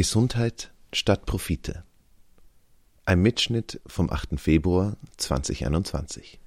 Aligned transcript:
Gesundheit 0.00 0.72
statt 0.94 1.26
Profite. 1.26 1.84
Ein 3.04 3.20
Mitschnitt 3.20 3.82
vom 3.86 4.08
8. 4.08 4.40
Februar 4.40 4.96
2021. 5.18 6.40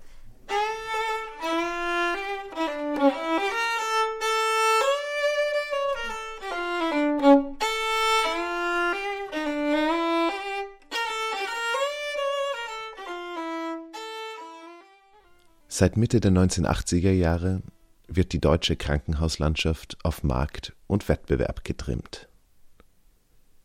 Seit 15.68 15.96
Mitte 15.98 16.20
der 16.20 16.32
1980er 16.32 17.12
Jahre 17.12 17.62
wird 18.08 18.34
die 18.34 18.42
deutsche 18.42 18.76
Krankenhauslandschaft 18.76 20.00
auf 20.04 20.24
Markt 20.24 20.74
und 20.88 21.08
Wettbewerb 21.08 21.64
getrimmt. 21.64 22.28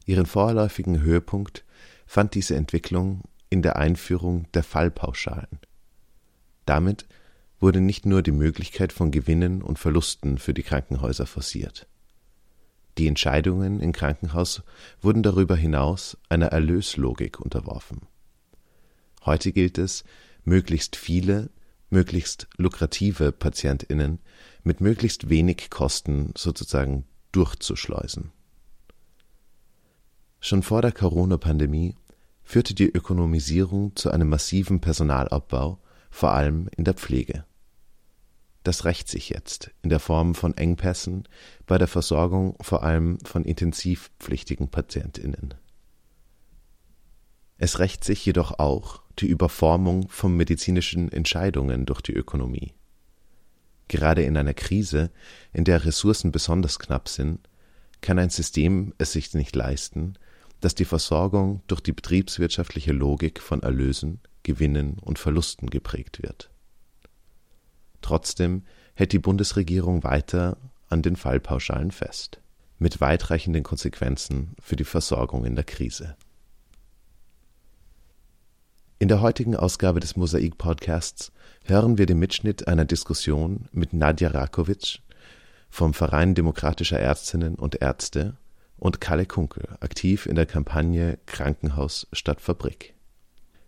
Ihren 0.09 0.25
vorläufigen 0.25 1.03
Höhepunkt 1.03 1.67
fand 2.07 2.35
diese 2.35 2.57
Entwicklung 2.57 3.25
in 3.51 3.61
der 3.61 3.77
Einführung 3.77 4.51
der 4.55 4.63
Fallpauschalen. 4.63 5.59
Damit 6.65 7.07
wurde 7.61 7.83
nicht 7.83 8.07
nur 8.07 8.23
die 8.23 8.33
Möglichkeit 8.33 8.95
von 8.95 9.11
Gewinnen 9.11 9.61
und 9.61 9.79
Verlusten 9.79 10.39
für 10.39 10.55
die 10.55 10.63
Krankenhäuser 10.63 11.27
forciert. 11.27 11.87
Die 12.97 13.07
Entscheidungen 13.07 13.81
im 13.81 13.93
Krankenhaus 13.93 14.63
wurden 15.03 15.23
darüber 15.23 15.57
hinaus 15.57 16.17
einer 16.31 16.47
Erlöslogik 16.47 17.39
unterworfen. 17.39 18.07
Heute 19.27 19.53
gilt 19.53 19.77
es, 19.77 20.05
möglichst 20.43 20.97
viele 20.97 21.51
möglichst 21.91 22.49
lukrative 22.57 23.31
PatientInnen 23.31 24.21
mit 24.63 24.81
möglichst 24.81 25.29
wenig 25.29 25.69
Kosten 25.69 26.33
sozusagen 26.35 27.05
durchzuschleusen. 27.33 28.33
Schon 30.41 30.63
vor 30.63 30.83
der 30.83 30.93
Corona-Pandemie 30.93 31.95
führte 32.43 32.75
die 32.75 32.89
Ökonomisierung 32.89 33.95
zu 33.97 34.11
einem 34.11 34.29
massiven 34.29 34.81
Personalabbau, 34.81 35.79
vor 36.11 36.33
allem 36.33 36.69
in 36.77 36.85
der 36.85 36.95
Pflege. 36.95 37.45
Das 38.63 38.85
rächt 38.85 39.09
sich 39.09 39.29
jetzt 39.31 39.71
in 39.83 39.91
der 39.91 40.01
Form 40.01 40.35
von 40.35 40.57
Engpässen 40.57 41.25
bei 41.67 41.79
der 41.79 41.89
Versorgung 41.89 42.57
vor 42.61 42.83
allem 42.83 43.19
von 43.21 43.45
intensivpflichtigen 43.45 44.69
PatientInnen. 44.69 45.55
Es 47.57 47.79
rächt 47.81 48.05
sich 48.05 48.25
jedoch 48.25 48.59
auch 48.59 49.03
die 49.19 49.27
Überformung 49.27 50.09
von 50.09 50.37
medizinischen 50.37 51.11
Entscheidungen 51.11 51.87
durch 51.87 52.01
die 52.01 52.15
Ökonomie. 52.15 52.75
Gerade 53.89 54.23
in 54.23 54.37
einer 54.37 54.55
Krise, 54.55 55.11
in 55.53 55.65
der 55.65 55.85
Ressourcen 55.85 56.31
besonders 56.31 56.79
knapp 56.79 57.09
sind, 57.09 57.49
kann 58.01 58.19
ein 58.19 58.31
System 58.31 58.95
es 58.99 59.13
sich 59.13 59.35
nicht 59.35 59.57
leisten, 59.57 60.15
dass 60.61 60.75
die 60.75 60.85
Versorgung 60.85 61.63
durch 61.67 61.81
die 61.81 61.93
betriebswirtschaftliche 61.93 62.93
Logik 62.93 63.41
von 63.41 63.63
Erlösen, 63.63 64.21
Gewinnen 64.43 64.99
und 64.99 65.19
Verlusten 65.19 65.71
geprägt 65.71 66.23
wird. 66.23 66.51
Trotzdem 68.01 68.63
hält 68.95 69.13
die 69.13 69.19
Bundesregierung 69.19 70.05
weiter 70.05 70.57
an 70.89 71.03
den 71.03 71.17
Fallpauschalen 71.17 71.91
fest, 71.91 72.41
mit 72.79 73.01
weitreichenden 73.01 73.63
Konsequenzen 73.63 74.55
für 74.61 74.77
die 74.77 74.85
Versorgung 74.85 75.45
in 75.45 75.55
der 75.55 75.65
Krise. 75.65 76.17
In 79.01 79.09
der 79.09 79.21
heutigen 79.21 79.55
Ausgabe 79.55 80.01
des 80.01 80.17
Mosaik 80.17 80.59
Podcasts 80.59 81.31
hören 81.65 81.99
wir 81.99 82.07
den 82.07 82.19
Mitschnitt 82.19 82.67
einer 82.67 82.85
Diskussion 82.85 83.69
mit 83.71 83.93
Nadja 83.93 84.31
Rakovic 84.31 85.01
vom 85.71 85.95
Verein 85.95 86.35
Demokratischer 86.35 86.99
Ärztinnen 86.99 87.55
und 87.55 87.81
Ärzte 87.81 88.37
und 88.79 89.01
Kalle 89.01 89.27
Kunkel, 89.27 89.69
aktiv 89.81 90.27
in 90.27 90.37
der 90.37 90.47
Kampagne 90.47 91.19
Krankenhaus 91.27 92.07
statt 92.13 92.41
Fabrik. 92.41 92.95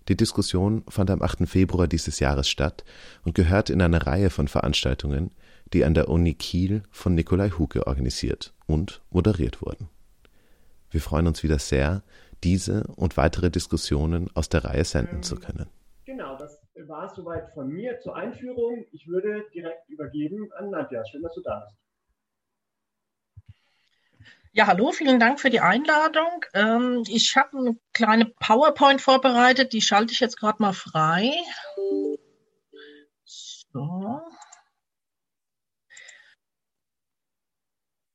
Die 0.08 0.16
Diskussion 0.16 0.83
fand 0.89 1.11
am 1.11 1.22
8. 1.22 1.48
Februar 1.48 1.86
dieses 1.86 2.19
Jahres 2.19 2.48
statt 2.48 2.84
und 3.25 3.34
gehört 3.34 3.70
in 3.70 3.81
eine 3.81 4.06
Reihe 4.06 4.31
von 4.31 4.49
Veranstaltungen, 4.49 5.31
die 5.72 5.84
an 5.84 5.94
der 5.94 6.09
Uni 6.09 6.34
Kiel 6.34 6.82
von 6.91 7.15
Nikolai 7.15 7.50
Huke 7.50 7.87
organisiert 7.87 8.53
und 8.66 9.03
moderiert 9.10 9.62
wurden. 9.62 9.88
Wir 10.91 11.00
freuen 11.00 11.28
uns 11.28 11.43
wieder 11.43 11.59
sehr, 11.59 12.03
diese 12.43 12.84
und 12.97 13.16
weitere 13.16 13.50
Diskussionen 13.50 14.28
aus 14.34 14.49
der 14.49 14.65
Reihe 14.65 14.84
senden 14.84 15.16
ähm, 15.16 15.22
zu 15.22 15.37
können. 15.37 15.66
Genau, 16.04 16.37
das 16.37 16.60
war 16.88 17.06
es 17.06 17.15
soweit 17.15 17.53
von 17.54 17.69
mir 17.69 18.00
zur 18.00 18.16
Einführung. 18.16 18.84
Ich 18.91 19.06
würde 19.06 19.44
direkt 19.54 19.88
übergeben 19.88 20.50
an 20.59 20.70
Nadja. 20.70 21.04
Schön, 21.04 21.22
dass 21.22 21.34
du 21.34 21.43
da 21.43 21.60
bist. 21.60 21.76
Ja, 24.53 24.66
hallo, 24.66 24.91
vielen 24.91 25.21
Dank 25.21 25.38
für 25.38 25.49
die 25.49 25.61
Einladung. 25.61 26.44
Ähm, 26.55 27.05
ich 27.06 27.37
habe 27.37 27.56
eine 27.56 27.77
kleine 27.93 28.27
PowerPoint 28.27 29.00
vorbereitet, 29.00 29.72
die 29.72 29.81
schalte 29.81 30.12
ich 30.12 30.19
jetzt 30.19 30.38
gerade 30.38 30.61
mal 30.61 30.72
frei. 30.72 31.33
So. 33.25 34.21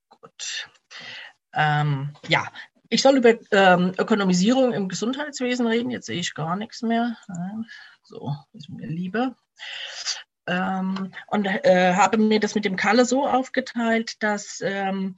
Gut. 0.10 0.70
Ähm, 1.54 2.14
ja, 2.28 2.48
ich 2.90 3.02
soll 3.02 3.16
über 3.16 3.36
ähm, 3.52 3.94
Ökonomisierung 3.98 4.74
im 4.74 4.90
Gesundheitswesen 4.90 5.66
reden. 5.68 5.90
Jetzt 5.90 6.08
sehe 6.08 6.20
ich 6.20 6.34
gar 6.34 6.58
nichts 6.58 6.82
mehr. 6.82 7.16
So, 8.04 8.36
ist 8.52 8.70
mir 8.70 8.88
lieber. 8.88 9.38
Ähm, 10.48 11.14
und 11.28 11.46
äh, 11.46 11.94
habe 11.96 12.18
mir 12.18 12.42
das 12.42 12.56
mit 12.56 12.66
dem 12.66 12.76
Kalle 12.76 13.06
so 13.06 13.26
aufgeteilt, 13.26 14.22
dass 14.22 14.60
ähm, 14.62 15.16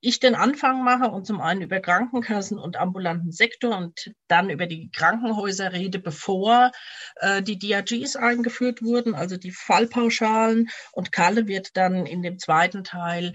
ich 0.00 0.20
den 0.20 0.34
Anfang 0.34 0.84
mache 0.84 1.10
und 1.10 1.26
zum 1.26 1.40
einen 1.40 1.62
über 1.62 1.80
Krankenkassen 1.80 2.58
und 2.58 2.76
ambulanten 2.76 3.32
Sektor 3.32 3.76
und 3.76 4.12
dann 4.28 4.50
über 4.50 4.66
die 4.66 4.90
Krankenhäuser 4.90 5.72
rede, 5.72 5.98
bevor 5.98 6.72
äh, 7.16 7.42
die 7.42 7.58
DRGs 7.58 8.16
eingeführt 8.16 8.82
wurden, 8.82 9.14
also 9.14 9.36
die 9.36 9.52
Fallpauschalen. 9.52 10.68
Und 10.92 11.12
Kalle 11.12 11.46
wird 11.46 11.76
dann 11.76 12.06
in 12.06 12.22
dem 12.22 12.38
zweiten 12.38 12.84
Teil 12.84 13.34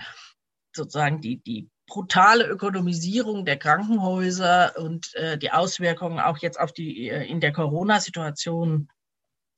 sozusagen 0.76 1.22
die, 1.22 1.42
die 1.42 1.70
brutale 1.88 2.48
Ökonomisierung 2.48 3.46
der 3.46 3.58
Krankenhäuser 3.58 4.74
und 4.78 5.14
äh, 5.16 5.38
die 5.38 5.52
Auswirkungen 5.52 6.20
auch 6.20 6.40
jetzt 6.40 6.60
auf 6.60 6.72
die 6.74 7.10
äh, 7.10 7.25
in 7.25 7.40
der 7.40 7.52
Corona-Situation 7.52 8.88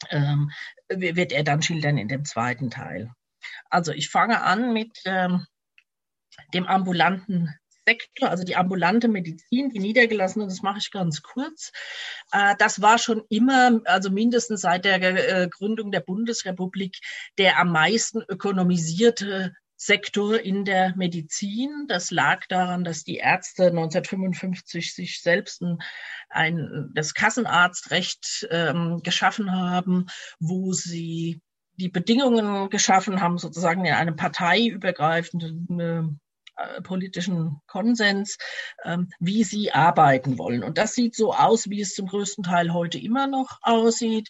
ähm, 0.09 0.51
wird 0.89 1.31
er 1.31 1.43
dann 1.43 1.61
schildern 1.61 1.97
in 1.97 2.07
dem 2.07 2.25
zweiten 2.25 2.69
Teil. 2.69 3.11
Also 3.69 3.91
ich 3.91 4.09
fange 4.09 4.41
an 4.41 4.73
mit 4.73 4.97
ähm, 5.05 5.45
dem 6.53 6.65
ambulanten 6.65 7.49
Sektor, 7.87 8.29
also 8.29 8.43
die 8.43 8.55
ambulante 8.55 9.07
Medizin, 9.07 9.69
die 9.69 9.79
niedergelassene, 9.79 10.45
das 10.45 10.61
mache 10.61 10.79
ich 10.79 10.91
ganz 10.91 11.21
kurz. 11.21 11.71
Äh, 12.31 12.55
das 12.57 12.81
war 12.81 12.97
schon 12.97 13.23
immer, 13.29 13.81
also 13.85 14.09
mindestens 14.09 14.61
seit 14.61 14.85
der 14.85 15.01
äh, 15.01 15.47
Gründung 15.47 15.91
der 15.91 15.99
Bundesrepublik, 15.99 16.97
der 17.37 17.59
am 17.59 17.71
meisten 17.71 18.23
ökonomisierte 18.27 19.53
Sektor 19.77 20.39
in 20.39 20.65
der 20.65 20.95
Medizin. 20.95 21.85
Das 21.87 22.09
lag 22.09 22.45
daran, 22.47 22.83
dass 22.83 23.03
die 23.03 23.17
Ärzte 23.17 23.67
1955 23.67 24.93
sich 24.93 25.21
selbst 25.21 25.61
ein, 25.61 25.79
ein 26.29 26.89
das 26.93 27.13
Kassenarztrecht 27.13 28.47
ähm, 28.51 29.01
geschaffen 29.03 29.51
haben, 29.51 30.07
wo 30.39 30.71
sie 30.71 31.41
die 31.77 31.89
Bedingungen 31.89 32.69
geschaffen 32.69 33.19
haben, 33.21 33.37
sozusagen 33.37 33.83
in 33.85 33.93
einem 33.93 34.15
parteiübergreifenden 34.15 35.79
äh, 35.79 36.03
politischen 36.83 37.61
Konsens, 37.67 38.37
ähm, 38.83 39.09
wie 39.19 39.43
sie 39.43 39.71
arbeiten 39.71 40.37
wollen. 40.37 40.63
Und 40.63 40.77
das 40.77 40.93
sieht 40.93 41.15
so 41.15 41.33
aus, 41.33 41.69
wie 41.69 41.81
es 41.81 41.93
zum 41.93 42.07
größten 42.07 42.43
Teil 42.43 42.73
heute 42.73 42.97
immer 42.97 43.27
noch 43.27 43.59
aussieht. 43.61 44.29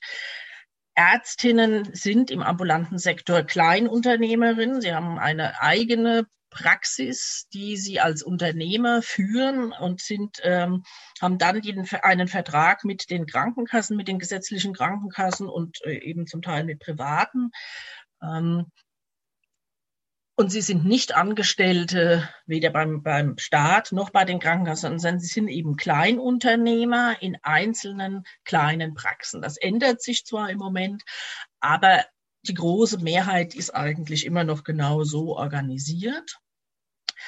Ärztinnen 0.96 1.94
sind 1.94 2.32
im 2.32 2.42
ambulanten 2.42 2.98
Sektor 2.98 3.44
Kleinunternehmerinnen. 3.44 4.82
Sie 4.82 4.94
haben 4.94 5.20
eine 5.20 5.62
eigene 5.62 6.26
Praxis, 6.50 7.48
die 7.54 7.76
sie 7.76 8.00
als 8.00 8.24
Unternehmer 8.24 9.02
führen 9.02 9.74
und 9.74 10.00
sind, 10.00 10.40
ähm, 10.44 10.84
haben 11.22 11.38
dann 11.38 11.62
den, 11.62 11.86
einen 12.02 12.30
Vertrag 12.30 12.86
mit 12.86 13.10
den 13.10 13.26
Krankenkassen, 13.26 13.98
mit 13.98 14.08
den 14.08 14.20
gesetzlichen 14.20 14.74
Krankenkassen 14.74 15.50
und 15.50 15.84
äh, 15.84 15.98
eben 15.98 16.28
zum 16.28 16.42
Teil 16.42 16.64
mit 16.64 16.80
privaten. 16.80 17.52
Ähm, 18.24 18.72
und 20.38 20.50
sie 20.52 20.62
sind 20.62 20.86
nicht 20.86 21.16
Angestellte, 21.16 22.28
weder 22.46 22.70
beim, 22.70 23.02
beim 23.04 23.38
Staat 23.38 23.92
noch 23.94 24.10
bei 24.10 24.26
den 24.26 24.40
Krankenkassen, 24.40 25.00
sondern 25.00 25.20
sie 25.20 25.28
sind 25.28 25.48
eben 25.48 25.78
Kleinunternehmer 25.78 27.22
in 27.22 27.38
einzelnen 27.42 28.26
kleinen 28.44 28.94
Praxen. 28.96 29.42
Das 29.42 29.58
ändert 29.58 30.02
sich 30.02 30.26
zwar 30.26 30.50
im 30.50 30.58
Moment, 30.58 31.04
aber 31.62 32.06
die 32.44 32.54
große 32.54 33.00
Mehrheit 33.00 33.56
ist 33.56 33.72
eigentlich 33.72 34.26
immer 34.26 34.44
noch 34.44 34.64
genau 34.64 35.04
so 35.04 35.38
organisiert. 35.38 36.38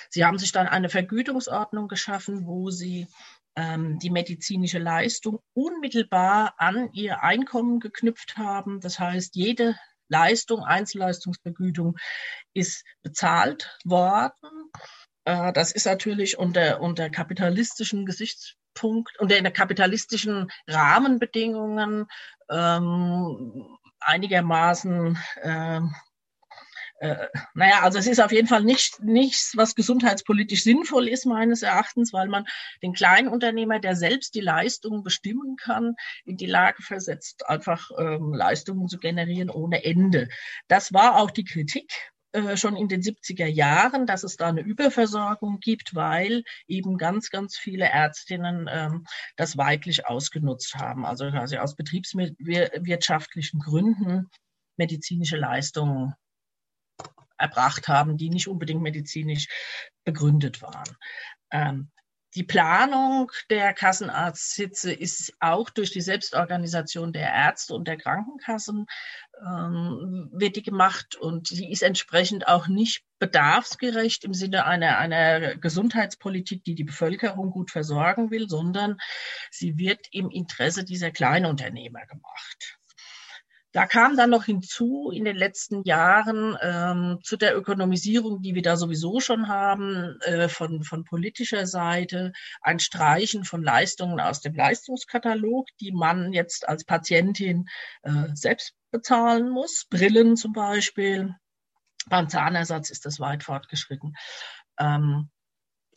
Sie 0.10 0.26
haben 0.26 0.38
sich 0.38 0.52
dann 0.52 0.68
eine 0.68 0.90
Vergütungsordnung 0.90 1.88
geschaffen, 1.88 2.46
wo 2.46 2.70
sie 2.70 3.08
ähm, 3.56 4.00
die 4.00 4.10
medizinische 4.10 4.80
Leistung 4.80 5.40
unmittelbar 5.54 6.56
an 6.58 6.92
ihr 6.94 7.24
Einkommen 7.24 7.80
geknüpft 7.80 8.38
haben. 8.38 8.82
Das 8.82 9.00
heißt, 9.00 9.36
jede 9.36 9.76
Leistung, 10.10 10.64
Einzelleistungsvergütung 10.64 11.98
ist 12.54 12.84
bezahlt 13.04 13.78
worden. 13.84 14.72
Äh, 15.26 15.54
das 15.54 15.72
ist 15.72 15.86
natürlich 15.86 16.38
unter, 16.38 16.82
unter 16.82 17.10
kapitalistischen 17.10 18.06
Gesichtspunkt, 18.06 19.20
unter 19.20 19.42
kapitalistischen 19.52 20.52
Rahmenbedingungen 20.68 22.08
ähm, 22.50 23.78
einigermaßen 24.00 25.18
ähm, 25.44 25.96
äh, 27.00 27.28
naja, 27.54 27.82
also 27.84 28.00
es 28.00 28.08
ist 28.08 28.20
auf 28.20 28.32
jeden 28.32 28.48
Fall 28.48 28.64
nicht, 28.64 29.02
nichts, 29.04 29.54
was 29.56 29.76
gesundheitspolitisch 29.76 30.64
sinnvoll 30.64 31.08
ist, 31.08 31.26
meines 31.26 31.62
Erachtens, 31.62 32.12
weil 32.12 32.28
man 32.28 32.46
den 32.82 32.94
Kleinunternehmer, 32.94 33.80
der 33.80 33.96
selbst 33.96 34.34
die 34.34 34.42
Leistungen 34.42 35.04
bestimmen 35.04 35.58
kann, 35.58 35.96
in 36.26 36.38
die 36.38 36.48
Lage 36.48 36.82
versetzt, 36.82 37.48
einfach 37.48 37.92
ähm, 38.00 38.34
Leistungen 38.34 38.88
zu 38.88 38.98
generieren 38.98 39.50
ohne 39.50 39.84
Ende. 39.84 40.30
Das 40.68 40.92
war 40.92 41.18
auch 41.18 41.30
die 41.30 41.44
Kritik 41.44 41.92
äh, 42.32 42.58
schon 42.58 42.76
in 42.76 42.88
den 42.88 43.02
70er 43.02 43.46
Jahren, 43.46 44.08
dass 44.08 44.24
es 44.24 44.36
da 44.36 44.48
eine 44.48 44.62
Überversorgung 44.62 45.60
gibt, 45.60 45.94
weil 45.94 46.44
eben 46.68 46.98
ganz, 46.98 47.30
ganz 47.30 47.58
viele 47.58 47.86
Ärztinnen 47.86 48.68
ähm, 48.72 49.06
das 49.36 49.56
weiblich 49.56 50.08
ausgenutzt 50.08 50.76
haben, 50.76 51.06
also 51.06 51.30
quasi 51.30 51.58
aus 51.58 51.76
betriebswirtschaftlichen 51.76 53.60
Gründen 53.60 54.30
medizinische 54.78 55.38
Leistungen 55.38 56.16
erbracht 57.38 57.88
haben, 57.88 58.18
die 58.18 58.30
nicht 58.30 58.48
unbedingt 58.48 58.82
medizinisch 58.82 59.48
begründet 60.04 60.62
waren. 60.62 60.98
Ähm, 61.52 61.92
die 62.36 62.44
Planung 62.44 63.32
der 63.50 63.74
Kassenarztsitze 63.74 64.94
ist 64.94 65.34
auch 65.40 65.72
durch 65.72 65.92
die 65.92 66.02
Selbstorganisation 66.02 67.12
der 67.12 67.34
Ärzte 67.34 67.74
und 67.74 67.88
der 67.88 67.98
Krankenkassen 67.98 68.86
ähm, 69.42 70.30
wird 70.32 70.56
die 70.56 70.62
gemacht 70.62 71.16
und 71.16 71.48
sie 71.48 71.72
ist 71.72 71.82
entsprechend 71.82 72.48
auch 72.48 72.68
nicht 72.68 73.04
bedarfsgerecht 73.18 74.24
im 74.24 74.36
Sinne 74.36 74.66
einer, 74.66 75.00
einer 75.00 75.56
Gesundheitspolitik, 75.56 76.64
die 76.64 76.76
die 76.76 76.84
Bevölkerung 76.84 77.50
gut 77.50 77.72
versorgen 77.72 78.30
will, 78.30 78.48
sondern 78.48 78.98
sie 79.50 79.78
wird 79.78 80.06
im 80.12 80.30
Interesse 80.30 80.84
dieser 80.84 81.10
Kleinunternehmer 81.10 82.06
gemacht. 82.06 82.77
Da 83.74 83.86
kam 83.86 84.16
dann 84.16 84.30
noch 84.30 84.46
hinzu 84.46 85.12
in 85.14 85.26
den 85.26 85.36
letzten 85.36 85.84
Jahren 85.84 86.58
ähm, 86.62 87.20
zu 87.22 87.36
der 87.36 87.56
Ökonomisierung, 87.56 88.42
die 88.42 88.56
wir 88.56 88.62
da 88.62 88.78
sowieso 88.78 89.20
schon 89.20 89.50
haben, 89.50 90.20
äh, 90.22 90.48
von, 90.48 90.84
von 90.84 91.04
politischer 91.04 91.68
Seite 91.68 92.32
ein 92.62 92.80
Streichen 92.80 93.44
von 93.44 93.62
Leistungen 93.62 94.20
aus 94.20 94.40
dem 94.42 94.56
Leistungskatalog, 94.56 95.68
die 95.82 95.92
man 95.92 96.32
jetzt 96.32 96.68
als 96.68 96.86
Patientin 96.86 97.66
äh, 98.04 98.30
selbst 98.34 98.74
bezahlen 98.92 99.50
muss. 99.50 99.86
Brillen 99.90 100.38
zum 100.38 100.54
Beispiel. 100.54 101.36
Beim 102.10 102.30
Zahnersatz 102.30 102.90
ist 102.90 103.06
das 103.06 103.20
weit 103.20 103.44
fortgeschritten. 103.44 104.16
Ähm, 104.80 105.30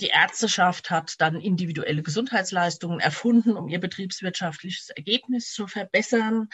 die 0.01 0.09
Ärzteschaft 0.09 0.91
hat 0.91 1.21
dann 1.21 1.41
individuelle 1.41 2.03
Gesundheitsleistungen 2.03 3.01
erfunden, 3.01 3.57
um 3.57 3.69
ihr 3.69 3.79
betriebswirtschaftliches 3.79 4.89
Ergebnis 4.91 5.53
zu 5.53 5.67
verbessern. 5.67 6.49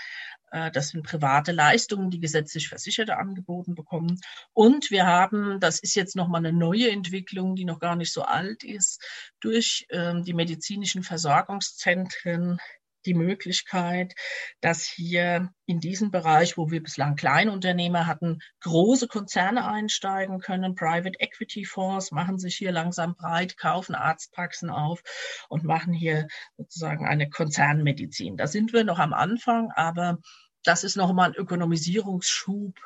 Äh, 0.51 0.71
das 0.71 0.89
sind 0.89 1.05
private 1.05 1.53
Leistungen, 1.53 2.11
die 2.11 2.21
gesetzlich 2.21 2.69
Versicherte 2.69 3.17
angeboten 3.17 3.75
bekommen. 3.75 4.21
Und 4.53 4.91
wir 4.91 5.07
haben, 5.07 5.61
das 5.61 5.81
ist 5.81 5.95
jetzt 5.95 6.17
nochmal 6.17 6.45
eine 6.45 6.57
neue 6.57 6.91
Entwicklung, 6.91 7.55
die 7.57 7.65
noch 7.65 7.81
gar 7.81 7.97
nicht 7.97 8.13
so 8.13 8.23
alt 8.23 8.65
ist, 8.65 9.03
durch 9.41 9.87
ähm, 9.91 10.25
die 10.25 10.35
medizinischen 10.35 11.03
Versorgungszentren 11.03 12.59
die 13.07 13.15
Möglichkeit, 13.15 14.15
dass 14.61 14.85
hier 14.85 15.51
in 15.67 15.81
diesem 15.81 16.11
Bereich, 16.11 16.57
wo 16.57 16.71
wir 16.71 16.83
bislang 16.83 17.17
Kleinunternehmer 17.17 18.07
hatten, 18.07 18.41
große 18.61 19.09
Konzerne 19.09 19.67
einsteigen 19.69 20.41
können. 20.41 20.75
Private 20.75 21.19
Equity 21.19 21.65
Fonds 21.65 22.11
machen 22.13 22.39
sich 22.39 22.57
hier 22.57 22.73
langsam 22.73 23.15
breit, 23.15 23.57
kaufen 23.57 23.95
Arztpraxen 23.95 24.71
auf 24.71 25.03
und 25.49 25.65
machen 25.65 25.93
hier 25.93 26.27
sozusagen 26.57 27.07
eine 27.07 27.31
Konzernmedizin. 27.31 28.37
Da 28.37 28.47
sind 28.47 28.73
wir 28.73 28.85
noch 28.85 28.99
am 28.99 29.13
Anfang, 29.13 29.71
aber 29.75 30.19
das 30.65 30.83
ist 30.83 30.97
nochmal 30.97 31.31
ein 31.31 31.37
Ökonomisierungsschub, 31.37 32.79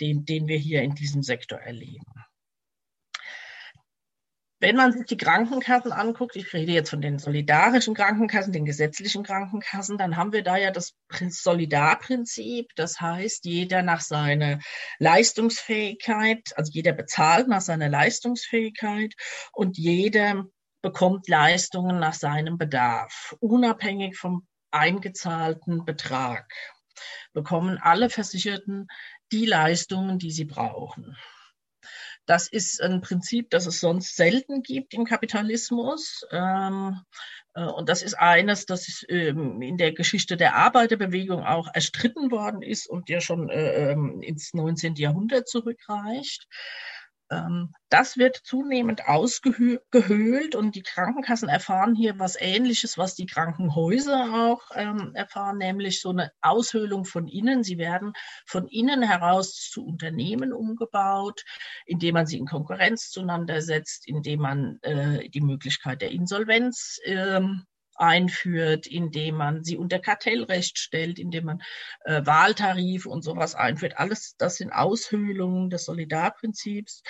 den, 0.00 0.24
den 0.24 0.48
wir 0.48 0.58
hier 0.58 0.82
in 0.82 0.94
diesem 0.94 1.22
Sektor 1.22 1.58
erleben. 1.58 2.04
Wenn 4.60 4.74
man 4.74 4.92
sich 4.92 5.06
die 5.06 5.16
Krankenkassen 5.16 5.92
anguckt, 5.92 6.34
ich 6.34 6.52
rede 6.52 6.72
jetzt 6.72 6.90
von 6.90 7.00
den 7.00 7.20
solidarischen 7.20 7.94
Krankenkassen, 7.94 8.52
den 8.52 8.64
gesetzlichen 8.64 9.22
Krankenkassen, 9.22 9.98
dann 9.98 10.16
haben 10.16 10.32
wir 10.32 10.42
da 10.42 10.56
ja 10.56 10.72
das 10.72 10.94
Solidarprinzip. 11.28 12.72
Das 12.74 13.00
heißt, 13.00 13.44
jeder 13.44 13.82
nach 13.82 14.00
seiner 14.00 14.58
Leistungsfähigkeit, 14.98 16.42
also 16.56 16.72
jeder 16.72 16.92
bezahlt 16.92 17.46
nach 17.46 17.60
seiner 17.60 17.88
Leistungsfähigkeit 17.88 19.14
und 19.52 19.78
jeder 19.78 20.46
bekommt 20.82 21.28
Leistungen 21.28 22.00
nach 22.00 22.14
seinem 22.14 22.58
Bedarf, 22.58 23.36
unabhängig 23.38 24.16
vom 24.16 24.48
eingezahlten 24.72 25.84
Betrag. 25.84 26.52
Bekommen 27.32 27.78
alle 27.78 28.10
Versicherten 28.10 28.88
die 29.30 29.46
Leistungen, 29.46 30.18
die 30.18 30.32
sie 30.32 30.46
brauchen. 30.46 31.16
Das 32.28 32.46
ist 32.46 32.82
ein 32.82 33.00
Prinzip, 33.00 33.48
das 33.48 33.64
es 33.64 33.80
sonst 33.80 34.14
selten 34.14 34.62
gibt 34.62 34.92
im 34.92 35.06
Kapitalismus. 35.06 36.26
Ähm, 36.30 37.00
äh, 37.54 37.64
und 37.64 37.88
das 37.88 38.02
ist 38.02 38.12
eines, 38.18 38.66
das 38.66 39.02
ähm, 39.08 39.62
in 39.62 39.78
der 39.78 39.92
Geschichte 39.92 40.36
der 40.36 40.54
Arbeiterbewegung 40.54 41.42
auch 41.42 41.68
erstritten 41.72 42.30
worden 42.30 42.60
ist 42.60 42.86
und 42.86 43.08
ja 43.08 43.22
schon 43.22 43.48
äh, 43.48 43.92
ähm, 43.92 44.20
ins 44.20 44.52
19. 44.52 44.96
Jahrhundert 44.96 45.48
zurückreicht. 45.48 46.46
Ähm, 47.30 47.74
das 47.90 48.16
wird 48.16 48.36
zunehmend 48.36 49.06
ausgehöhlt 49.06 50.54
und 50.54 50.74
die 50.74 50.82
Krankenkassen 50.82 51.48
erfahren 51.48 51.94
hier 51.94 52.18
was 52.18 52.36
Ähnliches, 52.38 52.98
was 52.98 53.14
die 53.14 53.26
Krankenhäuser 53.26 54.50
auch 54.50 54.62
ähm, 54.74 55.12
erfahren, 55.14 55.58
nämlich 55.58 56.00
so 56.00 56.10
eine 56.10 56.32
Aushöhlung 56.40 57.04
von 57.04 57.26
innen. 57.26 57.62
Sie 57.62 57.78
werden 57.78 58.12
von 58.46 58.66
innen 58.68 59.02
heraus 59.02 59.68
zu 59.70 59.84
Unternehmen 59.84 60.52
umgebaut, 60.52 61.44
indem 61.86 62.14
man 62.14 62.26
sie 62.26 62.38
in 62.38 62.46
Konkurrenz 62.46 63.10
zueinander 63.10 63.62
setzt, 63.62 64.06
indem 64.06 64.40
man 64.40 64.78
äh, 64.82 65.28
die 65.30 65.40
Möglichkeit 65.40 66.02
der 66.02 66.10
Insolvenz 66.10 66.98
ähm, 67.04 67.64
einführt, 67.98 68.86
indem 68.86 69.36
man 69.36 69.64
sie 69.64 69.76
unter 69.76 69.98
Kartellrecht 69.98 70.78
stellt, 70.78 71.18
indem 71.18 71.44
man 71.44 71.62
äh, 72.04 72.24
Wahltarife 72.24 73.08
und 73.08 73.22
sowas 73.22 73.54
einführt. 73.54 73.98
Alles 73.98 74.36
das 74.38 74.56
sind 74.56 74.72
Aushöhlungen 74.72 75.70
des 75.70 75.84
Solidarprinzips 75.84 77.02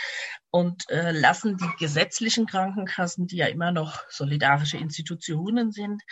und 0.51 0.89
äh, 0.91 1.13
lassen 1.13 1.57
die 1.57 1.77
gesetzlichen 1.79 2.47
Krankenkassen, 2.47 3.27
die 3.27 3.37
ja 3.37 3.47
immer 3.47 3.73
noch 3.73 4.09
solidarische 4.09 4.79
Institutionen 4.79 5.73
sind, 5.73 6.03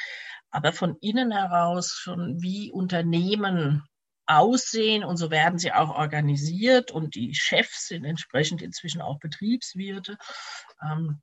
aber 0.51 0.73
von 0.73 0.97
innen 1.01 1.33
heraus 1.33 1.93
schon 1.93 2.43
wie 2.43 2.71
Unternehmen 2.71 3.83
aussehen 4.27 5.05
und 5.05 5.17
so 5.17 5.31
werden 5.31 5.59
sie 5.59 5.73
auch 5.73 5.91
organisiert 5.91 6.91
und 6.91 7.15
die 7.15 7.35
Chefs 7.35 7.87
sind 7.89 8.05
entsprechend 8.05 8.61
inzwischen 8.61 9.01
auch 9.01 9.19
Betriebswirte. 9.21 10.19
Ähm, 10.83 11.23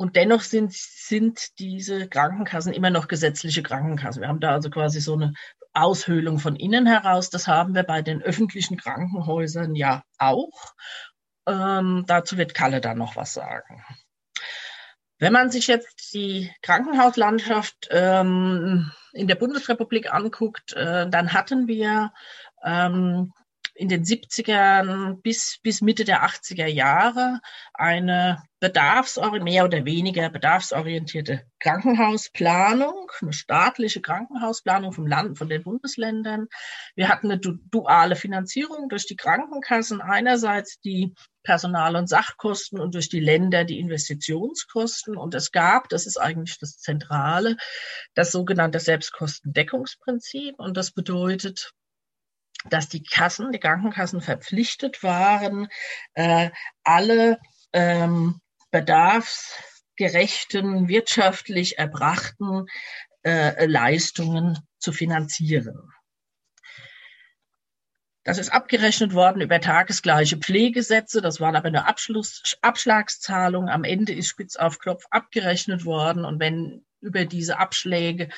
und 0.00 0.16
dennoch 0.16 0.40
sind, 0.40 0.72
sind 0.72 1.58
diese 1.58 2.08
Krankenkassen 2.08 2.72
immer 2.72 2.88
noch 2.88 3.06
gesetzliche 3.06 3.62
Krankenkassen. 3.62 4.22
Wir 4.22 4.28
haben 4.28 4.40
da 4.40 4.52
also 4.52 4.70
quasi 4.70 4.98
so 4.98 5.12
eine 5.12 5.34
Aushöhlung 5.74 6.38
von 6.38 6.56
innen 6.56 6.86
heraus. 6.86 7.28
Das 7.28 7.46
haben 7.46 7.74
wir 7.74 7.82
bei 7.82 8.00
den 8.00 8.22
öffentlichen 8.22 8.78
Krankenhäusern 8.78 9.74
ja 9.74 10.02
auch. 10.16 10.74
Ähm, 11.46 12.04
dazu 12.06 12.38
wird 12.38 12.54
Kalle 12.54 12.80
dann 12.80 12.96
noch 12.96 13.14
was 13.14 13.34
sagen. 13.34 13.84
Wenn 15.18 15.34
man 15.34 15.50
sich 15.50 15.66
jetzt 15.66 16.14
die 16.14 16.50
Krankenhauslandschaft 16.62 17.88
ähm, 17.90 18.90
in 19.12 19.28
der 19.28 19.34
Bundesrepublik 19.34 20.14
anguckt, 20.14 20.72
äh, 20.72 21.10
dann 21.10 21.34
hatten 21.34 21.68
wir 21.68 22.14
ähm, 22.64 23.34
in 23.80 23.88
den 23.88 24.04
70ern 24.04 25.22
bis, 25.22 25.58
bis 25.62 25.80
Mitte 25.80 26.04
der 26.04 26.22
80er 26.22 26.66
Jahre 26.66 27.40
eine 27.72 28.42
mehr 28.60 29.64
oder 29.64 29.86
weniger 29.86 30.28
bedarfsorientierte 30.28 31.46
Krankenhausplanung, 31.60 33.10
eine 33.22 33.32
staatliche 33.32 34.02
Krankenhausplanung 34.02 34.92
vom 34.92 35.06
Land, 35.06 35.38
von 35.38 35.48
den 35.48 35.62
Bundesländern. 35.62 36.48
Wir 36.94 37.08
hatten 37.08 37.30
eine 37.30 37.40
duale 37.40 38.16
Finanzierung 38.16 38.90
durch 38.90 39.06
die 39.06 39.16
Krankenkassen 39.16 40.02
einerseits 40.02 40.78
die 40.80 41.14
Personal- 41.42 41.96
und 41.96 42.06
Sachkosten 42.06 42.78
und 42.78 42.94
durch 42.94 43.08
die 43.08 43.20
Länder 43.20 43.64
die 43.64 43.78
Investitionskosten. 43.78 45.16
Und 45.16 45.34
es 45.34 45.52
gab, 45.52 45.88
das 45.88 46.06
ist 46.06 46.18
eigentlich 46.18 46.58
das 46.58 46.76
Zentrale, 46.76 47.56
das 48.12 48.30
sogenannte 48.30 48.78
Selbstkostendeckungsprinzip. 48.78 50.56
Und 50.58 50.76
das 50.76 50.92
bedeutet, 50.92 51.72
dass 52.68 52.88
die 52.88 53.02
Kassen, 53.02 53.50
die 53.52 53.58
Krankenkassen 53.58 54.20
verpflichtet 54.20 55.02
waren, 55.02 55.68
äh, 56.14 56.50
alle 56.84 57.38
ähm, 57.72 58.40
bedarfsgerechten, 58.70 60.88
wirtschaftlich 60.88 61.78
erbrachten 61.78 62.66
äh, 63.22 63.64
Leistungen 63.66 64.58
zu 64.78 64.92
finanzieren. 64.92 65.90
Das 68.22 68.38
ist 68.38 68.52
abgerechnet 68.52 69.14
worden 69.14 69.40
über 69.40 69.60
tagesgleiche 69.60 70.36
Pflegesätze. 70.36 71.22
Das 71.22 71.40
waren 71.40 71.56
aber 71.56 71.70
nur 71.70 71.88
Abschluss, 71.88 72.58
Abschlagszahlungen. 72.60 73.70
Am 73.70 73.82
Ende 73.82 74.12
ist 74.12 74.28
spitz 74.28 74.56
auf 74.56 74.78
Knopf 74.78 75.06
abgerechnet 75.10 75.86
worden. 75.86 76.26
Und 76.26 76.38
wenn 76.38 76.84
über 77.00 77.24
diese 77.24 77.58
Abschläge 77.58 78.28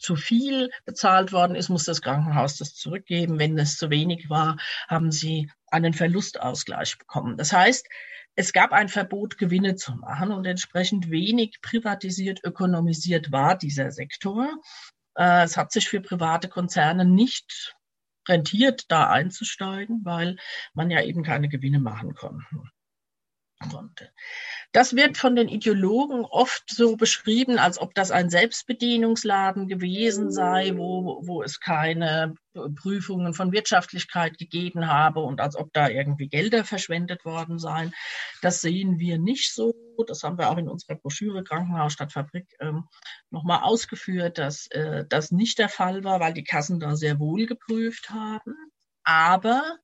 zu 0.00 0.16
viel 0.16 0.70
bezahlt 0.84 1.32
worden 1.32 1.54
ist, 1.54 1.68
muss 1.68 1.84
das 1.84 2.02
Krankenhaus 2.02 2.56
das 2.56 2.74
zurückgeben. 2.74 3.38
Wenn 3.38 3.58
es 3.58 3.76
zu 3.76 3.90
wenig 3.90 4.30
war, 4.30 4.56
haben 4.88 5.12
sie 5.12 5.50
einen 5.68 5.94
Verlustausgleich 5.94 6.98
bekommen. 6.98 7.36
Das 7.36 7.52
heißt, 7.52 7.86
es 8.36 8.52
gab 8.52 8.72
ein 8.72 8.88
Verbot, 8.88 9.38
Gewinne 9.38 9.76
zu 9.76 9.92
machen 9.94 10.32
und 10.32 10.46
entsprechend 10.46 11.10
wenig 11.10 11.60
privatisiert, 11.62 12.40
ökonomisiert 12.44 13.32
war 13.32 13.56
dieser 13.56 13.90
Sektor. 13.90 14.48
Äh, 15.16 15.44
es 15.44 15.56
hat 15.56 15.72
sich 15.72 15.88
für 15.88 16.00
private 16.00 16.48
Konzerne 16.48 17.04
nicht 17.04 17.74
rentiert, 18.28 18.84
da 18.88 19.10
einzusteigen, 19.10 20.00
weil 20.04 20.36
man 20.74 20.90
ja 20.90 21.02
eben 21.02 21.22
keine 21.22 21.48
Gewinne 21.48 21.80
machen 21.80 22.14
konnte 22.14 22.46
konnte. 23.68 24.10
Das 24.72 24.96
wird 24.96 25.16
von 25.16 25.36
den 25.36 25.48
Ideologen 25.48 26.24
oft 26.24 26.70
so 26.70 26.96
beschrieben, 26.96 27.58
als 27.58 27.78
ob 27.78 27.94
das 27.94 28.10
ein 28.10 28.30
Selbstbedienungsladen 28.30 29.68
gewesen 29.68 30.30
sei, 30.30 30.76
wo, 30.76 31.20
wo 31.24 31.42
es 31.42 31.60
keine 31.60 32.34
Prüfungen 32.76 33.34
von 33.34 33.52
Wirtschaftlichkeit 33.52 34.38
gegeben 34.38 34.86
habe 34.88 35.20
und 35.20 35.40
als 35.40 35.56
ob 35.56 35.72
da 35.72 35.88
irgendwie 35.88 36.28
Gelder 36.28 36.64
verschwendet 36.64 37.24
worden 37.24 37.58
seien. 37.58 37.92
Das 38.42 38.60
sehen 38.60 38.98
wir 38.98 39.18
nicht 39.18 39.54
so. 39.54 39.74
Das 40.06 40.22
haben 40.22 40.38
wir 40.38 40.50
auch 40.50 40.56
in 40.56 40.68
unserer 40.68 40.96
Broschüre 40.96 41.44
Krankenhaus 41.44 41.92
statt 41.92 42.12
Fabrik 42.12 42.46
ähm, 42.60 42.88
nochmal 43.30 43.60
ausgeführt, 43.62 44.38
dass 44.38 44.66
äh, 44.68 45.04
das 45.08 45.30
nicht 45.30 45.58
der 45.58 45.68
Fall 45.68 46.04
war, 46.04 46.20
weil 46.20 46.32
die 46.32 46.44
Kassen 46.44 46.80
da 46.80 46.96
sehr 46.96 47.18
wohl 47.18 47.46
geprüft 47.46 48.10
haben. 48.10 48.54
Aber 49.04 49.78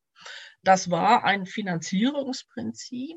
das 0.63 0.91
war 0.91 1.25
ein 1.25 1.47
Finanzierungsprinzip, 1.47 3.17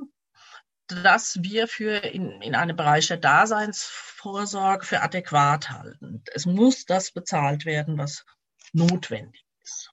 das 0.91 1.37
wir 1.41 1.67
für 1.67 1.97
in, 1.97 2.41
in 2.41 2.55
einem 2.55 2.75
Bereich 2.75 3.07
der 3.07 3.17
Daseinsvorsorge 3.17 4.85
für 4.85 5.01
adäquat 5.01 5.69
halten. 5.69 6.23
Es 6.33 6.45
muss 6.45 6.85
das 6.85 7.11
bezahlt 7.11 7.65
werden, 7.65 7.97
was 7.97 8.25
notwendig 8.73 9.45
ist. 9.61 9.91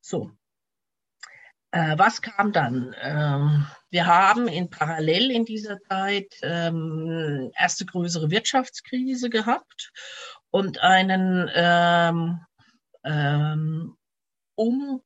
So. 0.00 0.30
Äh, 1.70 1.96
was 1.96 2.20
kam 2.20 2.52
dann? 2.52 2.94
Ähm, 3.00 3.66
wir 3.90 4.06
haben 4.06 4.46
in 4.46 4.68
parallel 4.68 5.30
in 5.30 5.46
dieser 5.46 5.80
Zeit 5.80 6.34
ähm, 6.42 7.50
erste 7.56 7.86
größere 7.86 8.30
Wirtschaftskrise 8.30 9.30
gehabt 9.30 9.92
und 10.50 10.80
einen 10.80 11.50
ähm, 11.54 12.40
ähm 13.04 13.96
um 14.54 15.02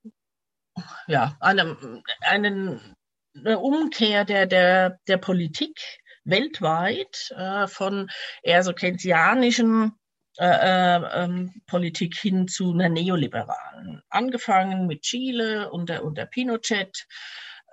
ja, 1.07 1.37
einem, 1.41 2.03
einen 2.21 2.81
eine 2.81 2.96
Umkehr 3.45 4.25
der, 4.25 4.47
der, 4.47 4.99
der 5.07 5.17
Politik 5.19 5.79
weltweit 6.25 7.33
äh, 7.37 7.67
von 7.67 8.11
eher 8.43 8.63
so 8.63 8.73
keynesianischen 8.73 9.93
äh, 10.39 10.47
äh, 10.47 11.25
ähm, 11.25 11.63
Politik 11.67 12.15
hin 12.17 12.47
zu 12.47 12.73
einer 12.73 12.91
neoliberalen. 12.91 14.03
Angefangen 14.11 14.87
mit 14.87 15.03
Chile 15.03 15.71
unter, 15.71 16.05
unter 16.05 16.27
Pinochet, 16.27 17.07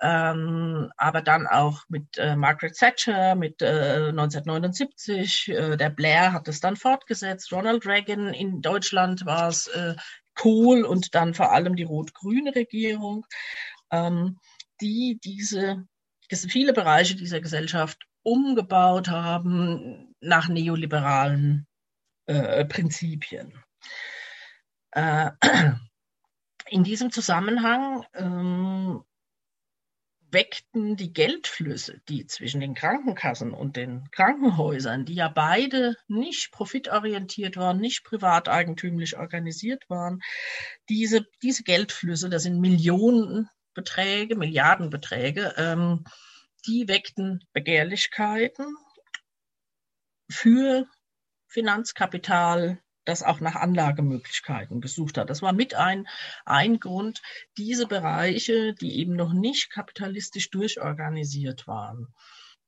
ähm, 0.00 0.90
aber 0.96 1.20
dann 1.20 1.46
auch 1.46 1.82
mit 1.88 2.16
äh, 2.16 2.36
Margaret 2.36 2.74
Thatcher, 2.74 3.34
mit 3.34 3.60
äh, 3.60 4.08
1979. 4.08 5.48
Äh, 5.48 5.76
der 5.76 5.90
Blair 5.90 6.32
hat 6.32 6.48
es 6.48 6.60
dann 6.60 6.76
fortgesetzt. 6.76 7.52
Ronald 7.52 7.84
Reagan 7.86 8.32
in 8.32 8.62
Deutschland 8.62 9.26
war 9.26 9.48
es 9.48 9.66
äh, 9.66 9.94
Kohl 10.34 10.84
und 10.84 11.14
dann 11.14 11.34
vor 11.34 11.52
allem 11.52 11.76
die 11.76 11.84
rot-grüne 11.84 12.54
Regierung. 12.54 13.26
Ähm, 13.90 14.38
die 14.80 15.18
diese 15.22 15.86
viele 16.30 16.72
Bereiche 16.72 17.16
dieser 17.16 17.40
Gesellschaft 17.40 18.06
umgebaut 18.22 19.08
haben 19.08 20.14
nach 20.20 20.48
neoliberalen 20.48 21.66
äh, 22.26 22.64
Prinzipien. 22.64 23.52
Äh, 24.92 25.30
in 26.68 26.84
diesem 26.84 27.10
Zusammenhang 27.10 28.06
ähm, 28.14 29.04
weckten 30.34 30.96
die 30.96 31.12
Geldflüsse, 31.12 32.00
die 32.08 32.26
zwischen 32.26 32.60
den 32.60 32.74
Krankenkassen 32.74 33.52
und 33.52 33.76
den 33.76 34.10
Krankenhäusern, 34.10 35.04
die 35.04 35.14
ja 35.14 35.28
beide 35.28 35.96
nicht 36.08 36.50
profitorientiert 36.50 37.56
waren, 37.56 37.78
nicht 37.78 38.02
privateigentümlich 38.02 39.16
organisiert 39.16 39.88
waren, 39.88 40.20
diese, 40.88 41.26
diese 41.42 41.62
Geldflüsse, 41.62 42.30
das 42.30 42.42
sind 42.42 42.60
Millionen 42.60 43.48
Beträge, 43.74 44.36
Milliardenbeträge, 44.36 45.54
ähm, 45.56 46.04
die 46.66 46.88
weckten 46.88 47.44
Begehrlichkeiten 47.52 48.66
für 50.30 50.86
Finanzkapital, 51.48 52.80
das 53.04 53.22
auch 53.22 53.40
nach 53.40 53.54
Anlagemöglichkeiten 53.54 54.80
gesucht 54.80 55.18
hat. 55.18 55.28
Das 55.28 55.42
war 55.42 55.52
mit 55.52 55.74
ein, 55.74 56.08
ein 56.46 56.80
Grund, 56.80 57.20
diese 57.58 57.86
Bereiche, 57.86 58.74
die 58.74 58.98
eben 58.98 59.14
noch 59.14 59.32
nicht 59.32 59.70
kapitalistisch 59.70 60.50
durchorganisiert 60.50 61.66
waren, 61.66 62.14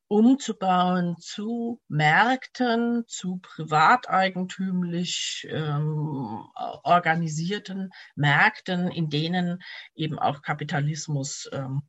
umzubauen 0.09 1.17
zu 1.19 1.81
Märkten, 1.89 3.05
zu 3.09 3.39
privateigentümlich 3.39 5.47
ähm, 5.51 6.45
organisierten 6.85 7.91
Märkten, 8.15 8.91
in 8.91 9.11
denen 9.11 9.63
eben 9.95 10.19
auch 10.19 10.43
Kapitalismus 10.43 11.49
ähm, 11.53 11.83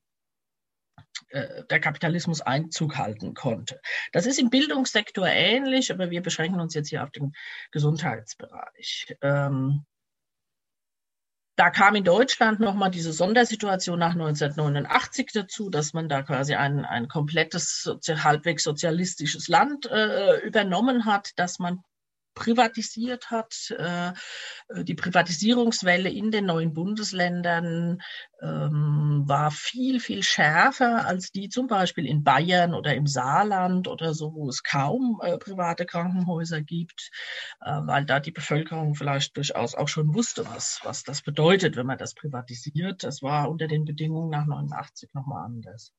äh, 1.29 1.63
der 1.65 1.79
Kapitalismus 1.79 2.41
Einzug 2.41 2.97
halten 2.97 3.33
konnte. 3.33 3.79
Das 4.13 4.25
ist 4.25 4.39
im 4.39 4.49
Bildungssektor 4.49 5.27
ähnlich, 5.27 5.91
aber 5.91 6.09
wir 6.09 6.21
beschränken 6.21 6.59
uns 6.59 6.73
jetzt 6.73 6.89
hier 6.89 7.03
auf 7.03 7.11
den 7.11 7.33
Gesundheitsbereich. 7.71 9.15
Ähm, 9.21 9.85
da 11.57 11.71
kam 11.71 11.95
in 11.95 12.03
Deutschland 12.03 12.59
nochmal 12.59 12.91
diese 12.91 13.11
Sondersituation 13.11 13.97
nach 13.97 14.11
1989 14.11 15.31
dazu, 15.33 15.71
dass 15.71 15.91
man 15.91 16.07
da 16.07 16.21
quasi 16.21 16.53
ein, 16.53 16.85
ein 16.85 17.07
komplettes 17.07 17.91
halbwegs 18.07 18.63
sozialistisches 18.63 19.47
Land 19.47 19.87
äh, 19.87 20.37
übernommen 20.45 21.05
hat, 21.05 21.31
dass 21.37 21.57
man 21.57 21.81
privatisiert 22.37 23.31
hat. 23.31 23.71
Äh, 23.77 24.13
die 24.83 24.95
Privatisierungswelle 24.95 26.09
in 26.09 26.31
den 26.31 26.45
neuen 26.45 26.73
Bundesländern 26.73 28.01
ähm, 28.41 29.23
war 29.25 29.51
viel, 29.51 29.99
viel 29.99 30.23
schärfer 30.23 31.05
als 31.05 31.31
die 31.31 31.49
zum 31.49 31.67
Beispiel 31.67 32.05
in 32.05 32.23
Bayern 32.23 32.73
oder 32.73 32.93
im 32.93 33.07
Saarland 33.07 33.87
oder 33.87 34.13
so, 34.13 34.33
wo 34.33 34.49
es 34.49 34.63
kaum 34.63 35.19
äh, 35.23 35.37
private 35.37 35.85
Krankenhäuser 35.85 36.61
gibt, 36.61 37.09
äh, 37.61 37.71
weil 37.83 38.05
da 38.05 38.19
die 38.19 38.31
Bevölkerung 38.31 38.95
vielleicht 38.95 39.35
durchaus 39.35 39.75
auch 39.75 39.87
schon 39.87 40.13
wusste, 40.13 40.45
was, 40.45 40.79
was 40.83 41.03
das 41.03 41.21
bedeutet, 41.21 41.75
wenn 41.75 41.87
man 41.87 41.97
das 41.97 42.13
privatisiert. 42.13 43.03
Das 43.03 43.21
war 43.21 43.49
unter 43.49 43.67
den 43.67 43.85
Bedingungen 43.85 44.29
nach 44.29 44.45
89 44.45 45.13
nochmal 45.13 45.45
anders. 45.45 45.93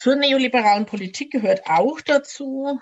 Zur 0.00 0.14
neoliberalen 0.14 0.86
Politik 0.86 1.32
gehört 1.32 1.66
auch 1.66 2.00
dazu, 2.00 2.80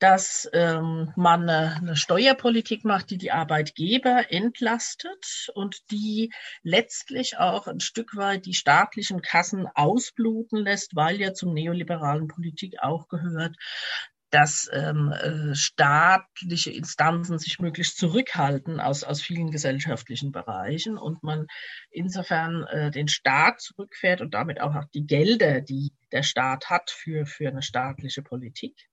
dass 0.00 0.48
ähm, 0.54 1.12
man 1.14 1.42
eine, 1.42 1.76
eine 1.76 1.96
Steuerpolitik 1.96 2.84
macht, 2.84 3.10
die 3.10 3.18
die 3.18 3.32
Arbeitgeber 3.32 4.32
entlastet 4.32 5.50
und 5.54 5.78
die 5.90 6.32
letztlich 6.62 7.38
auch 7.38 7.66
ein 7.66 7.80
Stück 7.80 8.16
weit 8.16 8.46
die 8.46 8.54
staatlichen 8.54 9.20
Kassen 9.20 9.68
ausbluten 9.74 10.58
lässt, 10.58 10.96
weil 10.96 11.20
ja 11.20 11.34
zum 11.34 11.52
neoliberalen 11.52 12.28
Politik 12.28 12.76
auch 12.80 13.08
gehört, 13.08 13.56
dass 14.30 14.70
ähm, 14.72 15.12
äh, 15.12 15.54
staatliche 15.54 16.70
Instanzen 16.70 17.38
sich 17.38 17.58
möglichst 17.58 17.98
zurückhalten 17.98 18.80
aus, 18.80 19.04
aus 19.04 19.20
vielen 19.20 19.50
gesellschaftlichen 19.50 20.32
Bereichen 20.32 20.96
und 20.96 21.22
man 21.22 21.46
insofern 21.90 22.64
äh, 22.64 22.90
den 22.90 23.08
Staat 23.08 23.60
zurückfährt 23.60 24.20
und 24.22 24.32
damit 24.32 24.60
auch, 24.60 24.74
auch 24.74 24.86
die 24.94 25.04
Gelder, 25.04 25.60
die 25.60 25.92
der 26.12 26.22
Staat 26.22 26.70
hat 26.70 26.90
für, 26.90 27.26
für 27.26 27.48
eine 27.48 27.62
staatliche 27.62 28.22
Politik. 28.22 28.89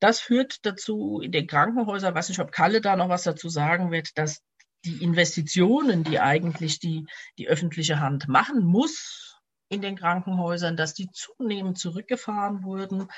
Das 0.00 0.20
führt 0.20 0.64
dazu 0.64 1.20
in 1.20 1.32
den 1.32 1.46
Krankenhäusern, 1.46 2.14
weiß 2.14 2.28
nicht, 2.28 2.40
ob 2.40 2.52
Kalle 2.52 2.80
da 2.80 2.96
noch 2.96 3.08
was 3.08 3.24
dazu 3.24 3.48
sagen 3.48 3.90
wird, 3.90 4.16
dass 4.16 4.42
die 4.84 5.02
Investitionen, 5.02 6.04
die 6.04 6.20
eigentlich 6.20 6.78
die, 6.78 7.06
die 7.36 7.48
öffentliche 7.48 8.00
Hand 8.00 8.28
machen 8.28 8.64
muss 8.64 9.40
in 9.68 9.82
den 9.82 9.96
Krankenhäusern, 9.96 10.76
dass 10.76 10.94
die 10.94 11.10
zunehmend 11.12 11.78
zurückgefahren 11.78 12.62
wurden, 12.62 13.08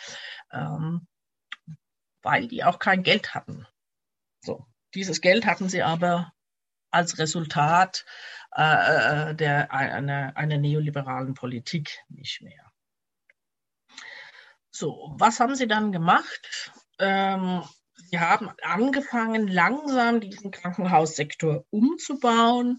ähm, 0.52 1.06
weil 2.22 2.48
die 2.48 2.64
auch 2.64 2.78
kein 2.78 3.02
Geld 3.02 3.34
hatten. 3.34 3.66
So, 4.40 4.66
dieses 4.94 5.20
Geld 5.20 5.46
hatten 5.46 5.68
sie 5.68 5.82
aber 5.82 6.32
als 6.90 7.18
Resultat 7.18 8.04
äh, 8.52 9.30
äh 9.30 9.34
der, 9.34 9.72
einer, 9.72 10.36
einer 10.36 10.58
neoliberalen 10.58 11.34
Politik 11.34 11.98
nicht 12.08 12.40
mehr. 12.40 12.69
So, 14.70 15.14
was 15.18 15.40
haben 15.40 15.54
Sie 15.56 15.66
dann 15.68 15.92
gemacht? 15.92 16.74
Ähm, 16.98 17.62
Sie 18.10 18.18
haben 18.18 18.50
angefangen, 18.62 19.46
langsam 19.48 20.20
diesen 20.20 20.50
Krankenhaussektor 20.50 21.64
umzubauen. 21.70 22.78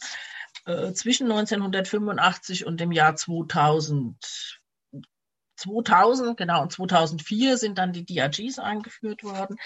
äh, 0.66 0.94
zwischen 0.94 1.32
1985 1.32 2.66
und 2.66 2.80
dem 2.80 2.92
Jahr 2.92 3.16
2000 3.16 4.61
2000, 5.62 6.38
genau, 6.38 6.64
und 6.64 6.72
2004 6.72 7.58
sind 7.58 7.78
dann 7.78 7.94
die 7.94 8.06
DRGs 8.06 8.60
eingeführt 8.60 9.24
worden. 9.24 9.58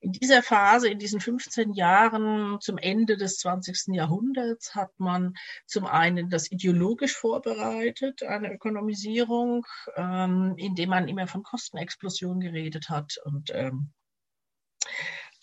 In 0.00 0.12
dieser 0.12 0.42
Phase, 0.42 0.88
in 0.88 0.98
diesen 0.98 1.20
15 1.20 1.72
Jahren 1.72 2.58
zum 2.60 2.78
Ende 2.78 3.16
des 3.16 3.38
20. 3.38 3.94
Jahrhunderts 3.94 4.74
hat 4.74 4.90
man 4.98 5.34
zum 5.66 5.86
einen 5.86 6.30
das 6.30 6.50
ideologisch 6.50 7.14
vorbereitet, 7.16 8.22
eine 8.22 8.52
Ökonomisierung, 8.52 9.66
ähm, 9.96 10.54
indem 10.56 10.90
man 10.90 11.08
immer 11.08 11.26
von 11.26 11.42
Kostenexplosion 11.42 12.40
geredet 12.40 12.88
hat 12.88 13.18
und 13.24 13.50
ähm, 13.54 13.92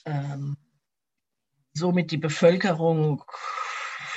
ähm, 0.06 0.58
somit 1.74 2.12
die 2.12 2.18
Bevölkerung 2.18 3.24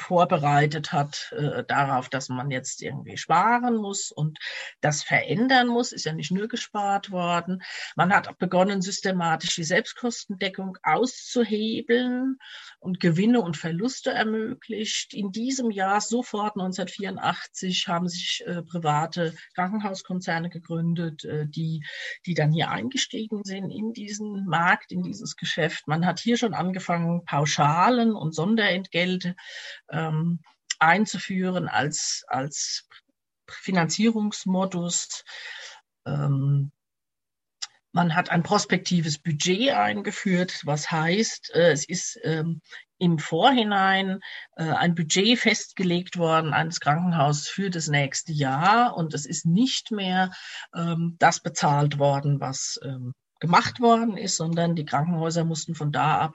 vorbereitet 0.05 0.93
hat 0.93 1.33
äh, 1.37 1.65
darauf, 1.65 2.09
dass 2.09 2.29
man 2.29 2.51
jetzt 2.51 2.83
irgendwie 2.83 3.17
sparen 3.17 3.77
muss 3.77 4.11
und 4.11 4.39
das 4.81 5.03
verändern 5.03 5.69
muss, 5.69 5.93
ist 5.93 6.05
ja 6.05 6.13
nicht 6.13 6.31
nur 6.31 6.49
gespart 6.49 7.11
worden. 7.11 7.63
Man 7.97 8.13
hat 8.13 8.39
begonnen, 8.39 8.83
systematisch 8.83 9.55
die 9.55 9.65
Selbstkostendeckung 9.65 10.79
auszuhebeln 10.83 12.39
und 12.79 13.01
Gewinne 13.01 13.41
und 13.41 13.57
Verluste 13.57 14.11
ermöglicht. 14.11 15.15
In 15.15 15.33
diesem 15.33 15.71
Jahr, 15.71 16.01
sofort 16.01 16.57
1984, 16.57 17.89
haben 17.89 18.09
sich 18.09 18.43
äh, 18.47 18.63
private 18.63 19.35
Krankenhauskonzerne 19.55 20.51
gegründet, 20.51 21.25
äh, 21.25 21.47
die, 21.47 21.85
die 22.27 22.35
dann 22.35 22.53
hier 22.53 22.71
eingestiegen 22.71 23.43
sind 23.45 23.71
in 23.71 23.93
diesen 23.93 24.45
Markt, 24.47 24.93
in 24.93 25.03
dieses 25.03 25.37
Geschäft. 25.37 25.89
Man 25.89 26.05
hat 26.07 26.21
hier 26.21 26.37
schon 26.37 26.55
angefangen, 26.55 27.25
Pauschalen 27.25 28.15
und 28.15 28.35
Sonderentgelte 28.35 29.35
ähm, 29.95 30.41
einzuführen 30.79 31.69
als, 31.69 32.25
als 32.29 32.89
Finanzierungsmodus. 33.49 35.25
Ähm, 36.07 36.73
man 37.93 38.17
hat 38.17 38.31
ein 38.31 38.43
prospektives 38.43 39.19
Budget 39.19 39.71
eingeführt, 39.71 40.63
was 40.65 40.91
heißt, 40.91 41.55
äh, 41.55 41.71
es 41.71 41.89
ist 41.89 42.19
ähm, 42.25 42.61
im 42.99 43.19
Vorhinein 43.19 44.21
äh, 44.57 44.65
ein 44.65 44.95
Budget 44.97 45.39
festgelegt 45.39 46.19
worden 46.19 46.53
eines 46.53 46.81
Krankenhauses 46.81 47.49
für 47.49 47.71
das 47.71 47.89
nächste 47.89 48.33
Jahr 48.33 48.97
und 48.97 49.15
es 49.15 49.27
ist 49.27 49.47
nicht 49.47 49.93
mehr 49.93 50.33
ähm, 50.75 51.17
das 51.21 51.41
bezahlt 51.41 51.99
worden, 51.99 52.41
was 52.41 52.81
ähm, 52.83 53.15
gemacht 53.41 53.81
worden 53.81 54.17
ist, 54.17 54.37
sondern 54.37 54.75
die 54.75 54.85
Krankenhäuser 54.85 55.45
mussten 55.45 55.75
von 55.75 55.93
da 55.93 56.19
ab 56.19 56.35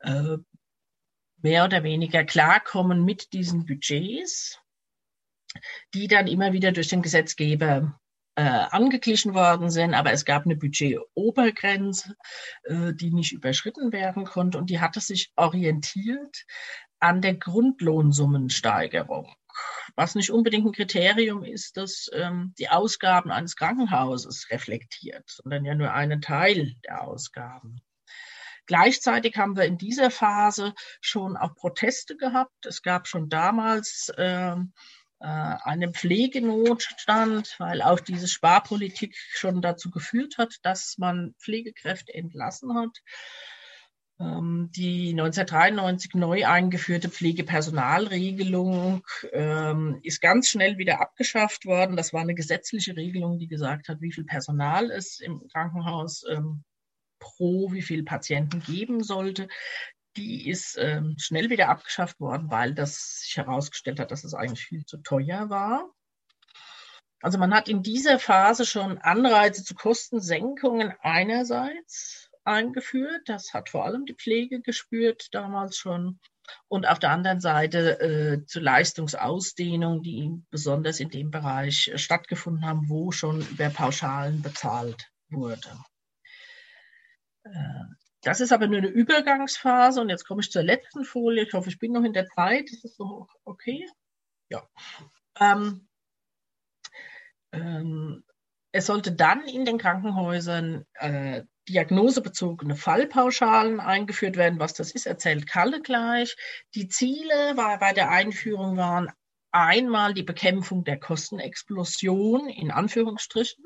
äh, 0.00 0.36
mehr 1.42 1.64
oder 1.64 1.82
weniger 1.82 2.24
klarkommen 2.24 3.04
mit 3.04 3.32
diesen 3.32 3.66
Budgets, 3.66 4.58
die 5.94 6.08
dann 6.08 6.26
immer 6.26 6.52
wieder 6.52 6.72
durch 6.72 6.88
den 6.88 7.02
Gesetzgeber 7.02 7.98
äh, 8.36 8.42
angeglichen 8.42 9.34
worden 9.34 9.70
sind, 9.70 9.94
aber 9.94 10.12
es 10.12 10.24
gab 10.24 10.44
eine 10.44 10.56
Budgetobergrenze, 10.56 12.14
äh, 12.64 12.92
die 12.94 13.12
nicht 13.12 13.32
überschritten 13.32 13.92
werden 13.92 14.24
konnte 14.24 14.58
und 14.58 14.70
die 14.70 14.80
hatte 14.80 15.00
sich 15.00 15.32
orientiert 15.36 16.44
an 17.00 17.20
der 17.20 17.34
Grundlohnsummensteigerung. 17.34 19.34
Was 19.96 20.14
nicht 20.14 20.30
unbedingt 20.30 20.66
ein 20.66 20.72
Kriterium 20.72 21.44
ist, 21.44 21.76
das 21.76 22.08
ähm, 22.12 22.54
die 22.58 22.68
Ausgaben 22.68 23.30
eines 23.30 23.56
Krankenhauses 23.56 24.48
reflektiert, 24.50 25.24
sondern 25.26 25.64
ja 25.64 25.74
nur 25.74 25.92
einen 25.92 26.20
Teil 26.20 26.74
der 26.84 27.02
Ausgaben. 27.02 27.80
Gleichzeitig 28.70 29.36
haben 29.36 29.56
wir 29.56 29.64
in 29.64 29.78
dieser 29.78 30.12
Phase 30.12 30.74
schon 31.00 31.36
auch 31.36 31.56
Proteste 31.56 32.16
gehabt. 32.16 32.66
Es 32.66 32.82
gab 32.82 33.08
schon 33.08 33.28
damals 33.28 34.12
ähm, 34.16 34.72
äh, 35.18 35.26
einen 35.26 35.92
Pflegenotstand, 35.92 37.56
weil 37.58 37.82
auch 37.82 37.98
diese 37.98 38.28
Sparpolitik 38.28 39.16
schon 39.32 39.60
dazu 39.60 39.90
geführt 39.90 40.38
hat, 40.38 40.54
dass 40.62 40.98
man 40.98 41.34
Pflegekräfte 41.40 42.14
entlassen 42.14 42.72
hat. 42.76 42.96
Ähm, 44.20 44.70
die 44.76 45.10
1993 45.18 46.14
neu 46.14 46.46
eingeführte 46.46 47.08
Pflegepersonalregelung 47.08 49.04
ähm, 49.32 49.98
ist 50.04 50.20
ganz 50.20 50.48
schnell 50.48 50.78
wieder 50.78 51.00
abgeschafft 51.00 51.66
worden. 51.66 51.96
Das 51.96 52.12
war 52.12 52.20
eine 52.20 52.36
gesetzliche 52.36 52.94
Regelung, 52.94 53.40
die 53.40 53.48
gesagt 53.48 53.88
hat, 53.88 54.00
wie 54.00 54.12
viel 54.12 54.26
Personal 54.26 54.92
es 54.92 55.18
im 55.18 55.48
Krankenhaus 55.48 56.22
ähm, 56.30 56.62
pro 57.20 57.70
wie 57.72 57.82
viel 57.82 58.02
Patienten 58.02 58.60
geben 58.60 59.04
sollte, 59.04 59.48
die 60.16 60.48
ist 60.48 60.76
ähm, 60.78 61.14
schnell 61.18 61.50
wieder 61.50 61.68
abgeschafft 61.68 62.18
worden, 62.18 62.50
weil 62.50 62.74
das 62.74 63.20
sich 63.20 63.36
herausgestellt 63.36 64.00
hat, 64.00 64.10
dass 64.10 64.24
es 64.24 64.34
eigentlich 64.34 64.64
viel 64.66 64.84
zu 64.84 64.98
teuer 64.98 65.48
war. 65.50 65.88
Also 67.22 67.38
man 67.38 67.54
hat 67.54 67.68
in 67.68 67.82
dieser 67.82 68.18
Phase 68.18 68.64
schon 68.64 68.98
Anreize 68.98 69.62
zu 69.62 69.74
Kostensenkungen 69.74 70.94
einerseits 71.00 72.30
eingeführt. 72.44 73.22
Das 73.26 73.52
hat 73.52 73.68
vor 73.68 73.84
allem 73.84 74.06
die 74.06 74.14
Pflege 74.14 74.60
gespürt 74.60 75.28
damals 75.32 75.76
schon. 75.76 76.18
Und 76.66 76.88
auf 76.88 76.98
der 76.98 77.10
anderen 77.10 77.40
Seite 77.40 78.00
äh, 78.00 78.44
zu 78.46 78.58
Leistungsausdehnung, 78.58 80.02
die 80.02 80.32
besonders 80.50 80.98
in 80.98 81.10
dem 81.10 81.30
Bereich 81.30 81.92
stattgefunden 81.94 82.66
haben, 82.66 82.88
wo 82.88 83.12
schon 83.12 83.42
über 83.42 83.68
Pauschalen 83.68 84.42
bezahlt 84.42 85.10
wurde. 85.28 85.78
Äh, 87.44 87.50
das 88.22 88.40
ist 88.40 88.52
aber 88.52 88.66
nur 88.66 88.78
eine 88.78 88.88
Übergangsphase 88.88 90.00
und 90.00 90.10
jetzt 90.10 90.26
komme 90.26 90.42
ich 90.42 90.50
zur 90.50 90.62
letzten 90.62 91.04
Folie. 91.04 91.44
Ich 91.44 91.54
hoffe, 91.54 91.70
ich 91.70 91.78
bin 91.78 91.92
noch 91.92 92.04
in 92.04 92.12
der 92.12 92.26
Zeit. 92.26 92.70
Ist 92.70 92.84
das 92.84 92.94
so 92.96 93.26
okay? 93.44 93.86
Ja. 94.50 94.68
Ähm, 95.38 95.88
ähm, 97.52 98.24
es 98.72 98.86
sollte 98.86 99.12
dann 99.12 99.46
in 99.46 99.64
den 99.64 99.78
Krankenhäusern 99.78 100.84
äh, 100.94 101.42
diagnosebezogene 101.68 102.76
Fallpauschalen 102.76 103.80
eingeführt 103.80 104.36
werden. 104.36 104.60
Was 104.60 104.74
das 104.74 104.92
ist, 104.92 105.06
erzählt 105.06 105.46
Kalle 105.48 105.80
gleich. 105.80 106.36
Die 106.74 106.88
Ziele 106.88 107.56
war, 107.56 107.78
bei 107.78 107.92
der 107.92 108.10
Einführung 108.10 108.76
waren 108.76 109.10
einmal 109.52 110.14
die 110.14 110.22
Bekämpfung 110.22 110.84
der 110.84 110.98
Kostenexplosion 110.98 112.48
in 112.48 112.70
Anführungsstrichen 112.70 113.64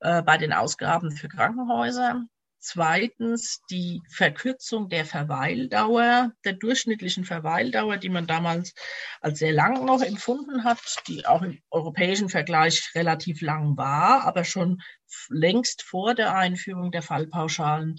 äh, 0.00 0.22
bei 0.22 0.36
den 0.36 0.52
Ausgaben 0.52 1.10
für 1.12 1.28
Krankenhäuser. 1.28 2.24
Zweitens 2.70 3.62
die 3.70 4.02
Verkürzung 4.10 4.90
der 4.90 5.06
Verweildauer, 5.06 6.32
der 6.44 6.52
durchschnittlichen 6.52 7.24
Verweildauer, 7.24 7.96
die 7.96 8.10
man 8.10 8.26
damals 8.26 8.74
als 9.22 9.38
sehr 9.38 9.54
lang 9.54 9.86
noch 9.86 10.02
empfunden 10.02 10.64
hat, 10.64 10.78
die 11.06 11.24
auch 11.24 11.40
im 11.40 11.62
europäischen 11.70 12.28
Vergleich 12.28 12.90
relativ 12.94 13.40
lang 13.40 13.78
war, 13.78 14.24
aber 14.24 14.44
schon 14.44 14.82
längst 15.30 15.82
vor 15.82 16.14
der 16.14 16.36
Einführung 16.36 16.90
der 16.90 17.00
Fallpauschalen 17.00 17.98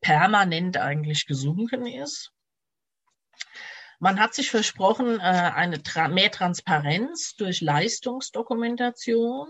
permanent 0.00 0.78
eigentlich 0.78 1.26
gesunken 1.26 1.86
ist. 1.86 2.32
Man 4.00 4.18
hat 4.18 4.34
sich 4.34 4.50
versprochen, 4.50 5.20
äh, 5.20 5.22
eine 5.22 5.80
mehr 6.10 6.32
Transparenz 6.32 7.36
durch 7.36 7.60
Leistungsdokumentation 7.60 9.46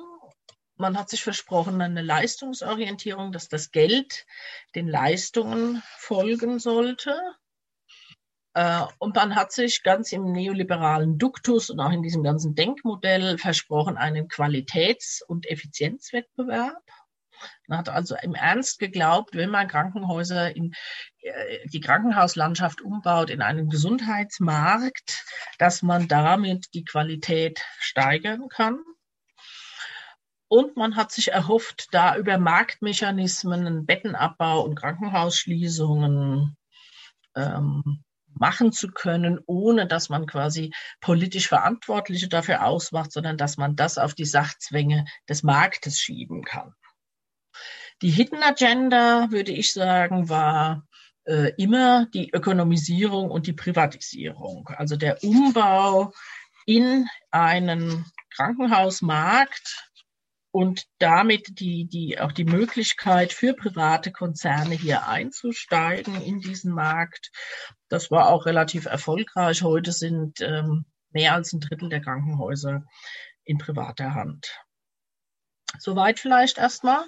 man 0.78 0.98
hat 0.98 1.10
sich 1.10 1.22
versprochen, 1.22 1.80
eine 1.80 2.02
Leistungsorientierung, 2.02 3.32
dass 3.32 3.48
das 3.48 3.70
Geld 3.70 4.26
den 4.74 4.88
Leistungen 4.88 5.82
folgen 5.96 6.58
sollte. 6.58 7.20
Äh, 8.54 8.82
und 8.98 9.14
man 9.14 9.34
hat 9.34 9.52
sich 9.52 9.82
ganz 9.82 10.12
im 10.12 10.32
neoliberalen 10.32 11.18
Duktus 11.18 11.70
und 11.70 11.80
auch 11.80 11.92
in 11.92 12.02
diesem 12.02 12.22
ganzen 12.22 12.54
Denkmodell 12.54 13.38
versprochen, 13.38 13.96
einen 13.96 14.28
Qualitäts- 14.28 15.22
und 15.22 15.46
Effizienzwettbewerb. 15.46 16.82
Man 17.66 17.78
hat 17.78 17.88
also 17.88 18.16
im 18.20 18.34
Ernst 18.34 18.78
geglaubt, 18.78 19.34
wenn 19.34 19.50
man 19.50 19.68
Krankenhäuser 19.68 20.54
in 20.56 20.72
äh, 21.20 21.68
die 21.68 21.80
Krankenhauslandschaft 21.80 22.80
umbaut 22.80 23.30
in 23.30 23.42
einen 23.42 23.68
Gesundheitsmarkt, 23.68 25.24
dass 25.58 25.82
man 25.82 26.08
damit 26.08 26.74
die 26.74 26.84
Qualität 26.84 27.64
steigern 27.78 28.48
kann. 28.48 28.78
Und 30.48 30.76
man 30.76 30.96
hat 30.96 31.12
sich 31.12 31.32
erhofft, 31.32 31.88
da 31.92 32.16
über 32.16 32.38
Marktmechanismen, 32.38 33.84
Bettenabbau 33.84 34.62
und 34.62 34.76
Krankenhausschließungen 34.76 36.56
ähm, 37.36 38.04
machen 38.34 38.72
zu 38.72 38.88
können, 38.88 39.40
ohne 39.46 39.86
dass 39.86 40.08
man 40.08 40.26
quasi 40.26 40.72
politisch 41.00 41.48
Verantwortliche 41.48 42.28
dafür 42.28 42.64
ausmacht, 42.64 43.12
sondern 43.12 43.36
dass 43.36 43.56
man 43.56 43.76
das 43.76 43.98
auf 43.98 44.14
die 44.14 44.24
Sachzwänge 44.24 45.04
des 45.28 45.42
Marktes 45.42 45.98
schieben 45.98 46.44
kann. 46.44 46.74
Die 48.00 48.10
Hidden 48.10 48.42
Agenda, 48.42 49.30
würde 49.30 49.52
ich 49.52 49.72
sagen, 49.72 50.28
war 50.28 50.86
äh, 51.24 51.52
immer 51.56 52.06
die 52.06 52.30
Ökonomisierung 52.30 53.30
und 53.30 53.46
die 53.46 53.52
Privatisierung, 53.52 54.68
also 54.68 54.96
der 54.96 55.22
Umbau 55.24 56.12
in 56.64 57.08
einen 57.30 58.06
Krankenhausmarkt, 58.34 59.87
und 60.50 60.86
damit 60.98 61.60
die, 61.60 61.86
die, 61.86 62.18
auch 62.18 62.32
die 62.32 62.44
Möglichkeit 62.44 63.32
für 63.32 63.54
private 63.54 64.12
Konzerne 64.12 64.74
hier 64.74 65.06
einzusteigen 65.06 66.20
in 66.22 66.40
diesen 66.40 66.72
Markt. 66.72 67.30
Das 67.88 68.10
war 68.10 68.30
auch 68.30 68.46
relativ 68.46 68.86
erfolgreich. 68.86 69.62
Heute 69.62 69.92
sind 69.92 70.40
ähm, 70.40 70.84
mehr 71.10 71.34
als 71.34 71.52
ein 71.52 71.60
Drittel 71.60 71.88
der 71.88 72.00
Krankenhäuser 72.00 72.84
in 73.44 73.58
privater 73.58 74.14
Hand. 74.14 74.54
Soweit 75.78 76.18
vielleicht 76.18 76.58
erstmal. 76.58 77.04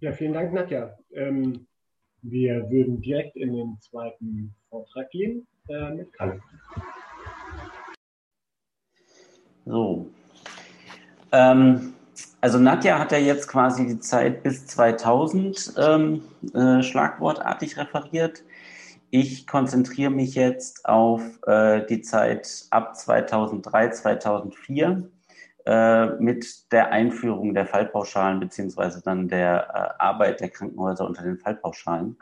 Ja, 0.00 0.12
vielen 0.12 0.32
Dank, 0.32 0.52
Nadja. 0.52 0.96
Ähm, 1.12 1.66
wir 2.22 2.70
würden 2.70 3.00
direkt 3.00 3.36
in 3.36 3.54
den 3.54 3.78
zweiten 3.80 4.54
Vortrag 4.68 5.10
gehen 5.10 5.46
äh, 5.68 5.90
mit 5.90 6.12
Kalle. 6.12 6.40
So. 9.64 10.10
Ähm, 11.32 11.94
also 12.40 12.58
Nadja 12.58 12.98
hat 12.98 13.12
ja 13.12 13.18
jetzt 13.18 13.48
quasi 13.48 13.86
die 13.86 14.00
Zeit 14.00 14.42
bis 14.42 14.66
2000 14.66 15.74
ähm, 15.78 16.22
äh, 16.54 16.82
schlagwortartig 16.82 17.76
referiert. 17.76 18.44
Ich 19.10 19.46
konzentriere 19.46 20.10
mich 20.10 20.34
jetzt 20.34 20.86
auf 20.86 21.22
äh, 21.46 21.84
die 21.86 22.00
Zeit 22.00 22.66
ab 22.70 22.96
2003, 22.96 23.90
2004 23.90 25.10
äh, 25.66 26.06
mit 26.20 26.72
der 26.72 26.92
Einführung 26.92 27.54
der 27.54 27.66
Fallpauschalen 27.66 28.40
beziehungsweise 28.40 29.02
dann 29.02 29.28
der 29.28 29.68
äh, 29.68 30.02
Arbeit 30.02 30.40
der 30.40 30.48
Krankenhäuser 30.48 31.06
unter 31.06 31.22
den 31.22 31.38
Fallpauschalen. 31.38 32.16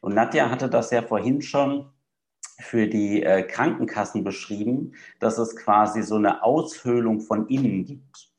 Und 0.00 0.14
Nadja 0.14 0.50
hatte 0.50 0.68
das 0.68 0.90
ja 0.90 1.02
vorhin 1.02 1.42
schon 1.42 1.90
für 2.60 2.86
die 2.86 3.22
äh, 3.22 3.42
Krankenkassen 3.42 4.22
beschrieben, 4.22 4.92
dass 5.18 5.38
es 5.38 5.56
quasi 5.56 6.02
so 6.02 6.16
eine 6.16 6.44
Aushöhlung 6.44 7.20
von 7.20 7.48
innen 7.48 7.84
gibt. 7.84 8.33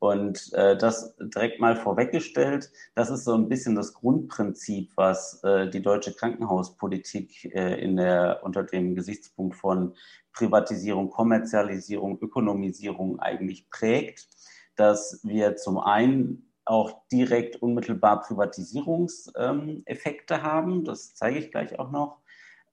Und 0.00 0.52
äh, 0.52 0.76
das 0.76 1.16
direkt 1.18 1.58
mal 1.60 1.74
vorweggestellt, 1.74 2.70
das 2.94 3.10
ist 3.10 3.24
so 3.24 3.34
ein 3.34 3.48
bisschen 3.48 3.74
das 3.74 3.94
Grundprinzip, 3.94 4.92
was 4.94 5.42
äh, 5.42 5.68
die 5.68 5.82
deutsche 5.82 6.14
Krankenhauspolitik 6.14 7.52
äh, 7.52 7.82
in 7.82 7.96
der, 7.96 8.38
unter 8.44 8.62
dem 8.62 8.94
Gesichtspunkt 8.94 9.56
von 9.56 9.96
Privatisierung, 10.32 11.10
Kommerzialisierung, 11.10 12.20
Ökonomisierung 12.20 13.18
eigentlich 13.18 13.68
prägt, 13.70 14.28
dass 14.76 15.18
wir 15.24 15.56
zum 15.56 15.78
einen 15.78 16.44
auch 16.64 17.08
direkt 17.10 17.56
unmittelbar 17.56 18.20
Privatisierungseffekte 18.20 20.44
haben, 20.44 20.84
das 20.84 21.12
zeige 21.14 21.40
ich 21.40 21.50
gleich 21.50 21.76
auch 21.80 21.90
noch, 21.90 22.20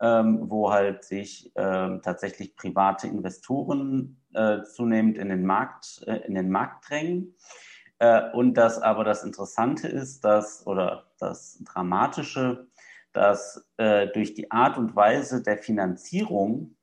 ähm, 0.01 0.49
wo 0.49 0.71
halt 0.71 1.03
sich 1.03 1.51
ähm, 1.55 2.01
tatsächlich 2.03 2.55
private 2.55 3.08
Investoren 3.08 4.21
äh, 4.34 4.63
zunehmend 4.63 5.17
in 5.17 5.29
den 5.29 5.45
Markt, 5.45 6.03
äh, 6.08 6.17
in 6.27 6.36
den 6.36 6.49
Markt 6.49 6.89
drängen. 6.89 7.36
Äh, 7.99 8.31
und 8.31 8.55
dass 8.55 8.79
aber 8.79 9.03
das 9.03 9.23
Interessante 9.23 9.88
ist, 9.88 10.25
dass, 10.25 10.67
oder 10.67 11.05
das 11.19 11.63
Dramatische, 11.63 12.67
dass 13.13 13.69
äh, 13.77 14.08
durch 14.08 14.34
die 14.34 14.51
Art 14.51 14.77
und 14.77 14.95
Weise 14.95 15.41
der 15.41 15.58
Finanzierung 15.58 16.75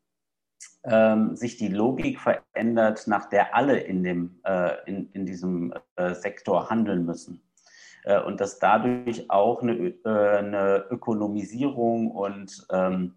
ähm, 0.84 1.36
sich 1.36 1.56
die 1.56 1.68
Logik 1.68 2.18
verändert, 2.20 3.06
nach 3.06 3.28
der 3.28 3.54
alle 3.54 3.78
in, 3.78 4.02
dem, 4.02 4.40
äh, 4.44 4.74
in, 4.86 5.10
in 5.12 5.26
diesem 5.26 5.74
äh, 5.96 6.14
Sektor 6.14 6.70
handeln 6.70 7.04
müssen. 7.04 7.42
Äh, 8.04 8.20
und 8.20 8.40
dass 8.40 8.58
dadurch 8.58 9.30
auch 9.30 9.62
eine, 9.62 9.94
äh, 10.04 10.38
eine 10.38 10.86
Ökonomisierung 10.90 12.10
und 12.10 12.66
ähm, 12.70 13.14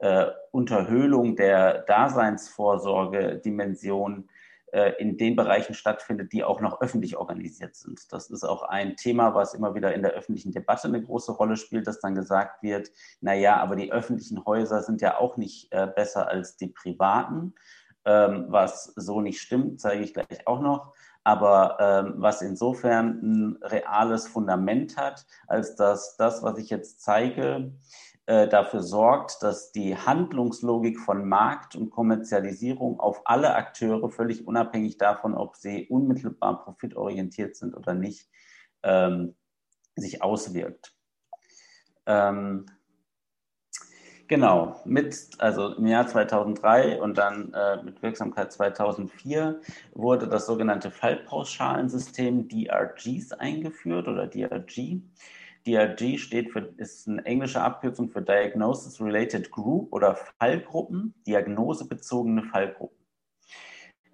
äh, 0.00 0.26
Unterhöhlung 0.50 1.36
der 1.36 1.82
Daseinsvorsorge-Dimension 1.82 4.28
äh, 4.74 4.92
in 4.98 5.16
den 5.16 5.36
Bereichen 5.36 5.74
stattfindet, 5.74 6.32
die 6.32 6.42
auch 6.42 6.60
noch 6.60 6.80
öffentlich 6.80 7.16
organisiert 7.16 7.76
sind. 7.76 8.12
Das 8.12 8.28
ist 8.28 8.42
auch 8.42 8.64
ein 8.64 8.96
Thema, 8.96 9.32
was 9.34 9.54
immer 9.54 9.76
wieder 9.76 9.94
in 9.94 10.02
der 10.02 10.12
öffentlichen 10.12 10.50
Debatte 10.50 10.88
eine 10.88 11.00
große 11.00 11.30
Rolle 11.30 11.56
spielt, 11.56 11.86
dass 11.86 12.00
dann 12.00 12.16
gesagt 12.16 12.62
wird, 12.62 12.90
na 13.20 13.34
ja, 13.34 13.56
aber 13.58 13.76
die 13.76 13.92
öffentlichen 13.92 14.44
Häuser 14.44 14.82
sind 14.82 15.00
ja 15.00 15.18
auch 15.18 15.36
nicht 15.36 15.72
äh, 15.72 15.86
besser 15.86 16.26
als 16.26 16.56
die 16.56 16.66
privaten, 16.66 17.54
ähm, 18.04 18.46
was 18.48 18.92
so 18.96 19.20
nicht 19.20 19.40
stimmt, 19.40 19.80
zeige 19.80 20.02
ich 20.02 20.12
gleich 20.12 20.46
auch 20.46 20.60
noch 20.60 20.92
aber 21.24 21.78
ähm, 21.80 22.14
was 22.18 22.42
insofern 22.42 23.20
ein 23.22 23.58
reales 23.62 24.28
Fundament 24.28 24.96
hat, 24.98 25.26
als 25.46 25.74
dass 25.74 26.16
das, 26.16 26.42
was 26.42 26.58
ich 26.58 26.68
jetzt 26.68 27.00
zeige, 27.00 27.72
äh, 28.26 28.46
dafür 28.48 28.82
sorgt, 28.82 29.42
dass 29.42 29.72
die 29.72 29.96
Handlungslogik 29.96 31.00
von 31.00 31.28
Markt 31.28 31.76
und 31.76 31.90
Kommerzialisierung 31.90 33.00
auf 33.00 33.22
alle 33.24 33.54
Akteure, 33.54 34.10
völlig 34.10 34.46
unabhängig 34.46 34.98
davon, 34.98 35.34
ob 35.34 35.56
sie 35.56 35.88
unmittelbar 35.88 36.64
profitorientiert 36.64 37.56
sind 37.56 37.74
oder 37.74 37.94
nicht, 37.94 38.28
ähm, 38.82 39.34
sich 39.96 40.22
auswirkt. 40.22 40.94
Ähm, 42.06 42.66
Genau, 44.26 44.80
mit, 44.86 45.30
also 45.38 45.74
im 45.74 45.86
Jahr 45.86 46.06
2003 46.06 47.00
und 47.00 47.18
dann 47.18 47.52
äh, 47.52 47.82
mit 47.82 48.02
Wirksamkeit 48.02 48.52
2004 48.52 49.60
wurde 49.92 50.28
das 50.28 50.46
sogenannte 50.46 50.90
Fallpauschalensystem 50.90 52.48
DRGs 52.48 53.32
eingeführt 53.32 54.08
oder 54.08 54.26
DRG. 54.26 55.02
DRG 55.66 56.18
steht 56.18 56.52
für, 56.52 56.72
ist 56.78 57.06
eine 57.06 57.24
englische 57.26 57.60
Abkürzung 57.60 58.08
für 58.08 58.22
Diagnosis 58.22 58.98
Related 59.00 59.50
Group 59.50 59.92
oder 59.92 60.16
Fallgruppen, 60.38 61.14
diagnosebezogene 61.26 62.44
Fallgruppen. 62.44 63.04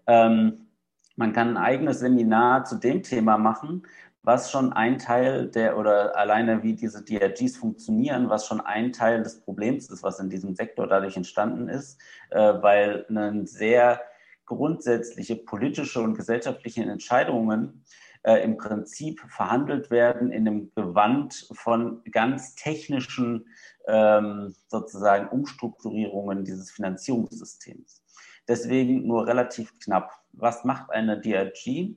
Ähm, 0.08 0.66
man 1.14 1.32
kann 1.32 1.50
ein 1.50 1.56
eigenes 1.56 2.00
Seminar 2.00 2.64
zu 2.64 2.76
dem 2.76 3.02
Thema 3.02 3.36
machen, 3.36 3.82
was 4.22 4.50
schon 4.50 4.72
ein 4.72 4.98
Teil 4.98 5.46
der 5.48 5.78
oder 5.78 6.16
alleine 6.16 6.62
wie 6.62 6.74
diese 6.74 7.02
DRGs 7.02 7.56
funktionieren, 7.56 8.28
was 8.28 8.46
schon 8.46 8.60
ein 8.60 8.92
Teil 8.92 9.22
des 9.22 9.40
Problems 9.40 9.88
ist, 9.88 10.02
was 10.02 10.20
in 10.20 10.28
diesem 10.28 10.54
Sektor 10.54 10.86
dadurch 10.86 11.16
entstanden 11.16 11.68
ist, 11.68 12.00
äh, 12.30 12.38
weil 12.38 13.06
eine 13.08 13.46
sehr 13.46 14.00
grundsätzliche 14.44 15.36
politische 15.36 16.00
und 16.00 16.14
gesellschaftliche 16.14 16.82
Entscheidungen 16.82 17.84
äh, 18.22 18.42
im 18.42 18.58
Prinzip 18.58 19.20
verhandelt 19.28 19.90
werden 19.90 20.30
in 20.30 20.46
einem 20.46 20.72
Gewand 20.74 21.48
von 21.52 22.02
ganz 22.10 22.54
technischen 22.54 23.46
ähm, 23.86 24.54
sozusagen 24.68 25.28
Umstrukturierungen 25.28 26.44
dieses 26.44 26.70
Finanzierungssystems. 26.70 28.02
Deswegen 28.48 29.06
nur 29.06 29.26
relativ 29.26 29.78
knapp. 29.78 30.12
Was 30.32 30.64
macht 30.64 30.90
eine 30.90 31.20
DRG? 31.20 31.94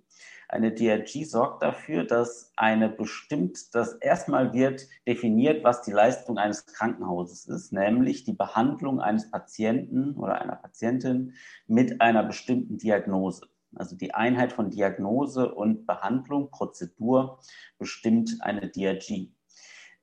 Eine 0.53 0.71
DRG 0.71 1.25
sorgt 1.25 1.63
dafür, 1.63 2.03
dass 2.03 2.53
eine 2.55 2.87
bestimmt, 2.87 3.73
dass 3.73 3.93
erstmal 3.93 4.53
wird 4.53 4.87
definiert, 5.07 5.63
was 5.63 5.81
die 5.81 5.91
Leistung 5.91 6.37
eines 6.37 6.67
Krankenhauses 6.67 7.47
ist, 7.47 7.73
nämlich 7.73 8.23
die 8.23 8.33
Behandlung 8.33 9.01
eines 9.01 9.31
Patienten 9.31 10.13
oder 10.15 10.39
einer 10.39 10.55
Patientin 10.55 11.33
mit 11.65 12.01
einer 12.01 12.21
bestimmten 12.21 12.77
Diagnose. 12.77 13.47
Also 13.73 13.95
die 13.95 14.13
Einheit 14.13 14.53
von 14.53 14.69
Diagnose 14.69 15.51
und 15.51 15.87
Behandlung, 15.87 16.51
Prozedur 16.51 17.39
bestimmt 17.79 18.37
eine 18.41 18.69
DRG. 18.69 19.29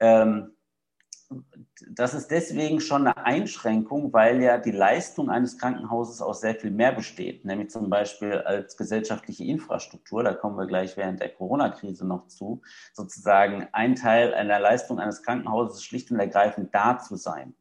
Ähm, 0.01 0.57
das 1.89 2.15
ist 2.15 2.31
deswegen 2.31 2.81
schon 2.81 3.07
eine 3.07 3.17
Einschränkung, 3.17 4.13
weil 4.13 4.43
ja 4.43 4.59
die 4.59 4.73
Leistung 4.73 5.31
eines 5.31 5.59
Krankenhauses 5.59 6.21
aus 6.21 6.41
sehr 6.41 6.55
viel 6.55 6.71
mehr 6.71 6.93
besteht, 6.93 7.45
nämlich 7.45 7.71
zum 7.71 7.89
Beispiel 7.89 8.33
als 8.33 8.77
gesellschaftliche 8.77 9.45
Infrastruktur, 9.45 10.23
da 10.23 10.35
kommen 10.35 10.57
wir 10.57 10.67
gleich 10.67 10.97
während 10.97 11.21
der 11.21 11.31
Corona-Krise 11.31 12.07
noch 12.07 12.27
zu, 12.27 12.63
sozusagen 12.93 13.69
ein 13.73 13.95
Teil 13.95 14.35
einer 14.35 14.59
Leistung 14.59 14.99
eines 14.99 15.23
Krankenhauses 15.23 15.83
schlicht 15.83 16.11
und 16.11 16.19
ergreifend 16.19 16.75
da 16.75 16.99
zu 16.99 17.17
sein. 17.17 17.55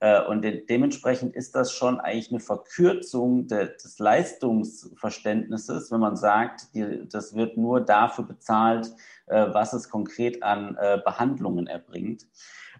Äh, 0.00 0.24
und 0.24 0.42
de 0.42 0.64
dementsprechend 0.64 1.36
ist 1.36 1.54
das 1.54 1.72
schon 1.72 2.00
eigentlich 2.00 2.30
eine 2.30 2.40
Verkürzung 2.40 3.46
de 3.46 3.74
des 3.74 3.98
Leistungsverständnisses, 3.98 5.90
wenn 5.90 6.00
man 6.00 6.16
sagt, 6.16 6.74
die, 6.74 7.06
das 7.08 7.34
wird 7.34 7.56
nur 7.56 7.82
dafür 7.82 8.24
bezahlt, 8.24 8.90
äh, 9.26 9.46
was 9.52 9.74
es 9.74 9.90
konkret 9.90 10.42
an 10.42 10.76
äh, 10.80 10.98
Behandlungen 11.04 11.66
erbringt. 11.66 12.26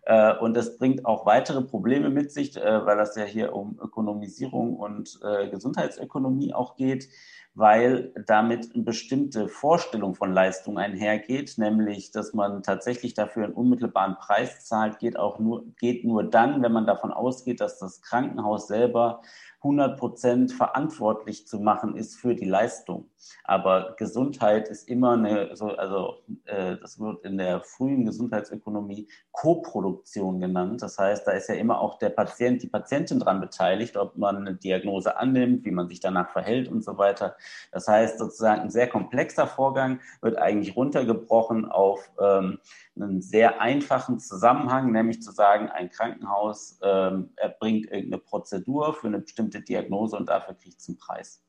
Äh, 0.02 0.36
und 0.38 0.56
das 0.56 0.78
bringt 0.78 1.04
auch 1.04 1.26
weitere 1.26 1.62
Probleme 1.62 2.10
mit 2.10 2.32
sich, 2.32 2.56
äh, 2.56 2.86
weil 2.86 2.96
das 2.96 3.16
ja 3.16 3.24
hier 3.24 3.54
um 3.54 3.78
Ökonomisierung 3.80 4.76
und 4.76 5.18
äh, 5.22 5.48
Gesundheitsökonomie 5.48 6.54
auch 6.54 6.76
geht, 6.76 7.08
weil 7.54 8.12
damit 8.26 8.74
eine 8.74 8.84
bestimmte 8.84 9.48
Vorstellung 9.48 10.14
von 10.14 10.32
Leistung 10.32 10.78
einhergeht, 10.78 11.58
nämlich, 11.58 12.12
dass 12.12 12.32
man 12.32 12.62
tatsächlich 12.62 13.14
dafür 13.14 13.44
einen 13.44 13.54
unmittelbaren 13.54 14.16
Preis 14.16 14.64
zahlt, 14.64 14.98
geht 14.98 15.18
auch 15.18 15.38
nur, 15.38 15.64
geht 15.78 16.04
nur 16.04 16.22
dann, 16.22 16.62
wenn 16.62 16.72
man 16.72 16.86
davon 16.86 17.12
ausgeht, 17.12 17.60
dass 17.60 17.78
das 17.78 18.00
Krankenhaus 18.02 18.68
selber 18.68 19.20
100 19.62 19.98
Prozent 19.98 20.52
verantwortlich 20.52 21.46
zu 21.46 21.60
machen 21.60 21.94
ist 21.94 22.16
für 22.16 22.34
die 22.34 22.46
Leistung. 22.46 23.10
Aber 23.44 23.94
Gesundheit 23.98 24.68
ist 24.68 24.88
immer 24.88 25.12
eine, 25.12 25.54
so, 25.54 25.68
also 25.68 26.22
äh, 26.46 26.76
das 26.78 26.98
wird 26.98 27.24
in 27.24 27.36
der 27.36 27.60
frühen 27.60 28.06
Gesundheitsökonomie 28.06 29.08
Koproduktion 29.32 30.40
genannt. 30.40 30.80
Das 30.82 30.98
heißt, 30.98 31.26
da 31.26 31.32
ist 31.32 31.48
ja 31.48 31.56
immer 31.56 31.80
auch 31.80 31.98
der 31.98 32.08
Patient, 32.08 32.62
die 32.62 32.68
Patientin 32.68 33.20
dran 33.20 33.40
beteiligt, 33.40 33.98
ob 33.98 34.16
man 34.16 34.38
eine 34.38 34.54
Diagnose 34.54 35.18
annimmt, 35.18 35.64
wie 35.66 35.70
man 35.72 35.88
sich 35.88 36.00
danach 36.00 36.30
verhält 36.30 36.68
und 36.68 36.82
so 36.82 36.96
weiter. 36.96 37.36
Das 37.70 37.86
heißt, 37.86 38.18
sozusagen 38.18 38.62
ein 38.62 38.70
sehr 38.70 38.88
komplexer 38.88 39.46
Vorgang 39.46 40.00
wird 40.22 40.38
eigentlich 40.38 40.74
runtergebrochen 40.74 41.66
auf 41.66 42.10
ähm, 42.18 42.58
einen 43.02 43.22
sehr 43.22 43.60
einfachen 43.60 44.18
Zusammenhang, 44.18 44.92
nämlich 44.92 45.22
zu 45.22 45.32
sagen, 45.32 45.68
ein 45.68 45.90
Krankenhaus 45.90 46.78
ähm, 46.82 47.32
erbringt 47.36 47.86
irgendeine 47.86 48.18
Prozedur 48.18 48.94
für 48.94 49.06
eine 49.06 49.20
bestimmte 49.20 49.60
Diagnose 49.60 50.16
und 50.16 50.28
dafür 50.28 50.54
kriegt 50.54 50.80
es 50.80 50.88
einen 50.88 50.98
Preis. 50.98 51.42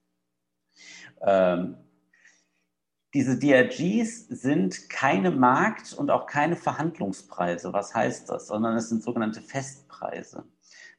Ähm, 1.21 1.77
diese 3.13 3.37
DRGs 3.37 4.27
sind 4.27 4.89
keine 4.89 5.31
Markt- 5.31 5.93
und 5.93 6.11
auch 6.11 6.25
keine 6.25 6.55
Verhandlungspreise. 6.55 7.73
Was 7.73 7.93
heißt 7.93 8.29
das? 8.29 8.47
Sondern 8.47 8.77
es 8.77 8.89
sind 8.89 9.03
sogenannte 9.03 9.41
Festpreise. 9.41 10.45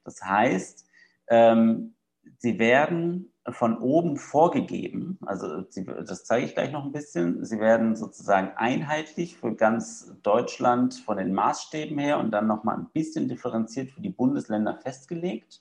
Das 0.05 0.23
heißt, 0.23 0.87
ähm, 1.29 1.95
sie 2.39 2.59
werden 2.59 3.32
von 3.51 3.79
oben 3.79 4.17
vorgegeben. 4.17 5.19
Also 5.27 5.65
sie, 5.69 5.85
das 5.85 6.25
zeige 6.25 6.47
ich 6.47 6.55
gleich 6.55 6.71
noch 6.71 6.85
ein 6.85 6.93
bisschen. 6.93 7.45
Sie 7.45 7.59
werden 7.59 7.97
sozusagen 7.97 8.53
einheitlich 8.57 9.37
für 9.37 9.55
ganz 9.55 10.13
Deutschland 10.23 10.95
von 10.95 11.17
den 11.17 11.33
Maßstäben 11.33 11.99
her 11.99 12.19
und 12.19 12.31
dann 12.31 12.47
noch 12.47 12.63
mal 12.63 12.77
ein 12.77 12.91
bisschen 12.93 13.29
differenziert 13.29 13.91
für 13.91 14.01
die 14.01 14.11
Bundesländer 14.11 14.77
festgelegt. 14.77 15.61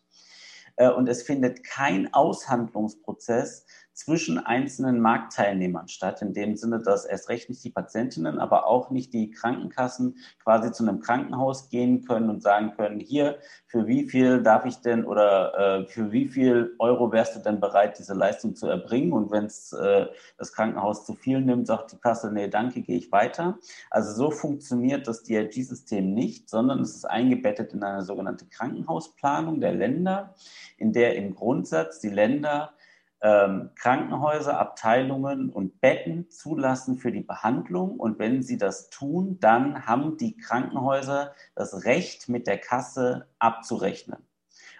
Äh, 0.75 0.89
und 0.89 1.09
es 1.09 1.23
findet 1.23 1.63
kein 1.63 2.13
Aushandlungsprozess 2.13 3.65
zwischen 3.93 4.39
einzelnen 4.39 4.99
Marktteilnehmern 4.99 5.87
statt, 5.87 6.21
in 6.21 6.33
dem 6.33 6.55
Sinne, 6.55 6.79
dass 6.79 7.05
erst 7.05 7.29
recht 7.29 7.49
nicht 7.49 7.63
die 7.63 7.69
Patientinnen, 7.69 8.39
aber 8.39 8.65
auch 8.65 8.89
nicht 8.89 9.13
die 9.13 9.31
Krankenkassen 9.31 10.17
quasi 10.43 10.71
zu 10.71 10.83
einem 10.83 11.01
Krankenhaus 11.01 11.69
gehen 11.69 12.05
können 12.05 12.29
und 12.29 12.41
sagen 12.41 12.73
können, 12.75 12.99
hier, 12.99 13.37
für 13.67 13.87
wie 13.87 14.09
viel 14.09 14.41
darf 14.41 14.65
ich 14.65 14.77
denn 14.77 15.05
oder 15.05 15.81
äh, 15.81 15.85
für 15.87 16.11
wie 16.11 16.27
viel 16.27 16.75
Euro 16.79 17.11
wärst 17.11 17.35
du 17.35 17.39
denn 17.39 17.59
bereit, 17.59 17.99
diese 17.99 18.13
Leistung 18.13 18.55
zu 18.55 18.67
erbringen? 18.67 19.13
Und 19.13 19.31
wenn 19.31 19.45
es 19.45 19.73
äh, 19.73 20.07
das 20.37 20.53
Krankenhaus 20.53 21.05
zu 21.05 21.13
viel 21.15 21.41
nimmt, 21.41 21.67
sagt 21.67 21.91
die 21.91 21.97
Kasse, 21.97 22.31
nee, 22.31 22.47
danke, 22.47 22.81
gehe 22.81 22.97
ich 22.97 23.11
weiter. 23.11 23.59
Also 23.89 24.13
so 24.13 24.31
funktioniert 24.31 25.07
das 25.07 25.23
DRG-System 25.23 26.13
nicht, 26.13 26.49
sondern 26.49 26.81
es 26.81 26.95
ist 26.95 27.05
eingebettet 27.05 27.73
in 27.73 27.83
eine 27.83 28.03
sogenannte 28.03 28.45
Krankenhausplanung 28.45 29.59
der 29.59 29.73
Länder, 29.73 30.33
in 30.77 30.93
der 30.93 31.15
im 31.15 31.35
Grundsatz 31.35 31.99
die 31.99 32.09
Länder 32.09 32.73
ähm, 33.21 33.69
Krankenhäuser, 33.75 34.59
Abteilungen 34.59 35.49
und 35.49 35.79
Betten 35.79 36.29
zulassen 36.29 36.97
für 36.97 37.11
die 37.11 37.21
Behandlung. 37.21 37.99
Und 37.99 38.19
wenn 38.19 38.41
sie 38.41 38.57
das 38.57 38.89
tun, 38.89 39.37
dann 39.39 39.85
haben 39.85 40.17
die 40.17 40.37
Krankenhäuser 40.37 41.33
das 41.55 41.85
Recht, 41.85 42.29
mit 42.29 42.47
der 42.47 42.57
Kasse 42.57 43.27
abzurechnen. 43.39 44.25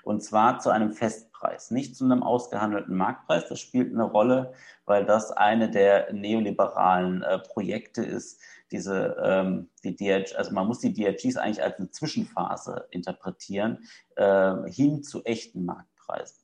Und 0.03 0.23
zwar 0.23 0.59
zu 0.59 0.71
einem 0.71 0.93
Festpreis, 0.93 1.69
nicht 1.69 1.95
zu 1.95 2.05
einem 2.05 2.23
ausgehandelten 2.23 2.95
Marktpreis. 2.95 3.47
Das 3.47 3.59
spielt 3.59 3.93
eine 3.93 4.03
Rolle, 4.03 4.53
weil 4.85 5.05
das 5.05 5.31
eine 5.31 5.69
der 5.69 6.11
neoliberalen 6.11 7.21
äh, 7.21 7.39
Projekte 7.39 8.03
ist, 8.03 8.41
diese, 8.71 9.17
ähm, 9.21 9.69
die 9.83 9.95
DRG, 9.95 10.35
also 10.35 10.51
man 10.53 10.65
muss 10.65 10.79
die 10.79 10.93
DRGs 10.93 11.37
eigentlich 11.37 11.61
als 11.61 11.77
eine 11.77 11.91
Zwischenphase 11.91 12.87
interpretieren, 12.89 13.85
äh, 14.15 14.55
hin 14.71 15.03
zu 15.03 15.23
echten 15.23 15.65
Marktpreisen. 15.65 16.40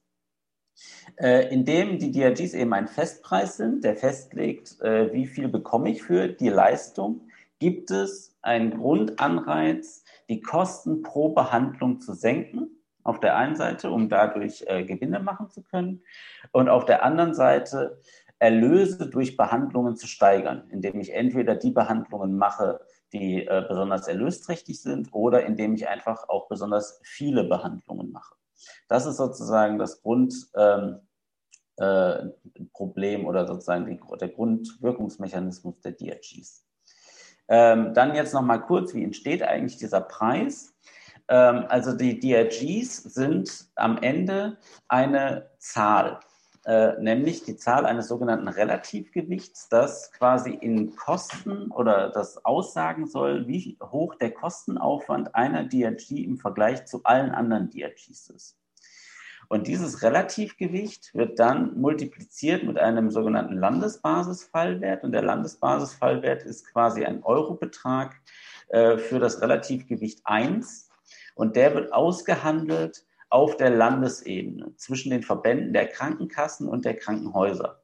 Äh, 1.18 1.54
indem 1.54 1.98
die 2.00 2.12
DRGs 2.12 2.54
eben 2.54 2.74
ein 2.74 2.88
Festpreis 2.88 3.58
sind, 3.58 3.84
der 3.84 3.96
festlegt, 3.96 4.80
äh, 4.82 5.12
wie 5.14 5.26
viel 5.26 5.48
bekomme 5.48 5.90
ich 5.90 6.04
für 6.04 6.28
die 6.28 6.50
Leistung, 6.50 7.22
gibt 7.60 7.92
es 7.92 8.38
einen 8.42 8.78
Grundanreiz, 8.78 10.04
die 10.30 10.42
Kosten 10.42 11.02
pro 11.02 11.30
Behandlung 11.30 12.00
zu 12.00 12.14
senken. 12.14 12.70
Auf 13.04 13.20
der 13.20 13.38
einen 13.38 13.56
Seite, 13.56 13.90
um 13.90 14.10
dadurch 14.10 14.66
äh, 14.68 14.84
Gewinne 14.84 15.20
machen 15.20 15.50
zu 15.50 15.64
können. 15.64 16.04
Und 16.52 16.70
auf 16.70 16.86
der 16.86 17.04
anderen 17.04 17.34
Seite 17.34 18.00
Erlöse 18.40 19.10
durch 19.10 19.36
Behandlungen 19.36 19.96
zu 19.96 20.06
steigern, 20.06 20.70
indem 20.70 21.00
ich 21.00 21.14
entweder 21.14 21.56
die 21.56 21.72
Behandlungen 21.72 22.38
mache, 22.38 22.82
die 23.14 23.48
äh, 23.48 23.66
besonders 23.68 24.08
erlösträchtig 24.08 24.82
sind, 24.82 25.10
oder 25.14 25.46
indem 25.46 25.74
ich 25.74 25.88
einfach 25.88 26.30
auch 26.30 26.48
besonders 26.48 27.00
viele 27.04 27.46
Behandlungen 27.46 28.12
mache. 28.12 28.37
Das 28.88 29.06
ist 29.06 29.18
sozusagen 29.18 29.78
das 29.80 30.02
Grundproblem 30.02 31.02
ähm, 31.80 33.24
äh, 33.24 33.26
oder 33.26 33.48
sozusagen 33.48 33.86
die, 33.86 34.00
der 34.20 34.30
Grundwirkungsmechanismus 34.30 35.80
der 35.82 35.94
DRGs. 35.94 36.66
Ähm, 37.50 37.94
dann 37.94 38.16
jetzt 38.16 38.34
nochmal 38.34 38.62
kurz, 38.62 38.94
wie 38.94 39.04
entsteht 39.04 39.42
eigentlich 39.42 39.78
dieser 39.78 40.02
Preis? 40.02 40.76
Ähm, 41.30 41.66
also 41.70 41.94
die 41.94 42.20
DRGs 42.20 43.04
sind 43.04 43.68
am 43.76 43.98
Ende 43.98 44.58
eine 44.88 45.50
Zahl. 45.60 46.20
Äh, 46.68 47.02
nämlich 47.02 47.46
die 47.46 47.56
Zahl 47.56 47.86
eines 47.86 48.10
sogenannten 48.10 48.50
Relativgewichts, 48.50 49.70
das 49.70 50.12
quasi 50.12 50.52
in 50.52 50.98
Kosten 50.98 51.72
oder 51.72 52.10
das 52.10 52.44
aussagen 52.44 53.08
soll, 53.08 53.48
wie 53.48 53.78
hoch 53.82 54.16
der 54.16 54.32
Kostenaufwand 54.32 55.34
einer 55.34 55.64
DRG 55.64 56.26
im 56.26 56.38
Vergleich 56.38 56.86
zu 56.86 57.06
allen 57.06 57.32
anderen 57.32 57.70
DRGs 57.70 58.30
ist. 58.32 58.58
Und 59.48 59.68
dieses 59.68 60.04
Relativgewicht 60.04 61.16
wird 61.16 61.40
dann 61.40 61.80
multipliziert 61.80 62.66
mit 62.66 62.78
einem 62.78 63.12
sogenannten 63.12 63.58
Landesbasisfallwert. 63.58 65.06
Und 65.06 65.14
der 65.14 65.24
Landesbasisfallwert 65.24 66.44
ist 66.44 66.68
quasi 66.68 67.06
ein 67.06 67.24
Eurobetrag 67.24 68.20
äh, 68.68 68.98
für 68.98 69.20
das 69.20 69.42
Relativgewicht 69.42 70.20
1. 70.26 70.90
Und 71.34 71.56
der 71.56 71.74
wird 71.76 71.94
ausgehandelt 71.94 73.06
auf 73.30 73.58
der 73.58 73.70
Landesebene 73.70 74.76
zwischen 74.76 75.10
den 75.10 75.24
Verbänden 75.24 75.74
der 75.74 75.88
Krankenkassen 75.88 76.68
und 76.68 76.86
der 76.86 76.96
Krankenhäuser. 76.96 77.82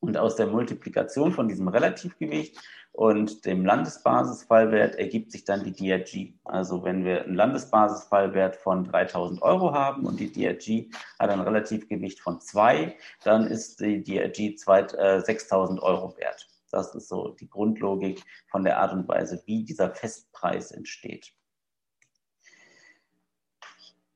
Und 0.00 0.16
aus 0.18 0.36
der 0.36 0.46
Multiplikation 0.46 1.32
von 1.32 1.48
diesem 1.48 1.68
Relativgewicht 1.68 2.58
und 2.92 3.44
dem 3.44 3.64
Landesbasisfallwert 3.64 4.94
ergibt 4.96 5.32
sich 5.32 5.44
dann 5.44 5.64
die 5.64 5.72
DRG. 5.72 6.34
Also 6.44 6.84
wenn 6.84 7.04
wir 7.04 7.24
einen 7.24 7.34
Landesbasisfallwert 7.34 8.56
von 8.56 8.84
3000 8.84 9.42
Euro 9.42 9.72
haben 9.72 10.06
und 10.06 10.20
die 10.20 10.32
DRG 10.32 10.90
hat 11.18 11.30
ein 11.30 11.40
Relativgewicht 11.40 12.20
von 12.20 12.40
2, 12.40 12.96
dann 13.24 13.46
ist 13.46 13.80
die 13.80 14.02
DRG 14.02 14.56
6000 14.56 15.82
Euro 15.82 16.16
wert. 16.16 16.48
Das 16.70 16.94
ist 16.94 17.08
so 17.08 17.28
die 17.28 17.48
Grundlogik 17.48 18.22
von 18.48 18.64
der 18.64 18.78
Art 18.78 18.92
und 18.92 19.08
Weise, 19.08 19.42
wie 19.46 19.64
dieser 19.64 19.90
Festpreis 19.90 20.72
entsteht 20.72 21.35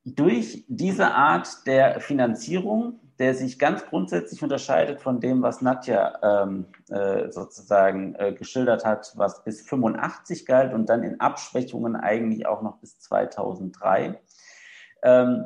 durch 0.04 0.64
diese 0.68 1.12
Art 1.12 1.66
der 1.66 2.00
Finanzierung, 2.00 3.00
der 3.18 3.34
sich 3.34 3.58
ganz 3.58 3.84
grundsätzlich 3.84 4.42
unterscheidet 4.42 5.02
von 5.02 5.20
dem, 5.20 5.42
was 5.42 5.60
Nadja 5.60 6.18
ähm, 6.22 6.66
äh, 6.88 7.30
sozusagen 7.30 8.14
äh, 8.14 8.32
geschildert 8.32 8.86
hat, 8.86 9.12
was 9.16 9.44
bis 9.44 9.60
85 9.60 10.46
galt 10.46 10.72
und 10.72 10.88
dann 10.88 11.02
in 11.02 11.20
Abschwächungen 11.20 11.96
eigentlich 11.96 12.46
auch 12.46 12.62
noch 12.62 12.78
bis 12.78 12.98
2003, 13.00 14.18
ähm, 15.02 15.44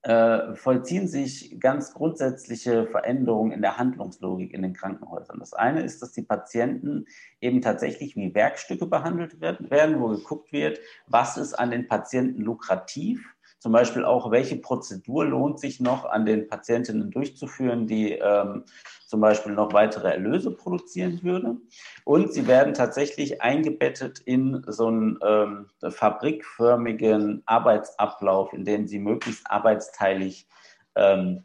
äh, 0.00 0.54
vollziehen 0.54 1.08
sich 1.08 1.58
ganz 1.60 1.92
grundsätzliche 1.92 2.86
Veränderungen 2.86 3.52
in 3.52 3.62
der 3.62 3.78
Handlungslogik 3.78 4.52
in 4.52 4.62
den 4.62 4.74
Krankenhäusern. 4.74 5.38
Das 5.40 5.54
eine 5.54 5.82
ist, 5.82 6.00
dass 6.02 6.12
die 6.12 6.22
Patienten 6.22 7.06
eben 7.40 7.60
tatsächlich 7.60 8.16
wie 8.16 8.34
Werkstücke 8.34 8.86
behandelt 8.86 9.40
werden, 9.40 10.00
wo 10.00 10.08
geguckt 10.08 10.52
wird, 10.52 10.78
was 11.06 11.36
ist 11.36 11.54
an 11.54 11.70
den 11.70 11.88
Patienten 11.88 12.42
lukrativ 12.42 13.33
zum 13.64 13.72
Beispiel 13.72 14.04
auch, 14.04 14.30
welche 14.30 14.56
Prozedur 14.56 15.24
lohnt 15.24 15.58
sich 15.58 15.80
noch 15.80 16.04
an 16.04 16.26
den 16.26 16.48
Patientinnen 16.48 17.10
durchzuführen, 17.10 17.86
die 17.86 18.12
ähm, 18.12 18.64
zum 19.06 19.22
Beispiel 19.22 19.52
noch 19.52 19.72
weitere 19.72 20.10
Erlöse 20.10 20.50
produzieren 20.50 21.22
würde. 21.22 21.56
Und 22.04 22.34
sie 22.34 22.46
werden 22.46 22.74
tatsächlich 22.74 23.40
eingebettet 23.40 24.18
in 24.18 24.62
so 24.66 24.88
einen 24.88 25.18
ähm, 25.24 25.70
fabrikförmigen 25.80 27.42
Arbeitsablauf, 27.46 28.52
in 28.52 28.66
dem 28.66 28.86
sie 28.86 28.98
möglichst 28.98 29.50
arbeitsteilig 29.50 30.46
ähm, 30.94 31.44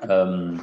ähm, 0.00 0.60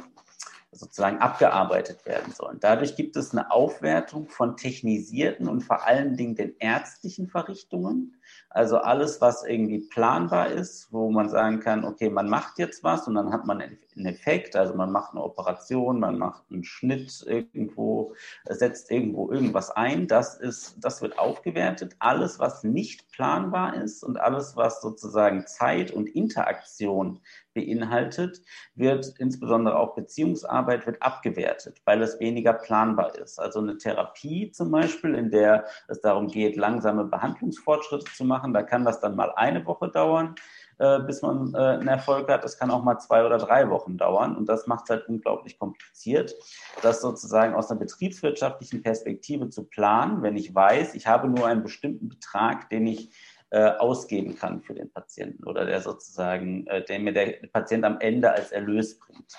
sozusagen 0.72 1.20
abgearbeitet 1.20 2.04
werden 2.04 2.34
sollen. 2.34 2.58
Dadurch 2.60 2.96
gibt 2.96 3.16
es 3.16 3.32
eine 3.32 3.50
Aufwertung 3.50 4.28
von 4.28 4.58
technisierten 4.58 5.48
und 5.48 5.62
vor 5.62 5.86
allen 5.86 6.18
Dingen 6.18 6.34
den 6.34 6.54
ärztlichen 6.58 7.28
Verrichtungen 7.28 8.16
Also 8.54 8.78
alles, 8.78 9.20
was 9.20 9.44
irgendwie 9.44 9.78
planbar 9.78 10.48
ist, 10.48 10.92
wo 10.92 11.10
man 11.10 11.30
sagen 11.30 11.60
kann, 11.60 11.84
okay, 11.84 12.10
man 12.10 12.28
macht 12.28 12.58
jetzt 12.58 12.84
was 12.84 13.08
und 13.08 13.14
dann 13.14 13.32
hat 13.32 13.46
man 13.46 13.62
einen 13.62 14.06
Effekt, 14.06 14.56
also 14.56 14.74
man 14.74 14.92
macht 14.92 15.12
eine 15.12 15.22
Operation, 15.22 16.00
man 16.00 16.18
macht 16.18 16.44
einen 16.50 16.62
Schnitt 16.62 17.24
irgendwo, 17.26 18.14
setzt 18.44 18.90
irgendwo 18.90 19.32
irgendwas 19.32 19.70
ein, 19.70 20.06
das 20.06 20.38
ist, 20.38 20.76
das 20.80 21.00
wird 21.00 21.18
aufgewertet. 21.18 21.96
Alles, 21.98 22.38
was 22.38 22.62
nicht 22.62 23.10
planbar 23.12 23.74
ist 23.74 24.04
und 24.04 24.20
alles, 24.20 24.54
was 24.54 24.82
sozusagen 24.82 25.46
Zeit 25.46 25.90
und 25.90 26.08
Interaktion 26.08 27.20
beinhaltet, 27.54 28.42
wird 28.74 29.14
insbesondere 29.18 29.78
auch 29.78 29.94
Beziehungsarbeit 29.94 30.86
wird 30.86 31.02
abgewertet, 31.02 31.80
weil 31.84 32.02
es 32.02 32.18
weniger 32.20 32.52
planbar 32.52 33.14
ist. 33.16 33.38
Also 33.38 33.60
eine 33.60 33.78
Therapie 33.78 34.50
zum 34.52 34.70
Beispiel, 34.70 35.14
in 35.14 35.30
der 35.30 35.64
es 35.88 36.00
darum 36.00 36.28
geht, 36.28 36.56
langsame 36.56 37.04
Behandlungsfortschritte 37.04 38.10
zu 38.12 38.24
machen, 38.24 38.52
da 38.52 38.62
kann 38.62 38.84
das 38.84 39.00
dann 39.00 39.16
mal 39.16 39.32
eine 39.36 39.64
Woche 39.66 39.88
dauern, 39.88 40.34
äh, 40.78 41.00
bis 41.00 41.22
man 41.22 41.54
äh, 41.54 41.58
einen 41.58 41.88
Erfolg 41.88 42.28
hat. 42.28 42.44
Es 42.44 42.58
kann 42.58 42.70
auch 42.70 42.82
mal 42.82 42.98
zwei 42.98 43.24
oder 43.24 43.38
drei 43.38 43.70
Wochen 43.70 43.96
dauern 43.96 44.36
und 44.36 44.48
das 44.48 44.66
macht 44.66 44.84
es 44.84 44.90
halt 44.90 45.08
unglaublich 45.08 45.58
kompliziert, 45.58 46.34
das 46.82 47.00
sozusagen 47.00 47.54
aus 47.54 47.70
einer 47.70 47.80
betriebswirtschaftlichen 47.80 48.82
Perspektive 48.82 49.48
zu 49.48 49.64
planen, 49.64 50.22
wenn 50.22 50.36
ich 50.36 50.54
weiß, 50.54 50.94
ich 50.94 51.06
habe 51.06 51.28
nur 51.28 51.46
einen 51.46 51.62
bestimmten 51.62 52.08
Betrag, 52.08 52.68
den 52.70 52.86
ich 52.86 53.10
äh, 53.52 53.76
ausgeben 53.78 54.34
kann 54.34 54.62
für 54.62 54.72
den 54.72 54.90
Patienten 54.90 55.44
oder 55.44 55.66
der 55.66 55.82
sozusagen, 55.82 56.66
äh, 56.68 56.82
den 56.82 57.04
mir 57.04 57.12
der 57.12 57.34
Patient 57.52 57.84
am 57.84 58.00
Ende 58.00 58.32
als 58.32 58.50
Erlös 58.50 58.98
bringt. 58.98 59.30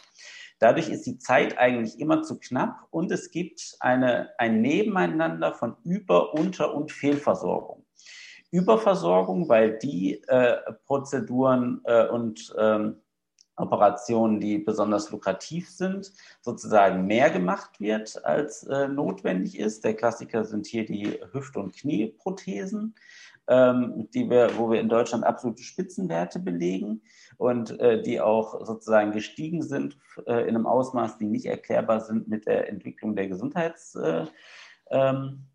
Dadurch 0.59 0.87
ist 0.87 1.07
die 1.07 1.17
Zeit 1.17 1.57
eigentlich 1.57 1.99
immer 1.99 2.21
zu 2.21 2.39
knapp 2.39 2.87
und 2.91 3.11
es 3.11 3.31
gibt 3.31 3.75
eine, 3.79 4.29
ein 4.37 4.61
Nebeneinander 4.61 5.55
von 5.55 5.75
Über-, 5.83 6.33
Unter- 6.35 6.75
und 6.75 6.91
Fehlversorgung. 6.91 7.85
Überversorgung, 8.51 9.49
weil 9.49 9.79
die 9.79 10.21
äh, 10.27 10.57
Prozeduren 10.85 11.81
äh, 11.85 12.07
und 12.07 12.53
ähm, 12.55 13.01
Operationen, 13.55 14.39
die 14.39 14.59
besonders 14.59 15.09
lukrativ 15.09 15.69
sind, 15.69 16.13
sozusagen 16.41 17.07
mehr 17.07 17.31
gemacht 17.31 17.79
wird, 17.79 18.23
als 18.23 18.63
äh, 18.63 18.87
notwendig 18.87 19.57
ist. 19.57 19.83
Der 19.83 19.95
Klassiker 19.95 20.45
sind 20.45 20.67
hier 20.67 20.85
die 20.85 21.19
Hüft- 21.31 21.57
und 21.57 21.75
Knieprothesen 21.75 22.93
ähm, 23.47 24.09
die 24.13 24.29
wir, 24.29 24.57
wo 24.57 24.71
wir 24.71 24.79
in 24.79 24.89
Deutschland 24.89 25.23
absolute 25.23 25.63
Spitzenwerte 25.63 26.39
belegen 26.39 27.01
und 27.37 27.79
äh, 27.79 28.01
die 28.01 28.21
auch 28.21 28.65
sozusagen 28.65 29.11
gestiegen 29.11 29.61
sind 29.61 29.97
äh, 30.25 30.43
in 30.43 30.55
einem 30.55 30.67
Ausmaß, 30.67 31.17
die 31.17 31.25
nicht 31.25 31.45
erklärbar 31.45 32.01
sind 32.01 32.27
mit 32.27 32.45
der 32.45 32.69
Entwicklung 32.69 33.15
der 33.15 33.27
Gesundheits, 33.27 33.95
äh, 33.95 34.25
ähm, 34.91 35.45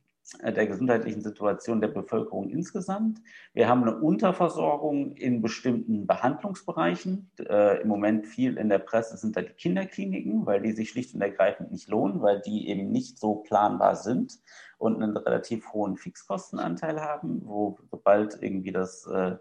der 0.42 0.66
gesundheitlichen 0.66 1.22
Situation 1.22 1.80
der 1.80 1.88
Bevölkerung 1.88 2.50
insgesamt. 2.50 3.20
Wir 3.54 3.68
haben 3.68 3.82
eine 3.82 3.98
Unterversorgung 3.98 5.12
in 5.12 5.40
bestimmten 5.40 6.06
Behandlungsbereichen. 6.06 7.30
Äh, 7.38 7.82
Im 7.82 7.88
Moment 7.88 8.26
viel 8.26 8.56
in 8.58 8.68
der 8.68 8.78
Presse 8.78 9.16
sind 9.16 9.36
da 9.36 9.42
die 9.42 9.52
Kinderkliniken, 9.52 10.44
weil 10.46 10.60
die 10.60 10.72
sich 10.72 10.90
schlicht 10.90 11.14
und 11.14 11.22
ergreifend 11.22 11.70
nicht 11.72 11.88
lohnen, 11.88 12.20
weil 12.20 12.40
die 12.40 12.68
eben 12.68 12.90
nicht 12.90 13.18
so 13.18 13.36
planbar 13.36 13.96
sind 13.96 14.38
und 14.78 15.02
einen 15.02 15.16
relativ 15.16 15.72
hohen 15.72 15.96
Fixkostenanteil 15.96 17.00
haben, 17.00 17.42
wo 17.44 17.78
sobald 17.90 18.42
irgendwie 18.42 18.72
das 18.72 19.06
äh, 19.06 19.36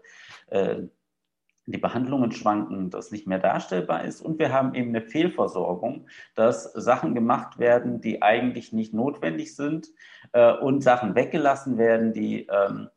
äh, 0.48 0.88
die 1.72 1.78
Behandlungen 1.78 2.32
schwanken, 2.32 2.90
das 2.90 3.10
nicht 3.10 3.26
mehr 3.26 3.38
darstellbar 3.38 4.04
ist. 4.04 4.20
Und 4.20 4.38
wir 4.38 4.52
haben 4.52 4.74
eben 4.74 4.88
eine 4.88 5.02
Fehlversorgung, 5.02 6.06
dass 6.34 6.64
Sachen 6.72 7.14
gemacht 7.14 7.58
werden, 7.58 8.00
die 8.00 8.22
eigentlich 8.22 8.72
nicht 8.72 8.94
notwendig 8.94 9.54
sind 9.54 9.88
äh, 10.32 10.52
und 10.52 10.82
Sachen 10.82 11.14
weggelassen 11.14 11.78
werden, 11.78 12.12
die 12.12 12.46
ähm, 12.46 12.88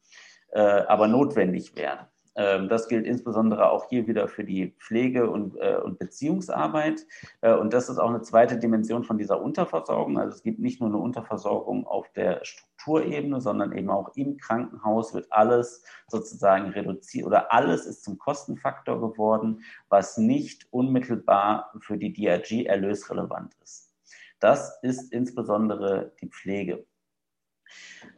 äh, 0.52 0.60
aber 0.60 1.08
notwendig 1.08 1.76
wären. 1.76 2.11
Ähm, 2.36 2.70
das 2.70 2.88
gilt 2.88 3.06
insbesondere 3.06 3.70
auch 3.72 3.90
hier 3.90 4.08
wieder 4.08 4.28
für 4.28 4.44
die 4.44 4.74
Pflege 4.80 5.30
und, 5.30 5.58
äh, 5.58 5.78
und 5.84 6.00
Beziehungsarbeit. 6.00 7.06
Äh, 7.42 7.54
und 7.56 7.74
das 7.74 7.90
ist 7.90 7.98
auch 7.98 8.10
eine 8.10 8.22
zweite 8.22 8.58
Dimension 8.58 9.04
von 9.04 9.18
dieser 9.18 9.42
Unterversorgung. 9.42 10.18
Also 10.18 10.36
es 10.36 10.44
gibt 10.44 10.60
nicht 10.60 10.80
nur 10.80 10.90
eine 10.90 10.98
Unterversorgung 10.98 11.86
auf 11.86 12.10
der 12.14 12.44
Strukturebene, 12.46 13.42
sondern 13.42 13.74
eben 13.78 13.90
auch 13.90 14.16
im 14.16 14.38
Krankenhaus 14.38 15.14
wird 15.14 15.28
alles 15.32 15.84
sozusagen 16.08 16.70
reduziert 16.70 17.26
oder 17.28 17.52
alles 17.52 17.86
ist 17.86 18.04
zum 18.04 18.18
Kostenfaktor 18.18 19.00
geworden, 19.02 19.64
was 19.90 20.18
nicht 20.18 20.68
unmittelbar 20.72 21.74
für 21.80 21.98
die 21.98 22.14
DRG 22.14 22.66
erlösrelevant 22.66 23.54
ist. 23.62 23.94
Das 24.40 24.80
ist 24.82 25.12
insbesondere 25.14 26.14
die 26.22 26.28
Pflege. 26.28 26.86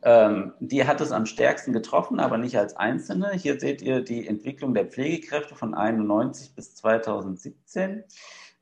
Ähm, 0.04 0.54
die 0.60 0.86
hat 0.86 1.02
es 1.02 1.12
am 1.12 1.26
stärksten 1.26 1.74
getroffen, 1.74 2.20
aber 2.20 2.38
nicht 2.38 2.58
als 2.58 2.76
Einzelne. 2.76 3.32
Hier 3.34 3.60
seht 3.60 3.82
ihr 3.82 4.02
die 4.02 4.28
Entwicklung 4.28 4.74
der 4.74 4.86
Pflegekräfte 4.86 5.56
von 5.56 5.74
91 5.74 6.56
bis 6.56 6.76
2017. 6.76 8.04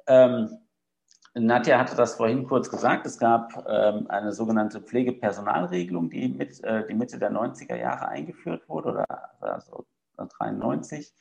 Ähm, 0.07 0.57
Nadja 1.33 1.79
hatte 1.79 1.95
das 1.95 2.15
vorhin 2.15 2.45
kurz 2.45 2.69
gesagt. 2.69 3.05
Es 3.05 3.17
gab 3.17 3.65
ähm, 3.67 4.07
eine 4.09 4.33
sogenannte 4.33 4.81
Pflegepersonalregelung, 4.81 6.09
die, 6.09 6.27
mit, 6.27 6.61
äh, 6.63 6.85
die 6.87 6.93
Mitte 6.93 7.19
der 7.19 7.31
90er 7.31 7.75
Jahre 7.75 8.09
eingeführt 8.09 8.67
wurde, 8.67 8.89
oder 8.89 9.05
also 9.39 9.85
93. 10.17 11.13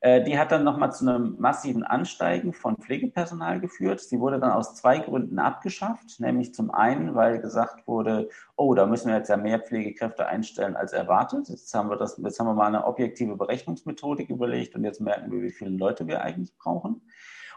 Äh, 0.00 0.22
die 0.22 0.38
hat 0.38 0.52
dann 0.52 0.64
nochmal 0.64 0.92
zu 0.92 1.08
einem 1.08 1.36
massiven 1.38 1.82
Ansteigen 1.82 2.52
von 2.52 2.76
Pflegepersonal 2.76 3.60
geführt. 3.60 4.00
Sie 4.00 4.20
wurde 4.20 4.38
dann 4.38 4.52
aus 4.52 4.74
zwei 4.74 4.98
Gründen 4.98 5.38
abgeschafft, 5.38 6.20
nämlich 6.20 6.54
zum 6.54 6.70
einen, 6.70 7.14
weil 7.14 7.40
gesagt 7.40 7.86
wurde, 7.86 8.28
oh, 8.56 8.74
da 8.74 8.86
müssen 8.86 9.08
wir 9.08 9.16
jetzt 9.16 9.30
ja 9.30 9.36
mehr 9.36 9.58
Pflegekräfte 9.58 10.26
einstellen 10.26 10.76
als 10.76 10.92
erwartet. 10.92 11.48
Jetzt 11.48 11.72
haben 11.74 11.88
wir 11.88 11.96
das, 11.96 12.18
jetzt 12.18 12.38
haben 12.38 12.46
wir 12.46 12.54
mal 12.54 12.66
eine 12.66 12.84
objektive 12.84 13.36
Berechnungsmethodik 13.36 14.28
überlegt 14.28 14.74
und 14.74 14.84
jetzt 14.84 15.00
merken 15.00 15.32
wir, 15.32 15.42
wie 15.42 15.50
viele 15.50 15.70
Leute 15.70 16.06
wir 16.06 16.22
eigentlich 16.22 16.54
brauchen. 16.56 17.00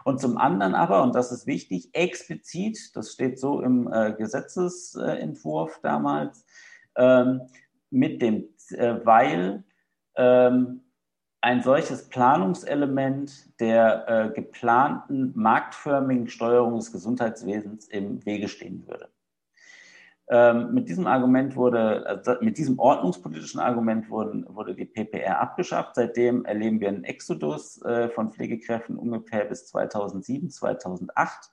Und 0.04 0.18
zum 0.18 0.38
anderen 0.38 0.74
aber, 0.74 1.02
und 1.02 1.14
das 1.14 1.30
ist 1.30 1.46
wichtig, 1.46 1.90
explizit, 1.92 2.96
das 2.96 3.12
steht 3.12 3.38
so 3.38 3.60
im 3.60 3.92
äh, 3.92 4.14
Gesetzesentwurf 4.14 5.78
damals, 5.82 6.46
ähm, 6.96 7.42
mit 7.90 8.22
dem, 8.22 8.48
äh, 8.70 8.94
weil 9.04 9.64
ähm, 10.16 10.80
ein 11.42 11.62
solches 11.62 12.08
Planungselement 12.08 13.60
der 13.60 14.08
äh, 14.08 14.30
geplanten 14.30 15.32
marktförmigen 15.34 16.28
Steuerung 16.28 16.76
des 16.76 16.92
Gesundheitswesens 16.92 17.88
im 17.88 18.24
Wege 18.26 18.48
stehen 18.48 18.86
würde. 18.86 19.08
Ähm, 20.28 20.72
mit 20.74 20.88
diesem 20.88 21.06
Argument 21.06 21.56
wurde, 21.56 22.06
also 22.06 22.34
mit 22.40 22.56
diesem 22.56 22.78
ordnungspolitischen 22.78 23.58
Argument 23.58 24.10
wurden, 24.10 24.46
wurde 24.48 24.74
die 24.74 24.84
PPR 24.84 25.40
abgeschafft. 25.40 25.96
Seitdem 25.96 26.44
erleben 26.44 26.80
wir 26.80 26.88
einen 26.88 27.04
Exodus 27.04 27.82
äh, 27.82 28.10
von 28.10 28.32
Pflegekräften 28.32 28.96
ungefähr 28.96 29.44
bis 29.46 29.66
2007, 29.66 30.50
2008 30.50 31.50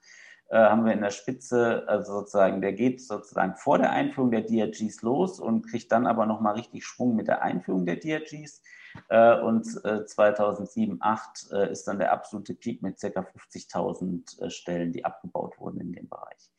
äh, 0.49 0.57
haben 0.57 0.85
wir 0.85 0.93
in 0.93 1.01
der 1.01 1.09
Spitze, 1.09 1.85
also 1.87 2.19
sozusagen, 2.19 2.61
der 2.61 2.73
geht 2.73 3.01
sozusagen 3.01 3.55
vor 3.55 3.79
der 3.79 3.91
Einführung 3.91 4.31
der 4.31 4.41
DRGs 4.41 5.01
los 5.01 5.39
und 5.39 5.67
kriegt 5.67 5.91
dann 5.91 6.05
aber 6.05 6.25
nochmal 6.25 6.53
richtig 6.55 6.85
Schwung 6.85 7.15
mit 7.15 7.27
der 7.27 7.41
Einführung 7.41 7.85
der 7.85 7.95
DRGs. 7.95 8.61
Äh, 9.09 9.39
und 9.39 9.65
2007, 9.65 10.99
2008 10.99 11.51
äh, 11.51 11.71
ist 11.71 11.87
dann 11.87 11.99
der 11.99 12.11
absolute 12.11 12.53
Peak 12.53 12.81
mit 12.81 12.99
ca. 12.99 13.07
50.000 13.07 14.41
äh, 14.41 14.49
Stellen, 14.49 14.91
die 14.91 15.05
abgebaut 15.05 15.59
wurden 15.59 15.81
in 15.81 15.93
dem 15.93 16.09
Bereich. 16.09 16.51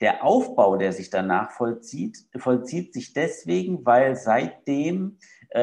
Der 0.00 0.24
Aufbau, 0.24 0.76
der 0.76 0.92
sich 0.92 1.08
danach 1.08 1.52
vollzieht, 1.52 2.18
vollzieht 2.36 2.92
sich 2.92 3.14
deswegen, 3.14 3.86
weil 3.86 4.14
seitdem 4.14 5.16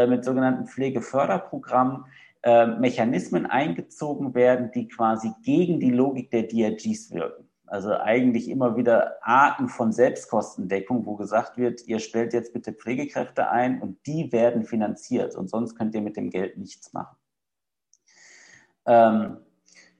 mit 0.07 0.25
sogenannten 0.25 0.65
Pflegeförderprogrammen 0.65 2.05
Mechanismen 2.79 3.45
eingezogen 3.45 4.33
werden, 4.33 4.71
die 4.73 4.87
quasi 4.87 5.31
gegen 5.43 5.79
die 5.79 5.91
Logik 5.91 6.31
der 6.31 6.47
DRGs 6.47 7.11
wirken. 7.11 7.47
Also 7.73 7.91
eigentlich 7.97 8.49
immer 8.49 8.77
wieder 8.77 9.17
Arten 9.23 9.67
von 9.67 9.91
Selbstkostendeckung, 9.91 11.07
wo 11.07 11.15
gesagt 11.15 11.57
wird, 11.57 11.87
ihr 11.87 11.97
stellt 11.97 12.31
jetzt 12.31 12.53
bitte 12.53 12.71
Pflegekräfte 12.71 13.49
ein 13.49 13.81
und 13.81 13.97
die 14.05 14.31
werden 14.31 14.63
finanziert 14.63 15.35
und 15.35 15.49
sonst 15.49 15.75
könnt 15.75 15.95
ihr 15.95 16.01
mit 16.01 16.15
dem 16.15 16.29
Geld 16.29 16.55
nichts 16.55 16.93
machen. 16.93 17.17
Ähm, 18.85 19.37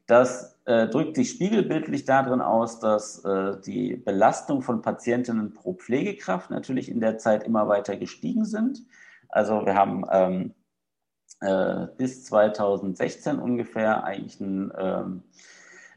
das 0.06 0.60
äh, 0.66 0.88
drückt 0.88 1.16
sich 1.16 1.32
spiegelbildlich 1.32 2.06
darin 2.06 2.42
aus, 2.42 2.80
dass 2.80 3.26
äh, 3.26 3.60
die 3.62 3.96
Belastung 3.96 4.62
von 4.62 4.84
Patientinnen 4.84 5.56
pro 5.56 5.74
Pflegekraft 5.74 6.52
natürlich 6.52 6.90
in 6.90 7.00
der 7.00 7.18
Zeit 7.18 7.44
immer 7.44 7.68
weiter 7.68 7.98
gestiegen 7.98 8.46
sind. 8.46 8.84
Also 9.30 9.66
wir 9.66 9.74
haben 9.74 10.06
ähm, 10.12 10.54
äh, 11.40 11.88
bis 11.98 12.24
2016 12.26 13.40
ungefähr 13.40 14.04
eigentlich 14.04 14.40
ein 14.40 14.72
ähm, 14.78 15.24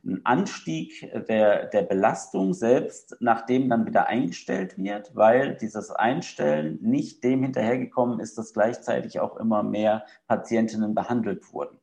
ein 0.07 0.21
Anstieg 0.25 1.11
der, 1.29 1.67
der 1.67 1.83
Belastung 1.83 2.55
selbst, 2.55 3.17
nachdem 3.21 3.69
dann 3.69 3.87
wieder 3.87 4.07
eingestellt 4.07 4.79
wird, 4.79 5.15
weil 5.15 5.57
dieses 5.57 5.91
Einstellen 5.91 6.79
nicht 6.81 7.25
dem 7.25 7.43
hinterhergekommen 7.43 8.21
ist, 8.21 8.39
dass 8.39 8.53
gleichzeitig 8.53 9.21
auch 9.21 9.37
immer 9.37 9.63
mehr 9.63 10.05
Patientinnen 10.29 10.95
behandelt 10.95 11.53
wurden. 11.53 11.79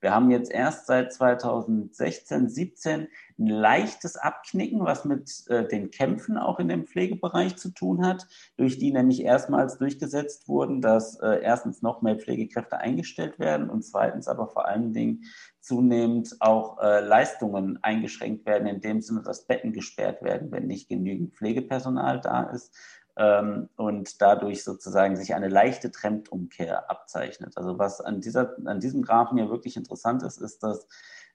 Wir 0.00 0.14
haben 0.14 0.30
jetzt 0.30 0.50
erst 0.52 0.86
seit 0.86 1.12
2016, 1.12 2.48
17 2.48 3.08
ein 3.38 3.46
leichtes 3.46 4.16
Abknicken, 4.16 4.84
was 4.84 5.04
mit 5.04 5.44
äh, 5.48 5.66
den 5.66 5.90
Kämpfen 5.90 6.36
auch 6.36 6.58
in 6.58 6.68
dem 6.68 6.86
Pflegebereich 6.86 7.56
zu 7.56 7.70
tun 7.70 8.06
hat, 8.06 8.26
durch 8.56 8.78
die 8.78 8.92
nämlich 8.92 9.22
erstmals 9.22 9.78
durchgesetzt 9.78 10.48
wurden, 10.48 10.80
dass 10.82 11.18
äh, 11.20 11.40
erstens 11.42 11.82
noch 11.82 12.02
mehr 12.02 12.16
Pflegekräfte 12.16 12.78
eingestellt 12.78 13.38
werden 13.38 13.70
und 13.70 13.82
zweitens 13.84 14.28
aber 14.28 14.48
vor 14.48 14.66
allen 14.66 14.92
Dingen 14.92 15.24
zunehmend 15.66 16.36
auch 16.38 16.80
äh, 16.80 17.00
Leistungen 17.00 17.82
eingeschränkt 17.82 18.46
werden, 18.46 18.68
in 18.68 18.80
dem 18.80 19.00
Sinne, 19.00 19.22
dass 19.22 19.46
Betten 19.46 19.72
gesperrt 19.72 20.22
werden, 20.22 20.52
wenn 20.52 20.68
nicht 20.68 20.88
genügend 20.88 21.34
Pflegepersonal 21.34 22.20
da 22.20 22.44
ist 22.44 22.72
ähm, 23.16 23.68
und 23.74 24.22
dadurch 24.22 24.62
sozusagen 24.62 25.16
sich 25.16 25.34
eine 25.34 25.48
leichte 25.48 25.90
Trendumkehr 25.90 26.88
abzeichnet. 26.88 27.56
Also 27.56 27.80
was 27.80 28.00
an, 28.00 28.20
dieser, 28.20 28.54
an 28.64 28.78
diesem 28.78 29.02
Graphen 29.02 29.38
hier 29.38 29.50
wirklich 29.50 29.76
interessant 29.76 30.22
ist, 30.22 30.40
ist, 30.40 30.62
dass 30.62 30.86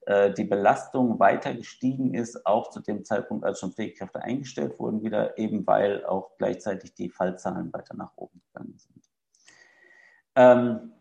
äh, 0.05 0.31
die 0.33 0.45
Belastung 0.45 1.19
weiter 1.19 1.53
gestiegen 1.53 2.13
ist, 2.13 2.45
auch 2.45 2.69
zu 2.69 2.79
dem 2.79 3.03
Zeitpunkt, 3.03 3.43
als 3.43 3.59
schon 3.59 3.73
Pflegekräfte 3.73 4.21
eingestellt 4.21 4.79
wurden, 4.79 5.03
wieder 5.03 5.37
eben 5.37 5.67
weil 5.67 6.05
auch 6.05 6.37
gleichzeitig 6.37 6.93
die 6.93 7.09
Fallzahlen 7.09 7.73
weiter 7.73 7.97
nach 7.97 8.13
oben 8.15 8.41
gegangen 8.47 8.77
sind. 8.77 9.09
Ähm, 10.37 10.93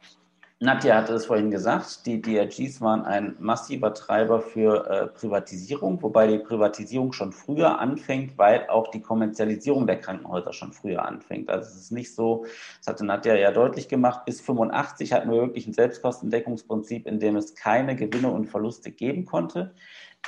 Nadja 0.63 0.97
hatte 0.97 1.15
es 1.15 1.25
vorhin 1.25 1.51
gesagt, 1.51 2.05
die 2.05 2.21
DRGs 2.21 2.83
waren 2.83 3.07
ein 3.07 3.35
massiver 3.39 3.95
Treiber 3.95 4.43
für 4.43 4.87
äh, 4.91 5.07
Privatisierung, 5.07 6.03
wobei 6.03 6.27
die 6.27 6.39
Privatisierung 6.39 7.15
schon 7.15 7.33
früher 7.33 7.79
anfängt, 7.79 8.37
weil 8.37 8.69
auch 8.69 8.89
die 8.91 9.01
Kommerzialisierung 9.01 9.87
der 9.87 9.99
Krankenhäuser 9.99 10.53
schon 10.53 10.75
früher 10.75 11.07
anfängt. 11.07 11.49
Also 11.49 11.71
es 11.71 11.77
ist 11.77 11.93
nicht 11.93 12.15
so, 12.15 12.45
das 12.77 12.89
hatte 12.89 13.07
Nadja 13.07 13.37
ja 13.37 13.53
deutlich 13.53 13.89
gemacht, 13.89 14.27
bis 14.27 14.43
85 14.43 15.15
hatten 15.15 15.31
wir 15.31 15.41
wirklich 15.41 15.67
ein 15.67 15.73
Selbstkostendeckungsprinzip, 15.73 17.07
in 17.07 17.21
dem 17.21 17.37
es 17.37 17.55
keine 17.55 17.97
Gewinne 17.97 18.31
und 18.31 18.45
Verluste 18.45 18.91
geben 18.91 19.25
konnte. 19.25 19.73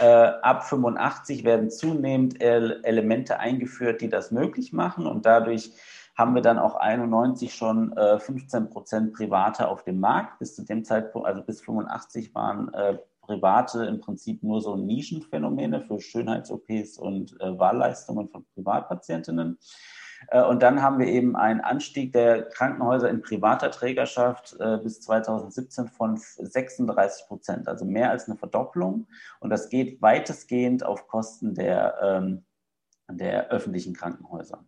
Äh, 0.00 0.06
ab 0.06 0.64
85 0.66 1.44
werden 1.44 1.68
zunehmend 1.68 2.40
Elemente 2.40 3.38
eingeführt, 3.38 4.00
die 4.00 4.08
das 4.08 4.30
möglich 4.30 4.72
machen 4.72 5.06
und 5.06 5.26
dadurch 5.26 5.72
haben 6.14 6.34
wir 6.34 6.42
dann 6.42 6.58
auch 6.58 6.76
91 6.76 7.54
schon 7.54 7.96
äh, 7.96 8.18
15 8.18 8.70
Prozent 8.70 9.12
Private 9.14 9.68
auf 9.68 9.84
dem 9.84 10.00
Markt. 10.00 10.38
Bis 10.38 10.54
zu 10.54 10.64
dem 10.64 10.84
Zeitpunkt, 10.84 11.26
also 11.26 11.42
bis 11.42 11.60
85 11.62 12.34
waren 12.34 12.72
äh, 12.74 12.98
Private 13.22 13.84
im 13.84 14.00
Prinzip 14.00 14.42
nur 14.42 14.60
so 14.60 14.76
Nischenphänomene 14.76 15.80
für 15.80 16.00
Schönheits-OPs 16.00 16.98
und 16.98 17.40
äh, 17.40 17.58
Wahlleistungen 17.58 18.28
von 18.28 18.44
Privatpatientinnen. 18.54 19.58
Äh, 20.28 20.42
und 20.42 20.62
dann 20.62 20.82
haben 20.82 20.98
wir 20.98 21.06
eben 21.06 21.36
einen 21.36 21.60
Anstieg 21.60 22.12
der 22.12 22.42
Krankenhäuser 22.42 23.08
in 23.08 23.22
privater 23.22 23.70
Trägerschaft 23.70 24.56
äh, 24.60 24.78
bis 24.78 25.00
2017 25.00 25.88
von 25.88 26.16
36 26.16 27.26
Prozent, 27.26 27.68
also 27.68 27.84
mehr 27.84 28.10
als 28.10 28.28
eine 28.28 28.36
Verdopplung. 28.36 29.06
Und 29.40 29.50
das 29.50 29.68
geht 29.68 30.02
weitestgehend 30.02 30.84
auf 30.84 31.08
Kosten 31.08 31.54
der, 31.54 31.94
ähm, 32.02 32.44
der 33.08 33.48
öffentlichen 33.48 33.94
Krankenhäuser. 33.94 34.64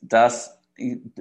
Das 0.00 0.58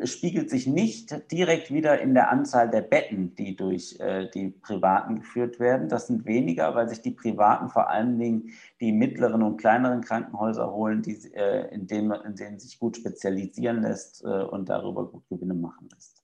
spiegelt 0.03 0.51
sich 0.51 0.67
nicht 0.67 1.31
direkt 1.31 1.71
wieder 1.71 1.99
in 1.99 2.13
der 2.13 2.29
Anzahl 2.29 2.69
der 2.69 2.81
Betten, 2.81 3.33
die 3.35 3.55
durch 3.55 3.99
äh, 3.99 4.29
die 4.29 4.49
Privaten 4.49 5.15
geführt 5.15 5.59
werden. 5.59 5.89
Das 5.89 6.07
sind 6.07 6.25
weniger, 6.25 6.75
weil 6.75 6.87
sich 6.87 7.01
die 7.01 7.11
Privaten 7.11 7.69
vor 7.69 7.89
allen 7.89 8.19
Dingen 8.19 8.51
die 8.79 8.91
mittleren 8.91 9.41
und 9.41 9.57
kleineren 9.57 10.01
Krankenhäuser 10.01 10.71
holen, 10.71 11.01
die, 11.01 11.15
äh, 11.33 11.73
in, 11.73 11.87
denen, 11.87 12.11
in 12.21 12.35
denen 12.35 12.59
sich 12.59 12.77
gut 12.77 12.97
spezialisieren 12.97 13.81
lässt 13.81 14.23
äh, 14.23 14.27
und 14.27 14.69
darüber 14.69 15.07
gut 15.07 15.27
Gewinne 15.27 15.55
machen 15.55 15.89
lässt. 15.91 16.21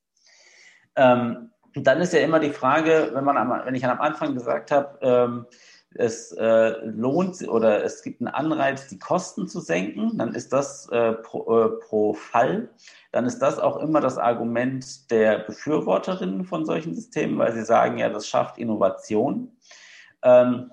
Ähm, 0.96 1.50
dann 1.76 2.02
ist 2.02 2.14
ja 2.14 2.20
immer 2.20 2.40
die 2.40 2.52
Frage, 2.52 3.12
wenn, 3.14 3.24
man 3.24 3.38
am, 3.38 3.66
wenn 3.66 3.74
ich 3.74 3.86
am 3.86 4.00
Anfang 4.00 4.36
gesagt 4.36 4.70
habe, 4.70 5.00
ähm, 5.02 5.46
es 5.96 6.32
äh, 6.34 6.76
lohnt 6.86 7.48
oder 7.48 7.84
es 7.84 8.02
gibt 8.02 8.22
einen 8.22 8.28
Anreiz, 8.30 8.88
die 8.88 9.00
Kosten 9.00 9.48
zu 9.48 9.60
senken, 9.60 10.18
dann 10.18 10.34
ist 10.34 10.54
das 10.54 10.90
äh, 10.90 11.14
pro, 11.14 11.66
äh, 11.66 11.70
pro, 11.80 12.14
Fall. 12.14 12.70
Dann 13.12 13.26
ist 13.26 13.40
das 13.40 13.60
auch 13.60 13.78
immer 13.78 14.02
das 14.02 14.18
Argument 14.18 15.12
der 15.12 15.40
Befürworterinnen 15.40 16.46
von 16.46 16.66
solchen 16.66 16.96
Systemen, 16.96 17.38
weil 17.38 17.54
sie 17.54 17.66
sagen, 17.66 17.98
ja, 17.98 18.10
das 18.10 18.28
schafft 18.28 18.58
Innovation. 18.58 19.56
Ähm, 20.24 20.72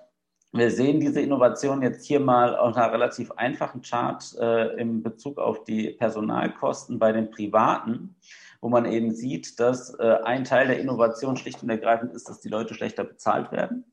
wir 0.53 0.71
sehen 0.73 0.99
diese 0.99 1.21
Innovation 1.21 1.83
jetzt 1.83 2.05
hier 2.05 2.19
mal 2.19 2.57
auf 2.57 2.77
einer 2.77 2.93
relativ 2.93 3.31
einfachen 3.33 3.83
Chart 3.83 4.25
äh, 4.41 4.81
im 4.81 5.03
Bezug 5.03 5.39
auf 5.39 5.63
die 5.63 5.91
Personalkosten 5.91 6.99
bei 6.99 7.13
den 7.13 7.31
Privaten, 7.31 8.17
wo 8.61 8.69
man 8.69 8.85
eben 8.85 9.15
sieht, 9.15 9.61
dass 9.61 9.95
äh, 9.95 10.19
ein 10.25 10.43
Teil 10.45 10.67
der 10.67 10.81
Innovation 10.81 11.37
schlicht 11.37 11.63
und 11.63 11.71
ergreifend 11.71 12.13
ist, 12.15 12.29
dass 12.29 12.41
die 12.41 12.49
Leute 12.49 12.75
schlechter 12.75 13.05
bezahlt 13.05 13.53
werden. 13.53 13.85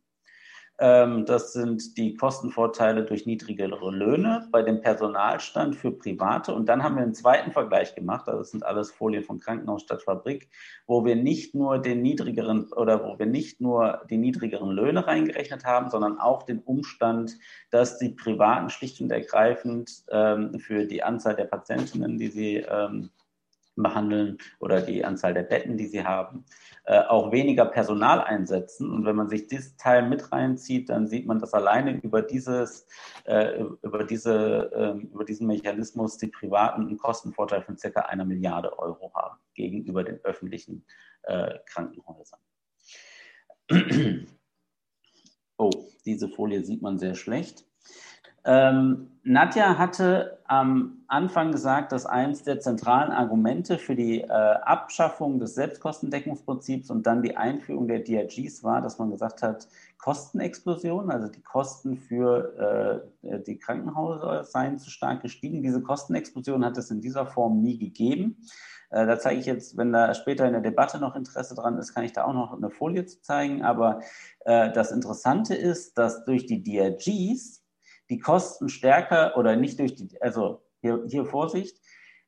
Ähm, 0.80 1.26
das 1.26 1.54
sind 1.54 1.98
die 1.98 2.16
Kostenvorteile 2.16 3.04
durch 3.04 3.26
niedrigere 3.26 3.90
Löhne 3.90 4.48
bei 4.52 4.62
dem 4.62 4.82
Personalstand 4.82 5.76
für 5.76 5.92
Private. 5.92 6.54
Und 6.54 6.70
dann 6.70 6.84
haben 6.84 6.96
wir 6.96 7.04
einen 7.04 7.16
zweiten 7.16 7.52
Vergleich 7.52 7.96
gemacht. 7.96 8.28
Also 8.28 8.40
das 8.40 8.52
sind 8.52 8.66
alles 8.66 8.92
Folien 8.92 9.24
von 9.24 9.40
Krankenhaus 9.40 9.82
statt 9.82 10.04
Fabrik, 10.04 10.50
wo 10.86 11.04
wir 11.04 11.16
nicht 11.16 11.56
nur 11.56 11.80
den 11.80 12.04
niedrigeren 12.04 12.72
oder 12.74 13.04
wo 13.04 13.18
wir 13.18 13.26
nicht 13.26 13.60
nur 13.60 14.04
die 14.10 14.18
niedrigeren 14.18 14.70
Löhne 14.70 15.08
reingerechnet 15.08 15.66
haben, 15.66 15.90
sondern 15.90 16.20
auch 16.20 16.44
den 16.44 16.60
Umstand, 16.60 17.38
dass 17.72 17.98
die 17.98 18.10
Privaten 18.10 18.70
schlicht 18.70 19.02
und 19.02 19.12
ergreifend 19.12 20.04
ähm, 20.12 20.60
für 20.60 20.86
die 20.86 21.02
Anzahl 21.02 21.36
der 21.36 21.46
Patientinnen, 21.46 22.20
die 22.20 22.28
sie 22.28 22.58
ähm, 22.58 23.10
behandeln 23.84 24.38
oder 24.60 24.82
die 24.82 25.06
Anzahl 25.06 25.34
der 25.34 25.44
Betten, 25.44 25.78
die 25.78 25.88
sie 25.88 26.04
haben, 26.04 26.46
äh, 26.86 27.02
auch 27.02 27.32
weniger 27.32 27.66
Personal 27.66 28.22
einsetzen. 28.22 28.92
Und 28.92 29.06
wenn 29.06 29.16
man 29.16 29.30
sich 29.30 29.48
dieses 29.48 29.78
Teil 29.78 30.08
mit 30.08 30.32
reinzieht, 30.32 30.90
dann 30.90 31.08
sieht 31.08 31.26
man, 31.26 31.40
dass 31.40 31.54
alleine 31.54 32.00
über 32.02 32.22
dieses, 32.22 32.88
äh, 33.26 33.62
über 33.82 34.04
diese, 34.04 34.72
äh, 34.74 35.04
über 35.04 35.26
diesen 35.26 35.48
Mechanismus 35.48 36.18
die 36.18 36.28
Privaten 36.28 36.82
einen 36.82 36.98
Kostenvorteil 36.98 37.62
von 37.62 37.78
circa 37.78 38.02
einer 38.02 38.26
Milliarde 38.26 38.78
Euro 38.80 39.12
haben 39.16 39.38
gegenüber 39.54 40.04
den 40.04 40.20
öffentlichen 40.24 40.86
äh, 41.24 41.60
Krankenhäusern. 41.66 42.40
Oh, 45.60 45.72
diese 46.06 46.30
Folie 46.30 46.64
sieht 46.64 46.84
man 46.84 47.00
sehr 47.00 47.16
schlecht. 47.16 47.66
Ähm, 48.48 49.10
Nadja 49.24 49.78
hatte 49.78 50.39
am 50.45 51.04
Anfang 51.10 51.52
gesagt, 51.52 51.91
dass 51.91 52.06
eines 52.06 52.43
der 52.43 52.62
zentralen 52.62 53.12
Argumente 53.12 53.78
für 53.78 53.93
die 53.93 54.22
äh, 54.22 54.28
Abschaffung 54.30 55.38
des 55.38 55.54
Selbstkostendeckungsprinzips 55.56 56.89
und 56.89 57.06
dann 57.06 57.22
die 57.22 57.36
Einführung 57.36 57.89
der 57.89 58.00
DRGs 58.00 58.64
war, 58.64 58.82
dass 58.82 59.00
man 59.00 59.12
gesagt 59.12 59.41
hat, 59.41 59.68
Kostenexplosion, 59.98 61.12
also 61.12 61.28
die 61.28 61.41
Kosten 61.41 61.98
für 61.98 63.04
äh, 63.22 63.39
die 63.43 63.58
Krankenhäuser 63.60 64.45
seien 64.45 64.80
zu 64.80 64.89
stark 64.89 65.24
gestiegen. 65.24 65.62
Diese 65.62 65.82
Kostenexplosion 65.82 66.64
hat 66.64 66.78
es 66.78 66.89
in 66.89 67.02
dieser 67.02 67.26
Form 67.26 67.62
nie 67.62 67.78
gegeben. 67.78 68.38
Äh, 68.91 69.06
da 69.08 69.20
zeige 69.20 69.41
ich 69.41 69.45
jetzt, 69.45 69.76
wenn 69.76 69.91
da 69.91 70.14
später 70.14 70.45
in 70.45 70.54
der 70.54 70.62
Debatte 70.62 71.00
noch 71.00 71.18
Interesse 71.18 71.54
dran 71.54 71.78
ist, 71.78 71.93
kann 71.93 72.06
ich 72.06 72.14
da 72.14 72.24
auch 72.24 72.34
noch 72.34 72.54
eine 72.54 72.70
Folie 72.70 73.06
zu 73.06 73.22
zeigen. 73.22 73.62
Aber 73.62 74.00
äh, 74.45 74.72
das 74.72 74.93
Interessante 74.93 75.54
ist, 75.54 75.98
dass 75.98 76.24
durch 76.24 76.45
die 76.45 76.64
DRGs 76.64 77.66
die 78.10 78.20
Kosten 78.20 78.70
stärker 78.70 79.38
oder 79.38 79.55
nicht 79.55 79.80
durch 79.80 79.95
die, 79.95 80.10
also 80.22 80.62
hier, 80.82 81.03
hier 81.08 81.26
Vorsicht, 81.26 81.78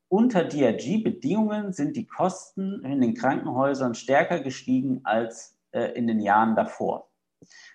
unter 0.07 0.43
DRG-Bedingungen 0.43 1.71
sind 1.71 1.95
die 1.95 2.07
Kosten 2.07 2.83
in 2.83 2.99
den 2.99 3.13
Krankenhäusern 3.13 3.93
stärker 3.93 4.39
gestiegen 4.39 5.01
als 5.03 5.57
äh, 5.71 5.91
in 5.93 6.07
den 6.07 6.19
Jahren 6.19 6.55
davor. 6.55 7.09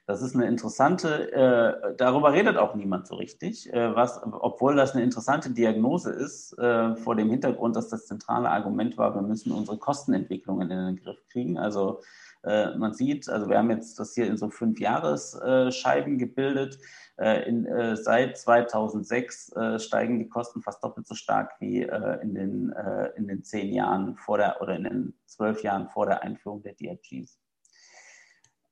Das 0.06 0.20
ist 0.20 0.34
eine 0.34 0.46
interessante, 0.46 1.32
äh, 1.32 1.94
darüber 1.96 2.32
redet 2.32 2.58
auch 2.58 2.74
niemand 2.74 3.06
so 3.06 3.14
richtig, 3.14 3.72
äh, 3.72 3.94
was, 3.94 4.20
obwohl 4.22 4.76
das 4.76 4.92
eine 4.92 5.02
interessante 5.02 5.50
Diagnose 5.50 6.10
ist, 6.10 6.58
äh, 6.58 6.96
vor 6.96 7.16
dem 7.16 7.30
Hintergrund, 7.30 7.74
dass 7.76 7.88
das 7.88 8.06
zentrale 8.06 8.50
Argument 8.50 8.98
war, 8.98 9.14
wir 9.14 9.22
müssen 9.22 9.52
unsere 9.52 9.78
Kostenentwicklungen 9.78 10.70
in 10.70 10.86
den 10.86 10.96
Griff 10.96 11.18
kriegen. 11.30 11.56
Also 11.56 12.02
äh, 12.46 12.76
man 12.76 12.92
sieht, 12.92 13.28
also 13.28 13.48
wir 13.48 13.58
haben 13.58 13.70
jetzt 13.70 13.98
das 13.98 14.14
hier 14.14 14.26
in 14.26 14.36
so 14.36 14.50
fünf 14.50 14.78
Jahresscheiben 14.80 16.18
gebildet. 16.18 16.78
Äh, 17.16 17.48
in, 17.48 17.64
äh, 17.66 17.96
seit 17.96 18.36
2006 18.36 19.52
äh, 19.52 19.78
steigen 19.78 20.18
die 20.18 20.28
Kosten 20.28 20.62
fast 20.62 20.82
doppelt 20.82 21.06
so 21.06 21.14
stark 21.14 21.52
wie 21.60 21.82
äh, 21.82 22.20
in, 22.22 22.34
den, 22.34 22.72
äh, 22.72 23.10
in 23.16 23.28
den 23.28 23.44
zehn 23.44 23.72
Jahren 23.72 24.16
vor 24.16 24.38
der 24.38 24.60
oder 24.60 24.74
in 24.74 24.84
den 24.84 25.14
zwölf 25.26 25.62
Jahren 25.62 25.88
vor 25.88 26.06
der 26.06 26.22
Einführung 26.22 26.62
der 26.62 26.74
DRGs. 26.74 27.38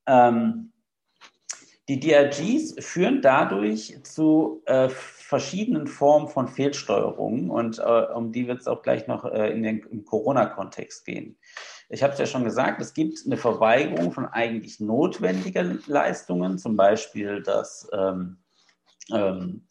Ähm, 0.07 0.73
die 1.87 1.99
DRGs 2.01 2.75
führen 2.79 3.21
dadurch 3.21 3.97
zu 4.03 4.61
äh, 4.65 4.89
verschiedenen 4.89 5.87
Formen 5.87 6.27
von 6.27 6.47
Fehlsteuerungen 6.47 7.49
und 7.49 7.79
um 7.79 8.31
die 8.31 8.47
wird 8.47 8.61
es 8.61 8.67
auch 8.67 8.83
gleich 8.83 9.07
noch 9.07 9.25
in 9.25 9.63
den, 9.63 9.79
im 9.79 10.05
Corona-Kontext 10.05 11.03
gehen. 11.03 11.37
Ich 11.93 12.01
habe 12.01 12.13
es 12.13 12.19
ja 12.19 12.25
schon 12.25 12.43
gesagt, 12.43 12.81
es 12.81 12.95
gibt 12.95 13.19
eine 13.23 13.37
Verweigerung 13.37 14.11
von 14.11 14.25
eigentlich 14.25 14.79
notwendigen 14.79 15.83
Leistungen, 15.85 16.57
zum 16.57 16.75
Beispiel, 16.75 17.43
dass 17.43 17.87
ähm, 17.93 18.37
ähm, 19.11 19.67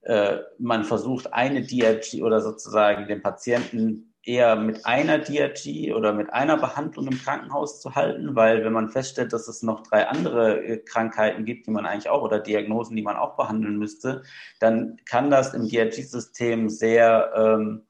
äh, 0.00 0.38
man 0.58 0.84
versucht, 0.84 1.34
eine 1.34 1.62
DRG 1.62 2.22
oder 2.22 2.40
sozusagen 2.40 3.08
den 3.08 3.20
Patienten 3.20 4.14
eher 4.22 4.56
mit 4.56 4.86
einer 4.86 5.18
DRG 5.18 5.92
oder 5.94 6.14
mit 6.14 6.32
einer 6.32 6.56
Behandlung 6.56 7.08
im 7.08 7.18
Krankenhaus 7.18 7.82
zu 7.82 7.94
halten, 7.94 8.34
weil 8.34 8.64
wenn 8.64 8.72
man 8.72 8.88
feststellt, 8.88 9.34
dass 9.34 9.46
es 9.46 9.62
noch 9.62 9.82
drei 9.82 10.08
andere 10.08 10.64
äh, 10.64 10.78
Krankheiten 10.78 11.44
gibt, 11.44 11.66
die 11.66 11.72
man 11.72 11.84
eigentlich 11.84 12.08
auch 12.08 12.22
oder 12.22 12.38
Diagnosen, 12.38 12.96
die 12.96 13.02
man 13.02 13.16
auch 13.16 13.36
behandeln 13.36 13.76
müsste, 13.76 14.22
dann 14.60 14.96
kann 15.04 15.30
das 15.30 15.52
im 15.52 15.68
DRG-System 15.68 16.70
sehr, 16.70 17.32
ähm, 17.36 17.82
äh, 17.82 17.89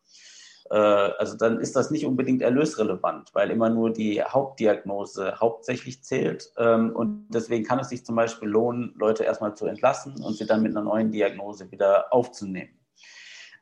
also 0.75 1.37
dann 1.37 1.59
ist 1.59 1.75
das 1.75 1.91
nicht 1.91 2.07
unbedingt 2.07 2.43
erlösrelevant, 2.43 3.31
weil 3.35 3.51
immer 3.51 3.71
nur 3.71 3.91
die 3.93 4.23
Hauptdiagnose 4.23 5.35
hauptsächlich 5.41 6.05
zählt. 6.05 6.53
Ähm, 6.57 6.95
und 6.95 7.27
deswegen 7.29 7.65
kann 7.65 7.81
es 7.81 7.89
sich 7.89 8.05
zum 8.05 8.17
Beispiel 8.17 8.49
lohnen, 8.49 8.95
Leute 8.97 9.25
erstmal 9.25 9.57
zu 9.57 9.67
entlassen 9.67 10.23
und 10.23 10.35
sie 10.35 10.47
dann 10.47 10.63
mit 10.63 10.77
einer 10.77 10.85
neuen 10.85 11.11
Diagnose 11.11 11.71
wieder 11.73 12.13
aufzunehmen. 12.13 12.81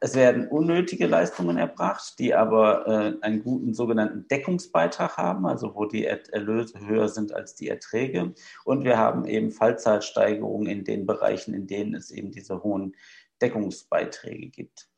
Es 0.01 0.15
werden 0.15 0.47
unnötige 0.47 1.09
Leistungen 1.09 1.57
erbracht, 1.57 2.21
die 2.21 2.33
aber 2.33 2.87
äh, 2.87 3.25
einen 3.25 3.43
guten 3.43 3.75
sogenannten 3.75 4.29
Deckungsbeitrag 4.29 5.17
haben, 5.17 5.45
also 5.47 5.75
wo 5.75 5.87
die 5.87 6.05
Erlöse 6.05 6.79
höher 6.87 7.09
sind 7.09 7.35
als 7.35 7.57
die 7.57 7.69
Erträge. 7.69 8.33
Und 8.65 8.85
wir 8.85 8.97
haben 8.97 9.27
eben 9.27 9.51
Fallzahlsteigerungen 9.51 10.69
in 10.69 10.85
den 10.85 11.05
Bereichen, 11.05 11.53
in 11.53 11.67
denen 11.67 11.95
es 11.95 12.13
eben 12.13 12.31
diese 12.31 12.63
hohen 12.63 12.95
Deckungsbeiträge 13.41 14.51
gibt. 14.51 14.89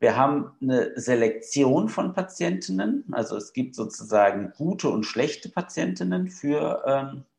Wir 0.00 0.16
haben 0.16 0.52
eine 0.62 0.92
Selektion 0.98 1.88
von 1.88 2.12
Patientinnen, 2.14 3.04
also 3.10 3.36
es 3.36 3.52
gibt 3.52 3.74
sozusagen 3.74 4.52
gute 4.56 4.88
und 4.90 5.04
schlechte 5.04 5.48
Patientinnen 5.48 6.28
für 6.28 6.84
ähm, 6.86 7.18
äh, 7.18 7.37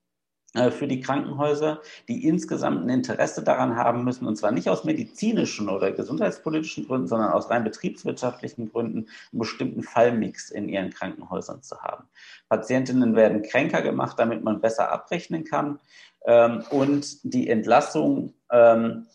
für 0.72 0.88
die 0.88 1.00
Krankenhäuser, 1.00 1.80
die 2.08 2.26
insgesamt 2.26 2.84
ein 2.84 2.89
Interesse 2.89 3.43
daran 3.43 3.76
haben 3.76 4.04
müssen, 4.04 4.26
und 4.26 4.36
zwar 4.36 4.52
nicht 4.52 4.68
aus 4.68 4.84
medizinischen 4.84 5.70
oder 5.70 5.91
gesundheitspolitischen 5.91 6.88
Gründen, 6.88 7.08
sondern 7.08 7.32
aus 7.32 7.52
rein 7.52 7.64
betriebswirtschaftlichen 7.64 8.72
Gründen, 8.72 9.08
einen 9.32 9.39
bestimmten 9.39 9.84
Fallmix 9.84 10.50
in 10.50 10.68
ihren 10.68 10.89
Krankenhäusern 10.89 11.62
zu 11.62 11.80
haben. 11.82 12.06
Patientinnen 12.50 13.16
werden 13.16 13.43
kränker 13.43 13.84
gemacht, 13.84 14.18
damit 14.18 14.43
man 14.43 14.60
besser 14.60 14.91
abrechnen 14.91 15.43
kann. 15.43 15.80
Ähm, 16.26 16.64
und 16.72 17.18
die 17.24 17.47
Entlassung 17.47 18.34
ähm, 18.52 19.06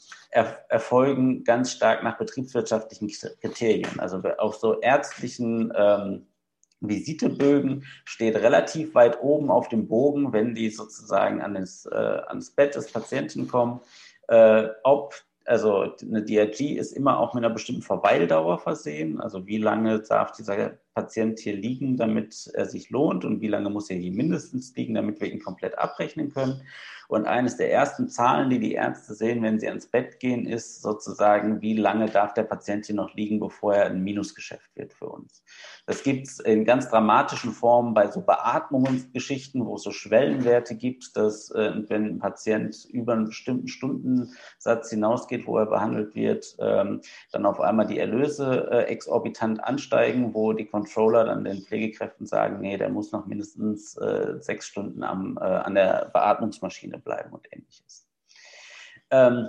erfolgen 0.68 1.45
ganz 1.45 1.72
stark 1.72 2.03
nach 2.03 2.16
betriebswirtschaftlichen 2.16 3.09
Kriterien. 3.41 4.01
Also 4.01 4.20
auf 4.39 4.57
so 4.57 4.80
ärztlichen 4.80 5.72
ähm, 5.76 6.26
Visitebögen 6.81 7.85
steht 8.05 8.37
relativ 8.37 8.95
weit 8.95 9.20
oben 9.22 9.51
auf 9.51 9.68
dem 9.68 9.89
Bogen, 9.89 10.33
wenn 10.33 10.55
die 10.55 10.70
sozusagen 10.70 11.41
an 11.41 11.55
das, 11.55 11.87
äh, 11.87 11.95
ans 11.95 12.51
Bett 12.51 12.75
des 12.75 12.93
Patienten 12.93 13.49
kommen, 13.49 13.81
äh, 14.29 14.68
ob 14.83 15.14
also 15.47 15.95
eine 16.01 16.22
DRG 16.22 16.77
ist 16.77 16.93
immer 16.93 17.18
auch 17.18 17.35
mit 17.35 17.45
einer 17.45 17.53
bestimmten 17.53 17.83
Verweildauer 17.83 18.59
versehen. 18.59 19.20
Also 19.20 19.47
wie 19.47 19.59
lange 19.59 20.01
darf 20.01 20.33
dieser 20.33 20.79
Patient 20.95 21.38
hier 21.38 21.57
liegen, 21.57 21.97
damit 21.97 22.51
er 22.55 22.66
sich 22.66 22.90
lohnt 22.90 23.24
und 23.24 23.40
wie 23.40 23.49
lange 23.49 23.70
muss 23.70 23.90
er 23.90 23.97
hier 23.97 24.12
mindestens 24.12 24.74
liegen, 24.76 24.95
damit 24.95 25.20
wir 25.20 25.30
ihn 25.30 25.42
komplett 25.42 25.78
abrechnen 25.78 26.32
können. 26.32 26.62
Und 27.09 27.26
eines 27.26 27.57
der 27.57 27.70
ersten 27.70 28.09
Zahlen, 28.09 28.51
die 28.51 28.59
die 28.59 28.72
Ärzte 28.72 29.14
sehen, 29.14 29.42
wenn 29.42 29.61
sie 29.61 29.68
ans 29.68 29.86
Bett 29.86 30.20
gehen, 30.20 30.47
ist 30.47 30.80
sozusagen, 30.80 31.61
wie 31.61 31.76
lange 31.76 32.07
darf 32.07 32.32
der 32.34 32.45
Patient 32.45 32.86
hier 32.86 32.95
noch 32.95 33.14
liegen, 33.14 33.40
bevor 33.40 33.74
er 33.74 33.86
ein 33.86 34.03
Minusgeschäft 34.03 34.74
wird 34.74 34.95
für 34.95 35.09
uns. 35.09 35.42
Das 35.86 36.03
gibt 36.03 36.26
es 36.26 36.40
in 36.40 36.64
ganz 36.64 36.88
dramatischen 36.88 37.53
Formen 37.53 37.92
bei 37.92 38.11
so 38.11 38.22
Beatmungsgeschichten, 38.22 39.66
wo 39.66 39.76
es 39.76 39.82
so 39.82 39.90
Schwellenwerte 39.90 40.76
gibt, 40.76 41.16
dass 41.16 41.51
äh, 41.51 41.72
wenn 41.88 42.07
ein 42.07 42.18
Patient 42.18 42.86
über 42.90 43.12
einen 43.12 43.26
bestimmten 43.26 43.68
Stundensatz 43.68 44.88
hinausgeht, 44.88 45.47
wo 45.47 45.59
er 45.59 45.66
behandelt 45.66 46.14
wird, 46.14 46.57
ähm, 46.59 47.03
dann 47.32 47.45
auf 47.45 47.61
einmal 47.61 47.86
die 47.86 47.99
Erlöse 47.99 48.68
äh, 48.70 48.84
exorbitant 48.84 49.62
ansteigen, 49.62 50.32
wo 50.32 50.55
die 50.55 50.64
Controller 50.85 51.24
dann 51.24 51.45
den 51.45 51.62
Pflegekräften 51.62 52.26
sagen, 52.26 52.61
nee, 52.61 52.76
der 52.76 52.91
muss 52.91 53.11
noch 53.12 53.26
mindestens 53.26 53.97
äh, 53.97 54.35
sechs 54.41 54.66
Stunden 54.66 55.03
am, 55.03 55.39
äh, 55.41 55.45
an 55.45 55.74
der 55.74 56.11
Beatmungsmaschine 56.12 56.99
bleiben 56.99 57.32
und 57.32 57.47
ähnliches. 57.51 58.07
Ähm, 59.11 59.49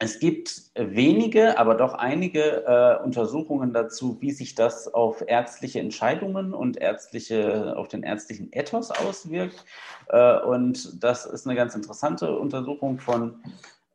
es 0.00 0.18
gibt 0.18 0.72
wenige, 0.74 1.56
aber 1.58 1.76
doch 1.76 1.94
einige 1.94 2.64
äh, 2.66 3.04
Untersuchungen 3.04 3.72
dazu, 3.72 4.20
wie 4.20 4.32
sich 4.32 4.56
das 4.56 4.92
auf 4.92 5.22
ärztliche 5.26 5.78
Entscheidungen 5.78 6.52
und 6.52 6.76
ärztliche, 6.76 7.76
auf 7.76 7.86
den 7.86 8.02
ärztlichen 8.02 8.52
Ethos 8.52 8.90
auswirkt. 8.90 9.64
Äh, 10.08 10.40
und 10.40 11.02
das 11.02 11.24
ist 11.26 11.46
eine 11.46 11.54
ganz 11.54 11.76
interessante 11.76 12.36
Untersuchung 12.36 12.98
von, 12.98 13.42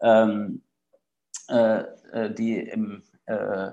ähm, 0.01 0.61
äh, 1.49 1.84
äh 2.13 2.34
die 2.34 2.59
im 2.59 3.03
äh, 3.25 3.71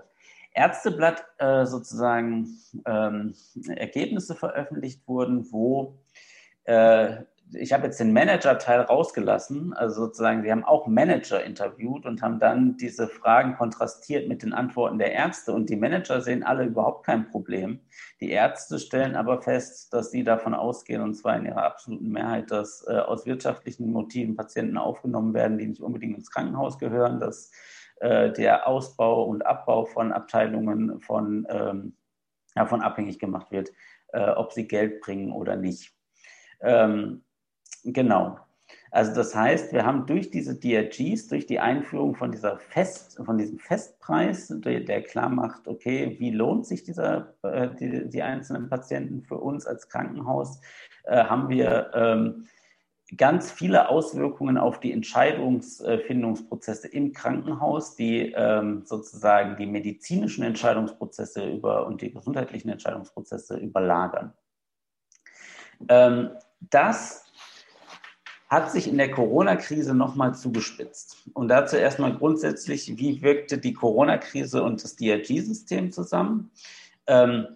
Ärzteblatt 0.56 1.24
äh, 1.38 1.66
sozusagen 1.66 2.48
ähm, 2.86 3.34
Ergebnisse 3.68 4.34
veröffentlicht 4.34 5.06
wurden, 5.06 5.52
wo 5.52 5.98
ich 7.52 7.72
habe 7.72 7.84
jetzt 7.84 8.00
den 8.00 8.12
Manager-Teil 8.12 8.80
rausgelassen, 8.80 9.72
also 9.72 10.06
sozusagen, 10.06 10.42
sie 10.42 10.50
haben 10.50 10.64
auch 10.64 10.86
Manager 10.86 11.42
interviewt 11.44 12.04
und 12.04 12.22
haben 12.22 12.40
dann 12.40 12.76
diese 12.76 13.06
Fragen 13.06 13.56
kontrastiert 13.56 14.28
mit 14.28 14.42
den 14.42 14.52
Antworten 14.52 14.98
der 14.98 15.12
Ärzte 15.12 15.52
und 15.52 15.70
die 15.70 15.76
Manager 15.76 16.20
sehen 16.20 16.42
alle 16.42 16.64
überhaupt 16.64 17.06
kein 17.06 17.28
Problem. 17.28 17.80
Die 18.20 18.30
Ärzte 18.30 18.78
stellen 18.78 19.14
aber 19.14 19.42
fest, 19.42 19.92
dass 19.92 20.10
sie 20.10 20.24
davon 20.24 20.54
ausgehen, 20.54 21.02
und 21.02 21.14
zwar 21.14 21.36
in 21.36 21.46
ihrer 21.46 21.64
absoluten 21.64 22.10
Mehrheit, 22.10 22.50
dass 22.50 22.84
äh, 22.88 22.94
aus 22.94 23.26
wirtschaftlichen 23.26 23.92
Motiven 23.92 24.36
Patienten 24.36 24.76
aufgenommen 24.76 25.34
werden, 25.34 25.58
die 25.58 25.66
nicht 25.66 25.82
unbedingt 25.82 26.16
ins 26.16 26.30
Krankenhaus 26.30 26.78
gehören, 26.78 27.20
dass 27.20 27.50
äh, 27.50 27.85
der 28.00 28.66
Ausbau 28.66 29.24
und 29.24 29.46
Abbau 29.46 29.86
von 29.86 30.12
Abteilungen 30.12 31.00
von, 31.00 31.46
ähm, 31.48 31.96
ja, 32.54 32.66
von 32.66 32.82
abhängig 32.82 33.18
gemacht 33.18 33.50
wird, 33.50 33.70
äh, 34.08 34.28
ob 34.30 34.52
sie 34.52 34.68
Geld 34.68 35.00
bringen 35.00 35.32
oder 35.32 35.56
nicht. 35.56 35.94
Ähm, 36.60 37.22
Genau. 37.86 38.38
Also 38.90 39.14
das 39.14 39.34
heißt, 39.34 39.72
wir 39.72 39.84
haben 39.86 40.06
durch 40.06 40.30
diese 40.30 40.58
DRGs, 40.58 41.28
durch 41.28 41.46
die 41.46 41.60
Einführung 41.60 42.16
von 42.16 42.32
dieser 42.32 42.58
Fest, 42.58 43.20
von 43.24 43.38
diesem 43.38 43.58
Festpreis, 43.58 44.48
der, 44.48 44.80
der 44.80 45.02
klar 45.02 45.28
macht, 45.28 45.68
okay, 45.68 46.16
wie 46.18 46.30
lohnt 46.30 46.66
sich 46.66 46.82
dieser, 46.82 47.34
äh, 47.42 47.68
die, 47.78 48.08
die, 48.08 48.22
einzelnen 48.22 48.68
Patienten 48.68 49.22
für 49.22 49.36
uns 49.36 49.66
als 49.66 49.88
Krankenhaus, 49.88 50.60
äh, 51.04 51.24
haben 51.24 51.48
wir 51.48 51.90
ähm, 51.94 52.46
ganz 53.16 53.52
viele 53.52 53.88
Auswirkungen 53.88 54.58
auf 54.58 54.80
die 54.80 54.92
Entscheidungsfindungsprozesse 54.92 56.88
im 56.88 57.12
Krankenhaus, 57.12 57.94
die 57.94 58.32
ähm, 58.32 58.82
sozusagen 58.84 59.56
die 59.56 59.66
medizinischen 59.66 60.42
Entscheidungsprozesse 60.42 61.48
über 61.48 61.86
und 61.86 62.02
die 62.02 62.12
gesundheitlichen 62.12 62.68
Entscheidungsprozesse 62.70 63.58
überlagern. 63.58 64.32
Ähm, 65.88 66.30
das 66.58 67.26
hat 68.48 68.70
sich 68.70 68.88
in 68.88 68.98
der 68.98 69.10
Corona-Krise 69.10 69.94
nochmal 69.94 70.34
zugespitzt. 70.34 71.28
Und 71.34 71.48
dazu 71.48 71.76
erstmal 71.76 72.14
grundsätzlich, 72.14 72.96
wie 72.96 73.22
wirkte 73.22 73.58
die 73.58 73.72
Corona-Krise 73.72 74.62
und 74.62 74.82
das 74.82 74.96
DRG-System 74.96 75.92
zusammen? 75.92 76.50
Ähm, 77.06 77.46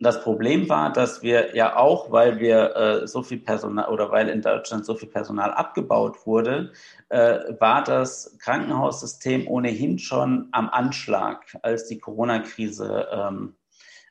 das 0.00 0.22
Problem 0.22 0.68
war, 0.68 0.92
dass 0.92 1.22
wir 1.22 1.56
ja 1.56 1.76
auch, 1.76 2.12
weil 2.12 2.38
wir 2.38 2.76
äh, 2.76 3.06
so 3.08 3.22
viel 3.22 3.40
Personal 3.40 3.88
oder 3.88 4.10
weil 4.12 4.28
in 4.28 4.42
Deutschland 4.42 4.86
so 4.86 4.94
viel 4.94 5.08
Personal 5.08 5.52
abgebaut 5.52 6.24
wurde, 6.24 6.72
äh, 7.08 7.40
war 7.58 7.82
das 7.82 8.38
Krankenhaussystem 8.38 9.48
ohnehin 9.48 9.98
schon 9.98 10.48
am 10.52 10.68
Anschlag, 10.68 11.56
als 11.62 11.88
die 11.88 11.98
Corona-Krise 11.98 13.08
ähm, 13.10 13.56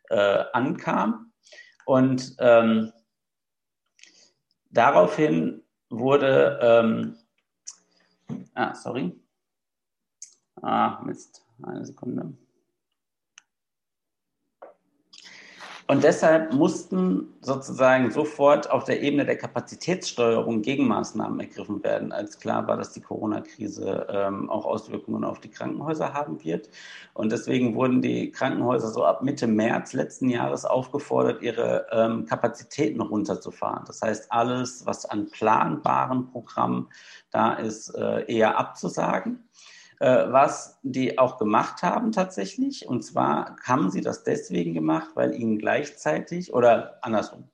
äh, 0.10 0.44
ankam. 0.52 1.32
Und 1.86 2.36
ähm, 2.40 2.92
daraufhin 4.70 5.64
wurde, 5.90 6.60
ähm, 6.62 7.18
ah, 8.56 8.76
sorry. 8.76 9.18
Ah, 10.62 11.02
Mist, 11.06 11.46
eine 11.64 11.86
Sekunde. 11.86 12.34
Und 15.90 16.04
deshalb 16.04 16.52
mussten 16.54 17.34
sozusagen 17.40 18.12
sofort 18.12 18.70
auf 18.70 18.84
der 18.84 19.02
Ebene 19.02 19.26
der 19.26 19.38
Kapazitätssteuerung 19.38 20.62
Gegenmaßnahmen 20.62 21.40
ergriffen 21.40 21.82
werden, 21.82 22.12
als 22.12 22.40
klar 22.40 22.68
war, 22.68 22.76
dass 22.76 22.92
die 22.92 23.00
Corona-Krise 23.00 24.06
ähm, 24.10 24.50
auch 24.50 24.66
Auswirkungen 24.66 25.24
auf 25.24 25.40
die 25.40 25.50
Krankenhäuser 25.50 26.14
haben 26.14 26.44
wird. 26.44 26.70
Und 27.14 27.32
deswegen 27.32 27.74
wurden 27.76 28.02
die 28.02 28.32
Krankenhäuser 28.32 28.90
so 28.90 29.06
ab 29.06 29.24
Mitte 29.24 29.48
März 29.48 29.94
letzten 29.94 30.30
Jahres 30.30 30.66
aufgefordert, 30.66 31.42
ihre 31.42 31.88
ähm, 31.94 32.26
Kapazitäten 32.26 33.00
runterzufahren. 33.00 33.86
Das 33.88 34.02
heißt, 34.02 34.30
alles, 34.30 34.86
was 34.86 35.06
an 35.06 35.30
planbaren 35.30 36.28
Programmen 36.28 36.90
da 37.32 37.54
ist, 37.54 37.96
äh, 37.96 38.26
eher 38.26 38.58
abzusagen 38.58 39.47
was 40.06 40.80
die 40.84 41.18
auch 41.18 41.38
gemacht 41.38 41.82
haben 41.82 42.12
tatsächlich. 42.12 42.88
Und 42.88 43.04
zwar 43.04 43.56
haben 43.64 43.90
sie 43.92 44.02
das 44.02 44.24
deswegen 44.24 44.74
gemacht, 44.74 45.12
weil 45.16 45.34
ihnen 45.34 45.58
gleichzeitig 45.58 46.54
oder 46.54 47.00
andersrum. 47.02 47.50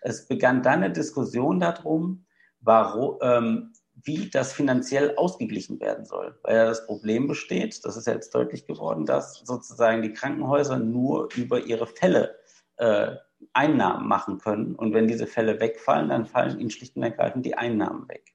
Es 0.00 0.26
begann 0.26 0.62
dann 0.62 0.82
eine 0.82 0.92
Diskussion 0.92 1.60
darum, 1.60 2.26
warum, 2.60 3.18
ähm, 3.22 3.72
wie 4.02 4.28
das 4.28 4.52
finanziell 4.52 5.16
ausgeglichen 5.16 5.80
werden 5.80 6.04
soll. 6.04 6.38
Weil 6.42 6.56
ja 6.56 6.64
das 6.66 6.84
Problem 6.86 7.26
besteht, 7.26 7.84
das 7.84 7.96
ist 7.96 8.06
jetzt 8.06 8.34
deutlich 8.34 8.66
geworden, 8.66 9.06
dass 9.06 9.38
sozusagen 9.44 10.02
die 10.02 10.12
Krankenhäuser 10.12 10.78
nur 10.78 11.28
über 11.36 11.60
ihre 11.60 11.86
Fälle 11.86 12.36
äh, 12.76 13.12
Einnahmen 13.52 14.08
machen 14.08 14.38
können. 14.38 14.74
Und 14.74 14.94
wenn 14.94 15.06
diese 15.06 15.26
Fälle 15.26 15.60
wegfallen, 15.60 16.08
dann 16.08 16.26
fallen 16.26 16.58
ihnen 16.58 16.70
schlicht 16.70 16.96
und 16.96 17.02
ergreifend 17.02 17.46
die 17.46 17.56
Einnahmen 17.56 18.08
weg. 18.08 18.33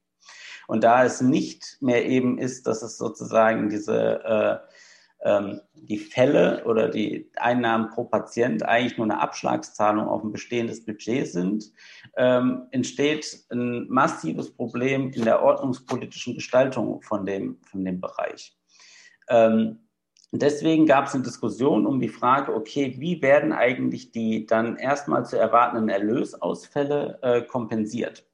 Und 0.69 0.83
da 0.83 1.03
es 1.03 1.19
nicht 1.19 1.77
mehr 1.81 2.05
eben 2.05 2.37
ist, 2.37 2.67
dass 2.67 2.83
es 2.83 2.99
sozusagen 2.99 3.69
diese 3.69 4.23
äh, 4.23 4.57
ähm, 5.23 5.61
die 5.73 5.97
Fälle 5.97 6.63
oder 6.65 6.89
die 6.89 7.31
Einnahmen 7.37 7.89
pro 7.89 8.03
Patient 8.03 8.61
eigentlich 8.61 8.95
nur 8.95 9.07
eine 9.07 9.19
Abschlagszahlung 9.19 10.07
auf 10.07 10.23
ein 10.23 10.31
bestehendes 10.31 10.85
Budget 10.85 11.25
sind, 11.25 11.73
ähm, 12.17 12.67
entsteht 12.69 13.45
ein 13.49 13.87
massives 13.89 14.53
Problem 14.53 15.11
in 15.11 15.25
der 15.25 15.41
ordnungspolitischen 15.41 16.35
Gestaltung 16.35 17.01
von 17.01 17.25
dem, 17.25 17.57
von 17.63 17.83
dem 17.83 17.99
Bereich. 17.99 18.55
Ähm, 19.27 19.79
deswegen 20.31 20.85
gab 20.85 21.07
es 21.07 21.15
eine 21.15 21.23
Diskussion 21.23 21.87
um 21.87 21.99
die 21.99 22.09
Frage, 22.09 22.53
okay, 22.53 22.93
wie 22.99 23.23
werden 23.23 23.53
eigentlich 23.53 24.11
die 24.11 24.45
dann 24.45 24.75
erstmal 24.75 25.25
zu 25.25 25.35
erwartenden 25.35 25.89
Erlösausfälle 25.89 27.17
äh, 27.23 27.41
kompensiert? 27.41 28.28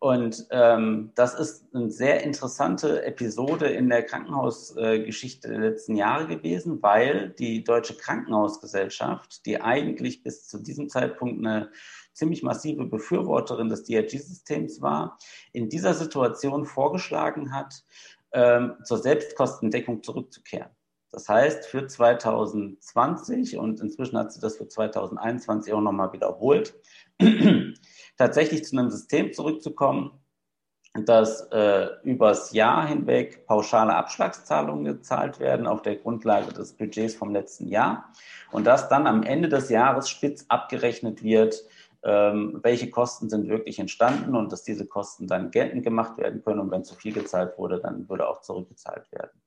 Und 0.00 0.46
ähm, 0.50 1.10
das 1.16 1.34
ist 1.34 1.74
eine 1.74 1.90
sehr 1.90 2.22
interessante 2.22 3.04
Episode 3.04 3.66
in 3.66 3.88
der 3.88 4.04
Krankenhausgeschichte 4.04 5.48
der 5.48 5.58
letzten 5.58 5.96
Jahre 5.96 6.28
gewesen, 6.28 6.80
weil 6.82 7.30
die 7.30 7.64
Deutsche 7.64 7.96
Krankenhausgesellschaft, 7.96 9.44
die 9.44 9.60
eigentlich 9.60 10.22
bis 10.22 10.46
zu 10.46 10.58
diesem 10.58 10.88
Zeitpunkt 10.88 11.44
eine 11.44 11.70
ziemlich 12.12 12.44
massive 12.44 12.84
Befürworterin 12.84 13.68
des 13.68 13.84
DRG-Systems 13.84 14.80
war, 14.80 15.18
in 15.52 15.68
dieser 15.68 15.94
Situation 15.94 16.64
vorgeschlagen 16.64 17.52
hat, 17.52 17.82
ähm, 18.32 18.76
zur 18.84 18.98
Selbstkostendeckung 18.98 20.04
zurückzukehren. 20.04 20.70
Das 21.10 21.28
heißt, 21.28 21.66
für 21.66 21.86
2020 21.86 23.56
und 23.56 23.80
inzwischen 23.80 24.18
hat 24.18 24.32
sie 24.32 24.40
das 24.40 24.58
für 24.58 24.68
2021 24.68 25.72
auch 25.72 25.80
nochmal 25.80 26.12
wiederholt, 26.12 26.74
tatsächlich 28.18 28.64
zu 28.64 28.76
einem 28.76 28.90
System 28.90 29.32
zurückzukommen, 29.32 30.10
dass 30.94 31.42
äh, 31.52 31.88
übers 32.02 32.52
Jahr 32.52 32.86
hinweg 32.86 33.46
pauschale 33.46 33.94
Abschlagszahlungen 33.94 34.84
gezahlt 34.84 35.38
werden 35.38 35.66
auf 35.66 35.82
der 35.82 35.96
Grundlage 35.96 36.52
des 36.52 36.72
Budgets 36.72 37.14
vom 37.14 37.32
letzten 37.32 37.68
Jahr 37.68 38.12
und 38.50 38.66
dass 38.66 38.88
dann 38.88 39.06
am 39.06 39.22
Ende 39.22 39.48
des 39.48 39.68
Jahres 39.68 40.08
spitz 40.08 40.44
abgerechnet 40.48 41.22
wird, 41.22 41.62
ähm, 42.02 42.58
welche 42.62 42.90
Kosten 42.90 43.28
sind 43.28 43.48
wirklich 43.48 43.78
entstanden 43.78 44.34
und 44.34 44.50
dass 44.50 44.64
diese 44.64 44.86
Kosten 44.86 45.26
dann 45.26 45.50
geltend 45.50 45.84
gemacht 45.84 46.18
werden 46.18 46.42
können 46.42 46.60
und 46.60 46.70
wenn 46.70 46.84
zu 46.84 46.94
viel 46.94 47.12
gezahlt 47.12 47.58
wurde, 47.58 47.80
dann 47.80 48.08
würde 48.08 48.28
auch 48.28 48.40
zurückgezahlt 48.40 49.10
werden. 49.12 49.40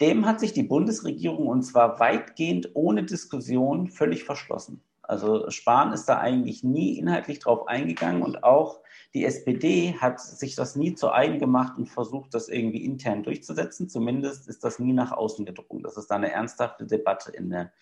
Dem 0.00 0.26
hat 0.26 0.40
sich 0.40 0.52
die 0.52 0.64
Bundesregierung 0.64 1.46
und 1.46 1.62
zwar 1.62 1.98
weitgehend 2.00 2.70
ohne 2.74 3.04
Diskussion 3.04 3.88
völlig 3.88 4.24
verschlossen. 4.24 4.82
Also 5.02 5.50
Spahn 5.50 5.92
ist 5.92 6.06
da 6.06 6.18
eigentlich 6.18 6.62
nie 6.62 6.98
inhaltlich 6.98 7.40
drauf 7.40 7.66
eingegangen 7.66 8.22
und 8.22 8.44
auch 8.44 8.80
die 9.14 9.24
SPD 9.24 9.94
hat 10.00 10.20
sich 10.20 10.54
das 10.54 10.76
nie 10.76 10.94
zu 10.94 11.12
eigen 11.12 11.38
gemacht 11.38 11.76
und 11.76 11.88
versucht, 11.88 12.34
das 12.34 12.48
irgendwie 12.48 12.84
intern 12.84 13.22
durchzusetzen. 13.22 13.88
Zumindest 13.88 14.48
ist 14.48 14.64
das 14.64 14.78
nie 14.78 14.92
nach 14.92 15.12
außen 15.12 15.44
gedrungen, 15.44 15.82
dass 15.82 15.96
es 15.96 16.06
da 16.06 16.14
eine 16.14 16.30
ernsthafte 16.30 16.86
Debatte 16.86 17.32
in 17.32 17.50
der 17.50 17.72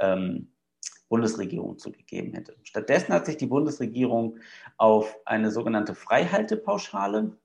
ähm, 0.00 0.52
Bundesregierung 1.08 1.78
zugegeben 1.78 2.32
hätte. 2.34 2.56
Stattdessen 2.62 3.12
hat 3.12 3.26
sich 3.26 3.36
die 3.36 3.46
Bundesregierung 3.46 4.38
auf 4.76 5.16
eine 5.24 5.50
sogenannte 5.50 5.94
Freihaltepauschale 5.94 7.36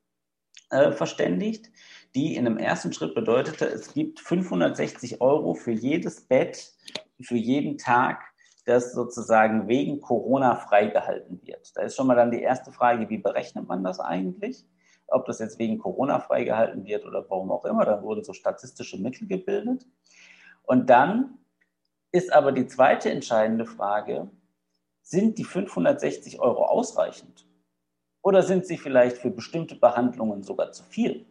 äh, 0.69 0.91
verständigt, 0.91 1.71
die 2.15 2.35
in 2.35 2.45
einem 2.45 2.57
ersten 2.57 2.93
Schritt 2.93 3.15
bedeutete, 3.15 3.65
es 3.65 3.93
gibt 3.93 4.19
560 4.19 5.21
Euro 5.21 5.53
für 5.53 5.71
jedes 5.71 6.21
Bett, 6.21 6.73
für 7.21 7.37
jeden 7.37 7.77
Tag, 7.77 8.32
das 8.65 8.93
sozusagen 8.93 9.67
wegen 9.67 9.99
Corona 9.99 10.55
freigehalten 10.55 11.41
wird. 11.43 11.75
Da 11.75 11.81
ist 11.81 11.95
schon 11.95 12.07
mal 12.07 12.15
dann 12.15 12.31
die 12.31 12.41
erste 12.41 12.71
Frage, 12.71 13.09
wie 13.09 13.17
berechnet 13.17 13.67
man 13.67 13.83
das 13.83 13.99
eigentlich? 13.99 14.65
Ob 15.07 15.25
das 15.25 15.39
jetzt 15.39 15.59
wegen 15.59 15.77
Corona 15.77 16.19
freigehalten 16.19 16.85
wird 16.85 17.05
oder 17.05 17.25
warum 17.29 17.51
auch 17.51 17.65
immer, 17.65 17.85
da 17.85 18.01
wurden 18.01 18.23
so 18.23 18.33
statistische 18.33 18.97
Mittel 18.97 19.27
gebildet. 19.27 19.85
Und 20.63 20.89
dann 20.89 21.39
ist 22.11 22.31
aber 22.31 22.51
die 22.51 22.67
zweite 22.67 23.09
entscheidende 23.09 23.65
Frage, 23.65 24.29
sind 25.01 25.37
die 25.37 25.43
560 25.43 26.39
Euro 26.39 26.65
ausreichend? 26.65 27.45
Oder 28.21 28.41
sind 28.43 28.65
sie 28.65 28.77
vielleicht 28.77 29.17
für 29.17 29.29
bestimmte 29.29 29.75
Behandlungen 29.75 30.43
sogar 30.43 30.71
zu 30.71 30.83
viel? 30.83 31.25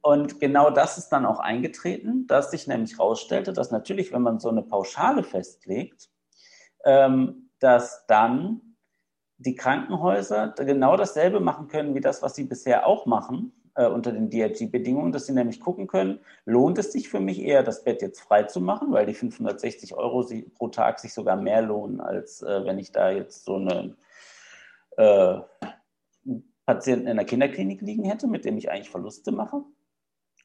Und 0.00 0.40
genau 0.40 0.70
das 0.70 0.98
ist 0.98 1.08
dann 1.10 1.26
auch 1.26 1.40
eingetreten, 1.40 2.26
dass 2.26 2.50
sich 2.50 2.66
nämlich 2.66 2.98
herausstellte, 2.98 3.52
dass 3.52 3.70
natürlich, 3.70 4.12
wenn 4.12 4.22
man 4.22 4.38
so 4.38 4.48
eine 4.48 4.62
Pauschale 4.62 5.22
festlegt, 5.22 6.08
ähm, 6.84 7.50
dass 7.58 8.06
dann 8.06 8.60
die 9.38 9.54
Krankenhäuser 9.54 10.54
genau 10.56 10.96
dasselbe 10.96 11.40
machen 11.40 11.68
können 11.68 11.94
wie 11.94 12.00
das, 12.00 12.22
was 12.22 12.34
sie 12.34 12.44
bisher 12.44 12.86
auch 12.86 13.06
machen 13.06 13.52
äh, 13.74 13.86
unter 13.86 14.12
den 14.12 14.30
DRG-Bedingungen, 14.30 15.12
dass 15.12 15.26
sie 15.26 15.32
nämlich 15.32 15.60
gucken 15.60 15.86
können, 15.86 16.18
lohnt 16.44 16.78
es 16.78 16.92
sich 16.92 17.08
für 17.08 17.20
mich 17.20 17.40
eher, 17.40 17.62
das 17.62 17.84
Bett 17.84 18.02
jetzt 18.02 18.20
frei 18.20 18.42
zu 18.42 18.60
machen, 18.60 18.92
weil 18.92 19.06
die 19.06 19.14
560 19.14 19.94
Euro 19.94 20.28
pro 20.56 20.68
Tag 20.68 20.98
sich 20.98 21.14
sogar 21.14 21.36
mehr 21.36 21.62
lohnen, 21.62 22.00
als 22.00 22.42
äh, 22.42 22.64
wenn 22.64 22.78
ich 22.78 22.90
da 22.90 23.10
jetzt 23.10 23.44
so 23.44 23.54
einen 23.54 23.96
äh, 24.96 25.38
Patienten 26.66 27.06
in 27.06 27.16
der 27.16 27.24
Kinderklinik 27.24 27.80
liegen 27.80 28.04
hätte, 28.04 28.26
mit 28.26 28.44
dem 28.44 28.58
ich 28.58 28.70
eigentlich 28.70 28.90
Verluste 28.90 29.30
mache. 29.30 29.62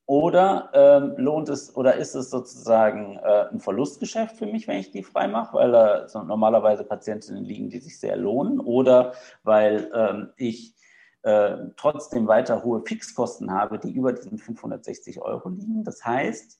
Oder 0.05 0.69
ähm, 0.73 1.13
lohnt 1.17 1.47
es 1.47 1.75
oder 1.75 1.95
ist 1.95 2.13
es 2.13 2.29
sozusagen 2.29 3.17
äh, 3.17 3.47
ein 3.51 3.61
Verlustgeschäft 3.61 4.35
für 4.35 4.45
mich, 4.45 4.67
wenn 4.67 4.79
ich 4.79 4.91
die 4.91 5.03
frei 5.03 5.29
mache, 5.29 5.55
weil 5.55 5.71
da 5.71 6.09
so 6.09 6.23
normalerweise 6.23 6.83
Patientinnen 6.83 7.45
liegen, 7.45 7.69
die 7.69 7.79
sich 7.79 7.97
sehr 7.99 8.17
lohnen, 8.17 8.59
oder 8.59 9.13
weil 9.43 9.89
ähm, 9.95 10.29
ich 10.35 10.75
äh, 11.21 11.55
trotzdem 11.77 12.27
weiter 12.27 12.63
hohe 12.65 12.81
Fixkosten 12.85 13.51
habe, 13.51 13.79
die 13.79 13.91
über 13.91 14.11
diesen 14.11 14.37
560 14.37 15.21
Euro 15.21 15.47
liegen. 15.47 15.85
Das 15.85 16.03
heißt, 16.03 16.59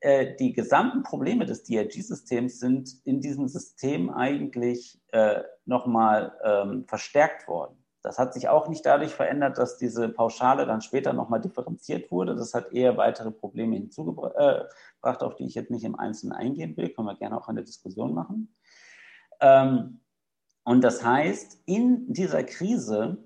äh, 0.00 0.36
die 0.36 0.52
gesamten 0.52 1.02
Probleme 1.02 1.46
des 1.46 1.64
DRG-Systems 1.64 2.60
sind 2.60 2.90
in 3.04 3.20
diesem 3.20 3.48
System 3.48 4.10
eigentlich 4.10 5.00
äh, 5.10 5.42
nochmal 5.64 6.38
ähm, 6.44 6.84
verstärkt 6.86 7.48
worden. 7.48 7.76
Das 8.04 8.18
hat 8.18 8.34
sich 8.34 8.50
auch 8.50 8.68
nicht 8.68 8.84
dadurch 8.84 9.14
verändert, 9.14 9.56
dass 9.56 9.78
diese 9.78 10.10
Pauschale 10.10 10.66
dann 10.66 10.82
später 10.82 11.14
nochmal 11.14 11.40
differenziert 11.40 12.10
wurde. 12.10 12.36
Das 12.36 12.52
hat 12.52 12.70
eher 12.70 12.98
weitere 12.98 13.30
Probleme 13.30 13.76
hinzugebracht, 13.76 14.34
äh, 14.36 15.24
auf 15.24 15.36
die 15.36 15.46
ich 15.46 15.54
jetzt 15.54 15.70
nicht 15.70 15.84
im 15.84 15.98
Einzelnen 15.98 16.34
eingehen 16.34 16.76
will. 16.76 16.90
Können 16.90 17.08
wir 17.08 17.16
gerne 17.16 17.38
auch 17.38 17.48
eine 17.48 17.64
Diskussion 17.64 18.12
machen. 18.12 18.54
Ähm, 19.40 20.00
und 20.64 20.84
das 20.84 21.02
heißt, 21.02 21.62
in 21.64 22.12
dieser 22.12 22.44
Krise 22.44 23.16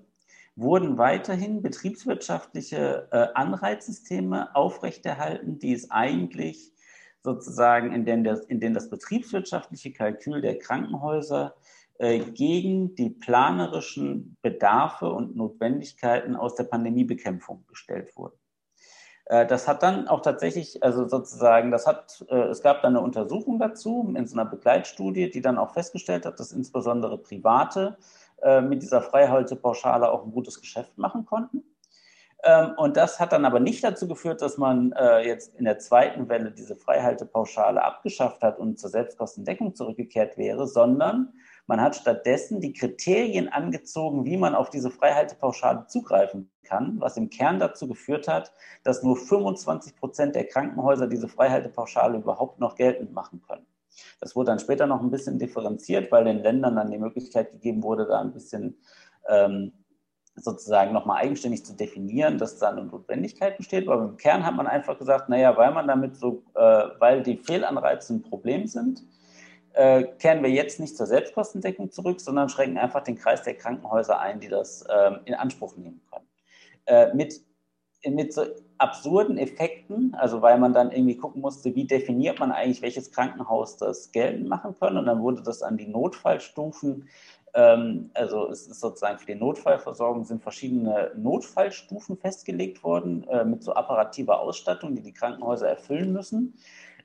wurden 0.55 0.97
weiterhin 0.97 1.61
betriebswirtschaftliche 1.61 3.09
äh, 3.11 3.27
Anreizsysteme 3.33 4.55
aufrechterhalten, 4.55 5.59
die 5.59 5.73
es 5.73 5.91
eigentlich 5.91 6.71
sozusagen, 7.21 7.91
in 7.91 8.05
denen, 8.05 8.23
das, 8.23 8.45
in 8.45 8.61
denen 8.61 8.75
das 8.75 8.89
betriebswirtschaftliche 8.89 9.91
Kalkül 9.91 10.39
der 10.39 10.57
Krankenhäuser 10.57 11.47
äh, 11.47 11.78
gegen 11.99 12.95
die 12.95 13.09
planerischen 13.09 14.37
Bedarfe 14.41 15.09
und 15.11 15.35
Notwendigkeiten 15.35 16.37
aus 16.37 16.55
der 16.55 16.63
Pandemiebekämpfung 16.63 17.65
gestellt 17.67 18.15
wurden. 18.15 18.39
Äh, 19.29 19.45
das 19.45 19.67
hat 19.67 19.83
dann 19.83 20.07
auch 20.07 20.21
tatsächlich, 20.21 20.83
also 20.83 21.07
sozusagen, 21.07 21.71
das 21.71 21.87
hat, 21.87 22.25
äh, 22.29 22.47
es 22.47 22.61
gab 22.61 22.81
dann 22.81 22.95
eine 22.95 23.05
Untersuchung 23.05 23.59
dazu 23.59 24.13
in 24.15 24.27
so 24.27 24.37
einer 24.37 24.49
Begleitstudie, 24.49 25.29
die 25.29 25.41
dann 25.41 25.57
auch 25.57 25.71
festgestellt 25.71 26.25
hat, 26.25 26.39
dass 26.39 26.51
insbesondere 26.51 27.17
Private 27.17 27.97
mit 28.61 28.81
dieser 28.81 29.01
Freihaltepauschale 29.01 30.09
auch 30.09 30.23
ein 30.23 30.31
gutes 30.31 30.61
Geschäft 30.61 30.97
machen 30.97 31.25
konnten. 31.25 31.61
Ähm, 32.41 32.71
und 32.77 32.95
das 32.95 33.19
hat 33.19 33.33
dann 33.33 33.43
aber 33.43 33.59
nicht 33.59 33.83
dazu 33.83 34.07
geführt, 34.07 34.41
dass 34.41 34.57
man 34.57 34.95
jetzt 35.25 35.53
in 35.55 35.65
der 35.65 35.77
zweiten 35.77 36.29
Welle 36.29 36.51
diese 36.51 36.77
Freihaltepauschale 36.77 37.83
abgeschafft 37.83 38.41
hat 38.41 38.57
und 38.57 38.79
zur 38.79 38.91
Selbstkostendeckung 38.91 39.75
zurückgekehrt 39.75 40.37
wäre, 40.37 40.67
sondern 40.67 41.33
man 41.69 41.79
hat 41.79 41.95
stattdessen 41.95 42.61
die 42.61 42.73
Kriterien 42.73 43.47
angezogen, 43.47 44.25
wie 44.25 44.37
man 44.37 44.55
auf 44.55 44.71
diese 44.71 44.89
Freihaltepauschale 44.89 45.85
zugreifen 45.85 46.49
kann, 46.63 46.99
was 46.99 47.15
im 47.15 47.29
Kern 47.29 47.59
dazu 47.59 47.87
geführt 47.87 48.27
hat, 48.27 48.51
dass 48.83 49.03
nur 49.03 49.15
25 49.15 49.95
Prozent 49.95 50.33
der 50.33 50.47
Krankenhäuser 50.47 51.05
diese 51.05 51.27
Freihaltepauschale 51.27 52.17
überhaupt 52.17 52.59
noch 52.59 52.73
geltend 52.73 53.13
machen 53.13 53.43
können. 53.47 53.67
Das 54.19 54.35
wurde 54.35 54.47
dann 54.47 54.57
später 54.57 54.87
noch 54.87 54.99
ein 54.99 55.11
bisschen 55.11 55.37
differenziert, 55.37 56.11
weil 56.11 56.23
den 56.23 56.39
Ländern 56.39 56.75
dann 56.75 56.89
die 56.89 56.97
Möglichkeit 56.97 57.51
gegeben 57.51 57.83
wurde, 57.83 58.07
da 58.07 58.19
ein 58.19 58.33
bisschen 58.33 58.75
ähm, 59.27 59.71
sozusagen 60.37 60.91
nochmal 60.91 61.21
eigenständig 61.21 61.63
zu 61.65 61.73
definieren, 61.75 62.39
dass 62.39 62.57
da 62.57 62.69
eine 62.69 62.85
Notwendigkeit 62.85 63.57
besteht. 63.57 63.87
Aber 63.87 64.05
im 64.05 64.17
Kern 64.17 64.43
hat 64.43 64.55
man 64.55 64.65
einfach 64.65 64.97
gesagt, 64.97 65.29
naja, 65.29 65.55
weil 65.55 65.71
man 65.71 65.87
damit 65.87 66.15
so, 66.15 66.41
äh, 66.55 66.87
weil 66.97 67.21
die 67.21 67.37
Fehlanreize 67.37 68.15
ein 68.15 68.23
Problem 68.23 68.65
sind, 68.65 69.03
äh, 69.73 70.03
kehren 70.19 70.43
wir 70.43 70.49
jetzt 70.49 70.79
nicht 70.79 70.97
zur 70.97 71.05
Selbstkostendeckung 71.05 71.91
zurück, 71.91 72.21
sondern 72.21 72.49
schränken 72.49 72.77
einfach 72.77 73.03
den 73.03 73.17
Kreis 73.17 73.43
der 73.43 73.55
Krankenhäuser 73.55 74.19
ein, 74.19 74.39
die 74.39 74.49
das 74.49 74.85
ähm, 74.89 75.19
in 75.25 75.33
Anspruch 75.33 75.75
nehmen 75.75 76.01
können. 76.11 76.25
äh, 76.85 77.13
mit, 77.13 77.41
mit 78.05 78.33
so 78.33 78.45
absurden 78.77 79.37
Effekten, 79.37 80.15
also 80.15 80.41
weil 80.41 80.57
man 80.57 80.73
dann 80.73 80.91
irgendwie 80.91 81.17
gucken 81.17 81.41
musste, 81.41 81.75
wie 81.75 81.85
definiert 81.85 82.39
man 82.39 82.51
eigentlich, 82.51 82.81
welches 82.81 83.11
Krankenhaus 83.11 83.77
das 83.77 84.11
geltend 84.11 84.47
machen 84.47 84.75
kann. 84.79 84.97
Und 84.97 85.05
dann 85.05 85.21
wurde 85.21 85.43
das 85.43 85.61
an 85.61 85.77
die 85.77 85.87
Notfallstufen 85.87 87.07
ähm, 87.53 88.11
also 88.13 88.49
es 88.49 88.67
ist 88.67 88.79
sozusagen 88.79 89.17
für 89.17 89.25
die 89.25 89.35
Notfallversorgung 89.35 90.25
sind 90.25 90.41
verschiedene 90.41 91.11
Notfallstufen 91.15 92.17
festgelegt 92.17 92.83
worden 92.83 93.27
äh, 93.27 93.43
mit 93.43 93.63
so 93.63 93.73
apparativer 93.73 94.39
Ausstattung, 94.39 94.95
die 94.95 95.01
die 95.01 95.13
Krankenhäuser 95.13 95.67
erfüllen 95.67 96.13
müssen. 96.13 96.55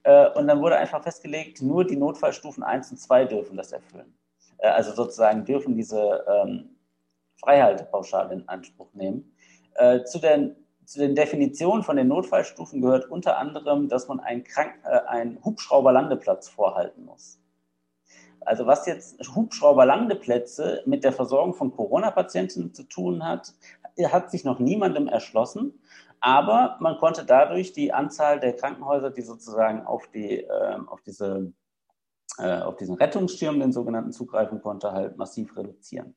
Äh, 0.05 0.31
und 0.31 0.47
dann 0.47 0.61
wurde 0.61 0.77
einfach 0.77 1.03
festgelegt, 1.03 1.61
nur 1.61 1.85
die 1.85 1.97
Notfallstufen 1.97 2.63
1 2.63 2.93
und 2.93 2.97
2 2.99 3.25
dürfen 3.27 3.57
das 3.57 3.73
erfüllen. 3.73 4.15
Äh, 4.59 4.69
also 4.69 4.93
sozusagen 4.93 5.45
dürfen 5.45 5.77
diese 5.77 6.25
ähm, 6.29 6.77
Freihaltepauschale 7.37 8.35
in 8.35 8.49
Anspruch 8.49 8.93
nehmen. 8.95 9.35
Äh, 9.75 10.05
zu 10.05 10.19
den 10.19 10.57
zu 10.85 10.99
den 10.99 11.15
Definitionen 11.15 11.83
von 11.83 11.97
den 11.97 12.09
Notfallstufen 12.09 12.83
gehört 12.83 13.11
unter 13.11 13.39
anderem, 13.39 13.89
dass 13.89 14.09
man 14.09 14.21
einen, 14.21 14.45
Krank 14.45 14.75
äh, 14.85 14.99
einen 15.07 15.43
Hubschrauberlandeplatz 15.45 16.49
vorhalten 16.49 17.07
muss. 17.07 17.41
Also 18.41 18.67
was 18.67 18.87
jetzt 18.87 19.19
Hubschrauberlandeplätze 19.35 20.83
mit 20.85 21.03
der 21.03 21.13
Versorgung 21.13 21.55
von 21.55 21.75
Corona-Patienten 21.75 22.75
zu 22.75 22.83
tun 22.83 23.27
hat, 23.27 23.55
hat 24.03 24.31
sich 24.31 24.45
noch 24.45 24.59
niemandem 24.59 25.09
erschlossen. 25.09 25.81
Aber 26.27 26.79
man 26.81 26.97
konnte 26.97 27.27
dadurch 27.27 27.75
die 27.75 27.93
Anzahl 27.93 28.41
der 28.41 28.57
Krankenhäuser, 28.57 29.11
die 29.11 29.21
sozusagen 29.21 29.83
auf, 29.83 30.09
die, 30.09 30.41
äh, 30.41 30.79
auf, 30.87 31.03
diese, 31.03 31.53
äh, 32.39 32.63
auf 32.63 32.77
diesen 32.77 32.95
Rettungsschirm, 32.95 33.61
den 33.61 33.75
sogenannten, 33.75 34.11
zugreifen 34.11 34.63
konnte, 34.63 34.91
halt 34.93 35.19
massiv 35.19 35.55
reduzieren. 35.55 36.17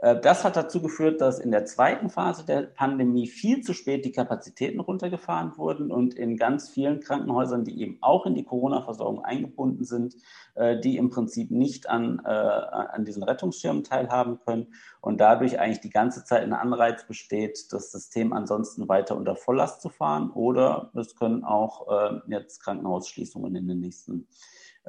Äh, 0.00 0.20
das 0.20 0.44
hat 0.44 0.56
dazu 0.56 0.80
geführt, 0.80 1.20
dass 1.20 1.38
in 1.38 1.50
der 1.50 1.64
zweiten 1.66 2.10
Phase 2.10 2.44
der 2.44 2.62
Pandemie 2.62 3.26
viel 3.26 3.62
zu 3.62 3.74
spät 3.74 4.04
die 4.04 4.12
Kapazitäten 4.12 4.80
runtergefahren 4.80 5.56
wurden 5.56 5.90
und 5.90 6.14
in 6.14 6.36
ganz 6.36 6.70
vielen 6.70 7.00
Krankenhäusern, 7.00 7.64
die 7.64 7.80
eben 7.80 7.98
auch 8.00 8.26
in 8.26 8.34
die 8.34 8.44
Corona-Versorgung 8.44 9.24
eingebunden 9.24 9.84
sind, 9.84 10.16
äh, 10.54 10.78
die 10.80 10.96
im 10.96 11.10
Prinzip 11.10 11.50
nicht 11.50 11.88
an, 11.88 12.20
äh, 12.24 12.28
an 12.28 13.04
diesen 13.04 13.22
Rettungsschirmen 13.22 13.84
teilhaben 13.84 14.40
können 14.40 14.74
und 15.00 15.20
dadurch 15.20 15.58
eigentlich 15.58 15.80
die 15.80 15.90
ganze 15.90 16.24
Zeit 16.24 16.42
ein 16.42 16.52
Anreiz 16.52 17.06
besteht, 17.06 17.72
das 17.72 17.92
System 17.92 18.32
ansonsten 18.32 18.88
weiter 18.88 19.16
unter 19.16 19.36
Volllast 19.36 19.82
zu 19.82 19.88
fahren 19.88 20.30
oder 20.30 20.90
es 20.94 21.16
können 21.16 21.44
auch 21.44 21.86
jetzt 22.26 22.62
Krankenhausschließungen 22.62 23.54
in 23.54 23.68
den 23.68 23.80
nächsten 23.80 24.26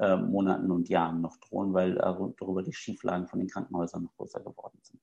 äh, 0.02 0.16
Monaten 0.16 0.70
und 0.70 0.88
Jahren 0.88 1.20
noch 1.20 1.36
drohen, 1.36 1.72
weil 1.72 1.94
darüber 1.94 2.62
die 2.62 2.72
Schieflagen 2.72 3.28
von 3.28 3.38
den 3.38 3.48
Krankenhäusern 3.48 4.02
noch 4.02 4.16
größer 4.16 4.40
geworden 4.40 4.78
sind. 4.82 5.00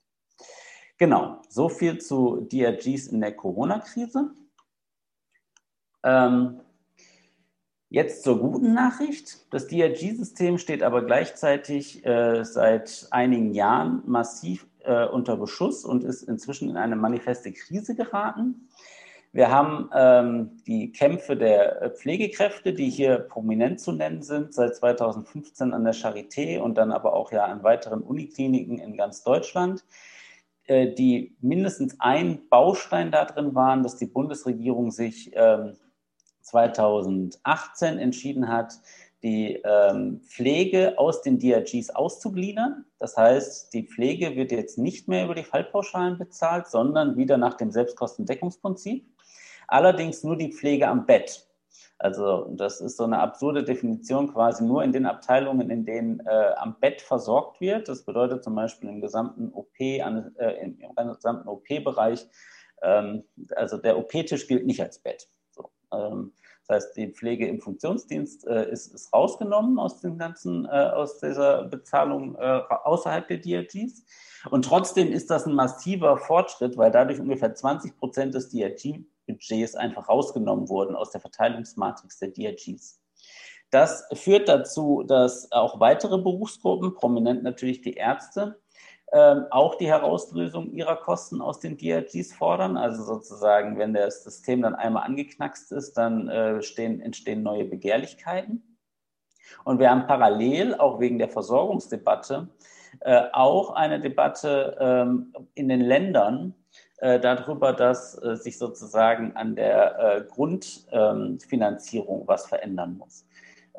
Genau, 0.97 1.41
so 1.47 1.70
viel 1.70 2.00
zu 2.00 2.41
DRGs 2.41 3.08
in 3.08 3.22
der 3.22 3.34
Corona-Krise. 3.34 4.32
Ähm, 6.04 6.60
jetzt 7.89 8.24
zur 8.24 8.39
guten 8.39 8.74
Nachricht. 8.74 9.45
Das 9.52 9.68
DRG-System 9.68 10.58
steht 10.58 10.84
aber 10.84 11.06
gleichzeitig 11.06 12.06
äh, 12.06 12.43
seit 12.43 13.08
einigen 13.12 13.54
Jahren 13.54 14.04
massiv 14.06 14.68
äh, 14.80 15.06
unter 15.06 15.38
Beschuss 15.38 15.86
und 15.86 16.04
ist 16.04 16.24
inzwischen 16.24 16.70
in 16.70 16.76
eine 16.76 16.97
manifeste 16.97 17.54
Krise 17.54 17.95
geraten. 17.95 18.68
Wir 19.32 19.52
haben 19.52 19.90
ähm, 19.94 20.58
die 20.66 20.92
Kämpfe 20.92 21.38
der 21.38 21.92
Pflegekräfte, 21.96 22.74
die 22.74 22.90
hier 22.90 23.20
prominent 23.20 23.80
zu 23.80 23.92
nennen 23.92 24.24
sind, 24.24 24.56
seit 24.56 24.76
2015 24.76 25.72
an 25.72 25.84
der 25.84 25.94
Charité 25.94 26.60
und 26.60 26.80
dann 26.80 26.92
aber 26.92 27.14
auch 27.14 27.32
ja 27.32 27.46
an 27.46 27.62
weiteren 27.62 28.02
Unikliniken 28.02 28.80
in 28.80 28.98
ganz 28.98 29.24
Deutschland, 29.24 29.86
äh, 30.66 30.92
die 30.94 31.36
mindestens 31.42 31.96
ein 32.00 32.50
Baustein 32.50 33.12
da 33.12 33.26
drin 33.26 33.54
waren, 33.54 33.84
dass 33.84 33.98
die 33.98 34.08
Bundesregierung 34.08 34.90
sich 34.90 35.32
ähm, 35.36 35.78
2018 36.42 38.00
entschieden 38.00 38.48
hat, 38.48 38.80
die 39.22 39.62
ähm, 39.64 40.22
Pflege 40.22 40.98
aus 40.98 41.22
den 41.22 41.38
DRGs 41.38 41.92
auszugliedern. 41.92 42.86
Das 42.98 43.16
heißt, 43.16 43.74
die 43.74 43.84
Pflege 43.84 44.36
wird 44.36 44.52
jetzt 44.52 44.80
nicht 44.80 45.08
mehr 45.08 45.26
über 45.26 45.36
die 45.36 45.44
Fallpauschalen 45.44 46.18
bezahlt, 46.18 46.68
sondern 46.68 47.16
wieder 47.16 47.38
nach 47.38 47.54
dem 47.56 47.70
Selbstkostendeckungsprinzip 47.70 49.06
allerdings 49.70 50.24
nur 50.24 50.36
die 50.36 50.51
Pflege 50.51 50.88
am 50.88 51.05
Bett. 51.05 51.45
Also 51.97 52.47
das 52.55 52.80
ist 52.80 52.95
so 52.95 53.03
eine 53.03 53.20
absurde 53.20 53.63
Definition 53.63 54.32
quasi 54.32 54.63
nur 54.63 54.84
in 54.84 54.93
den 54.93 55.05
Abteilungen, 55.05 55.70
in 55.70 55.86
denen 55.86 56.22
äh, 56.22 56.53
am 56.55 56.80
Bett 56.80 57.01
versorgt 57.01 57.59
wird. 57.59 57.89
Das 57.89 58.05
bedeutet 58.05 58.41
zum 58.43 58.55
Beispiel 58.55 58.89
im 58.89 59.01
gesamten 59.01 59.51
OP, 59.51 59.76
an, 60.01 60.34
äh, 60.38 60.63
im, 60.63 60.78
gesamten 60.95 61.49
OP-Bereich, 61.49 62.26
ähm, 62.82 63.26
also 63.55 63.78
der 63.78 63.97
OP-Tisch 63.97 64.47
gilt 64.47 64.65
nicht 64.65 64.82
als 64.82 64.99
Bett. 64.99 65.28
So, 65.51 65.72
ähm, 65.91 66.32
das 66.67 66.86
heißt, 66.86 66.97
die 66.97 67.07
Pflege 67.07 67.47
im 67.47 67.59
Funktionsdienst 67.59 68.47
äh, 68.47 68.72
ist, 68.72 68.93
ist, 68.93 69.11
rausgenommen 69.11 69.78
aus 69.78 69.99
dem 69.99 70.17
ganzen, 70.17 70.65
äh, 70.65 70.70
aus 70.70 71.20
dieser 71.20 71.63
Bezahlung 71.63 72.36
äh, 72.36 72.61
außerhalb 72.84 73.28
der 73.28 73.39
DRGs. 73.39 74.05
Und 74.51 74.65
trotzdem 74.65 75.11
ist 75.11 75.30
das 75.30 75.45
ein 75.47 75.53
massiver 75.53 76.15
Fortschritt, 76.17 76.78
weil 76.78 76.91
dadurch 76.91 77.20
ungefähr 77.20 77.53
20 77.53 77.97
Prozent 77.97 78.36
des 78.36 78.49
DRG 78.49 79.03
Budgets 79.34 79.76
einfach 79.76 80.10
rausgenommen 80.10 80.70
wurden 80.70 80.96
aus 80.96 81.12
der 81.12 81.22
Verteilungsmatrix 81.22 82.20
der 82.20 82.30
DRGs. 82.30 83.00
Das 83.72 84.08
führt 84.14 84.50
dazu, 84.50 85.04
dass 85.04 85.52
auch 85.52 85.80
weitere 85.80 86.18
Berufsgruppen, 86.18 86.96
prominent 86.96 87.44
natürlich 87.44 87.82
die 87.82 87.94
Ärzte, 87.94 88.60
ähm, 89.12 89.46
auch 89.52 89.76
die 89.76 89.88
Herauslösung 89.88 90.72
ihrer 90.72 90.96
Kosten 90.96 91.42
aus 91.42 91.60
den 91.60 91.78
DRGs 91.78 92.34
fordern. 92.34 92.78
Also 92.78 93.04
sozusagen, 93.04 93.78
wenn 93.78 93.94
das 93.94 94.24
System 94.24 94.62
dann 94.62 94.76
einmal 94.76 95.04
angeknackst 95.04 95.72
ist, 95.72 95.94
dann 95.94 96.28
äh, 96.30 96.62
stehen, 96.62 97.02
entstehen 97.02 97.44
neue 97.44 97.66
Begehrlichkeiten. 97.66 98.78
Und 99.64 99.80
wir 99.80 99.90
haben 99.90 100.06
parallel, 100.06 100.76
auch 100.76 101.00
wegen 101.00 101.18
der 101.18 101.30
Versorgungsdebatte, 101.30 102.50
äh, 103.02 103.24
auch 103.34 103.72
eine 103.72 104.00
Debatte 104.00 104.78
ähm, 104.80 105.34
in 105.56 105.70
den 105.70 105.82
Ländern, 105.82 106.54
äh, 107.02 107.20
darüber, 107.20 107.74
dass 107.74 108.22
äh, 108.22 108.36
sich 108.36 108.58
sozusagen 108.58 109.36
an 109.36 109.56
der 109.56 110.00
äh, 110.00 110.24
Grundfinanzierung 110.30 112.28
was 112.28 112.47
verändern 112.47 112.97
muss. 112.97 113.26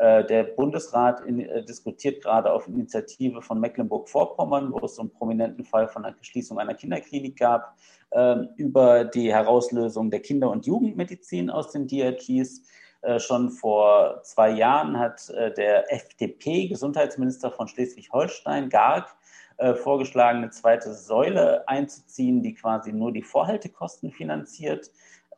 Äh, 0.01 0.25
der 0.25 0.45
Bundesrat 0.45 1.21
in, 1.27 1.41
äh, 1.41 1.63
diskutiert 1.63 2.23
gerade 2.23 2.51
auf 2.51 2.67
Initiative 2.67 3.43
von 3.43 3.61
Mecklenburg-Vorpommern, 3.61 4.73
wo 4.73 4.87
es 4.87 4.95
so 4.95 5.03
einen 5.03 5.11
prominenten 5.11 5.63
Fall 5.63 5.89
von 5.89 6.03
der 6.03 6.15
Schließung 6.23 6.59
einer 6.59 6.73
Kinderklinik 6.73 7.39
gab, 7.39 7.77
ähm, 8.13 8.49
über 8.57 9.05
die 9.05 9.31
Herauslösung 9.31 10.11
der 10.11 10.21
Kinder- 10.21 10.51
und 10.51 10.65
Jugendmedizin 10.65 11.51
aus 11.51 11.73
den 11.73 11.87
DRGs. 11.87 12.63
Äh, 13.03 13.19
schon 13.19 13.51
vor 13.51 14.23
zwei 14.23 14.51
Jahren 14.51 14.99
hat 14.99 15.29
der 15.29 15.93
FDP, 15.93 16.69
Gesundheitsminister 16.69 17.51
von 17.51 17.69
Schleswig-Holstein, 17.69 18.71
Garg, 18.71 19.15
äh, 19.61 19.75
vorgeschlagen, 19.75 20.39
eine 20.39 20.51
zweite 20.51 20.95
Säule 20.95 21.69
einzuziehen, 21.69 22.43
die 22.43 22.55
quasi 22.55 22.93
nur 22.93 23.13
die 23.13 23.23
Vorhaltekosten 23.23 24.11
finanziert. 24.11 24.91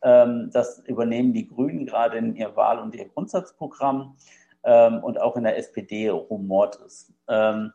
Ähm, 0.03 0.51
das 0.53 0.79
übernehmen 0.87 1.33
die 1.33 1.49
Grünen 1.49 1.87
gerade 1.87 2.19
in 2.19 2.37
ihr 2.37 2.55
Wahl- 2.55 2.79
und 2.79 2.95
ihr 2.95 3.09
Grundsatzprogramm 3.09 4.17
ähm, 4.63 5.03
und 5.03 5.21
auch 5.21 5.37
in 5.37 5.43
der 5.43 5.59
SPD 5.59 6.09
rumort 6.09 6.81
es. 6.87 7.13
Ähm, 7.27 7.73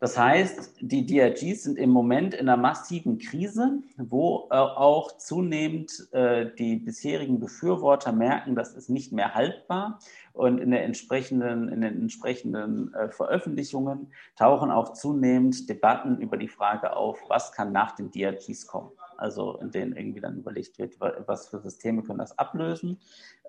das 0.00 0.18
heißt, 0.18 0.76
die 0.80 1.06
DRGs 1.06 1.62
sind 1.62 1.78
im 1.78 1.90
Moment 1.90 2.34
in 2.34 2.48
einer 2.48 2.60
massiven 2.60 3.18
Krise, 3.18 3.82
wo 3.96 4.48
äh, 4.50 4.54
auch 4.56 5.16
zunehmend 5.16 6.08
äh, 6.12 6.50
die 6.58 6.76
bisherigen 6.76 7.40
Befürworter 7.40 8.12
merken, 8.12 8.54
das 8.54 8.74
ist 8.74 8.90
nicht 8.90 9.12
mehr 9.12 9.34
haltbar. 9.34 10.00
Und 10.32 10.58
in, 10.58 10.72
der 10.72 10.84
entsprechenden, 10.84 11.68
in 11.68 11.80
den 11.80 12.02
entsprechenden 12.02 12.92
äh, 12.92 13.08
Veröffentlichungen 13.10 14.12
tauchen 14.36 14.70
auch 14.70 14.92
zunehmend 14.92 15.68
Debatten 15.68 16.18
über 16.18 16.36
die 16.36 16.48
Frage 16.48 16.96
auf, 16.96 17.18
was 17.28 17.52
kann 17.52 17.72
nach 17.72 17.92
den 17.92 18.10
DRGs 18.10 18.66
kommen 18.66 18.90
also 19.18 19.58
in 19.58 19.70
denen 19.70 19.96
irgendwie 19.96 20.20
dann 20.20 20.38
überlegt 20.38 20.78
wird, 20.78 20.98
was 21.00 21.48
für 21.48 21.60
Systeme 21.60 22.02
können 22.02 22.18
das 22.18 22.38
ablösen, 22.38 22.98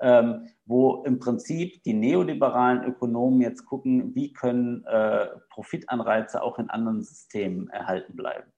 ähm, 0.02 0.48
wo 0.66 1.04
im 1.04 1.20
Prinzip 1.20 1.84
die 1.84 1.94
neoliberalen 1.94 2.84
Ökonomen 2.84 3.42
jetzt 3.42 3.66
gucken, 3.66 4.16
wie 4.16 4.34
können 4.34 4.84
äh, 4.86 5.28
Profitanreize 5.50 6.42
auch 6.42 6.60
in 6.60 6.70
anderen 6.70 7.04
Systemen 7.04 7.70
erhalten 7.70 8.16
bleiben. 8.16 8.52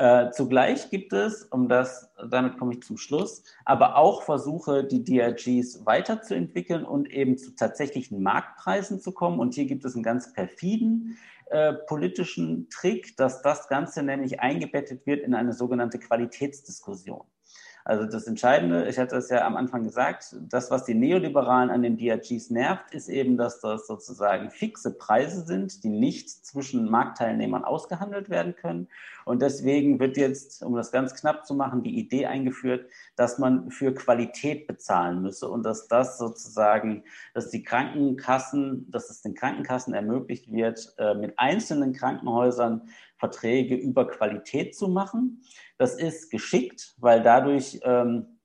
Äh, 0.00 0.30
zugleich 0.30 0.88
gibt 0.88 1.12
es, 1.12 1.44
um 1.44 1.68
das, 1.68 2.10
damit 2.30 2.56
komme 2.56 2.72
ich 2.72 2.82
zum 2.82 2.96
Schluss, 2.96 3.44
aber 3.66 3.96
auch 3.96 4.22
Versuche, 4.22 4.82
die 4.82 5.04
DRGs 5.04 5.84
weiterzuentwickeln 5.84 6.86
und 6.86 7.10
eben 7.10 7.36
zu 7.36 7.54
tatsächlichen 7.54 8.22
Marktpreisen 8.22 8.98
zu 8.98 9.12
kommen. 9.12 9.38
Und 9.38 9.52
hier 9.52 9.66
gibt 9.66 9.84
es 9.84 9.94
einen 9.94 10.02
ganz 10.02 10.32
perfiden 10.32 11.18
äh, 11.50 11.74
politischen 11.74 12.70
Trick, 12.70 13.14
dass 13.18 13.42
das 13.42 13.68
Ganze 13.68 14.02
nämlich 14.02 14.40
eingebettet 14.40 15.04
wird 15.04 15.20
in 15.20 15.34
eine 15.34 15.52
sogenannte 15.52 15.98
Qualitätsdiskussion. 15.98 17.26
Also 17.90 18.06
das 18.06 18.28
Entscheidende, 18.28 18.86
ich 18.88 19.00
hatte 19.00 19.16
es 19.16 19.30
ja 19.30 19.44
am 19.44 19.56
Anfang 19.56 19.82
gesagt, 19.82 20.36
das, 20.48 20.70
was 20.70 20.84
die 20.84 20.94
Neoliberalen 20.94 21.70
an 21.70 21.82
den 21.82 21.96
DRGs 21.96 22.50
nervt, 22.50 22.94
ist 22.94 23.08
eben, 23.08 23.36
dass 23.36 23.58
das 23.58 23.88
sozusagen 23.88 24.52
fixe 24.52 24.96
Preise 24.96 25.44
sind, 25.44 25.82
die 25.82 25.88
nicht 25.88 26.30
zwischen 26.30 26.88
Marktteilnehmern 26.88 27.64
ausgehandelt 27.64 28.30
werden 28.30 28.54
können. 28.54 28.86
Und 29.24 29.42
deswegen 29.42 29.98
wird 29.98 30.16
jetzt, 30.16 30.62
um 30.62 30.76
das 30.76 30.92
ganz 30.92 31.16
knapp 31.16 31.44
zu 31.44 31.52
machen, 31.56 31.82
die 31.82 31.98
Idee 31.98 32.26
eingeführt, 32.26 32.88
dass 33.16 33.38
man 33.38 33.72
für 33.72 33.92
Qualität 33.92 34.68
bezahlen 34.68 35.20
müsse 35.20 35.48
und 35.48 35.64
dass 35.64 35.88
das 35.88 36.16
sozusagen, 36.16 37.02
dass 37.34 37.50
die 37.50 37.64
Krankenkassen, 37.64 38.88
dass 38.88 39.10
es 39.10 39.20
den 39.22 39.34
Krankenkassen 39.34 39.94
ermöglicht 39.94 40.52
wird, 40.52 40.94
äh, 40.98 41.14
mit 41.14 41.36
einzelnen 41.40 41.92
Krankenhäusern 41.92 42.82
Verträge 43.20 43.76
über 43.76 44.08
Qualität 44.08 44.74
zu 44.74 44.88
machen. 44.88 45.42
Das 45.78 45.94
ist 45.94 46.30
geschickt, 46.30 46.94
weil 46.98 47.22
dadurch 47.22 47.78
ähm, 47.84 48.40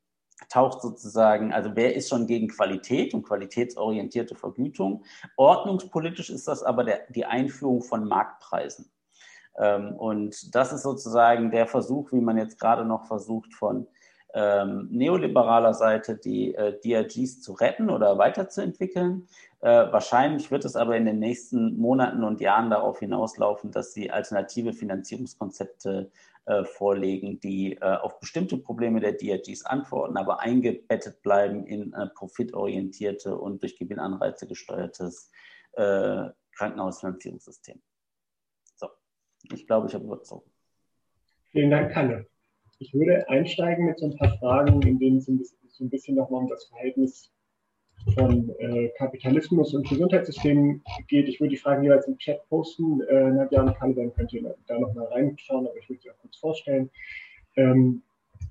taucht 0.50 0.82
sozusagen, 0.82 1.54
also 1.54 1.72
wer 1.76 1.96
ist 1.96 2.10
schon 2.10 2.28
gegen 2.28 2.50
Qualität 2.50 3.14
und 3.14 3.24
qualitätsorientierte 3.24 4.36
Vergütung? 4.36 5.04
Ordnungspolitisch 5.38 6.30
ist 6.30 6.48
das 6.48 6.62
aber 6.62 6.84
der, 6.84 7.08
die 7.10 7.26
Einführung 7.26 7.82
von 7.82 8.08
Marktpreisen. 8.08 8.92
Ähm, 9.58 9.96
und 9.96 10.54
das 10.54 10.74
ist 10.74 10.84
sozusagen 10.84 11.52
der 11.52 11.68
Versuch, 11.68 12.12
wie 12.12 12.22
man 12.22 12.38
jetzt 12.38 12.60
gerade 12.60 12.86
noch 12.86 13.06
versucht, 13.06 13.54
von 13.54 13.88
ähm, 14.36 14.90
neoliberaler 14.92 15.74
Seite 15.74 16.18
die 16.18 16.54
äh, 16.54 16.78
DRGs 16.80 17.42
zu 17.42 17.54
retten 17.54 17.90
oder 17.90 18.18
weiterzuentwickeln. 18.18 19.28
Äh, 19.62 19.70
wahrscheinlich 19.70 20.52
wird 20.52 20.66
es 20.66 20.76
aber 20.76 20.98
in 20.98 21.06
den 21.06 21.20
nächsten 21.20 21.78
Monaten 21.78 22.24
und 22.24 22.42
Jahren 22.42 22.70
darauf 22.70 23.00
hinauslaufen, 23.00 23.72
dass 23.72 23.94
sie 23.94 24.12
alternative 24.12 24.74
Finanzierungskonzepte 24.74 26.12
äh, 26.48 26.66
vorlegen, 26.66 27.40
die 27.40 27.78
äh, 27.78 27.80
auf 27.80 28.20
bestimmte 28.20 28.58
Probleme 28.58 29.00
der 29.00 29.14
DRGs 29.14 29.66
antworten, 29.66 30.18
aber 30.18 30.42
eingebettet 30.42 31.22
bleiben 31.22 31.66
in 31.66 31.94
äh, 31.94 32.08
profitorientierte 32.08 33.38
und 33.38 33.62
durch 33.62 33.78
Gewinnanreize 33.78 34.48
gesteuertes 34.48 35.32
äh, 35.72 36.26
Krankenhausfinanzierungssystem. 36.58 37.82
So, 38.76 38.90
ich 39.44 39.66
glaube, 39.66 39.88
ich 39.88 39.94
habe 39.94 40.04
überzogen. 40.04 40.52
Vielen 41.52 41.72
Dank, 41.72 41.94
Kalle. 41.94 42.28
Ich 42.80 42.94
würde 42.94 43.28
einsteigen 43.30 43.86
mit 43.86 44.00
so 44.00 44.08
ein 44.08 44.18
paar 44.18 44.38
Fragen, 44.38 44.82
in 44.82 45.00
denen 45.00 45.18
es 45.18 45.26
so 45.26 45.84
ein 45.84 45.90
bisschen 45.90 46.16
nochmal 46.16 46.42
um 46.42 46.50
das 46.50 46.66
Verhältnis 46.66 47.32
von 48.14 48.50
äh, 48.60 48.90
Kapitalismus 48.98 49.74
und 49.74 49.88
Gesundheitssystem 49.88 50.84
geht. 51.08 51.28
Ich 51.28 51.40
würde 51.40 51.52
die 51.52 51.58
Fragen 51.58 51.84
jeweils 51.84 52.08
im 52.08 52.18
Chat 52.18 52.48
posten. 52.50 53.02
Äh, 53.02 53.32
Nadja 53.32 53.62
und 53.62 53.98
dann 53.98 54.14
könnt 54.14 54.34
ihr 54.34 54.56
da 54.68 54.80
nochmal 54.80 55.08
reinschauen, 55.08 55.68
aber 55.68 55.78
ich 55.78 55.90
würde 55.90 56.02
sie 56.02 56.12
auch 56.12 56.18
kurz 56.22 56.38
vorstellen. 56.38 56.90
Ähm, 57.56 58.04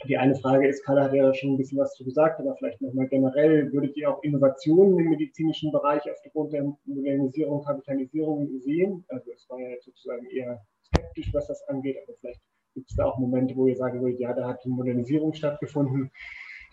die 0.08 0.16
eine 0.16 0.34
Frage 0.34 0.66
ist, 0.66 0.84
Kalle 0.84 1.02
hat 1.02 1.14
ja 1.14 1.32
schon 1.34 1.54
ein 1.54 1.56
bisschen 1.56 1.78
was 1.78 1.94
zu 1.94 2.04
gesagt, 2.04 2.40
aber 2.40 2.56
vielleicht 2.56 2.80
nochmal 2.80 3.06
generell, 3.08 3.72
würdet 3.72 3.96
ihr 3.96 4.10
auch 4.10 4.22
Innovationen 4.22 4.98
im 4.98 5.10
medizinischen 5.10 5.70
Bereich 5.70 6.02
aufgrund 6.10 6.52
der 6.52 6.64
Modernisierung, 6.84 7.62
Kapitalisierung 7.62 8.48
sehen? 8.60 9.04
Also 9.08 9.30
es 9.32 9.48
war 9.48 9.60
ja 9.60 9.76
sozusagen 9.82 10.26
eher 10.26 10.60
skeptisch, 10.82 11.32
was 11.32 11.46
das 11.46 11.62
angeht, 11.68 11.96
aber 12.02 12.16
vielleicht 12.18 12.40
Gibt 12.74 12.90
es 12.90 12.96
da 12.96 13.06
auch 13.06 13.18
Momente, 13.18 13.54
wo 13.56 13.66
ihr 13.66 13.76
sagen 13.76 14.02
würdet, 14.02 14.20
ja, 14.20 14.32
da 14.32 14.48
hat 14.48 14.64
die 14.64 14.68
Modernisierung 14.68 15.32
stattgefunden? 15.32 16.10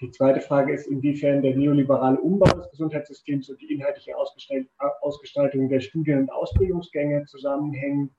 Die 0.02 0.10
zweite 0.10 0.42
Frage 0.42 0.74
ist, 0.74 0.88
inwiefern 0.88 1.44
der 1.44 1.56
neoliberale 1.56 2.20
Umbau 2.20 2.48
des 2.58 2.72
Gesundheitssystems 2.72 3.50
und 3.50 3.62
die 3.62 3.72
inhaltliche 3.72 4.16
Ausgestaltung 4.18 5.70
der 5.70 5.80
Studien- 5.80 6.22
und 6.22 6.32
Ausbildungsgänge 6.32 7.26
zusammenhängen. 7.26 8.10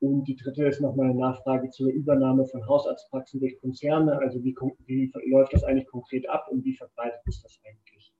Und 0.00 0.24
die 0.24 0.36
dritte 0.36 0.66
ist 0.66 0.80
nochmal 0.80 1.10
eine 1.10 1.18
Nachfrage 1.18 1.68
zur 1.68 1.90
Übernahme 1.90 2.46
von 2.46 2.66
Hausarztpraxen 2.66 3.38
durch 3.38 3.60
Konzerne. 3.60 4.18
Also 4.18 4.42
wie, 4.42 4.56
wie 4.86 5.12
läuft 5.26 5.52
das 5.52 5.62
eigentlich 5.62 5.88
konkret 5.88 6.26
ab 6.26 6.48
und 6.50 6.64
wie 6.64 6.74
verbreitet 6.74 7.20
ist 7.26 7.44
das 7.44 7.60
eigentlich? 7.66 8.14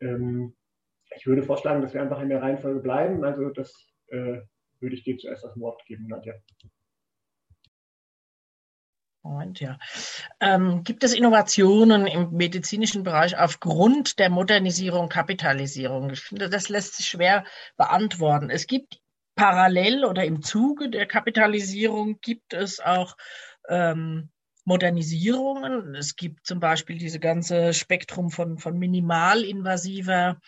Ähm, 0.00 0.54
ich 1.14 1.26
würde 1.26 1.42
vorschlagen, 1.42 1.82
dass 1.82 1.92
wir 1.92 2.00
einfach 2.00 2.22
in 2.22 2.30
der 2.30 2.40
Reihenfolge 2.40 2.80
bleiben. 2.80 3.22
Also 3.24 3.50
das 3.50 3.92
äh, 4.06 4.40
würde 4.80 4.94
ich 4.94 5.04
dir 5.04 5.18
zuerst 5.18 5.44
das 5.44 5.58
Wort 5.60 5.84
geben, 5.84 6.06
Nadja. 6.06 6.32
Moment, 9.22 9.60
ja. 9.60 9.78
Ähm, 10.40 10.82
gibt 10.82 11.04
es 11.04 11.14
Innovationen 11.14 12.06
im 12.08 12.32
medizinischen 12.32 13.04
Bereich 13.04 13.38
aufgrund 13.38 14.18
der 14.18 14.30
Modernisierung, 14.30 15.08
Kapitalisierung? 15.08 16.10
Ich 16.10 16.20
finde, 16.20 16.50
das 16.50 16.68
lässt 16.68 16.96
sich 16.96 17.06
schwer 17.06 17.44
beantworten. 17.76 18.50
Es 18.50 18.66
gibt 18.66 19.00
parallel 19.36 20.04
oder 20.04 20.24
im 20.24 20.42
Zuge 20.42 20.90
der 20.90 21.06
Kapitalisierung 21.06 22.20
gibt 22.20 22.52
es 22.52 22.80
auch 22.80 23.16
ähm, 23.68 24.30
Modernisierungen. 24.64 25.94
Es 25.94 26.16
gibt 26.16 26.46
zum 26.46 26.58
Beispiel 26.58 26.98
diese 26.98 27.20
ganze 27.20 27.74
Spektrum 27.74 28.30
von, 28.30 28.58
von 28.58 28.78
minimalinvasiver 28.78 30.40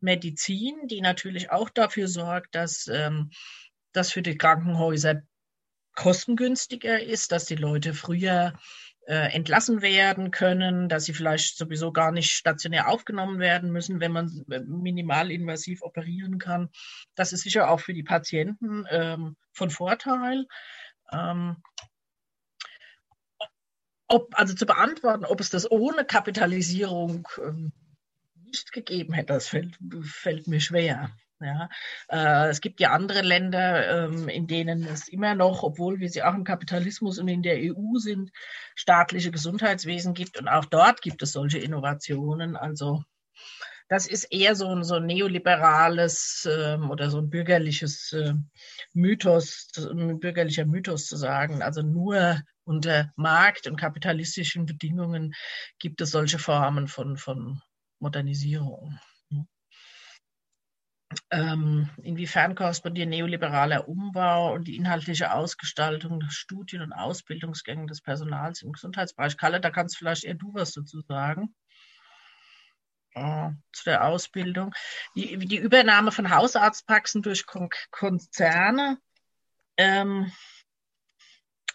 Medizin, 0.00 0.86
die 0.86 1.00
natürlich 1.00 1.50
auch 1.50 1.70
dafür 1.70 2.08
sorgt, 2.08 2.54
dass 2.54 2.86
ähm, 2.88 3.30
das 3.92 4.12
für 4.12 4.22
die 4.22 4.36
Krankenhäuser 4.36 5.22
kostengünstiger 5.98 7.02
ist, 7.02 7.32
dass 7.32 7.46
die 7.46 7.56
Leute 7.56 7.92
früher 7.92 8.52
äh, 9.08 9.34
entlassen 9.34 9.82
werden 9.82 10.30
können, 10.30 10.88
dass 10.88 11.06
sie 11.06 11.12
vielleicht 11.12 11.58
sowieso 11.58 11.90
gar 11.92 12.12
nicht 12.12 12.30
stationär 12.30 12.88
aufgenommen 12.88 13.40
werden 13.40 13.72
müssen, 13.72 13.98
wenn 13.98 14.12
man 14.12 14.44
äh, 14.48 14.60
minimalinvasiv 14.60 15.82
operieren 15.82 16.38
kann. 16.38 16.70
Das 17.16 17.32
ist 17.32 17.42
sicher 17.42 17.68
auch 17.68 17.80
für 17.80 17.94
die 17.94 18.04
Patienten 18.04 18.84
ähm, 18.90 19.36
von 19.50 19.70
Vorteil. 19.70 20.46
Ähm, 21.10 21.56
ob, 24.06 24.38
also 24.38 24.54
zu 24.54 24.66
beantworten, 24.66 25.24
ob 25.24 25.40
es 25.40 25.50
das 25.50 25.68
ohne 25.68 26.04
Kapitalisierung 26.04 27.26
ähm, 27.42 27.72
nicht 28.44 28.70
gegeben 28.70 29.14
hätte, 29.14 29.32
das 29.32 29.48
fällt, 29.48 29.76
fällt 30.02 30.46
mir 30.46 30.60
schwer. 30.60 31.10
Ja, 31.40 31.68
äh, 32.08 32.48
es 32.48 32.60
gibt 32.60 32.80
ja 32.80 32.90
andere 32.90 33.22
Länder, 33.22 34.06
ähm, 34.06 34.28
in 34.28 34.48
denen 34.48 34.84
es 34.84 35.06
immer 35.06 35.36
noch, 35.36 35.62
obwohl 35.62 36.00
wir 36.00 36.08
sie 36.08 36.24
auch 36.24 36.34
im 36.34 36.42
Kapitalismus 36.42 37.18
und 37.18 37.28
in 37.28 37.42
der 37.42 37.58
EU 37.58 37.98
sind, 37.98 38.32
staatliche 38.74 39.30
Gesundheitswesen 39.30 40.14
gibt. 40.14 40.38
Und 40.38 40.48
auch 40.48 40.64
dort 40.64 41.00
gibt 41.00 41.22
es 41.22 41.32
solche 41.32 41.58
Innovationen. 41.58 42.56
Also 42.56 43.04
das 43.88 44.06
ist 44.06 44.24
eher 44.24 44.54
so 44.54 44.68
ein, 44.68 44.82
so 44.84 44.96
ein 44.96 45.06
neoliberales 45.06 46.46
ähm, 46.50 46.90
oder 46.90 47.08
so 47.08 47.18
ein 47.18 47.30
bürgerliches 47.30 48.12
äh, 48.12 48.34
Mythos, 48.92 49.68
ein 49.76 50.18
bürgerlicher 50.20 50.66
Mythos 50.66 51.06
zu 51.06 51.16
sagen. 51.16 51.62
Also 51.62 51.82
nur 51.82 52.42
unter 52.64 53.12
Markt- 53.16 53.66
und 53.66 53.76
kapitalistischen 53.76 54.66
Bedingungen 54.66 55.34
gibt 55.78 56.00
es 56.00 56.10
solche 56.10 56.38
Formen 56.38 56.88
von, 56.88 57.16
von 57.16 57.62
Modernisierung. 57.98 58.98
Ähm, 61.30 61.88
inwiefern 62.02 62.54
korrespondieren 62.54 63.08
neoliberaler 63.08 63.88
Umbau 63.88 64.52
und 64.52 64.68
die 64.68 64.76
inhaltliche 64.76 65.32
Ausgestaltung 65.32 66.20
der 66.20 66.30
Studien- 66.30 66.82
und 66.82 66.92
Ausbildungsgänge 66.92 67.86
des 67.86 68.02
Personals 68.02 68.60
im 68.62 68.72
Gesundheitsbereich? 68.72 69.38
Kalle, 69.38 69.60
da 69.60 69.70
kannst 69.70 69.96
vielleicht 69.96 70.24
eher 70.24 70.34
du 70.34 70.52
was 70.52 70.72
dazu 70.72 71.00
sagen. 71.00 71.54
Äh, 73.14 73.50
zu 73.72 73.84
der 73.84 74.04
Ausbildung. 74.04 74.74
Die, 75.16 75.38
die 75.38 75.56
Übernahme 75.56 76.12
von 76.12 76.30
Hausarztpraxen 76.30 77.22
durch 77.22 77.46
Kon 77.46 77.70
Konzerne. 77.90 78.98
Ähm, 79.78 80.30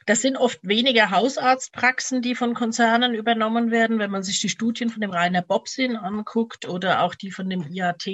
das 0.05 0.21
sind 0.21 0.37
oft 0.37 0.59
weniger 0.63 1.11
Hausarztpraxen, 1.11 2.21
die 2.21 2.35
von 2.35 2.53
Konzernen 2.53 3.13
übernommen 3.13 3.71
werden. 3.71 3.99
Wenn 3.99 4.11
man 4.11 4.23
sich 4.23 4.39
die 4.39 4.49
Studien 4.49 4.89
von 4.89 5.01
dem 5.01 5.11
Rainer 5.11 5.41
Bobsin 5.41 5.95
anguckt 5.95 6.67
oder 6.67 7.01
auch 7.01 7.15
die 7.15 7.31
von 7.31 7.49
dem 7.49 7.63
IAT, 7.71 8.05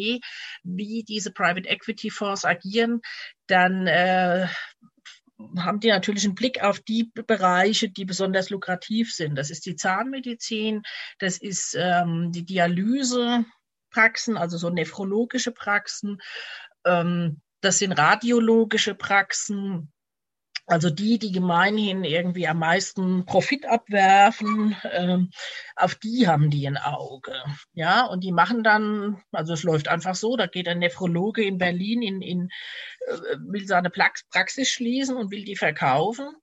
wie 0.63 1.03
diese 1.03 1.31
Private 1.31 1.67
Equity 1.67 2.09
Fonds 2.09 2.45
agieren, 2.45 3.01
dann 3.47 3.87
äh, 3.87 4.47
haben 5.57 5.79
die 5.79 5.87
natürlich 5.87 6.25
einen 6.25 6.35
Blick 6.35 6.61
auf 6.63 6.79
die 6.79 7.11
Bereiche, 7.13 7.89
die 7.89 8.05
besonders 8.05 8.49
lukrativ 8.49 9.13
sind. 9.13 9.35
Das 9.35 9.49
ist 9.49 9.65
die 9.65 9.75
Zahnmedizin, 9.75 10.83
das 11.17 11.37
ist 11.37 11.75
ähm, 11.79 12.31
die 12.31 12.45
Dialysepraxen, 12.45 14.37
also 14.37 14.57
so 14.57 14.69
nephrologische 14.69 15.51
Praxen, 15.51 16.19
ähm, 16.85 17.41
das 17.61 17.79
sind 17.79 17.93
radiologische 17.93 18.95
Praxen, 18.95 19.91
also 20.69 20.91
die, 20.91 21.17
die 21.17 21.31
gemeinhin 21.31 22.03
irgendwie 22.03 22.47
am 22.47 22.59
meisten 22.59 23.25
Profit 23.25 23.65
abwerfen, 23.65 24.75
äh, 24.83 25.17
auf 25.75 25.95
die 25.95 26.27
haben 26.27 26.51
die 26.51 26.67
ein 26.67 26.77
Auge. 26.77 27.33
Ja, 27.73 28.05
und 28.05 28.23
die 28.23 28.31
machen 28.31 28.63
dann, 28.63 29.19
also 29.31 29.53
es 29.53 29.63
läuft 29.63 29.87
einfach 29.87 30.13
so, 30.13 30.37
da 30.37 30.45
geht 30.45 30.67
ein 30.67 30.77
Nephrologe 30.77 31.43
in 31.43 31.57
Berlin 31.57 32.03
in, 32.03 32.21
in 32.21 32.49
äh, 33.07 33.37
will 33.39 33.65
seine 33.65 33.89
Praxis 33.89 34.69
schließen 34.69 35.17
und 35.17 35.31
will 35.31 35.43
die 35.43 35.55
verkaufen. 35.55 36.35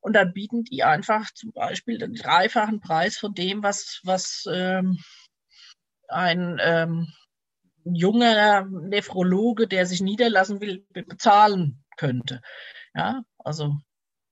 Und 0.00 0.12
dann 0.14 0.34
bieten 0.34 0.64
die 0.64 0.82
einfach 0.82 1.30
zum 1.32 1.52
Beispiel 1.52 1.96
den 1.96 2.14
dreifachen 2.14 2.80
Preis 2.80 3.16
von 3.16 3.32
dem, 3.32 3.62
was, 3.62 4.00
was 4.04 4.44
ähm, 4.52 4.98
ein 6.08 6.60
ähm, 6.62 7.08
junger 7.84 8.66
Nephrologe, 8.66 9.66
der 9.66 9.86
sich 9.86 10.02
niederlassen 10.02 10.60
will, 10.60 10.84
bezahlen 10.90 11.82
könnte. 11.96 12.42
Ja, 12.94 13.22
also 13.38 13.76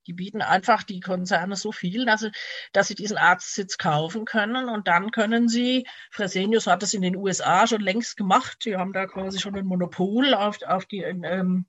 Die 0.07 0.15
bieten 0.15 0.43
einfach 0.43 0.83
die 0.85 1.01
Konzerne 1.01 1.57
so 1.57 1.71
viel, 1.73 2.07
dass 2.07 2.21
sie, 2.23 2.33
dass 2.73 2.89
sie 2.89 2.95
diesen 2.95 3.19
Arztsitz 3.19 3.79
kaufen 3.79 4.25
können 4.25 4.69
und 4.69 4.89
dann 4.89 5.11
können 5.11 5.49
sie, 5.49 5.87
Fresenius 6.11 6.67
hat 6.67 6.83
das 6.83 6.95
in 6.95 7.03
den 7.03 7.17
USA 7.17 7.67
schon 7.67 7.83
längst 7.83 8.17
gemacht, 8.17 8.65
die 8.65 8.77
haben 8.77 8.93
da 8.93 9.07
quasi 9.07 9.39
schon 9.39 9.57
ein 9.57 9.67
Monopol 9.67 10.35
auf, 10.35 10.63
auf 10.63 10.87
die 10.87 11.03
ähm, 11.03 11.67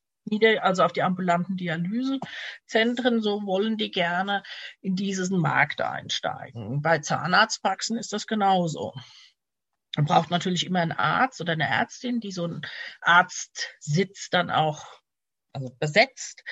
also 0.62 0.84
auf 0.84 0.94
die 0.94 1.02
ambulanten 1.04 1.58
Dialysezentren, 1.58 3.22
so 3.22 3.46
wollen 3.46 3.78
die 3.78 3.92
gerne 3.92 4.44
in 4.82 4.96
diesen 4.96 5.40
Markt 5.40 5.82
einsteigen. 5.82 6.82
Bei 6.82 7.00
Zahnarztpraxen 7.00 7.98
ist 7.98 8.14
das 8.14 8.28
genauso. 8.28 8.94
Man 9.96 10.06
braucht 10.06 10.30
natürlich 10.30 10.66
immer 10.66 10.82
einen 10.82 10.92
Arzt 10.92 11.42
oder 11.42 11.54
eine 11.54 11.68
Ärztin, 11.68 12.20
die 12.20 12.32
so 12.32 12.44
einen 12.46 12.62
Arztsitz 13.02 14.30
dann 14.30 14.52
auch 14.52 14.86
also 15.54 15.74
besetzt. 15.80 16.44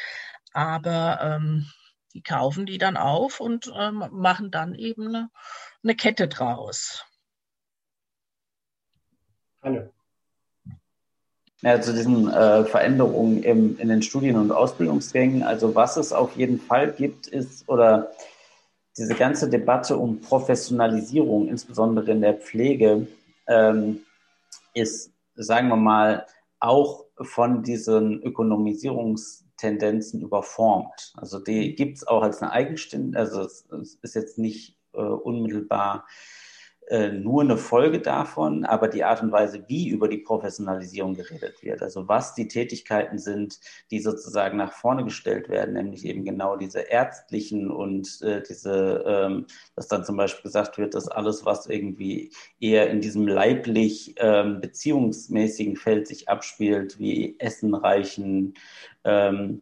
Aber 0.54 1.20
ähm, 1.22 1.68
die 2.14 2.22
kaufen 2.22 2.66
die 2.66 2.78
dann 2.78 2.98
auf 2.98 3.40
und 3.40 3.72
ähm, 3.76 4.04
machen 4.12 4.52
dann 4.52 4.74
eben 4.76 5.08
eine, 5.08 5.30
eine 5.84 5.96
Kette 5.96 6.28
draus. 6.28 7.06
Hallo. 9.62 9.94
Ja, 11.62 11.82
zu 11.82 11.92
diesen 11.94 12.32
äh, 12.32 12.66
Veränderungen 12.66 13.44
im, 13.44 13.80
in 13.80 13.90
den 13.90 14.04
Studien- 14.04 14.38
und 14.38 14.52
Ausbildungsgängen. 14.52 15.42
Also 15.44 15.74
was 15.74 15.98
es 15.98 16.14
auf 16.14 16.36
jeden 16.36 16.60
Fall 16.60 16.92
gibt, 16.92 17.28
ist 17.28 17.68
oder 17.68 18.12
diese 18.96 19.16
ganze 19.16 19.50
Debatte 19.50 19.98
um 19.98 20.22
Professionalisierung, 20.22 21.48
insbesondere 21.48 22.12
in 22.12 22.22
der 22.22 22.36
Pflege, 22.36 23.08
ähm, 23.48 24.02
ist, 24.74 25.12
sagen 25.36 25.68
wir 25.70 25.76
mal, 25.76 26.26
auch 26.60 27.06
von 27.22 27.64
diesen 27.64 28.22
Ökonomisierungstendenzen 28.22 30.22
überformt. 30.22 31.14
Also 31.16 31.40
die 31.40 31.76
gibt 31.76 31.98
es 31.98 32.08
auch 32.08 32.22
als 32.22 32.42
eine 32.42 32.52
eigenständige, 32.52 33.20
also 33.20 33.42
es, 33.42 33.68
es, 33.72 33.96
ist 34.02 34.16
jetzt 34.16 34.38
nicht 34.38 34.78
äh, 34.94 35.00
unmittelbar 35.00 36.06
äh, 36.90 37.12
nur 37.12 37.42
eine 37.42 37.58
Folge 37.58 38.00
davon, 38.00 38.64
aber 38.64 38.88
die 38.88 39.04
Art 39.04 39.22
und 39.22 39.32
Weise, 39.32 39.66
wie 39.68 39.90
über 39.90 40.08
die 40.08 40.20
Professionalisierung 40.20 41.16
geredet 41.16 41.62
wird, 41.62 41.82
also 41.82 42.08
was 42.08 42.34
die 42.34 42.48
Tätigkeiten 42.48 43.18
sind, 43.18 43.60
die 43.92 44.00
sozusagen 44.00 44.58
nach 44.58 44.72
vorne 44.72 45.04
gestellt 45.04 45.50
werden, 45.50 45.74
nämlich 45.74 46.06
eben 46.06 46.24
genau 46.24 46.56
diese 46.56 46.80
ärztlichen 46.80 47.70
und 47.70 48.22
äh, 48.22 48.42
diese, 48.42 49.04
ähm, 49.06 49.48
dass 49.76 49.90
dann 49.90 50.06
zum 50.06 50.16
Beispiel 50.16 50.44
gesagt 50.44 50.78
wird, 50.78 50.94
dass 50.94 51.10
alles, 51.10 51.46
was 51.46 51.68
irgendwie 51.68 52.32
eher 52.62 52.90
in 52.90 53.02
diesem 53.02 53.28
leiblich 53.28 54.16
ähm, 54.20 54.62
beziehungsmäßigen 54.62 55.76
Feld 55.76 56.08
sich 56.08 56.30
abspielt, 56.30 57.00
wie 57.00 57.36
Essen 57.40 57.74
reichen, 57.74 58.54
ähm, 59.04 59.62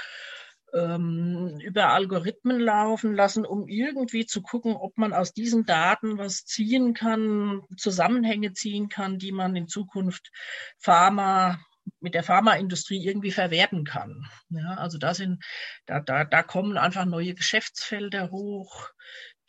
ähm, 0.77 1.59
über 1.61 1.89
Algorithmen 1.89 2.61
laufen 2.61 3.15
lassen, 3.15 3.47
um 3.47 3.67
irgendwie 3.67 4.27
zu 4.27 4.43
gucken, 4.43 4.77
ob 4.77 4.99
man 4.99 5.13
aus 5.13 5.33
diesen 5.33 5.65
Daten 5.65 6.19
was 6.19 6.45
ziehen 6.45 6.93
kann, 6.95 7.63
Zusammenhänge 7.77 8.53
ziehen 8.53 8.89
kann, 8.89 9.19
die 9.19 9.33
man 9.33 9.57
in 9.57 9.69
Zukunft 9.69 10.31
Pharma 10.79 11.59
mit 12.01 12.15
der 12.15 12.25
Pharmaindustrie 12.25 13.05
irgendwie 13.05 13.31
verwerten 13.31 13.85
kann. 13.85 14.27
Ja, 14.51 14.75
also 14.75 14.99
da 14.99 15.15
sind, 15.15 15.45
da, 15.87 16.01
da, 16.01 16.25
da 16.25 16.43
kommen 16.43 16.79
einfach 16.79 17.05
neue 17.05 17.35
Geschäftsfelder 17.35 18.31
hoch, 18.31 18.91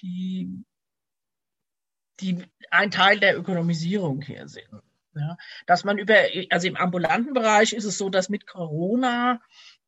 die, 0.01 0.63
die 2.19 2.45
ein 2.69 2.91
Teil 2.91 3.19
der 3.19 3.37
Ökonomisierung 3.37 4.21
hier 4.21 4.47
sind. 4.47 4.69
Ja, 5.15 5.35
dass 5.65 5.83
man 5.83 5.97
über, 5.97 6.15
also 6.51 6.67
im 6.67 6.77
ambulanten 6.77 7.33
Bereich 7.33 7.73
ist 7.73 7.85
es 7.85 7.97
so, 7.97 8.09
dass 8.09 8.29
mit 8.29 8.45
Corona 8.45 9.41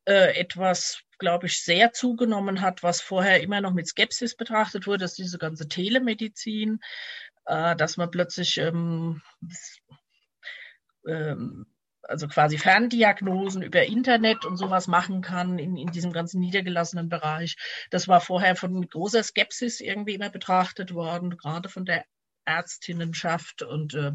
äh, 0.04 0.36
etwas, 0.36 1.02
glaube 1.20 1.46
ich, 1.46 1.62
sehr 1.62 1.92
zugenommen 1.92 2.60
hat, 2.60 2.82
was 2.82 3.00
vorher 3.00 3.40
immer 3.42 3.60
noch 3.60 3.72
mit 3.72 3.86
Skepsis 3.86 4.34
betrachtet 4.34 4.88
wurde, 4.88 4.98
dass 4.98 5.14
diese 5.14 5.38
ganze 5.38 5.68
Telemedizin, 5.68 6.80
äh, 7.46 7.76
dass 7.76 7.96
man 7.96 8.10
plötzlich 8.10 8.58
ähm, 8.58 9.22
ähm, 11.06 11.66
also 12.02 12.26
quasi 12.26 12.58
Ferndiagnosen 12.58 13.62
über 13.62 13.84
Internet 13.84 14.44
und 14.44 14.56
sowas 14.56 14.88
machen 14.88 15.20
kann 15.20 15.58
in, 15.58 15.76
in 15.76 15.92
diesem 15.92 16.12
ganzen 16.12 16.40
niedergelassenen 16.40 17.08
Bereich. 17.08 17.56
Das 17.90 18.08
war 18.08 18.20
vorher 18.20 18.56
von 18.56 18.88
großer 18.88 19.22
Skepsis 19.22 19.80
irgendwie 19.80 20.14
immer 20.14 20.30
betrachtet 20.30 20.92
worden, 20.92 21.36
gerade 21.36 21.68
von 21.68 21.84
der 21.84 22.04
Ärztinnenschaft. 22.46 23.62
Und 23.62 23.94
äh, 23.94 24.12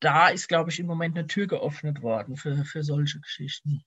da 0.00 0.28
ist, 0.28 0.48
glaube 0.48 0.70
ich, 0.70 0.80
im 0.80 0.86
Moment 0.86 1.16
eine 1.16 1.26
Tür 1.26 1.46
geöffnet 1.46 2.02
worden 2.02 2.36
für, 2.36 2.64
für 2.64 2.82
solche 2.82 3.20
Geschichten. 3.20 3.84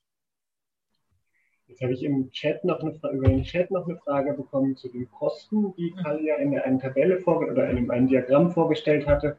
Jetzt 1.68 1.82
habe 1.82 1.94
ich 1.94 2.04
im 2.04 2.30
Chat 2.32 2.64
noch 2.64 2.80
eine 2.80 2.94
Frage, 2.94 3.18
über 3.18 3.28
den 3.28 3.44
Chat 3.44 3.72
noch 3.72 3.88
eine 3.88 3.98
Frage 3.98 4.34
bekommen 4.34 4.76
zu 4.76 4.88
den 4.88 5.10
Kosten, 5.10 5.74
die 5.76 5.92
mhm. 5.92 5.96
Karl 5.98 6.24
ja 6.24 6.36
in 6.36 6.58
einer 6.58 6.80
Tabelle 6.80 7.20
vor, 7.20 7.40
oder 7.40 7.70
in 7.70 7.90
einem 7.90 8.08
Diagramm 8.08 8.52
vorgestellt 8.52 9.08
hatte. 9.08 9.38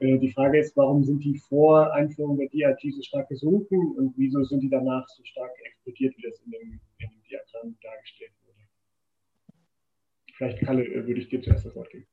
Äh, 0.00 0.18
die 0.18 0.32
Frage 0.32 0.58
ist, 0.58 0.76
warum 0.76 1.02
sind 1.04 1.24
die 1.24 1.38
vor 1.38 1.92
Einführung 1.92 2.36
der 2.36 2.48
DRG 2.48 2.92
so 2.92 3.02
stark 3.02 3.28
gesunken 3.28 3.96
und 3.96 4.14
wieso 4.16 4.44
sind 4.44 4.60
die 4.60 4.68
danach 4.68 5.08
so 5.08 5.24
stark 5.24 5.50
explodiert, 5.64 6.16
wie 6.18 6.22
das 6.22 6.38
in 6.44 6.50
dem, 6.50 6.80
in 6.98 7.08
dem 7.08 7.22
Diagramm 7.28 7.76
dargestellt 7.82 8.32
wurde? 8.44 8.58
Vielleicht, 10.36 10.60
Kalle, 10.60 10.84
äh, 10.84 11.06
würde 11.06 11.20
ich 11.20 11.28
dir 11.28 11.40
zuerst 11.40 11.64
das 11.64 11.74
Wort 11.74 11.90
geben. 11.90 12.06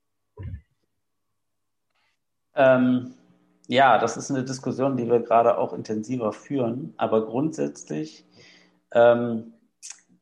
Ähm, 2.56 3.14
ja, 3.68 3.98
das 4.00 4.18
ist 4.18 4.32
eine 4.32 4.44
Diskussion, 4.44 4.98
die 4.98 5.08
wir 5.08 5.20
gerade 5.20 5.58
auch 5.58 5.74
intensiver 5.74 6.32
führen. 6.32 6.94
Aber 6.98 7.26
grundsätzlich 7.26 8.26
ähm, 8.94 9.54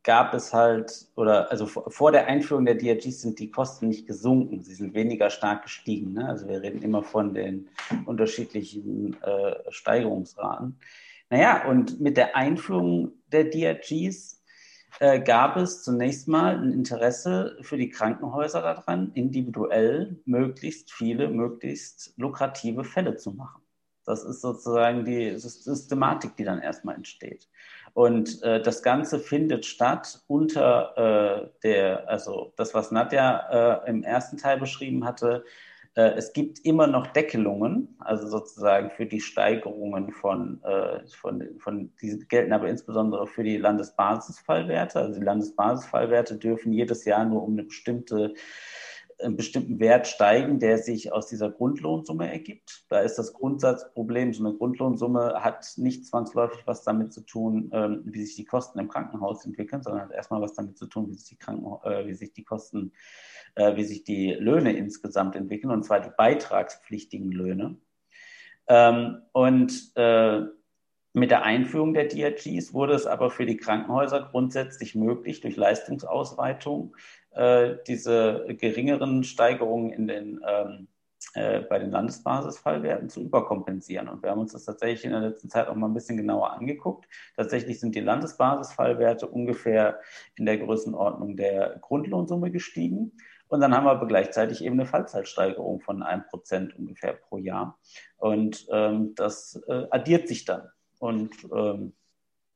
gab 0.04 0.34
es 0.34 0.54
halt, 0.54 1.06
oder 1.16 1.52
also 1.52 1.66
vor 1.66 2.14
der 2.14 2.28
Einführung 2.28 2.66
der 2.66 2.76
DRGs 2.76 3.22
sind 3.22 3.40
die 3.40 3.52
Kosten 3.52 3.90
nicht 3.90 4.08
gesunken, 4.08 4.62
sie 4.62 4.74
sind 4.74 4.94
weniger 4.94 5.30
stark 5.30 5.64
gestiegen. 5.64 6.14
Ne? 6.14 6.30
Also 6.30 6.48
wir 6.48 6.62
reden 6.62 6.82
immer 6.82 7.04
von 7.04 7.34
den 7.34 7.68
unterschiedlichen 8.06 9.22
äh, 9.22 9.56
Steigerungsraten. 9.70 10.80
Naja, 11.30 11.68
und 11.68 12.00
mit 12.00 12.16
der 12.16 12.38
Einführung 12.38 13.12
der 13.34 13.46
DRGs 13.46 14.42
äh, 15.00 15.20
gab 15.20 15.58
es 15.58 15.84
zunächst 15.84 16.30
mal 16.30 16.58
ein 16.58 16.72
Interesse 16.72 17.58
für 17.62 17.76
die 17.76 17.90
Krankenhäuser 17.90 18.62
daran, 18.62 19.12
individuell 19.14 20.22
möglichst 20.24 20.92
viele, 20.92 21.28
möglichst 21.28 22.14
lukrative 22.18 22.86
Fälle 22.86 23.18
zu 23.18 23.32
machen. 23.32 23.62
Das 24.06 24.24
ist 24.24 24.40
sozusagen 24.40 25.04
die 25.04 25.38
Systematik, 25.38 26.38
die 26.38 26.46
dann 26.46 26.62
erstmal 26.62 26.96
entsteht. 26.96 27.50
Und 27.98 28.44
äh, 28.44 28.62
das 28.62 28.84
Ganze 28.84 29.18
findet 29.18 29.66
statt 29.66 30.20
unter 30.28 30.94
äh, 30.96 31.50
der, 31.64 32.08
also 32.08 32.54
das, 32.56 32.76
was 32.76 32.92
Nadja 32.92 33.82
äh, 33.86 33.90
im 33.90 34.04
ersten 34.04 34.38
Teil 34.38 34.60
beschrieben 34.60 35.04
hatte. 35.04 35.44
Äh, 35.96 36.12
es 36.12 36.32
gibt 36.32 36.60
immer 36.60 36.86
noch 36.86 37.08
Deckelungen, 37.08 37.98
also 37.98 38.28
sozusagen 38.28 38.92
für 38.92 39.08
die 39.08 39.20
Steigerungen 39.20 40.12
von, 40.12 40.64
äh, 40.64 41.08
von, 41.08 41.44
von 41.58 41.92
die 42.00 42.20
gelten 42.28 42.54
aber 42.54 42.70
insbesondere 42.70 43.26
für 43.26 43.44
die 43.44 43.58
Landesbasisfallwerte. 43.58 45.00
Also 45.00 45.20
die 45.20 45.26
Landesbasisfallwerte 45.26 46.36
dürfen 46.38 46.74
jedes 46.74 47.04
Jahr 47.04 47.26
nur 47.26 47.42
um 47.42 47.54
eine 47.54 47.64
bestimmte 47.64 48.36
einen 49.20 49.36
bestimmten 49.36 49.80
Wert 49.80 50.08
steigen, 50.08 50.60
der 50.60 50.78
sich 50.78 51.12
aus 51.12 51.28
dieser 51.28 51.50
Grundlohnsumme 51.50 52.32
ergibt. 52.32 52.86
Da 52.90 53.00
ist 53.00 53.16
das 53.16 53.34
Grundsatzproblem, 53.34 54.34
so 54.34 54.46
eine 54.46 54.56
Grundlohnsumme 54.56 55.44
hat 55.44 55.74
nicht 55.78 56.06
zwangsläufig 56.06 56.62
was 56.66 56.84
damit 56.84 57.14
zu 57.14 57.22
tun, 57.22 57.70
ähm, 57.74 58.02
wie 58.06 58.24
sich 58.24 58.36
die 58.36 58.46
Kosten 58.46 58.80
im 58.80 58.90
Krankenhaus 58.90 59.46
entwickeln, 59.46 59.82
sondern 59.82 60.04
hat 60.04 60.12
erstmal 60.12 60.42
was 60.42 60.54
damit 60.54 60.78
zu 60.78 60.86
tun, 60.88 61.10
wie 61.10 61.16
sich 61.16 61.30
die, 61.30 61.38
Kranken 61.38 61.66
äh, 61.84 62.06
wie 62.08 62.14
sich 62.14 62.34
die 62.34 62.44
Kosten, 62.44 62.92
äh, 63.56 63.76
wie 63.76 63.84
sich 63.84 64.04
die 64.04 64.34
Löhne 64.34 64.74
insgesamt 64.74 65.36
entwickeln, 65.36 65.72
und 65.72 65.84
zwar 65.84 66.00
die 66.00 66.12
beitragspflichtigen 66.16 67.32
Löhne. 67.32 67.78
Ähm, 68.68 69.22
und 69.32 69.92
äh, 69.96 70.42
mit 71.18 71.32
der 71.32 71.44
Einführung 71.44 71.96
der 71.96 72.06
DRGs 72.06 72.76
wurde 72.76 72.94
es 72.94 73.08
aber 73.08 73.32
für 73.32 73.48
die 73.48 73.58
Krankenhäuser 73.58 74.30
grundsätzlich 74.30 74.94
möglich, 74.94 75.42
durch 75.42 75.56
Leistungsausweitung 75.56 76.96
äh, 77.32 77.76
diese 77.88 78.46
geringeren 78.50 79.24
Steigerungen 79.24 79.90
in 79.90 80.08
den, 80.08 80.40
ähm, 80.48 80.88
äh, 81.34 81.62
bei 81.62 81.80
den 81.80 81.90
Landesbasisfallwerten 81.90 83.10
zu 83.10 83.22
überkompensieren. 83.22 84.10
Und 84.10 84.22
wir 84.22 84.30
haben 84.30 84.42
uns 84.42 84.54
das 84.54 84.66
tatsächlich 84.66 85.06
in 85.06 85.12
der 85.12 85.22
letzten 85.22 85.50
Zeit 85.50 85.68
auch 85.68 85.76
mal 85.76 85.88
ein 85.88 85.96
bisschen 85.96 86.18
genauer 86.18 86.54
angeguckt. 86.54 87.08
Tatsächlich 87.36 87.80
sind 87.80 87.96
die 87.96 88.02
Landesbasisfallwerte 88.02 89.26
ungefähr 89.28 90.00
in 90.36 90.46
der 90.46 90.60
Größenordnung 90.60 91.36
der 91.36 91.80
Grundlohnsumme 91.82 92.52
gestiegen. 92.52 93.14
Und 93.48 93.62
dann 93.62 93.74
haben 93.74 93.86
wir 93.86 93.92
aber 93.92 94.06
gleichzeitig 94.06 94.64
eben 94.64 94.80
eine 94.80 94.86
Fallzeitsteigerung 94.86 95.82
von 95.82 96.04
einem 96.04 96.26
Prozent 96.26 96.78
ungefähr 96.78 97.14
pro 97.14 97.38
Jahr. 97.38 97.80
Und 98.18 98.68
ähm, 98.72 99.16
das 99.16 99.60
äh, 99.68 99.88
addiert 99.90 100.28
sich 100.28 100.46
dann. 100.46 100.70
Und 101.00 101.32
ähm, 101.54 101.94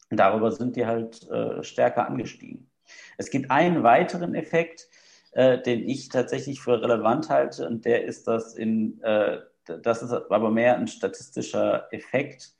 darüber 0.10 0.52
sind 0.52 0.76
die 0.76 0.86
halt 0.86 1.30
äh, 1.30 1.64
stärker 1.64 2.08
angestiegen. 2.08 2.70
Es 3.18 3.30
gibt 3.30 3.52
einen 3.52 3.84
weiteren 3.84 4.36
Effekt, 4.36 4.88
äh, 5.32 5.62
den 5.62 5.88
ich 5.88 6.10
tatsächlich 6.10 6.62
für 6.62 6.82
relevant 6.82 7.30
halte, 7.30 7.68
und 7.68 7.86
der 7.86 8.06
ist 8.06 8.28
das 8.28 8.56
in, 8.56 9.02
äh, 9.04 9.40
das 9.66 10.02
ist 10.02 10.12
aber 10.12 10.52
mehr 10.52 10.78
ein 10.78 10.88
statistischer 10.88 11.88
Effekt, 11.92 12.54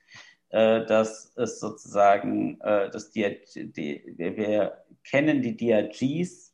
äh, 0.52 0.86
dass 0.86 1.32
es 1.38 1.62
sozusagen, 1.62 2.60
äh, 2.62 2.90
dass 2.90 3.12
die, 3.12 3.40
die, 3.56 4.04
wir 4.18 4.84
kennen 5.04 5.42
die 5.42 5.56
DRGs, 5.56 6.54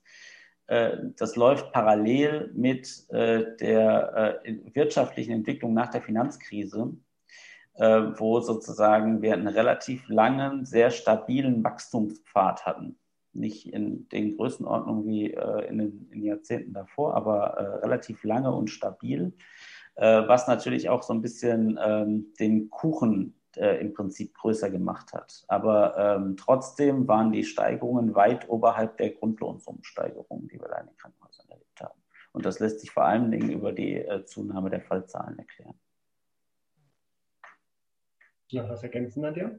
äh, 0.67 0.97
das 1.17 1.35
läuft 1.35 1.71
parallel 1.71 2.51
mit 2.53 3.05
der 3.11 4.41
wirtschaftlichen 4.73 5.31
Entwicklung 5.31 5.73
nach 5.73 5.89
der 5.89 6.01
Finanzkrise 6.01 6.95
wo 7.77 8.39
sozusagen 8.39 9.21
wir 9.21 9.33
einen 9.33 9.47
relativ 9.47 10.09
langen, 10.09 10.65
sehr 10.65 10.89
stabilen 10.89 11.63
Wachstumspfad 11.63 12.65
hatten 12.65 12.97
nicht 13.37 13.71
in 13.71 14.09
den 14.09 14.35
Größenordnungen 14.35 15.05
wie 15.05 15.33
äh, 15.33 15.67
in 15.67 15.77
den 15.77 16.09
in 16.11 16.23
Jahrzehnten 16.23 16.73
davor, 16.73 17.15
aber 17.15 17.57
äh, 17.57 17.65
relativ 17.85 18.23
lange 18.23 18.51
und 18.51 18.69
stabil, 18.69 19.33
äh, 19.95 20.27
was 20.27 20.47
natürlich 20.47 20.89
auch 20.89 21.03
so 21.03 21.13
ein 21.13 21.21
bisschen 21.21 21.79
ähm, 21.81 22.33
den 22.39 22.69
Kuchen 22.69 23.35
äh, 23.55 23.79
im 23.79 23.93
Prinzip 23.93 24.33
größer 24.35 24.69
gemacht 24.69 25.13
hat. 25.13 25.45
Aber 25.47 25.97
ähm, 25.97 26.35
trotzdem 26.37 27.07
waren 27.07 27.31
die 27.31 27.43
Steigerungen 27.43 28.15
weit 28.15 28.49
oberhalb 28.49 28.97
der 28.97 29.11
Grundlohnsummensteigerungen, 29.11 30.47
die 30.47 30.59
wir 30.59 30.67
da 30.67 30.79
in 30.79 30.87
den 30.87 30.97
Krankenhäusern 30.97 31.47
erlebt 31.49 31.81
haben. 31.81 31.99
Und 32.33 32.45
das 32.45 32.59
lässt 32.59 32.81
sich 32.81 32.91
vor 32.91 33.05
allen 33.05 33.31
Dingen 33.31 33.51
über 33.51 33.71
die 33.71 33.95
äh, 33.95 34.25
Zunahme 34.25 34.69
der 34.69 34.81
Fallzahlen 34.81 35.39
erklären. 35.39 35.75
Noch 38.51 38.69
was 38.69 38.83
ergänzen, 38.83 39.21
Nadja? 39.21 39.51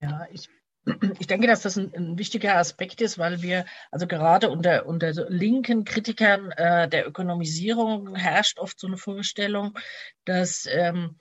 Ja, 0.00 0.26
ich 0.30 0.48
ich 1.18 1.26
denke, 1.26 1.46
dass 1.46 1.62
das 1.62 1.76
ein, 1.76 1.92
ein, 1.94 2.18
wichtiger 2.18 2.56
Aspekt 2.56 3.00
ist, 3.00 3.18
weil 3.18 3.42
wir, 3.42 3.64
also 3.90 4.06
gerade 4.06 4.50
unter, 4.50 4.86
unter 4.86 5.14
so 5.14 5.24
linken 5.28 5.84
Kritikern 5.84 6.50
äh, 6.52 6.88
der 6.88 7.06
Ökonomisierung 7.06 8.16
herrscht 8.16 8.58
oft 8.58 8.78
so 8.78 8.86
eine 8.86 8.96
Vorstellung, 8.96 9.78
dass 10.24 10.66
ähm, 10.70 11.20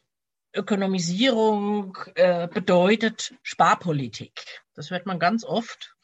Ökonomisierung 0.54 1.98
äh, 2.16 2.48
bedeutet 2.48 3.36
Sparpolitik. 3.44 4.44
Das 4.74 4.90
hört 4.90 5.06
man 5.06 5.20
ganz 5.20 5.46
oft. 5.46 5.96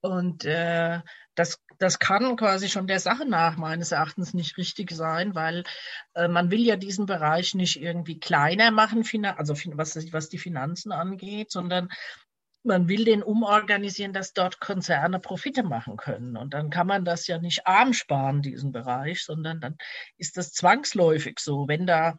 Und 0.00 0.44
äh, 0.44 1.00
das, 1.34 1.60
das 1.78 1.98
kann 1.98 2.36
quasi 2.36 2.68
schon 2.68 2.86
der 2.86 3.00
Sache 3.00 3.26
nach 3.26 3.56
meines 3.56 3.92
Erachtens 3.92 4.34
nicht 4.34 4.56
richtig 4.56 4.90
sein, 4.92 5.34
weil 5.34 5.64
äh, 6.14 6.28
man 6.28 6.50
will 6.50 6.60
ja 6.60 6.76
diesen 6.76 7.06
Bereich 7.06 7.54
nicht 7.54 7.80
irgendwie 7.80 8.18
kleiner 8.18 8.70
machen, 8.70 9.04
also 9.36 9.54
was, 9.74 10.12
was 10.12 10.28
die 10.28 10.38
Finanzen 10.38 10.92
angeht, 10.92 11.50
sondern 11.50 11.88
man 12.66 12.88
will 12.88 13.04
den 13.04 13.22
umorganisieren, 13.22 14.12
dass 14.12 14.32
dort 14.32 14.60
Konzerne 14.60 15.20
Profite 15.20 15.62
machen 15.62 15.96
können. 15.96 16.36
Und 16.36 16.52
dann 16.52 16.68
kann 16.68 16.86
man 16.86 17.04
das 17.04 17.26
ja 17.28 17.38
nicht 17.38 17.66
arm 17.66 17.92
sparen, 17.92 18.42
diesen 18.42 18.72
Bereich, 18.72 19.24
sondern 19.24 19.60
dann 19.60 19.76
ist 20.18 20.36
das 20.36 20.52
zwangsläufig 20.52 21.38
so. 21.38 21.68
Wenn 21.68 21.86
da 21.86 22.16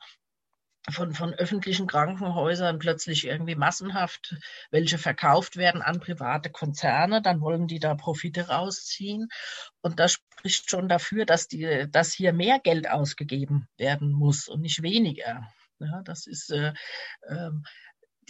von, 0.90 1.14
von 1.14 1.34
öffentlichen 1.34 1.88
Krankenhäusern 1.88 2.80
plötzlich 2.80 3.26
irgendwie 3.26 3.56
massenhaft 3.56 4.36
welche 4.72 4.98
verkauft 4.98 5.58
werden 5.58 5.82
an 5.82 6.00
private 6.00 6.50
Konzerne, 6.50 7.22
dann 7.22 7.42
wollen 7.42 7.68
die 7.68 7.80
da 7.80 7.96
Profite 7.96 8.48
rausziehen. 8.48 9.30
Und 9.82 10.00
das 10.00 10.14
spricht 10.14 10.70
schon 10.70 10.88
dafür, 10.88 11.26
dass, 11.26 11.48
die, 11.48 11.88
dass 11.90 12.14
hier 12.14 12.34
mehr 12.34 12.60
Geld 12.60 12.90
ausgegeben 12.90 13.68
werden 13.78 14.12
muss 14.12 14.48
und 14.48 14.62
nicht 14.62 14.82
weniger. 14.82 15.48
Ja, 15.80 16.02
das 16.04 16.26
ist 16.26 16.52
äh, 16.52 16.74
äh, 17.22 17.52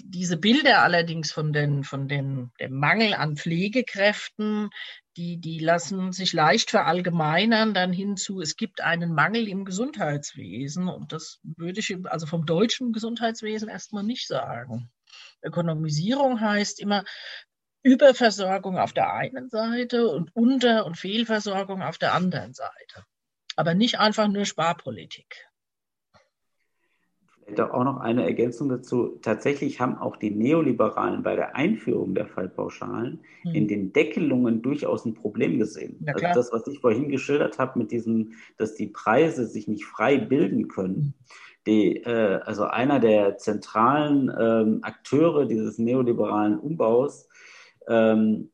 diese 0.04 0.38
Bilder 0.38 0.84
allerdings 0.84 1.32
von 1.32 1.54
den, 1.54 1.84
von 1.84 2.08
den, 2.08 2.52
dem 2.60 2.74
Mangel 2.74 3.14
an 3.14 3.36
Pflegekräften, 3.36 4.70
die, 5.18 5.38
die 5.38 5.60
lassen 5.60 6.12
sich 6.12 6.32
leicht 6.32 6.70
verallgemeinern 6.70 7.74
dann 7.74 7.92
hinzu, 7.92 8.40
es 8.40 8.56
gibt 8.56 8.82
einen 8.82 9.14
Mangel 9.14 9.48
im 9.48 9.66
Gesundheitswesen. 9.66 10.88
Und 10.88 11.12
das 11.12 11.40
würde 11.44 11.80
ich 11.80 11.98
also 12.06 12.28
vom 12.28 12.46
deutschen 12.46 12.94
Gesundheitswesen 12.94 13.68
erstmal 13.68 14.04
nicht 14.04 14.28
sagen. 14.28 14.90
Ökonomisierung 15.44 16.40
heißt 16.40 16.80
immer 16.80 17.04
Überversorgung 17.84 18.78
auf 18.78 18.94
der 18.94 19.14
einen 19.14 19.50
Seite 19.50 20.08
und 20.10 20.36
Unter- 20.36 20.86
und 20.86 20.98
Fehlversorgung 20.98 21.82
auf 21.82 21.98
der 21.98 22.14
anderen 22.14 22.54
Seite. 22.54 23.04
Aber 23.56 23.74
nicht 23.74 24.00
einfach 24.00 24.28
nur 24.28 24.46
Sparpolitik. 24.46 25.48
Vielleicht 27.48 27.72
auch 27.72 27.84
noch 27.86 28.02
eine 28.02 28.26
Ergänzung 28.26 28.68
dazu. 28.68 29.20
Tatsächlich 29.22 29.80
haben 29.80 29.98
auch 29.98 30.18
die 30.18 30.32
Neoliberalen 30.32 31.24
bei 31.24 31.38
der 31.38 31.56
Einführung 31.56 32.14
der 32.14 32.28
Fallpauschalen 32.28 33.22
hm. 33.44 33.56
in 33.56 33.68
den 33.70 33.94
Deckelungen 33.94 34.62
durchaus 34.62 35.06
ein 35.06 35.14
Problem 35.14 35.58
gesehen. 35.58 36.06
Also 36.08 36.26
das, 36.34 36.52
was 36.52 36.68
ich 36.68 36.80
vorhin 36.80 37.08
geschildert 37.08 37.58
habe 37.58 37.80
mit 37.80 37.92
diesem, 37.92 38.34
dass 38.58 38.76
die 38.76 38.88
Preise 38.88 39.46
sich 39.46 39.68
nicht 39.70 39.86
frei 39.86 40.18
bilden 40.18 40.68
können. 40.68 40.96
Hm. 40.96 41.14
Die, 41.68 42.04
äh, 42.04 42.42
also 42.44 42.66
einer 42.66 43.00
der 43.00 43.38
zentralen 43.38 44.30
ähm, 44.38 44.80
Akteure 44.82 45.46
dieses 45.46 45.78
neoliberalen 45.78 46.60
Umbaus 46.60 47.30
ähm, 47.88 48.50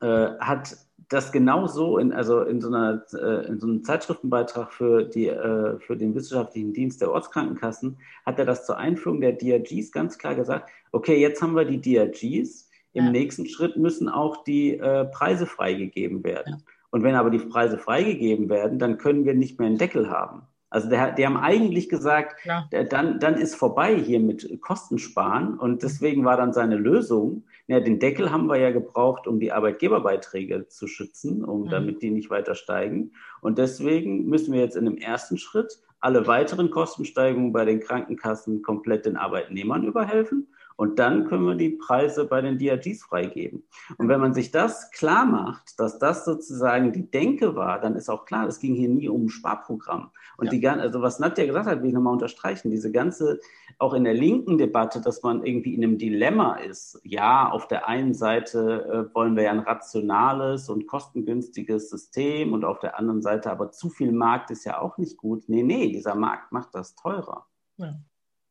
äh, 0.00 0.06
hat 0.40 0.76
das 1.10 1.32
genau 1.32 1.66
so 1.66 1.98
in, 1.98 2.12
also 2.12 2.42
in 2.42 2.60
so, 2.60 2.68
einer, 2.68 3.04
äh, 3.12 3.46
in 3.48 3.58
so 3.58 3.66
einem 3.66 3.84
Zeitschriftenbeitrag 3.84 4.72
für, 4.72 5.02
die, 5.02 5.26
äh, 5.26 5.78
für 5.80 5.96
den 5.96 6.14
wissenschaftlichen 6.14 6.72
Dienst 6.72 7.00
der 7.02 7.10
Ortskrankenkassen, 7.10 7.98
hat 8.24 8.38
er 8.38 8.46
das 8.46 8.64
zur 8.64 8.78
Einführung 8.78 9.20
der 9.20 9.32
DRGs 9.32 9.90
ganz 9.90 10.18
klar 10.18 10.36
gesagt, 10.36 10.70
okay, 10.92 11.20
jetzt 11.20 11.42
haben 11.42 11.56
wir 11.56 11.64
die 11.64 11.80
DRGs, 11.80 12.70
im 12.92 13.06
ja. 13.06 13.10
nächsten 13.10 13.46
Schritt 13.46 13.76
müssen 13.76 14.08
auch 14.08 14.44
die 14.44 14.78
äh, 14.78 15.04
Preise 15.04 15.46
freigegeben 15.46 16.24
werden. 16.24 16.54
Ja. 16.58 16.58
Und 16.90 17.02
wenn 17.02 17.14
aber 17.14 17.30
die 17.30 17.38
Preise 17.38 17.78
freigegeben 17.78 18.48
werden, 18.48 18.78
dann 18.78 18.98
können 18.98 19.24
wir 19.24 19.34
nicht 19.34 19.58
mehr 19.58 19.68
einen 19.68 19.78
Deckel 19.78 20.10
haben. 20.10 20.42
Also 20.70 20.88
der, 20.88 21.12
die 21.12 21.26
haben 21.26 21.36
eigentlich 21.36 21.88
gesagt, 21.88 22.36
ja. 22.44 22.68
dann, 22.84 23.18
dann 23.18 23.34
ist 23.34 23.56
vorbei 23.56 23.96
hier 23.96 24.20
mit 24.20 24.60
Kostensparen 24.60 25.58
und 25.58 25.82
deswegen 25.82 26.24
war 26.24 26.36
dann 26.36 26.52
seine 26.52 26.76
Lösung, 26.76 27.44
ja, 27.66 27.80
den 27.80 27.98
Deckel 27.98 28.30
haben 28.30 28.46
wir 28.46 28.56
ja 28.56 28.70
gebraucht, 28.70 29.26
um 29.26 29.40
die 29.40 29.52
Arbeitgeberbeiträge 29.52 30.68
zu 30.68 30.86
schützen, 30.86 31.44
um 31.44 31.62
mhm. 31.62 31.68
damit 31.70 32.02
die 32.02 32.10
nicht 32.10 32.30
weiter 32.30 32.54
steigen. 32.54 33.12
Und 33.40 33.58
deswegen 33.58 34.26
müssen 34.26 34.52
wir 34.52 34.60
jetzt 34.60 34.76
in 34.76 34.84
dem 34.84 34.96
ersten 34.96 35.38
Schritt 35.38 35.80
alle 36.00 36.26
weiteren 36.26 36.70
Kostensteigungen 36.70 37.52
bei 37.52 37.64
den 37.64 37.80
Krankenkassen 37.80 38.62
komplett 38.62 39.06
den 39.06 39.16
Arbeitnehmern 39.16 39.84
überhelfen. 39.84 40.48
Und 40.80 40.98
dann 40.98 41.26
können 41.26 41.44
wir 41.44 41.56
die 41.56 41.76
Preise 41.76 42.24
bei 42.24 42.40
den 42.40 42.56
DRGs 42.56 43.02
freigeben. 43.02 43.64
Und 43.98 44.08
wenn 44.08 44.18
man 44.18 44.32
sich 44.32 44.50
das 44.50 44.90
klar 44.90 45.26
macht, 45.26 45.78
dass 45.78 45.98
das 45.98 46.24
sozusagen 46.24 46.90
die 46.90 47.10
Denke 47.10 47.54
war, 47.54 47.82
dann 47.82 47.96
ist 47.96 48.08
auch 48.08 48.24
klar, 48.24 48.46
es 48.46 48.60
ging 48.60 48.74
hier 48.74 48.88
nie 48.88 49.06
um 49.06 49.26
ein 49.26 49.28
Sparprogramm. 49.28 50.10
Und 50.38 50.46
ja. 50.46 50.52
die 50.52 50.66
also 50.66 51.02
was 51.02 51.18
Nadja 51.18 51.44
gesagt 51.44 51.66
hat, 51.66 51.82
will 51.82 51.88
ich 51.88 51.94
nochmal 51.94 52.14
unterstreichen, 52.14 52.70
diese 52.70 52.90
ganze, 52.90 53.40
auch 53.78 53.92
in 53.92 54.04
der 54.04 54.14
linken 54.14 54.56
Debatte, 54.56 55.02
dass 55.02 55.22
man 55.22 55.44
irgendwie 55.44 55.74
in 55.74 55.84
einem 55.84 55.98
Dilemma 55.98 56.54
ist. 56.54 56.98
Ja, 57.04 57.50
auf 57.50 57.68
der 57.68 57.86
einen 57.86 58.14
Seite 58.14 59.10
äh, 59.10 59.14
wollen 59.14 59.36
wir 59.36 59.42
ja 59.42 59.50
ein 59.50 59.58
rationales 59.58 60.70
und 60.70 60.86
kostengünstiges 60.86 61.90
System 61.90 62.54
und 62.54 62.64
auf 62.64 62.78
der 62.78 62.98
anderen 62.98 63.20
Seite 63.20 63.50
aber 63.50 63.70
zu 63.70 63.90
viel 63.90 64.12
Markt 64.12 64.50
ist 64.50 64.64
ja 64.64 64.80
auch 64.80 64.96
nicht 64.96 65.18
gut. 65.18 65.46
Nee, 65.46 65.62
nee, 65.62 65.92
dieser 65.92 66.14
Markt 66.14 66.52
macht 66.52 66.74
das 66.74 66.94
teurer. 66.94 67.44
Ja 67.76 67.96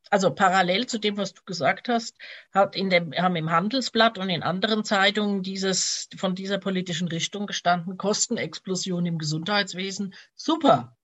also 0.09 0.33
parallel 0.33 0.87
zu 0.87 0.99
dem, 0.99 1.17
was 1.17 1.33
du 1.33 1.43
gesagt 1.43 1.87
hast, 1.87 2.17
hat 2.51 2.75
in 2.75 2.89
dem, 2.89 3.13
haben 3.13 3.35
im 3.35 3.51
Handelsblatt 3.51 4.17
und 4.17 4.29
in 4.29 4.43
anderen 4.43 4.83
Zeitungen 4.83 5.43
dieses, 5.43 6.09
von 6.17 6.35
dieser 6.35 6.57
politischen 6.57 7.07
Richtung 7.07 7.47
gestanden, 7.47 7.97
Kostenexplosion 7.97 9.05
im 9.05 9.17
Gesundheitswesen. 9.17 10.13
Super. 10.35 10.95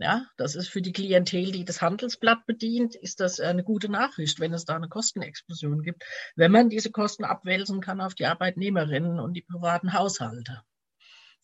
Ja, 0.00 0.26
das 0.36 0.54
ist 0.54 0.68
für 0.68 0.80
die 0.80 0.92
Klientel, 0.92 1.50
die 1.50 1.64
das 1.64 1.82
Handelsblatt 1.82 2.46
bedient, 2.46 2.94
ist 2.94 3.18
das 3.18 3.40
eine 3.40 3.64
gute 3.64 3.88
Nachricht, 3.88 4.38
wenn 4.38 4.54
es 4.54 4.64
da 4.64 4.76
eine 4.76 4.88
Kostenexplosion 4.88 5.82
gibt, 5.82 6.04
wenn 6.36 6.52
man 6.52 6.68
diese 6.68 6.92
Kosten 6.92 7.24
abwälzen 7.24 7.80
kann 7.80 8.00
auf 8.00 8.14
die 8.14 8.26
Arbeitnehmerinnen 8.26 9.18
und 9.18 9.34
die 9.34 9.42
privaten 9.42 9.92
Haushalte. 9.92 10.62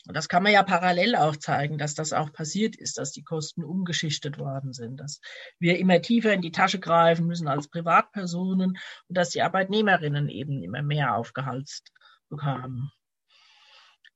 Und 0.06 0.14
das 0.14 0.28
kann 0.28 0.42
man 0.42 0.52
ja 0.52 0.62
parallel 0.62 1.16
auch 1.16 1.36
zeigen, 1.36 1.78
dass 1.78 1.94
das 1.94 2.12
auch 2.12 2.30
passiert 2.32 2.76
ist, 2.76 2.98
dass 2.98 3.12
die 3.12 3.22
Kosten 3.22 3.64
umgeschichtet 3.64 4.38
worden 4.38 4.74
sind, 4.74 4.98
dass 4.98 5.20
wir 5.58 5.78
immer 5.78 6.02
tiefer 6.02 6.32
in 6.32 6.42
die 6.42 6.52
Tasche 6.52 6.78
greifen 6.78 7.26
müssen 7.26 7.48
als 7.48 7.68
Privatpersonen 7.68 8.78
und 9.08 9.16
dass 9.16 9.30
die 9.30 9.40
Arbeitnehmerinnen 9.40 10.28
eben 10.28 10.62
immer 10.62 10.82
mehr 10.82 11.16
aufgehalst 11.16 11.90
bekamen. 12.28 12.92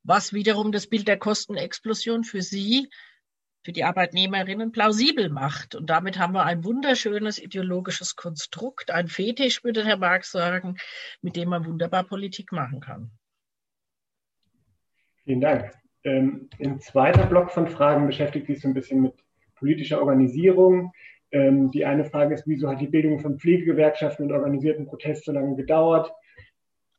Was 0.03 0.33
wiederum 0.33 0.73
das 0.73 0.87
Bild 0.87 1.09
der 1.09 1.19
Kostenexplosion 1.19 2.25
für 2.25 2.43
sie, 2.43 2.91
für 3.65 3.73
die 3.73 3.85
Arbeitnehmerinnen 3.85 4.73
plausibel 4.73 5.29
macht. 5.29 5.75
Und 5.75 5.91
damit 5.91 6.19
haben 6.19 6.33
wir 6.33 6.45
ein 6.45 6.65
wunderschönes 6.65 7.39
ideologisches 7.39 8.17
Konstrukt, 8.17 8.91
ein 8.91 9.09
Fetisch, 9.09 9.65
würde 9.65 9.85
Herr 9.85 9.99
Marx 9.99 10.31
sagen, 10.31 10.79
mit 11.21 11.37
dem 11.37 11.51
man 11.51 11.67
wunderbar 11.67 12.05
Politik 12.05 12.53
machen 12.53 12.81
kann. 12.81 13.18
Vielen 15.29 15.43
Dank. 15.43 15.73
Ähm, 16.05 16.49
ein 16.59 16.81
zweiter 16.81 17.27
Block 17.27 17.51
von 17.51 17.69
Fragen 17.69 18.07
beschäftigt 18.07 18.47
sich 18.47 18.63
so 18.63 18.69
ein 18.69 18.73
bisschen 18.73 19.03
mit 19.03 19.13
politischer 19.57 20.01
Organisierung. 20.01 20.91
Ähm, 21.33 21.71
die 21.71 21.85
eine 21.85 22.07
Frage 22.07 22.33
ist, 22.33 22.47
wieso 22.47 22.67
hat 22.71 22.81
die 22.81 22.87
Bildung 22.87 23.21
von 23.21 23.39
Pflegegewerkschaften 23.39 24.25
und 24.25 24.33
organisierten 24.33 24.87
Protest 24.87 25.27
so 25.27 25.33
lange 25.33 25.55
gedauert? 25.55 26.11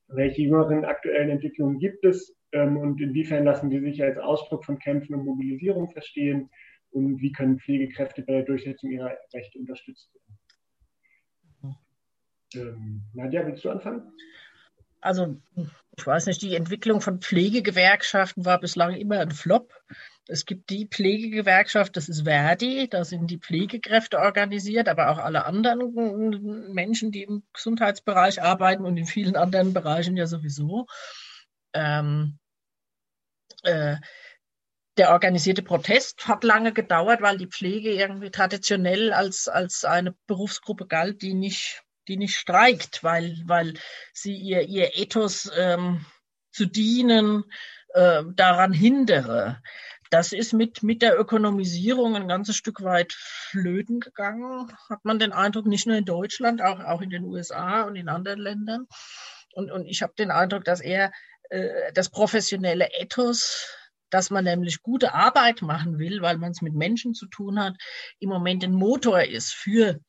Welche 0.10 0.44
jüngeren 0.44 0.86
aktuellen 0.86 1.32
Entwicklungen 1.32 1.80
gibt 1.80 2.06
es? 2.06 2.36
Ähm, 2.52 2.78
und 2.78 3.02
inwiefern 3.02 3.46
lassen 3.46 3.72
die 3.72 3.80
sich 3.80 4.04
als 4.04 4.20
Ausdruck 4.20 4.64
von 4.64 4.78
Kämpfen 4.78 5.16
und 5.16 5.26
Mobilisierung 5.26 5.90
verstehen? 5.90 6.52
Und 6.92 7.20
wie 7.22 7.32
können 7.32 7.58
Pflegekräfte 7.58 8.22
bei 8.22 8.34
der 8.34 8.44
Durchsetzung 8.44 8.92
ihrer 8.92 9.18
Rechte 9.34 9.58
unterstützt 9.58 10.12
werden? 11.64 11.78
Ähm, 12.54 13.02
Nadja, 13.16 13.48
willst 13.48 13.66
du 13.66 13.72
anfangen? 13.72 14.04
also 15.02 15.38
ich 16.00 16.08
weiß 16.08 16.28
nicht, 16.28 16.42
die 16.42 16.56
Entwicklung 16.56 17.02
von 17.02 17.20
Pflegegewerkschaften 17.20 18.46
war 18.46 18.58
bislang 18.60 18.96
immer 18.96 19.20
ein 19.20 19.32
Flop. 19.32 19.74
Es 20.28 20.46
gibt 20.46 20.70
die 20.70 20.88
Pflegegewerkschaft, 20.88 21.98
das 21.98 22.08
ist 22.08 22.24
Verdi, 22.24 22.88
da 22.88 23.04
sind 23.04 23.30
die 23.30 23.40
Pflegekräfte 23.40 24.20
organisiert, 24.20 24.88
aber 24.88 25.10
auch 25.10 25.18
alle 25.18 25.46
anderen 25.46 26.72
Menschen, 26.74 27.12
die 27.12 27.24
im 27.24 27.44
Gesundheitsbereich 27.52 28.42
arbeiten 28.42 28.86
und 28.86 28.96
in 28.96 29.08
vielen 29.08 29.36
anderen 29.36 29.74
Bereichen 29.74 30.16
ja 30.16 30.26
sowieso. 30.26 30.88
Ähm, 31.74 32.40
äh, 33.64 33.98
der 34.98 35.12
organisierte 35.12 35.64
Protest 35.64 36.30
hat 36.30 36.46
lange 36.46 36.72
gedauert, 36.72 37.22
weil 37.22 37.38
die 37.38 37.48
Pflege 37.48 37.92
irgendwie 37.92 38.32
traditionell 38.32 39.12
als, 39.12 39.50
als 39.50 39.84
eine 39.84 40.16
Berufsgruppe 40.28 40.88
galt, 40.88 41.22
die 41.22 41.34
nicht 41.34 41.84
die 42.10 42.18
nicht 42.18 42.36
streikt, 42.36 43.04
weil, 43.04 43.38
weil 43.46 43.76
sie 44.14 44.36
ihr, 44.36 44.64
ihr 44.64 44.98
Ethos 44.98 45.50
ähm, 45.56 46.06
zu 46.52 46.66
dienen 46.66 47.46
äh, 47.94 48.24
daran 48.36 48.74
hindere. 48.74 49.62
Das 50.10 50.34
ist 50.34 50.54
mit, 50.54 50.82
mit 50.82 51.04
der 51.04 51.20
Ökonomisierung 51.20 52.16
ein 52.16 52.28
ganzes 52.28 52.56
Stück 52.56 52.82
weit 52.84 53.14
flöten 53.14 54.00
gegangen, 54.00 54.72
hat 54.90 55.06
man 55.06 55.20
den 55.20 55.32
Eindruck, 55.32 55.68
nicht 55.68 55.86
nur 55.86 55.98
in 55.98 56.06
Deutschland, 56.06 56.64
auch, 56.64 56.80
auch 56.80 57.02
in 57.02 57.12
den 57.12 57.26
USA 57.26 57.84
und 57.84 57.96
in 57.96 58.10
anderen 58.10 58.40
Ländern. 58.40 58.88
Und, 59.54 59.72
und 59.72 59.86
ich 59.86 60.02
habe 60.02 60.14
den 60.18 60.32
Eindruck, 60.32 60.66
dass 60.66 60.82
er 60.82 61.12
äh, 61.50 61.94
das 61.94 62.10
professionelle 62.10 62.90
Ethos, 62.94 63.68
dass 64.10 64.32
man 64.32 64.46
nämlich 64.46 64.82
gute 64.82 65.14
Arbeit 65.14 65.62
machen 65.62 66.00
will, 66.00 66.24
weil 66.24 66.38
man 66.38 66.52
es 66.52 66.62
mit 66.64 66.74
Menschen 66.74 67.14
zu 67.14 67.28
tun 67.28 67.60
hat, 67.60 67.76
im 68.18 68.30
Moment 68.30 68.64
ein 68.64 68.74
Motor 68.74 69.22
ist 69.22 69.54
für 69.54 70.00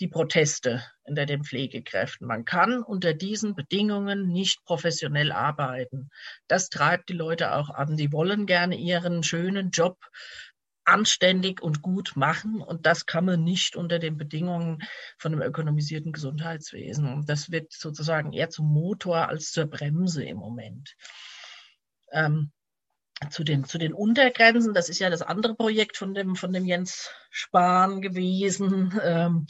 die 0.00 0.08
Proteste 0.08 0.82
unter 1.04 1.26
den 1.26 1.44
Pflegekräften. 1.44 2.26
Man 2.26 2.44
kann 2.44 2.82
unter 2.82 3.14
diesen 3.14 3.54
Bedingungen 3.54 4.28
nicht 4.28 4.64
professionell 4.64 5.32
arbeiten. 5.32 6.10
Das 6.48 6.68
treibt 6.68 7.08
die 7.08 7.14
Leute 7.14 7.54
auch 7.54 7.70
an. 7.70 7.96
Die 7.96 8.12
wollen 8.12 8.46
gerne 8.46 8.76
ihren 8.76 9.22
schönen 9.22 9.70
Job 9.70 9.98
anständig 10.84 11.62
und 11.62 11.82
gut 11.82 12.12
machen. 12.16 12.60
Und 12.60 12.86
das 12.86 13.06
kann 13.06 13.24
man 13.24 13.42
nicht 13.42 13.76
unter 13.76 13.98
den 13.98 14.16
Bedingungen 14.16 14.82
von 15.18 15.32
einem 15.32 15.42
ökonomisierten 15.42 16.12
Gesundheitswesen. 16.12 17.12
Und 17.12 17.28
das 17.28 17.50
wird 17.50 17.72
sozusagen 17.72 18.32
eher 18.32 18.50
zum 18.50 18.66
Motor 18.66 19.28
als 19.28 19.52
zur 19.52 19.66
Bremse 19.66 20.24
im 20.24 20.36
Moment. 20.36 20.94
Ähm, 22.12 22.52
zu 23.30 23.44
den, 23.44 23.64
zu 23.64 23.78
den 23.78 23.94
Untergrenzen. 23.94 24.74
Das 24.74 24.88
ist 24.88 24.98
ja 24.98 25.08
das 25.08 25.22
andere 25.22 25.54
Projekt 25.54 25.96
von 25.96 26.14
dem, 26.14 26.36
von 26.36 26.52
dem 26.52 26.64
Jens 26.64 27.10
Spahn 27.30 28.00
gewesen, 28.00 28.98
ähm, 29.02 29.46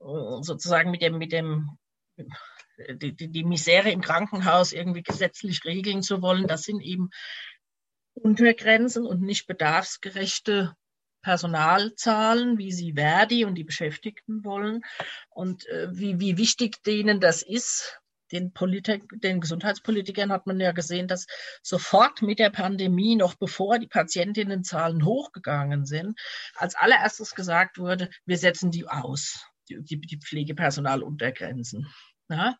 sozusagen 0.00 0.90
mit 0.90 1.02
dem, 1.02 1.18
mit 1.18 1.32
dem, 1.32 1.78
die, 2.16 3.14
die, 3.14 3.28
die 3.28 3.44
Misere 3.44 3.90
im 3.90 4.00
Krankenhaus 4.00 4.72
irgendwie 4.72 5.02
gesetzlich 5.02 5.64
regeln 5.64 6.02
zu 6.02 6.22
wollen. 6.22 6.46
Das 6.46 6.62
sind 6.62 6.80
eben 6.80 7.10
Untergrenzen 8.14 9.06
und 9.06 9.22
nicht 9.22 9.46
bedarfsgerechte 9.46 10.74
Personalzahlen, 11.22 12.58
wie 12.58 12.72
sie 12.72 12.94
Verdi 12.94 13.44
und 13.44 13.54
die 13.54 13.64
Beschäftigten 13.64 14.44
wollen 14.44 14.82
und 15.30 15.66
äh, 15.66 15.88
wie, 15.92 16.20
wie 16.20 16.38
wichtig 16.38 16.82
denen 16.84 17.20
das 17.20 17.42
ist, 17.42 18.00
den, 18.32 18.52
Politik, 18.52 19.04
den 19.22 19.40
Gesundheitspolitikern 19.40 20.30
hat 20.30 20.46
man 20.46 20.60
ja 20.60 20.72
gesehen, 20.72 21.08
dass 21.08 21.26
sofort 21.62 22.22
mit 22.22 22.38
der 22.38 22.50
Pandemie, 22.50 23.16
noch 23.16 23.34
bevor 23.34 23.78
die 23.78 23.86
Patientinnenzahlen 23.86 25.04
hochgegangen 25.04 25.86
sind, 25.86 26.18
als 26.54 26.74
allererstes 26.74 27.34
gesagt 27.34 27.78
wurde, 27.78 28.10
wir 28.26 28.38
setzen 28.38 28.70
die 28.70 28.86
aus, 28.86 29.46
die, 29.68 30.00
die, 30.00 30.18
Pflegepersonaluntergrenzen. 30.18 31.86
Ja? 32.28 32.56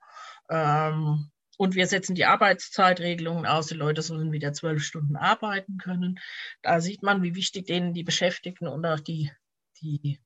Ähm, 0.51 1.30
und 1.56 1.74
wir 1.74 1.86
setzen 1.86 2.14
die 2.14 2.24
Arbeitszeitregelungen 2.24 3.47
aus. 3.47 3.66
Die 3.66 3.74
Leute 3.74 4.02
sollen 4.02 4.32
wieder 4.32 4.52
zwölf 4.52 4.85
Stunden 4.85 5.16
arbeiten 5.16 5.78
können. 5.78 6.20
Da 6.62 6.80
sieht 6.80 7.02
man, 7.02 7.22
wie 7.22 7.35
wichtig 7.35 7.66
denen 7.66 7.94
die 7.94 8.05
Beschäftigten 8.05 8.68
und 8.68 8.86
auch 8.86 9.01
die, 9.01 9.32
die 9.80 10.20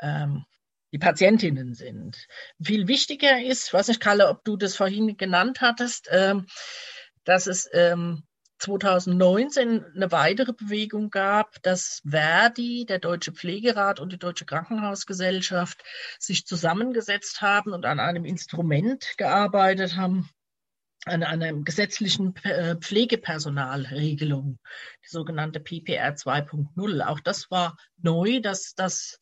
ähm, 0.00 0.44
die 0.92 0.98
Patientinnen 0.98 1.74
sind. 1.74 2.26
Viel 2.62 2.88
wichtiger 2.88 3.42
ist, 3.42 3.72
weiß 3.72 3.88
nicht, 3.88 4.00
Kalle, 4.00 4.28
ob 4.28 4.44
du 4.44 4.56
das 4.56 4.76
vorhin 4.76 5.16
genannt 5.16 5.60
hattest, 5.60 6.08
ähm, 6.10 6.46
dass 7.24 7.46
es 7.46 7.68
ähm, 7.72 8.22
2019 8.58 9.84
eine 9.94 10.12
weitere 10.12 10.52
Bewegung 10.52 11.10
gab, 11.10 11.62
dass 11.62 12.02
Verdi, 12.08 12.86
der 12.86 12.98
Deutsche 12.98 13.32
Pflegerat 13.32 14.00
und 14.00 14.12
die 14.12 14.18
Deutsche 14.18 14.46
Krankenhausgesellschaft 14.46 15.82
sich 16.18 16.46
zusammengesetzt 16.46 17.42
haben 17.42 17.72
und 17.72 17.84
an 17.84 18.00
einem 18.00 18.24
Instrument 18.24 19.06
gearbeitet 19.18 19.96
haben, 19.96 20.28
an 21.04 21.22
einer 21.22 21.52
gesetzlichen 21.52 22.34
äh, 22.42 22.76
Pflegepersonalregelung, 22.76 24.58
die 25.04 25.08
sogenannte 25.08 25.60
PPR 25.60 26.14
2.0. 26.14 27.00
Auch 27.02 27.20
das 27.20 27.50
war 27.50 27.76
neu, 27.98 28.40
dass 28.40 28.74
das 28.74 29.20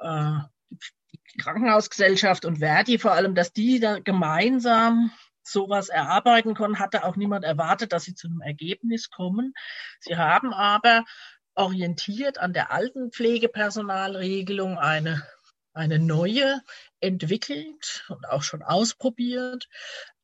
äh, 0.00 0.38
die 0.70 1.38
Krankenhausgesellschaft 1.38 2.44
und 2.44 2.58
Verdi 2.58 2.98
vor 2.98 3.12
allem, 3.12 3.34
dass 3.34 3.52
die 3.52 3.78
da 3.80 3.98
gemeinsam 3.98 5.10
sowas 5.50 5.88
erarbeiten 5.88 6.54
konnten, 6.54 6.78
hatte 6.78 7.04
auch 7.04 7.16
niemand 7.16 7.44
erwartet, 7.44 7.92
dass 7.92 8.04
sie 8.04 8.14
zu 8.14 8.28
einem 8.28 8.40
Ergebnis 8.40 9.10
kommen. 9.10 9.54
Sie 10.00 10.16
haben 10.16 10.52
aber 10.52 11.04
orientiert 11.54 12.38
an 12.38 12.52
der 12.52 12.70
alten 12.70 13.10
Pflegepersonalregelung 13.10 14.78
eine, 14.78 15.26
eine 15.72 15.98
neue 15.98 16.60
entwickelt 17.00 18.04
und 18.08 18.28
auch 18.28 18.42
schon 18.42 18.62
ausprobiert, 18.62 19.68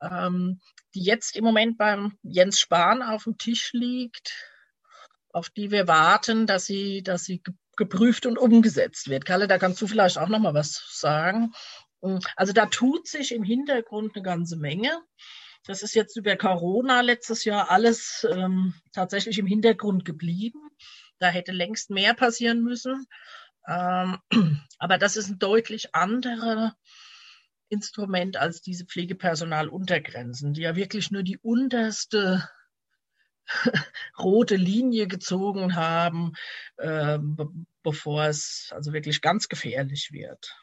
ähm, 0.01 0.61
die 0.95 1.03
jetzt 1.03 1.37
im 1.37 1.45
Moment 1.45 1.77
beim 1.77 2.17
Jens 2.23 2.61
Spahn 2.61 3.03
auf 3.03 3.25
dem 3.25 3.37
Tisch 3.37 3.73
liegt, 3.73 4.33
auf 5.33 5.51
die 5.51 5.73
wir 5.73 5.89
warten, 5.89 6.47
dass 6.47 6.67
sie, 6.67 7.03
dass 7.03 7.25
sie 7.25 7.43
geprüft 7.77 8.27
und 8.27 8.39
umgesetzt 8.39 9.09
wird. 9.09 9.25
Kalle, 9.25 9.49
da 9.49 9.59
kannst 9.59 9.83
du 9.83 9.89
vielleicht 9.89 10.19
auch 10.19 10.29
noch 10.29 10.39
mal 10.39 10.55
was 10.55 10.85
sagen. 10.93 11.53
Mm, 12.05 12.19
also 12.37 12.53
da 12.53 12.67
tut 12.67 13.09
sich 13.09 13.33
im 13.33 13.43
Hintergrund 13.43 14.15
eine 14.15 14.23
ganze 14.23 14.57
Menge. 14.57 14.91
Das 15.67 15.83
ist 15.83 15.95
jetzt 15.95 16.17
über 16.17 16.37
Corona 16.37 17.01
letztes 17.01 17.45
Jahr 17.45 17.71
alles 17.71 18.27
ähm, 18.31 18.75
tatsächlich 18.93 19.39
im 19.39 19.47
Hintergrund 19.47 20.05
geblieben. 20.05 20.61
Da 21.19 21.29
hätte 21.29 21.53
längst 21.53 21.91
mehr 21.91 22.13
passieren 22.15 22.63
müssen. 22.63 23.07
Ähm, 23.67 24.19
aber 24.79 24.99
das 24.99 25.17
ist 25.17 25.31
ein 25.31 25.39
deutlich 25.39 25.95
anderes 25.95 26.73
Instrument 27.71 28.37
als 28.37 28.61
diese 28.61 28.85
Pflegepersonaluntergrenzen, 28.85 30.53
die 30.53 30.63
ja 30.63 30.77
wirklich 30.77 31.11
nur 31.11 31.23
die 31.23 31.39
unterste 31.39 32.47
rote 34.19 34.57
Linie 34.57 35.07
gezogen 35.07 35.75
haben, 35.75 36.33
äh, 36.77 37.19
bevor 37.83 38.27
es 38.27 38.71
also 38.75 38.93
wirklich 38.93 39.23
ganz 39.23 39.49
gefährlich 39.49 40.11
wird. 40.13 40.55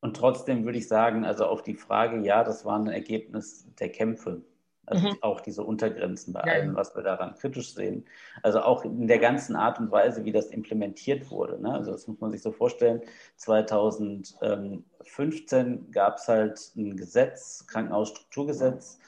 Und 0.00 0.16
trotzdem 0.16 0.64
würde 0.64 0.78
ich 0.78 0.88
sagen, 0.88 1.24
also 1.24 1.46
auf 1.46 1.62
die 1.62 1.74
Frage, 1.74 2.20
ja, 2.20 2.44
das 2.44 2.64
war 2.64 2.78
ein 2.78 2.86
Ergebnis 2.86 3.66
der 3.78 3.90
Kämpfe. 3.90 4.42
Also 4.90 5.08
mhm. 5.08 5.18
auch 5.20 5.40
diese 5.40 5.64
Untergrenzen 5.64 6.32
bei 6.32 6.42
ja. 6.46 6.54
allem, 6.54 6.74
was 6.74 6.96
wir 6.96 7.02
daran 7.02 7.34
kritisch 7.34 7.74
sehen. 7.74 8.06
Also 8.42 8.60
auch 8.60 8.82
in 8.84 9.06
der 9.06 9.18
ganzen 9.18 9.54
Art 9.54 9.78
und 9.78 9.90
Weise, 9.90 10.24
wie 10.24 10.32
das 10.32 10.46
implementiert 10.46 11.30
wurde. 11.30 11.60
Ne? 11.60 11.74
Also 11.74 11.92
das 11.92 12.08
muss 12.08 12.18
man 12.20 12.30
sich 12.30 12.40
so 12.40 12.52
vorstellen. 12.52 13.02
2015 13.36 15.90
gab 15.90 16.16
es 16.16 16.26
halt 16.28 16.58
ein 16.76 16.96
Gesetz, 16.96 17.66
Krankenhausstrukturgesetz, 17.66 18.98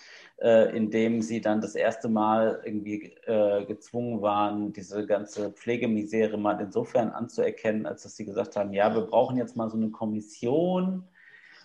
äh, 0.40 0.76
in 0.76 0.90
dem 0.90 1.22
sie 1.22 1.40
dann 1.40 1.60
das 1.60 1.74
erste 1.74 2.08
Mal 2.08 2.60
irgendwie 2.64 3.12
äh, 3.26 3.64
gezwungen 3.66 4.22
waren, 4.22 4.72
diese 4.72 5.06
ganze 5.06 5.52
Pflegemisere 5.52 6.38
mal 6.38 6.60
insofern 6.60 7.10
anzuerkennen, 7.10 7.86
als 7.86 8.02
dass 8.02 8.16
sie 8.16 8.24
gesagt 8.24 8.56
haben, 8.56 8.72
ja, 8.72 8.94
wir 8.94 9.02
brauchen 9.02 9.36
jetzt 9.36 9.56
mal 9.56 9.68
so 9.68 9.76
eine 9.76 9.90
Kommission 9.90 11.04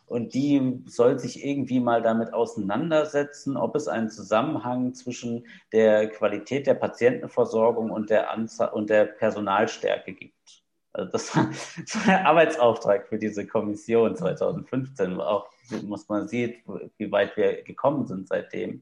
und 0.07 0.33
die 0.33 0.83
soll 0.85 1.17
sich 1.17 1.43
irgendwie 1.43 1.79
mal 1.79 2.01
damit 2.01 2.33
auseinandersetzen, 2.33 3.57
ob 3.57 3.75
es 3.75 3.87
einen 3.87 4.09
Zusammenhang 4.09 4.93
zwischen 4.93 5.47
der 5.71 6.09
Qualität 6.09 6.67
der 6.67 6.75
Patientenversorgung 6.75 7.89
und 7.89 8.09
der, 8.09 8.31
Anzahl 8.31 8.69
und 8.69 8.89
der 8.89 9.05
Personalstärke 9.05 10.13
gibt. 10.13 10.63
Also 10.93 11.11
das 11.11 11.35
war, 11.35 11.49
das 11.79 11.95
war 11.95 12.05
der 12.05 12.27
Arbeitsauftrag 12.27 13.07
für 13.07 13.17
diese 13.17 13.47
Kommission 13.47 14.15
2015, 14.15 15.19
auch 15.19 15.49
muss 15.83 16.07
man 16.09 16.27
sehen, 16.27 16.55
wie 16.97 17.11
weit 17.11 17.35
wir 17.37 17.63
gekommen 17.63 18.05
sind 18.07 18.27
seitdem. 18.27 18.81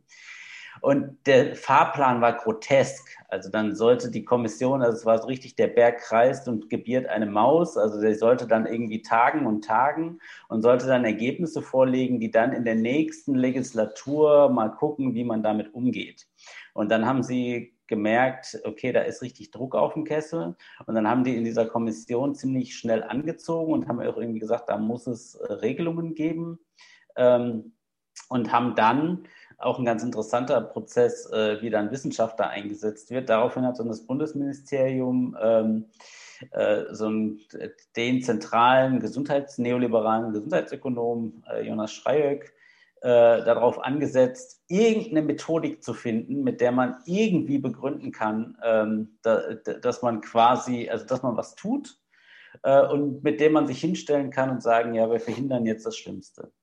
Und 0.82 1.18
der 1.28 1.56
Fahrplan 1.56 2.22
war 2.22 2.34
grotesk. 2.34 3.08
Also 3.30 3.50
dann 3.50 3.76
sollte 3.76 4.10
die 4.10 4.26
Kommission, 4.26 4.82
also 4.82 4.98
es 4.98 5.06
war 5.06 5.22
so 5.22 5.28
richtig, 5.28 5.56
der 5.56 5.68
Berg 5.68 6.00
kreist 6.00 6.48
und 6.48 6.70
gebiert 6.70 7.08
eine 7.08 7.26
Maus. 7.26 7.78
Also 7.78 8.02
der 8.02 8.16
sollte 8.16 8.48
dann 8.48 8.66
irgendwie 8.66 9.02
tagen 9.02 9.46
und 9.46 9.64
tagen 9.64 10.20
und 10.48 10.62
sollte 10.62 10.88
dann 10.88 11.06
Ergebnisse 11.06 11.62
vorlegen, 11.62 12.20
die 12.20 12.32
dann 12.32 12.54
in 12.54 12.66
der 12.66 12.76
nächsten 12.76 13.36
Legislatur 13.36 14.50
mal 14.50 14.70
gucken, 14.70 15.14
wie 15.14 15.24
man 15.24 15.44
damit 15.44 15.74
umgeht. 15.74 16.28
Und 16.74 16.90
dann 16.90 17.06
haben 17.06 17.24
sie 17.24 17.73
gemerkt, 17.88 18.60
okay, 18.64 18.92
da 18.92 19.02
ist 19.02 19.22
richtig 19.22 19.52
Druck 19.52 19.76
auf 19.76 19.94
dem 19.94 20.06
Kessel. 20.06 20.56
Und 20.86 20.96
dann 20.96 21.08
haben 21.08 21.24
die 21.24 21.36
in 21.36 21.44
dieser 21.44 21.66
Kommission 21.66 22.36
ziemlich 22.36 22.76
schnell 22.76 23.04
angezogen 23.04 23.74
und 23.74 23.88
haben 23.88 24.00
auch 24.00 24.18
irgendwie 24.18 24.40
gesagt, 24.40 24.70
da 24.70 24.78
muss 24.78 25.08
es 25.08 25.36
äh, 25.36 25.54
Regelungen 25.54 26.16
geben. 26.16 26.60
Ähm, 27.16 27.74
und 28.30 28.52
haben 28.52 28.76
dann 28.76 29.28
auch 29.58 29.80
ein 29.80 29.86
ganz 29.86 30.04
interessanter 30.04 30.62
Prozess, 30.62 31.32
äh, 31.32 31.62
wie 31.62 31.70
dann 31.70 31.92
Wissenschaftler 31.92 32.50
eingesetzt 32.50 33.12
wird. 33.12 33.30
Daraufhin 33.30 33.66
hat 33.66 33.80
dann 33.80 33.88
das 33.88 34.06
Bundesministerium 34.06 35.38
ähm, 35.42 35.86
äh, 36.52 36.84
so 36.92 37.08
einen, 37.08 37.40
den 37.96 38.22
zentralen 38.22 39.00
Gesundheits-, 39.00 39.58
neoliberalen 39.58 40.34
Gesundheitsökonom 40.34 41.44
äh, 41.50 41.66
Jonas 41.66 41.94
Schreieck 41.94 42.54
äh, 43.04 43.44
darauf 43.44 43.84
angesetzt, 43.84 44.64
irgendeine 44.70 45.24
Methodik 45.24 45.84
zu 45.84 45.94
finden, 45.94 46.42
mit 46.42 46.62
der 46.62 46.72
man 46.72 47.02
irgendwie 47.06 47.58
begründen 47.58 48.14
kann, 48.14 48.58
ähm, 48.64 49.20
da, 49.24 49.56
dass 49.56 50.02
man 50.02 50.22
quasi, 50.22 50.90
also 50.90 51.06
dass 51.06 51.22
man 51.22 51.36
was 51.36 51.56
tut 51.56 52.00
äh, 52.64 52.82
und 52.88 53.22
mit 53.22 53.42
dem 53.42 53.52
man 53.52 53.68
sich 53.68 53.82
hinstellen 53.82 54.32
kann 54.32 54.50
und 54.50 54.64
sagen, 54.64 54.94
ja, 54.94 55.12
wir 55.12 55.20
verhindern 55.20 55.66
jetzt 55.66 55.86
das 55.86 55.98
Schlimmste. 55.98 56.54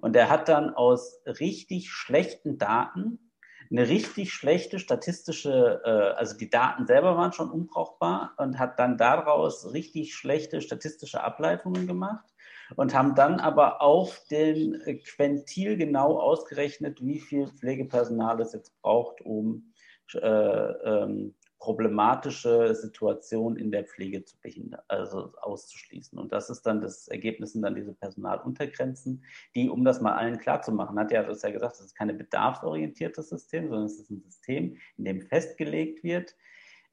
Und 0.00 0.16
er 0.16 0.28
hat 0.28 0.48
dann 0.48 0.74
aus 0.74 1.22
richtig 1.24 1.92
schlechten 1.92 2.58
Daten 2.58 3.32
eine 3.70 3.88
richtig 3.88 4.32
schlechte 4.32 4.80
statistische, 4.80 5.82
äh, 5.84 6.18
also 6.18 6.36
die 6.36 6.50
Daten 6.50 6.88
selber 6.88 7.16
waren 7.16 7.32
schon 7.32 7.48
unbrauchbar 7.48 8.34
und 8.38 8.58
hat 8.58 8.80
dann 8.80 8.98
daraus 8.98 9.72
richtig 9.72 10.16
schlechte 10.16 10.60
statistische 10.60 11.22
Ableitungen 11.22 11.86
gemacht 11.86 12.26
und 12.74 12.94
haben 12.94 13.14
dann 13.14 13.38
aber 13.38 13.80
auf 13.80 14.24
den 14.30 14.82
Quentil 15.04 15.76
genau 15.76 16.18
ausgerechnet, 16.18 17.04
wie 17.04 17.20
viel 17.20 17.46
Pflegepersonal 17.48 18.40
es 18.40 18.52
jetzt 18.52 18.80
braucht, 18.82 19.20
um 19.20 19.72
äh, 20.14 20.18
ähm, 20.18 21.34
problematische 21.58 22.74
Situationen 22.74 23.58
in 23.58 23.70
der 23.72 23.84
Pflege 23.84 24.24
zu 24.24 24.38
behindern, 24.40 24.82
also 24.88 25.32
auszuschließen. 25.40 26.18
Und 26.18 26.32
das 26.32 26.50
ist 26.50 26.62
dann 26.62 26.80
das 26.80 27.08
Ergebnis 27.08 27.52
sind 27.52 27.62
dann 27.62 27.74
diese 27.74 27.94
Personaluntergrenzen, 27.94 29.24
die, 29.54 29.68
um 29.68 29.84
das 29.84 30.00
mal 30.00 30.14
allen 30.14 30.38
klarzumachen, 30.38 30.98
hat 30.98 31.10
ja 31.10 31.22
das 31.22 31.42
ja 31.42 31.50
gesagt, 31.50 31.74
es 31.74 31.86
ist 31.86 31.96
keine 31.96 32.14
bedarfsorientiertes 32.14 33.30
System, 33.30 33.68
sondern 33.68 33.86
es 33.86 33.98
ist 33.98 34.10
ein 34.10 34.22
System, 34.22 34.76
in 34.96 35.04
dem 35.04 35.22
festgelegt 35.22 36.04
wird, 36.04 36.36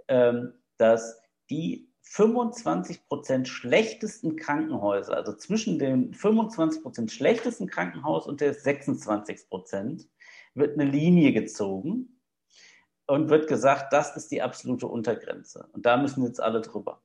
ähm, 0.08 0.54
dass 0.78 1.22
die 1.50 1.93
25 2.04 3.08
Prozent 3.08 3.48
schlechtesten 3.48 4.36
Krankenhäuser, 4.36 5.16
also 5.16 5.34
zwischen 5.34 5.80
dem 5.80 6.14
25 6.14 6.84
Prozent 6.84 7.12
schlechtesten 7.12 7.68
Krankenhaus 7.68 8.28
und 8.28 8.42
der 8.42 8.54
26 8.54 9.50
Prozent, 9.50 10.08
wird 10.54 10.80
eine 10.80 10.90
Linie 10.90 11.34
gezogen 11.34 12.20
und 13.08 13.30
wird 13.30 13.48
gesagt, 13.48 13.94
das 13.94 14.16
ist 14.16 14.32
die 14.32 14.42
absolute 14.42 14.88
Untergrenze. 14.88 15.68
Und 15.72 15.86
da 15.86 15.98
müssen 15.98 16.24
jetzt 16.24 16.42
alle 16.42 16.62
drüber. 16.62 17.02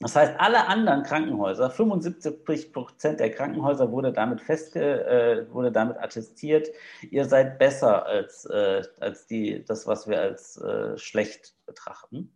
Das 0.00 0.14
heißt, 0.14 0.34
alle 0.38 0.66
anderen 0.66 1.04
Krankenhäuser, 1.04 1.70
75 1.70 2.72
Prozent 2.72 3.18
der 3.18 3.30
Krankenhäuser 3.30 3.90
wurde 3.90 4.12
damit 4.12 4.42
festge, 4.42 5.06
äh, 5.06 5.50
wurde 5.50 5.72
damit 5.72 5.96
attestiert, 5.96 6.68
ihr 7.10 7.24
seid 7.24 7.58
besser 7.58 8.04
als, 8.04 8.44
äh, 8.44 8.82
als 9.00 9.26
die, 9.26 9.64
das, 9.64 9.86
was 9.86 10.06
wir 10.06 10.20
als 10.20 10.58
äh, 10.58 10.98
schlecht 10.98 11.54
betrachten. 11.64 12.35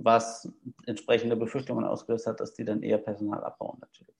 Was 0.00 0.50
entsprechende 0.86 1.36
Befürchtungen 1.36 1.84
ausgelöst 1.84 2.26
hat, 2.26 2.40
dass 2.40 2.54
die 2.54 2.64
dann 2.64 2.82
eher 2.82 2.98
Personal 2.98 3.42
abbauen, 3.44 3.78
natürlich. 3.80 4.14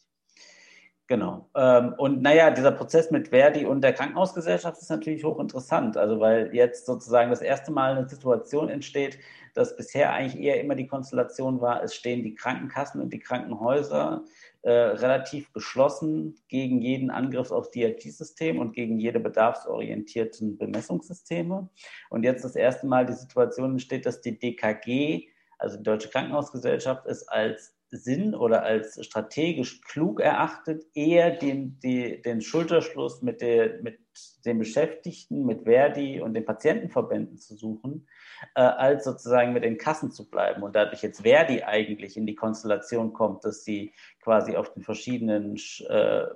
Genau. 1.09 1.48
Ähm, 1.56 1.94
und 1.96 2.20
naja, 2.20 2.50
dieser 2.50 2.70
Prozess 2.70 3.10
mit 3.10 3.28
Verdi 3.28 3.64
und 3.64 3.80
der 3.80 3.94
Krankenhausgesellschaft 3.94 4.78
ist 4.78 4.90
natürlich 4.90 5.24
hochinteressant. 5.24 5.96
Also 5.96 6.20
weil 6.20 6.55
jetzt 6.55 6.84
sozusagen 6.84 7.30
das 7.30 7.40
erste 7.40 7.72
Mal 7.72 7.96
eine 7.96 8.06
Situation 8.06 8.68
entsteht, 8.68 9.18
dass 9.55 9.74
bisher 9.74 10.12
eigentlich 10.12 10.38
eher 10.38 10.60
immer 10.60 10.74
die 10.74 10.86
Konstellation 10.86 11.62
war, 11.62 11.82
es 11.82 11.94
stehen 11.94 12.22
die 12.22 12.34
Krankenkassen 12.34 13.00
und 13.00 13.10
die 13.10 13.20
Krankenhäuser 13.20 14.22
äh, 14.60 14.70
relativ 14.70 15.50
geschlossen 15.55 16.36
gegen 16.48 16.82
jeden 16.82 17.10
Angriff 17.10 17.52
aufs 17.52 17.70
DRG-System 17.70 18.59
und 18.59 18.74
gegen 18.74 18.98
jede 18.98 19.18
bedarfsorientierten 19.18 20.59
Bemessungssysteme. 20.59 21.70
Und 22.10 22.22
jetzt 22.22 22.44
das 22.44 22.55
erste 22.55 22.86
Mal 22.86 23.06
die 23.06 23.14
Situation 23.14 23.70
entsteht, 23.70 24.05
dass 24.05 24.20
die 24.20 24.38
DKG, 24.38 25.28
also 25.59 25.76
die 25.76 25.82
Deutsche 25.82 26.09
Krankenhausgesellschaft, 26.09 27.06
es 27.06 27.26
als 27.28 27.74
Sinn 27.90 28.35
oder 28.35 28.62
als 28.62 29.02
strategisch 29.05 29.80
klug 29.80 30.20
erachtet, 30.20 30.85
eher 30.94 31.30
den, 31.30 31.78
die, 31.80 32.20
den 32.20 32.43
Schulterschluss 32.43 33.22
mit, 33.22 33.40
der, 33.40 33.82
mit 33.82 33.98
den 34.44 34.59
Beschäftigten, 34.59 35.47
mit 35.47 35.62
Verdi 35.64 36.20
und 36.20 36.35
den 36.35 36.44
Patientenverbänden 36.44 37.39
zu 37.39 37.56
suchen, 37.56 38.06
äh, 38.55 38.60
als 38.60 39.05
sozusagen 39.05 39.52
mit 39.55 39.64
den 39.64 39.78
Kassen 39.78 40.10
zu 40.10 40.28
bleiben. 40.28 40.62
Und 40.62 40.76
dadurch 40.76 41.02
jetzt 41.02 41.22
Verdi 41.22 41.62
eigentlich 41.62 42.16
in 42.16 42.26
die 42.26 42.35
Konstellation 42.35 43.14
kommt, 43.14 43.44
dass 43.44 43.64
sie 43.64 43.94
quasi 44.20 44.55
auf 44.55 44.72
den 44.74 44.82
verschiedenen, 44.82 45.56
äh, 45.89 46.26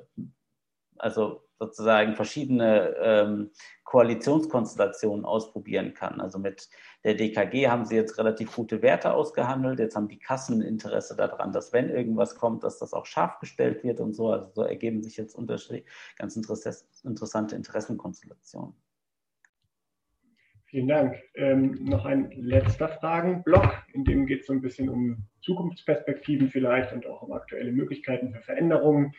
also 0.97 1.43
sozusagen 1.62 2.16
verschiedene 2.16 2.97
ähm, 3.01 3.51
Koalitionskonstellationen 3.84 5.24
ausprobieren 5.24 5.94
kann. 5.94 6.20
Also 6.20 6.40
mit 6.40 6.68
der 7.05 7.14
DKG 7.14 7.68
haben 7.68 7.84
sie 7.84 7.94
jetzt 7.94 8.18
relativ 8.18 8.52
gute 8.52 8.82
Werte 8.82 9.14
ausgehandelt. 9.14 9.78
Jetzt 9.78 9.94
haben 9.94 10.09
die 10.09 10.18
Kassen 10.18 10.60
Interesse 10.60 11.14
daran, 11.14 11.52
dass 11.52 11.72
wenn 11.72 11.89
irgendwas 11.89 12.34
kommt, 12.34 12.64
dass 12.64 12.78
das 12.78 12.93
auch 12.93 13.06
scharf 13.06 13.39
gestellt 13.39 13.84
wird 13.84 14.01
und 14.01 14.12
so. 14.12 14.30
Also 14.30 14.51
so 14.55 14.62
ergeben 14.62 15.02
sich 15.02 15.16
jetzt 15.16 15.36
ganz 16.18 16.36
interessante 17.05 17.55
Interessenkonstellationen. 17.55 18.74
Vielen 20.64 20.89
Dank. 20.89 21.22
Ähm, 21.34 21.84
noch 21.84 22.06
ein 22.06 22.30
letzter 22.32 22.89
Fragenblock, 22.89 23.84
in 23.93 24.05
dem 24.05 24.24
geht 24.24 24.40
es 24.40 24.47
so 24.47 24.55
ein 24.55 24.62
bisschen 24.62 24.89
um 24.89 25.28
Zukunftsperspektiven 25.43 26.48
vielleicht 26.48 26.94
und 26.94 27.06
auch 27.06 27.20
um 27.20 27.32
aktuelle 27.32 27.70
Möglichkeiten 27.70 28.32
für 28.32 28.40
Veränderungen. 28.40 29.14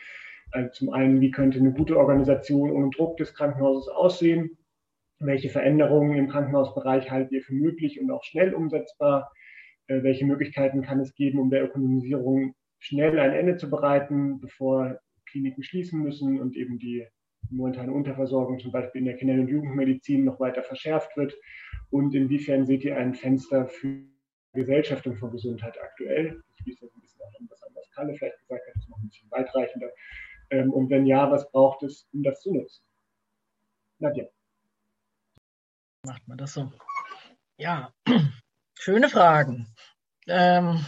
Also 0.52 0.70
zum 0.72 0.90
einen, 0.90 1.20
wie 1.20 1.30
könnte 1.30 1.58
eine 1.58 1.72
gute 1.72 1.98
Organisation 1.98 2.70
ohne 2.70 2.90
Druck 2.90 3.16
des 3.16 3.34
Krankenhauses 3.34 3.88
aussehen? 3.88 4.56
Welche 5.18 5.48
Veränderungen 5.48 6.16
im 6.16 6.28
Krankenhausbereich 6.28 7.10
haltet 7.10 7.32
ihr 7.32 7.42
für 7.42 7.54
möglich 7.54 8.00
und 8.00 8.10
auch 8.10 8.24
schnell 8.24 8.54
umsetzbar? 8.54 9.32
Äh, 9.86 10.02
welche 10.02 10.26
Möglichkeiten 10.26 10.82
kann 10.82 11.00
es 11.00 11.14
geben, 11.14 11.38
um 11.38 11.50
der 11.50 11.64
Ökonomisierung 11.64 12.54
schnell 12.78 13.18
ein 13.18 13.32
Ende 13.32 13.56
zu 13.56 13.70
bereiten, 13.70 14.40
bevor 14.40 14.98
Kliniken 15.26 15.62
schließen 15.62 16.02
müssen 16.02 16.40
und 16.40 16.56
eben 16.56 16.78
die 16.78 17.06
momentane 17.50 17.92
Unterversorgung 17.92 18.58
zum 18.58 18.72
Beispiel 18.72 19.00
in 19.00 19.06
der 19.06 19.16
Kinder- 19.16 19.34
und 19.34 19.48
Jugendmedizin 19.48 20.24
noch 20.24 20.40
weiter 20.40 20.62
verschärft 20.62 21.16
wird? 21.16 21.34
Und 21.90 22.14
inwiefern 22.14 22.66
seht 22.66 22.84
ihr 22.84 22.96
ein 22.96 23.14
Fenster 23.14 23.66
für 23.66 24.04
Gesellschaftung 24.52 25.16
von 25.16 25.30
Gesundheit 25.30 25.78
aktuell? 25.80 26.40
Ich 26.56 26.62
schließe 26.62 26.86
ein 26.86 27.00
bisschen 27.00 27.20
auch 27.20 27.40
an, 27.40 27.48
was 27.50 27.64
Kalle 27.94 28.14
vielleicht 28.14 28.38
gesagt 28.40 28.66
hat, 28.66 28.74
das 28.74 28.82
ist 28.82 28.90
noch 28.90 28.98
ein 28.98 29.08
bisschen 29.08 29.30
weitreichender. 29.30 29.90
Ähm, 30.54 30.72
und 30.72 30.88
wenn 30.90 31.06
ja, 31.06 31.30
was 31.30 31.50
braucht 31.50 31.82
es, 31.82 32.06
um 32.12 32.22
das 32.22 32.40
zu 32.40 32.52
nutzen? 32.52 32.82
Nadja. 33.98 34.26
Macht 36.06 36.28
man 36.28 36.38
das 36.38 36.52
so? 36.52 36.72
Ja, 37.56 37.92
schöne 38.78 39.08
Fragen. 39.08 39.74
Ähm, 40.26 40.86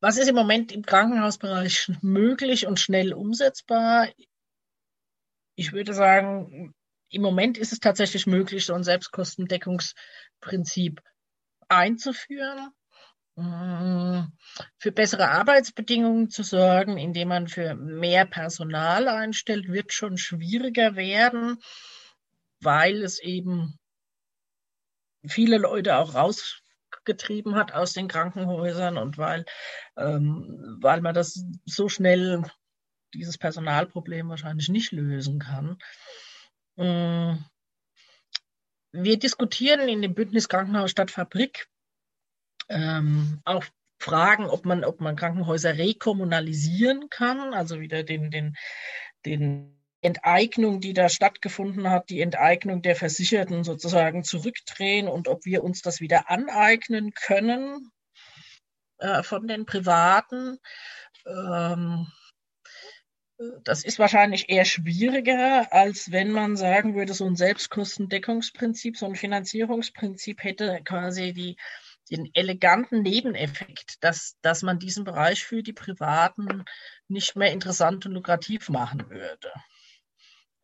was 0.00 0.18
ist 0.18 0.28
im 0.28 0.34
Moment 0.34 0.72
im 0.72 0.84
Krankenhausbereich 0.84 1.90
möglich 2.02 2.66
und 2.66 2.78
schnell 2.78 3.14
umsetzbar? 3.14 4.08
Ich 5.56 5.72
würde 5.72 5.94
sagen, 5.94 6.74
im 7.08 7.22
Moment 7.22 7.56
ist 7.56 7.72
es 7.72 7.80
tatsächlich 7.80 8.26
möglich, 8.26 8.66
so 8.66 8.74
ein 8.74 8.84
Selbstkostendeckungsprinzip 8.84 11.00
einzuführen. 11.68 12.70
Hm, 13.36 14.30
für 14.78 14.92
bessere 14.92 15.28
Arbeitsbedingungen 15.28 16.30
zu 16.30 16.44
sorgen, 16.44 16.98
indem 16.98 17.28
man 17.28 17.48
für 17.48 17.74
mehr 17.74 18.26
Personal 18.26 19.08
einstellt, 19.08 19.68
wird 19.68 19.92
schon 19.92 20.18
schwieriger 20.18 20.94
werden, 20.94 21.58
weil 22.60 23.02
es 23.02 23.18
eben 23.18 23.76
viele 25.26 25.58
Leute 25.58 25.96
auch 25.96 26.14
rausgetrieben 26.14 27.56
hat 27.56 27.72
aus 27.72 27.92
den 27.92 28.06
Krankenhäusern 28.06 28.98
und 28.98 29.18
weil, 29.18 29.44
ähm, 29.96 30.78
weil 30.80 31.00
man 31.00 31.14
das 31.14 31.44
so 31.64 31.88
schnell, 31.88 32.44
dieses 33.14 33.36
Personalproblem 33.36 34.28
wahrscheinlich 34.28 34.68
nicht 34.68 34.92
lösen 34.92 35.40
kann. 35.40 35.78
Ähm, 36.76 37.44
wir 38.92 39.18
diskutieren 39.18 39.88
in 39.88 40.02
dem 40.02 40.14
Bündnis 40.14 40.48
Krankenhaus 40.48 40.92
Stadt 40.92 41.10
Fabrik 41.10 41.68
ähm, 42.68 43.40
auch 43.44 43.64
fragen, 44.00 44.46
ob 44.46 44.64
man, 44.64 44.84
ob 44.84 45.00
man 45.00 45.16
Krankenhäuser 45.16 45.78
rekommunalisieren 45.78 47.08
kann, 47.10 47.54
also 47.54 47.80
wieder 47.80 48.02
den, 48.02 48.30
den, 48.30 48.56
den 49.24 49.80
Enteignung, 50.02 50.80
die 50.80 50.92
da 50.92 51.08
stattgefunden 51.08 51.88
hat, 51.88 52.10
die 52.10 52.20
Enteignung 52.20 52.82
der 52.82 52.96
Versicherten 52.96 53.64
sozusagen 53.64 54.22
zurückdrehen 54.22 55.08
und 55.08 55.28
ob 55.28 55.46
wir 55.46 55.64
uns 55.64 55.80
das 55.80 56.00
wieder 56.00 56.30
aneignen 56.30 57.12
können 57.14 57.90
äh, 58.98 59.22
von 59.22 59.46
den 59.46 59.64
Privaten. 59.64 60.58
Ähm, 61.26 62.06
das 63.64 63.84
ist 63.84 63.98
wahrscheinlich 63.98 64.48
eher 64.48 64.64
schwieriger, 64.64 65.72
als 65.72 66.12
wenn 66.12 66.30
man 66.30 66.56
sagen 66.56 66.94
würde, 66.94 67.14
so 67.14 67.26
ein 67.26 67.36
Selbstkostendeckungsprinzip, 67.36 68.96
so 68.96 69.06
ein 69.06 69.16
Finanzierungsprinzip 69.16 70.44
hätte 70.44 70.80
quasi 70.84 71.32
die 71.32 71.56
den 72.10 72.30
eleganten 72.34 73.02
Nebeneffekt, 73.02 74.02
dass, 74.02 74.36
dass 74.42 74.62
man 74.62 74.78
diesen 74.78 75.04
Bereich 75.04 75.44
für 75.44 75.62
die 75.62 75.72
Privaten 75.72 76.64
nicht 77.08 77.36
mehr 77.36 77.52
interessant 77.52 78.06
und 78.06 78.12
lukrativ 78.12 78.68
machen 78.68 79.08
würde. 79.08 79.50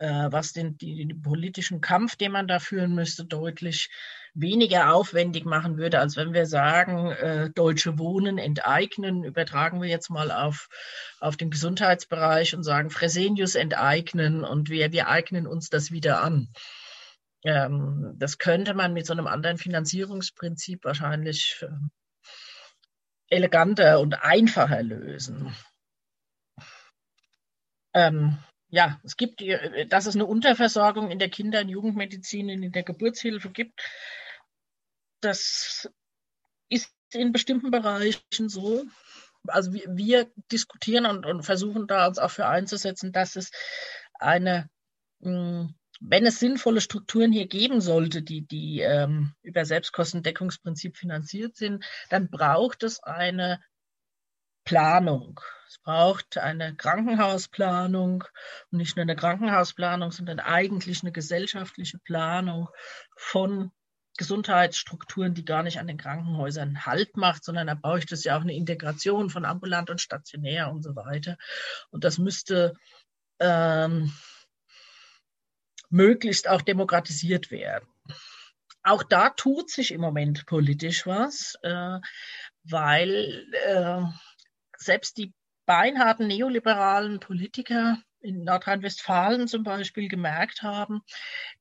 Äh, 0.01 0.33
was 0.33 0.55
den, 0.55 0.79
die, 0.79 1.07
den 1.07 1.21
politischen 1.21 1.83
Kampf, 1.83 2.17
den 2.17 2.33
man 2.33 2.49
da 2.49 2.59
führen 2.59 2.95
müsste, 2.95 3.27
deutlich 3.27 3.91
weniger 4.33 4.95
aufwendig 4.95 5.45
machen 5.45 5.77
würde, 5.77 5.99
als 5.99 6.17
wenn 6.17 6.33
wir 6.33 6.47
sagen, 6.47 7.11
äh, 7.11 7.51
Deutsche 7.51 7.99
Wohnen 7.99 8.39
enteignen, 8.39 9.25
übertragen 9.25 9.83
wir 9.83 9.91
jetzt 9.91 10.09
mal 10.09 10.31
auf, 10.31 10.69
auf 11.21 11.37
den 11.37 11.51
Gesundheitsbereich 11.51 12.55
und 12.55 12.62
sagen, 12.62 12.89
Fresenius 12.89 13.57
enteignen 13.57 14.43
und 14.43 14.71
wir, 14.71 14.91
wir 14.93 15.09
eignen 15.09 15.47
uns 15.47 15.69
das 15.69 15.91
wieder 15.91 16.23
an. 16.23 16.49
Ähm, 17.45 18.15
das 18.19 18.39
könnte 18.39 18.75
man 18.75 18.93
mit 18.93 19.07
so 19.07 19.12
einem 19.12 19.27
anderen 19.27 19.59
Finanzierungsprinzip 19.59 20.85
wahrscheinlich 20.85 21.62
äh, 21.62 21.69
eleganter 23.29 24.01
und 24.01 24.15
einfacher 24.23 24.83
lösen. 24.83 25.55
Ähm, 27.95 28.39
ja, 28.69 29.01
es 29.03 29.17
gibt, 29.17 29.43
dass 29.89 30.07
es 30.07 30.15
eine 30.15 30.27
Unterversorgung 30.27 31.11
in 31.11 31.19
der 31.19 31.31
Kinder- 31.31 31.61
und 31.61 31.69
Jugendmedizin, 31.69 32.49
in 32.49 32.73
der 32.73 32.83
Geburtshilfe 32.83 33.51
gibt, 33.51 33.81
das 35.21 35.91
ist 36.69 36.93
in 37.12 37.33
bestimmten 37.33 37.71
Bereichen 37.71 38.49
so. 38.49 38.85
Also 39.49 39.73
wir, 39.73 39.85
wir 39.89 40.31
diskutieren 40.53 41.07
und, 41.07 41.27
und, 41.27 41.43
versuchen 41.43 41.87
da 41.87 42.07
uns 42.07 42.19
auch 42.19 42.31
für 42.31 42.47
einzusetzen, 42.47 43.12
dass 43.12 43.37
es 43.37 43.51
eine 44.15 44.69
mh, 45.21 45.31
hm, 45.31 45.75
wenn 46.01 46.24
es 46.27 46.40
sinnvolle 46.40 46.81
Strukturen 46.81 47.31
hier 47.31 47.47
geben 47.47 47.81
sollte, 47.81 48.22
die, 48.22 48.47
die 48.47 48.81
ähm, 48.81 49.35
über 49.43 49.64
Selbstkostendeckungsprinzip 49.64 50.97
finanziert 50.97 51.56
sind, 51.56 51.85
dann 52.09 52.31
braucht 52.31 52.82
es 52.82 53.02
eine 53.02 53.60
Planung. 54.64 55.40
Es 55.68 55.78
braucht 55.78 56.39
eine 56.39 56.74
Krankenhausplanung 56.74 58.24
und 58.70 58.78
nicht 58.78 58.97
nur 58.97 59.02
eine 59.02 59.14
Krankenhausplanung, 59.14 60.10
sondern 60.10 60.40
eigentlich 60.40 61.02
eine 61.02 61.12
gesellschaftliche 61.12 61.98
Planung 61.98 62.68
von 63.16 63.70
Gesundheitsstrukturen, 64.16 65.35
die 65.35 65.44
gar 65.44 65.62
nicht 65.62 65.78
an 65.78 65.86
den 65.86 65.97
Krankenhäusern 65.97 66.85
Halt 66.86 67.16
macht, 67.16 67.44
sondern 67.44 67.68
da 67.68 67.74
bräuchte 67.74 68.14
es 68.14 68.24
ja 68.24 68.36
auch 68.36 68.43
eine 68.43 68.55
Integration 68.55 69.31
von 69.31 69.44
ambulant 69.44 69.90
und 69.90 70.01
stationär 70.01 70.70
und 70.70 70.82
so 70.82 70.97
weiter. 70.97 71.36
Und 71.90 72.05
das 72.05 72.18
müsste 72.18 72.74
ähm, 73.39 74.12
möglichst 75.91 76.49
auch 76.49 76.62
demokratisiert 76.62 77.51
werden. 77.51 77.89
Auch 78.83 79.03
da 79.03 79.31
tut 79.31 79.71
sich 79.71 79.93
im 79.93 80.01
Moment 80.01 80.47
politisch 80.47 81.07
was, 81.07 81.57
äh, 81.62 81.99
weil 82.65 83.47
äh, 83.67 84.03
selbst 84.77 85.19
die 85.19 85.35
beinharten 85.67 86.27
neoliberalen 86.27 87.21
Politiker 87.21 87.99
in 88.20 88.44
Nordrhein-Westfalen 88.44 89.48
zum 89.48 89.62
Beispiel 89.62 90.09
gemerkt 90.09 90.62
haben, 90.62 91.02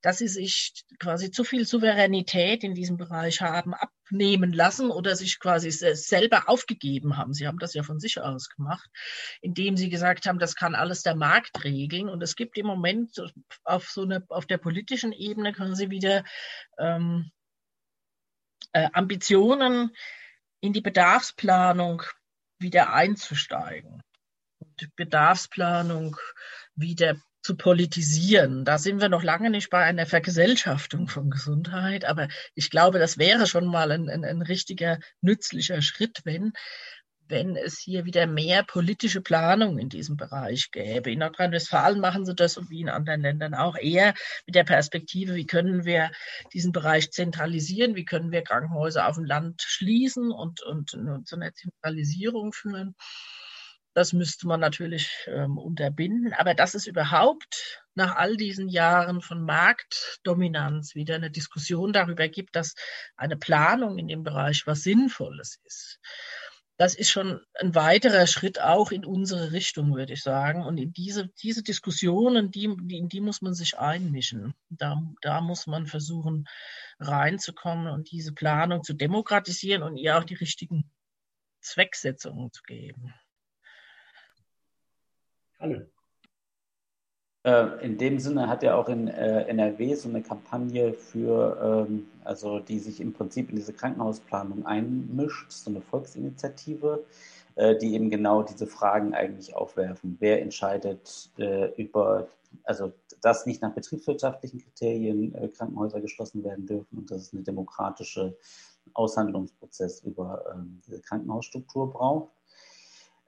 dass 0.01 0.17
sie 0.17 0.27
sich 0.27 0.73
quasi 0.99 1.31
zu 1.31 1.43
viel 1.43 1.65
Souveränität 1.65 2.63
in 2.63 2.73
diesem 2.73 2.97
Bereich 2.97 3.41
haben 3.41 3.73
abnehmen 3.73 4.51
lassen 4.51 4.91
oder 4.91 5.15
sich 5.15 5.39
quasi 5.39 5.71
selber 5.71 6.49
aufgegeben 6.49 7.17
haben. 7.17 7.33
Sie 7.33 7.47
haben 7.47 7.59
das 7.59 7.73
ja 7.73 7.83
von 7.83 7.99
sich 7.99 8.19
aus 8.19 8.49
gemacht, 8.49 8.89
indem 9.41 9.77
sie 9.77 9.89
gesagt 9.89 10.25
haben, 10.25 10.39
das 10.39 10.55
kann 10.55 10.75
alles 10.75 11.01
der 11.01 11.15
Markt 11.15 11.63
regeln. 11.63 12.09
Und 12.09 12.21
es 12.21 12.35
gibt 12.35 12.57
im 12.57 12.67
Moment 12.67 13.11
auf 13.63 13.89
so 13.89 14.03
eine, 14.03 14.25
auf 14.29 14.45
der 14.45 14.57
politischen 14.57 15.13
Ebene 15.13 15.53
können 15.53 15.75
sie 15.75 15.89
wieder 15.89 16.23
ähm, 16.77 17.31
äh, 18.73 18.89
Ambitionen 18.93 19.95
in 20.59 20.73
die 20.73 20.81
Bedarfsplanung 20.81 22.03
wieder 22.59 22.93
einzusteigen 22.93 24.03
Bedarfsplanung 24.95 26.17
wieder 26.75 27.15
zu 27.41 27.55
politisieren. 27.55 28.65
Da 28.65 28.77
sind 28.77 29.01
wir 29.01 29.09
noch 29.09 29.23
lange 29.23 29.49
nicht 29.49 29.69
bei 29.69 29.83
einer 29.83 30.05
Vergesellschaftung 30.05 31.07
von 31.07 31.29
Gesundheit, 31.29 32.05
aber 32.05 32.27
ich 32.53 32.69
glaube, 32.69 32.99
das 32.99 33.17
wäre 33.17 33.47
schon 33.47 33.65
mal 33.65 33.91
ein, 33.91 34.09
ein, 34.09 34.25
ein 34.25 34.41
richtiger 34.41 34.99
nützlicher 35.21 35.81
Schritt, 35.81 36.21
wenn 36.25 36.53
wenn 37.29 37.55
es 37.55 37.77
hier 37.77 38.05
wieder 38.05 38.25
mehr 38.27 38.63
politische 38.63 39.21
Planung 39.21 39.77
in 39.77 39.87
diesem 39.87 40.17
Bereich 40.17 40.71
gäbe. 40.71 41.11
In 41.11 41.19
Nordrhein-Westfalen 41.19 41.99
machen 41.99 42.25
sie 42.25 42.33
das 42.33 42.57
und 42.57 42.69
wie 42.69 42.81
in 42.81 42.89
anderen 42.89 43.21
Ländern 43.21 43.53
auch 43.53 43.77
eher 43.77 44.13
mit 44.47 44.55
der 44.55 44.63
Perspektive, 44.63 45.35
wie 45.35 45.45
können 45.45 45.85
wir 45.85 46.11
diesen 46.53 46.71
Bereich 46.71 47.11
zentralisieren, 47.11 47.95
wie 47.95 48.05
können 48.05 48.31
wir 48.31 48.41
Krankenhäuser 48.41 49.07
auf 49.07 49.15
dem 49.15 49.25
Land 49.25 49.61
schließen 49.61 50.31
und, 50.31 50.63
und, 50.63 50.93
und 50.95 51.27
zu 51.27 51.35
einer 51.35 51.53
Zentralisierung 51.53 52.51
führen. 52.51 52.95
Das 53.93 54.13
müsste 54.13 54.47
man 54.47 54.59
natürlich 54.59 55.27
ähm, 55.27 55.57
unterbinden. 55.57 56.33
Aber 56.33 56.53
dass 56.53 56.75
es 56.75 56.87
überhaupt 56.87 57.83
nach 57.95 58.15
all 58.15 58.37
diesen 58.37 58.69
Jahren 58.69 59.21
von 59.21 59.43
Marktdominanz 59.43 60.95
wieder 60.95 61.15
eine 61.15 61.31
Diskussion 61.31 61.91
darüber 61.91 62.27
gibt, 62.27 62.55
dass 62.55 62.75
eine 63.15 63.35
Planung 63.37 63.97
in 63.97 64.07
dem 64.07 64.23
Bereich 64.23 64.65
was 64.67 64.83
Sinnvolles 64.83 65.59
ist 65.63 65.99
das 66.79 66.95
ist 66.95 67.09
schon 67.09 67.41
ein 67.55 67.75
weiterer 67.75 68.25
Schritt 68.25 68.61
auch 68.61 68.91
in 68.91 69.03
unsere 69.03 69.51
Richtung, 69.51 69.93
würde 69.95 70.13
ich 70.13 70.23
sagen. 70.23 70.63
Und 70.63 70.77
in 70.77 70.93
diese, 70.93 71.27
diese 71.43 71.61
Diskussionen, 71.61 72.51
die, 72.51 72.63
in 72.63 73.09
die 73.09 73.19
muss 73.19 73.41
man 73.41 73.53
sich 73.53 73.77
einmischen. 73.77 74.53
Da, 74.69 75.03
da 75.21 75.41
muss 75.41 75.67
man 75.67 75.87
versuchen, 75.87 76.47
reinzukommen 76.97 77.87
und 77.87 78.09
diese 78.11 78.31
Planung 78.31 78.81
zu 78.81 78.93
demokratisieren 78.93 79.83
und 79.83 79.97
ihr 79.97 80.17
auch 80.17 80.23
die 80.23 80.35
richtigen 80.35 80.89
Zwecksetzungen 81.59 82.53
zu 82.53 82.63
geben. 82.63 83.13
Hallo. 85.61 85.81
Äh, 87.43 87.85
in 87.85 87.97
dem 87.97 88.17
Sinne 88.19 88.47
hat 88.47 88.63
er 88.63 88.77
auch 88.77 88.87
in 88.87 89.09
äh, 89.09 89.41
NRW 89.43 89.93
so 89.95 90.07
eine 90.07 90.21
Kampagne 90.21 90.93
für, 90.93 91.85
ähm, 91.89 92.07
also 92.23 92.59
die 92.59 92.79
sich 92.79 93.01
im 93.01 93.11
Prinzip 93.11 93.49
in 93.49 93.57
diese 93.57 93.73
Krankenhausplanung 93.73 94.65
einmischt, 94.65 95.51
so 95.51 95.69
eine 95.69 95.81
Volksinitiative, 95.81 97.03
äh, 97.55 97.77
die 97.77 97.93
eben 97.93 98.09
genau 98.09 98.41
diese 98.41 98.67
Fragen 98.67 99.13
eigentlich 99.13 99.53
aufwerfen. 99.53 100.15
Wer 100.21 100.41
entscheidet 100.41 101.29
über, 101.75 102.29
also 102.63 102.93
dass 103.21 103.45
nicht 103.45 103.61
nach 103.61 103.73
betriebswirtschaftlichen 103.73 104.59
Kriterien 104.59 105.51
Krankenhäuser 105.57 105.99
geschlossen 105.99 106.43
werden 106.45 106.65
dürfen 106.65 106.99
und 106.99 107.11
dass 107.11 107.23
es 107.23 107.33
eine 107.33 107.43
demokratische 107.43 108.37
Aushandlungsprozess 108.93 110.03
über 110.03 110.45
ähm, 110.53 110.81
diese 110.87 111.01
Krankenhausstruktur 111.01 111.91
braucht. 111.91 112.31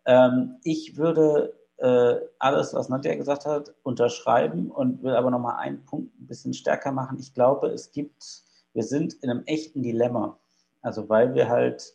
Ähm, 0.05 0.57
ich 0.63 0.97
würde 0.97 1.53
äh, 1.81 2.19
alles, 2.37 2.73
was 2.75 2.89
Nadja 2.89 3.15
gesagt 3.15 3.45
hat, 3.45 3.73
unterschreiben 3.81 4.69
und 4.69 5.01
will 5.01 5.15
aber 5.15 5.31
nochmal 5.31 5.55
einen 5.57 5.83
Punkt 5.83 6.13
ein 6.19 6.27
bisschen 6.27 6.53
stärker 6.53 6.91
machen. 6.91 7.17
Ich 7.19 7.33
glaube, 7.33 7.69
es 7.69 7.91
gibt, 7.91 8.43
wir 8.73 8.83
sind 8.83 9.13
in 9.23 9.31
einem 9.31 9.43
echten 9.45 9.81
Dilemma. 9.81 10.37
Also 10.83 11.09
weil 11.09 11.33
wir 11.33 11.49
halt 11.49 11.93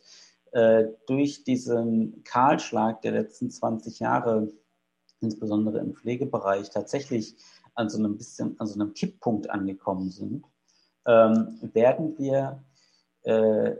äh, 0.51 0.85
durch 1.07 1.45
diesen 1.45 2.21
Kahlschlag 2.25 3.01
der 3.01 3.13
letzten 3.13 3.49
20 3.49 3.99
Jahre, 3.99 4.49
insbesondere 5.21 5.79
im 5.79 5.93
Pflegebereich, 5.93 6.69
tatsächlich 6.69 7.37
an 7.75 7.89
so 7.89 7.97
einem 7.97 8.17
bisschen, 8.17 8.59
an 8.59 8.67
so 8.67 8.73
einem 8.73 8.93
Kipppunkt 8.93 9.49
angekommen 9.49 10.09
sind, 10.09 10.43
ähm, 11.05 11.59
werden 11.61 12.17
wir 12.17 12.61
äh, 13.23 13.75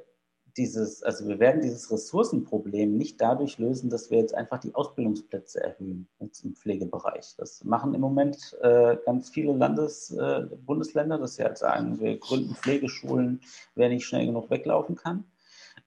dieses, 0.57 1.03
also 1.03 1.27
wir 1.27 1.39
werden 1.39 1.61
dieses 1.61 1.91
Ressourcenproblem 1.91 2.97
nicht 2.97 3.21
dadurch 3.21 3.57
lösen, 3.59 3.89
dass 3.89 4.09
wir 4.09 4.17
jetzt 4.17 4.33
einfach 4.33 4.59
die 4.59 4.73
Ausbildungsplätze 4.73 5.63
erhöhen 5.63 6.07
jetzt 6.19 6.43
im 6.43 6.55
Pflegebereich. 6.55 7.35
Das 7.37 7.63
machen 7.63 7.93
im 7.93 8.01
Moment 8.01 8.57
äh, 8.61 8.97
ganz 9.05 9.29
viele 9.29 9.53
Landes, 9.53 10.11
äh, 10.11 10.47
Bundesländer, 10.65 11.17
dass 11.17 11.35
sie 11.35 11.43
halt 11.43 11.57
sagen, 11.57 11.99
wir 11.99 12.17
gründen 12.17 12.55
Pflegeschulen, 12.55 13.41
wer 13.75 13.89
nicht 13.89 14.05
schnell 14.05 14.25
genug 14.25 14.49
weglaufen 14.49 14.95
kann. 14.95 15.25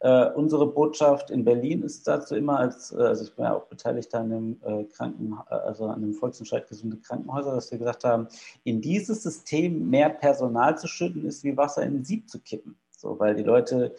Äh, 0.03 0.31
unsere 0.31 0.67
Botschaft 0.67 1.31
in 1.31 1.45
Berlin 1.45 1.83
ist 1.83 2.09
dazu 2.09 2.35
immer 2.35 2.59
als, 2.59 2.91
äh, 2.93 3.03
also 3.03 3.25
ich 3.25 3.35
bin 3.35 3.45
ja 3.45 3.55
auch 3.55 3.67
beteiligt 3.67 4.15
an 4.15 4.31
dem 4.31 4.61
äh, 4.65 4.85
Kranken, 4.85 5.37
also 5.47 5.87
an 5.87 6.01
dem 6.01 6.15
Volksentscheid 6.15 6.67
gesunde 6.69 6.97
Krankenhäuser, 6.97 7.55
dass 7.55 7.71
wir 7.71 7.79
gesagt 7.79 8.05
haben, 8.05 8.29
in 8.65 8.81
dieses 8.81 9.23
System 9.23 9.91
mehr 9.91 10.09
Personal 10.09 10.79
zu 10.79 10.87
schütten, 10.87 11.27
ist 11.27 11.45
wie 11.45 11.57
Wasser 11.57 11.83
in 11.83 11.95
den 11.95 12.05
Sieb 12.05 12.31
zu 12.31 12.41
kippen. 12.41 12.77
So, 12.97 13.19
weil 13.19 13.35
die 13.35 13.43
Leute, 13.43 13.95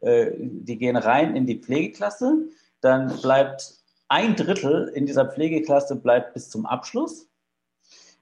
äh, 0.00 0.32
die 0.36 0.78
gehen 0.78 0.96
rein 0.96 1.36
in 1.36 1.46
die 1.46 1.58
Pflegeklasse, 1.58 2.48
dann 2.80 3.20
bleibt 3.20 3.74
ein 4.08 4.36
Drittel 4.36 4.88
in 4.94 5.06
dieser 5.06 5.26
Pflegeklasse 5.26 5.96
bleibt 5.96 6.34
bis 6.34 6.50
zum 6.50 6.66
Abschluss. 6.66 7.28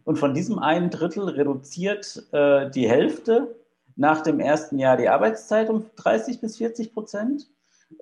Und 0.05 0.19
von 0.19 0.35
diesem 0.35 0.59
einen 0.59 0.91
Drittel 0.91 1.29
reduziert 1.29 2.27
äh, 2.33 2.71
die 2.71 2.89
Hälfte 2.89 3.55
nach 3.97 4.23
dem 4.23 4.41
ersten 4.41 4.79
Jahr 4.79 4.97
die 4.97 5.09
Arbeitszeit 5.09 5.71
um 5.71 5.91
30 5.97 6.41
bis 6.41 6.59
40 6.59 6.93
Prozent. 6.93 7.49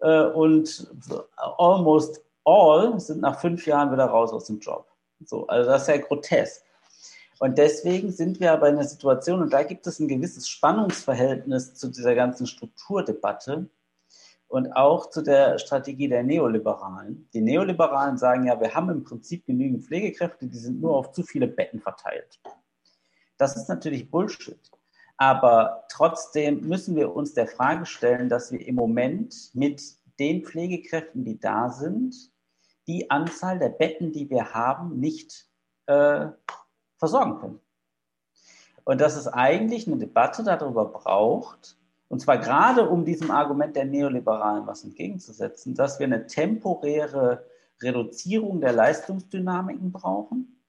Äh, 0.01 0.24
und 0.27 0.90
almost 1.36 2.23
all 2.44 2.99
sind 2.99 3.20
nach 3.20 3.40
fünf 3.40 3.66
Jahren 3.66 3.93
wieder 3.93 4.07
raus 4.07 4.32
aus 4.32 4.47
dem 4.47 4.59
Job. 4.59 4.86
So, 5.24 5.47
also 5.47 5.70
das 5.70 5.82
ist 5.82 5.89
ja 5.89 5.99
grotesk. 5.99 6.65
Und 7.43 7.59
deswegen 7.59 8.12
sind 8.12 8.39
wir 8.39 8.52
aber 8.52 8.69
in 8.69 8.77
einer 8.77 8.86
Situation, 8.86 9.43
und 9.43 9.52
da 9.52 9.64
gibt 9.64 9.85
es 9.89 9.98
ein 9.98 10.06
gewisses 10.06 10.48
Spannungsverhältnis 10.48 11.74
zu 11.74 11.89
dieser 11.89 12.14
ganzen 12.14 12.47
Strukturdebatte 12.47 13.69
und 14.47 14.70
auch 14.77 15.10
zu 15.10 15.23
der 15.23 15.59
Strategie 15.59 16.06
der 16.06 16.23
Neoliberalen. 16.23 17.28
Die 17.35 17.40
Neoliberalen 17.40 18.16
sagen 18.16 18.47
ja, 18.47 18.60
wir 18.60 18.73
haben 18.73 18.90
im 18.90 19.02
Prinzip 19.02 19.44
genügend 19.44 19.85
Pflegekräfte, 19.85 20.47
die 20.47 20.56
sind 20.56 20.81
nur 20.81 20.94
auf 20.94 21.10
zu 21.10 21.24
viele 21.24 21.48
Betten 21.48 21.81
verteilt. 21.81 22.40
Das 23.39 23.56
ist 23.56 23.69
natürlich 23.69 24.09
Bullshit. 24.09 24.70
Aber 25.16 25.85
trotzdem 25.90 26.60
müssen 26.60 26.94
wir 26.94 27.12
uns 27.12 27.35
der 27.35 27.48
Frage 27.48 27.86
stellen, 27.86 28.28
dass 28.28 28.52
wir 28.52 28.64
im 28.64 28.77
Moment 28.77 29.51
mit 29.52 29.82
den 30.20 30.44
Pflegekräften, 30.44 31.24
die 31.24 31.40
da 31.40 31.70
sind, 31.70 32.14
die 32.86 33.10
Anzahl 33.10 33.59
der 33.59 33.70
Betten, 33.70 34.12
die 34.12 34.31
wir 34.31 34.55
haben, 34.55 35.01
nicht 35.01 35.48
äh, 35.86 36.28
versorgen 37.02 37.40
können. 37.40 37.60
Und 38.84 39.00
dass 39.00 39.16
es 39.16 39.26
eigentlich 39.26 39.88
eine 39.88 39.96
Debatte 39.96 40.44
darüber 40.44 40.84
braucht, 40.84 41.76
und 42.06 42.20
zwar 42.20 42.38
gerade 42.38 42.88
um 42.88 43.04
diesem 43.04 43.32
Argument 43.32 43.74
der 43.74 43.86
Neoliberalen 43.86 44.68
was 44.68 44.84
entgegenzusetzen, 44.84 45.74
dass 45.74 45.98
wir 45.98 46.06
eine 46.06 46.28
temporäre 46.28 47.44
Reduzierung 47.82 48.60
der 48.60 48.72
Leistungsdynamiken 48.72 49.90
brauchen, 49.90 50.62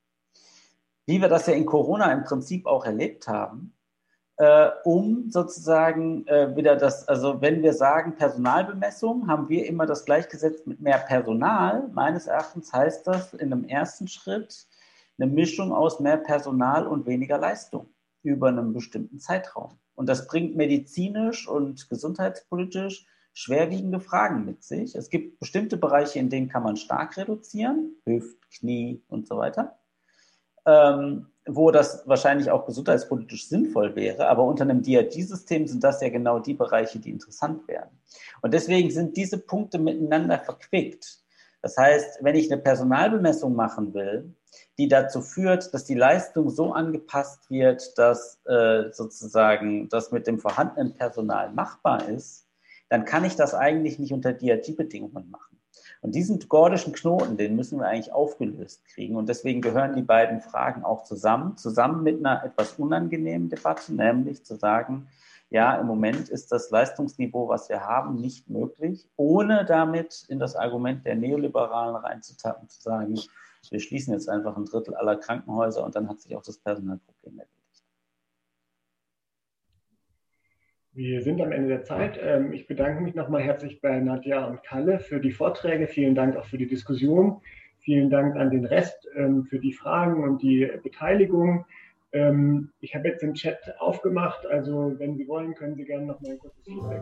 wie 1.06 1.22
wir 1.22 1.28
das 1.28 1.46
ja 1.46 1.54
in 1.54 1.68
Corona 1.68 2.12
im 2.12 2.24
Prinzip 2.24 2.66
auch 2.66 2.84
erlebt 2.84 3.28
haben, 3.28 3.76
äh, 4.38 4.70
um 4.86 5.30
sozusagen 5.30 6.26
äh, 6.26 6.56
wieder 6.56 6.76
das, 6.76 7.08
also 7.08 7.42
wenn 7.42 7.62
wir 7.62 7.74
sagen 7.74 8.16
Personalbemessung, 8.16 9.28
haben 9.28 9.50
wir 9.50 9.68
immer 9.68 9.86
das 9.86 10.06
gleichgesetzt 10.06 10.66
mit 10.66 10.80
mehr 10.80 10.98
Personal. 10.98 11.90
Meines 11.94 12.26
Erachtens 12.26 12.74
heißt 12.74 13.06
das 13.06 13.36
in 13.36 13.54
einem 13.54 13.66
ersten 13.66 14.08
Schritt, 14.08 14.66
eine 15.18 15.32
Mischung 15.32 15.72
aus 15.72 16.00
mehr 16.00 16.18
Personal 16.18 16.88
und 16.88 17.06
weniger 17.06 17.38
Leistung 17.38 17.94
über 18.24 18.48
einen 18.48 18.74
bestimmten 18.74 19.20
Zeitraum. 19.20 19.80
Und 19.96 20.08
das 20.08 20.28
bringt 20.28 20.56
medizinisch 20.56 21.48
und 21.48 21.90
gesundheitspolitisch 21.90 23.06
schwerwiegende 23.34 24.00
Fragen 24.00 24.46
mit 24.46 24.64
sich. 24.64 24.96
Es 24.96 25.10
gibt 25.10 25.40
bestimmte 25.40 25.78
Bereiche, 25.78 26.20
in 26.20 26.30
denen 26.30 26.50
kann 26.50 26.64
man 26.64 26.78
stark 26.78 27.18
reduzieren, 27.18 27.96
Hüft, 28.06 28.38
Knie 28.52 29.02
und 29.08 29.28
so 29.28 29.38
weiter, 29.38 29.78
ähm, 30.66 31.28
wo 31.48 31.72
das 31.72 32.08
wahrscheinlich 32.08 32.52
auch 32.52 32.66
gesundheitspolitisch 32.66 33.50
sinnvoll 33.50 33.96
wäre. 33.96 34.28
Aber 34.28 34.44
unter 34.44 34.64
einem 34.64 34.82
DRG-System 34.82 35.68
sind 35.68 35.84
das 35.84 36.00
ja 36.02 36.10
genau 36.10 36.40
die 36.40 36.54
Bereiche, 36.54 37.00
die 37.00 37.10
interessant 37.10 37.68
wären. 37.68 37.90
Und 38.42 38.54
deswegen 38.54 38.92
sind 38.92 39.18
diese 39.18 39.40
Punkte 39.40 39.80
miteinander 39.80 40.40
verquickt. 40.40 41.20
Das 41.62 41.76
heißt, 41.78 42.24
wenn 42.24 42.36
ich 42.36 42.52
eine 42.52 42.62
Personalbemessung 42.62 43.56
machen 43.56 43.94
will, 43.94 44.36
die 44.78 44.88
dazu 44.88 45.22
führt, 45.22 45.74
dass 45.74 45.86
die 45.86 45.94
Leistung 45.96 46.50
so 46.50 46.74
angepasst 46.74 47.50
wird, 47.50 47.98
dass 47.98 48.40
äh, 48.46 48.92
sozusagen 48.92 49.90
das 49.90 50.12
mit 50.12 50.26
dem 50.26 50.40
vorhandenen 50.40 50.94
Personal 50.94 51.52
machbar 51.52 52.10
ist, 52.10 52.48
dann 52.90 53.06
kann 53.06 53.26
ich 53.26 53.36
das 53.36 53.54
eigentlich 53.54 54.00
nicht 54.00 54.14
unter 54.14 54.34
DRG-Bedingungen 54.34 55.30
machen. 55.30 55.58
Und 56.02 56.16
diesen 56.16 56.40
gordischen 56.50 56.94
Knoten, 56.94 57.38
den 57.38 57.56
müssen 57.56 57.80
wir 57.80 57.88
eigentlich 57.88 58.12
aufgelöst 58.12 58.86
kriegen. 58.94 59.16
Und 59.16 59.30
deswegen 59.30 59.62
gehören 59.62 59.96
die 59.96 60.02
beiden 60.02 60.42
Fragen 60.42 60.84
auch 60.84 61.04
zusammen, 61.04 61.56
zusammen 61.56 62.04
mit 62.04 62.20
einer 62.20 62.44
etwas 62.44 62.74
unangenehmen 62.74 63.50
Debatte, 63.50 63.94
nämlich 63.94 64.44
zu 64.44 64.56
sagen, 64.56 65.08
ja, 65.50 65.76
im 65.76 65.86
Moment 65.88 66.30
ist 66.30 66.52
das 66.52 66.72
Leistungsniveau, 66.72 67.48
was 67.48 67.70
wir 67.70 67.86
haben, 67.86 68.16
nicht 68.16 68.50
möglich, 68.50 69.08
ohne 69.16 69.66
damit 69.66 70.26
in 70.28 70.40
das 70.40 70.56
Argument 70.56 71.06
der 71.06 71.16
Neoliberalen 71.16 71.96
reinzutappen, 71.96 72.68
zu 72.70 72.82
sagen, 72.82 73.20
wir 73.72 73.80
schließen 73.80 74.14
jetzt 74.14 74.30
einfach 74.30 74.58
ein 74.58 74.66
Drittel 74.66 74.96
aller 74.96 75.16
Krankenhäuser 75.18 75.84
und 75.84 75.96
dann 75.96 76.10
hat 76.10 76.22
sich 76.22 76.36
auch 76.36 76.44
das 76.44 76.58
Personalproblem 76.58 77.40
erledigt. 77.40 77.64
Wir 80.96 81.22
sind 81.24 81.42
am 81.42 81.52
Ende 81.52 81.70
der 81.70 81.84
Zeit. 81.84 82.20
Ähm, 82.22 82.54
ich 82.54 82.68
bedanke 82.68 83.02
mich 83.02 83.16
nochmal 83.16 83.42
herzlich 83.42 83.82
bei 83.82 84.00
Nadja 84.00 84.46
und 84.46 84.64
Kalle 84.64 85.00
für 85.00 85.20
die 85.20 85.32
Vorträge. 85.32 85.88
Vielen 85.88 86.14
Dank 86.14 86.36
auch 86.36 86.46
für 86.46 86.60
die 86.60 86.68
Diskussion. 86.68 87.42
Vielen 87.80 88.10
Dank 88.10 88.36
an 88.36 88.52
den 88.52 88.66
Rest 88.66 89.10
ähm, 89.16 89.46
für 89.46 89.60
die 89.60 89.74
Fragen 89.74 90.24
und 90.24 90.42
die 90.44 90.70
Beteiligung. 90.84 91.66
Ähm, 92.12 92.70
ich 92.80 92.94
habe 92.94 93.08
jetzt 93.08 93.24
den 93.24 93.34
Chat 93.34 93.76
aufgemacht, 93.80 94.46
also 94.46 94.94
wenn 95.00 95.18
Sie 95.18 95.28
wollen, 95.28 95.56
können 95.56 95.76
Sie 95.76 95.84
gerne 95.84 96.06
noch 96.06 96.22
mal 96.22 96.34
ein 96.34 96.40
kurzes 96.40 96.64
Feedback 96.64 97.02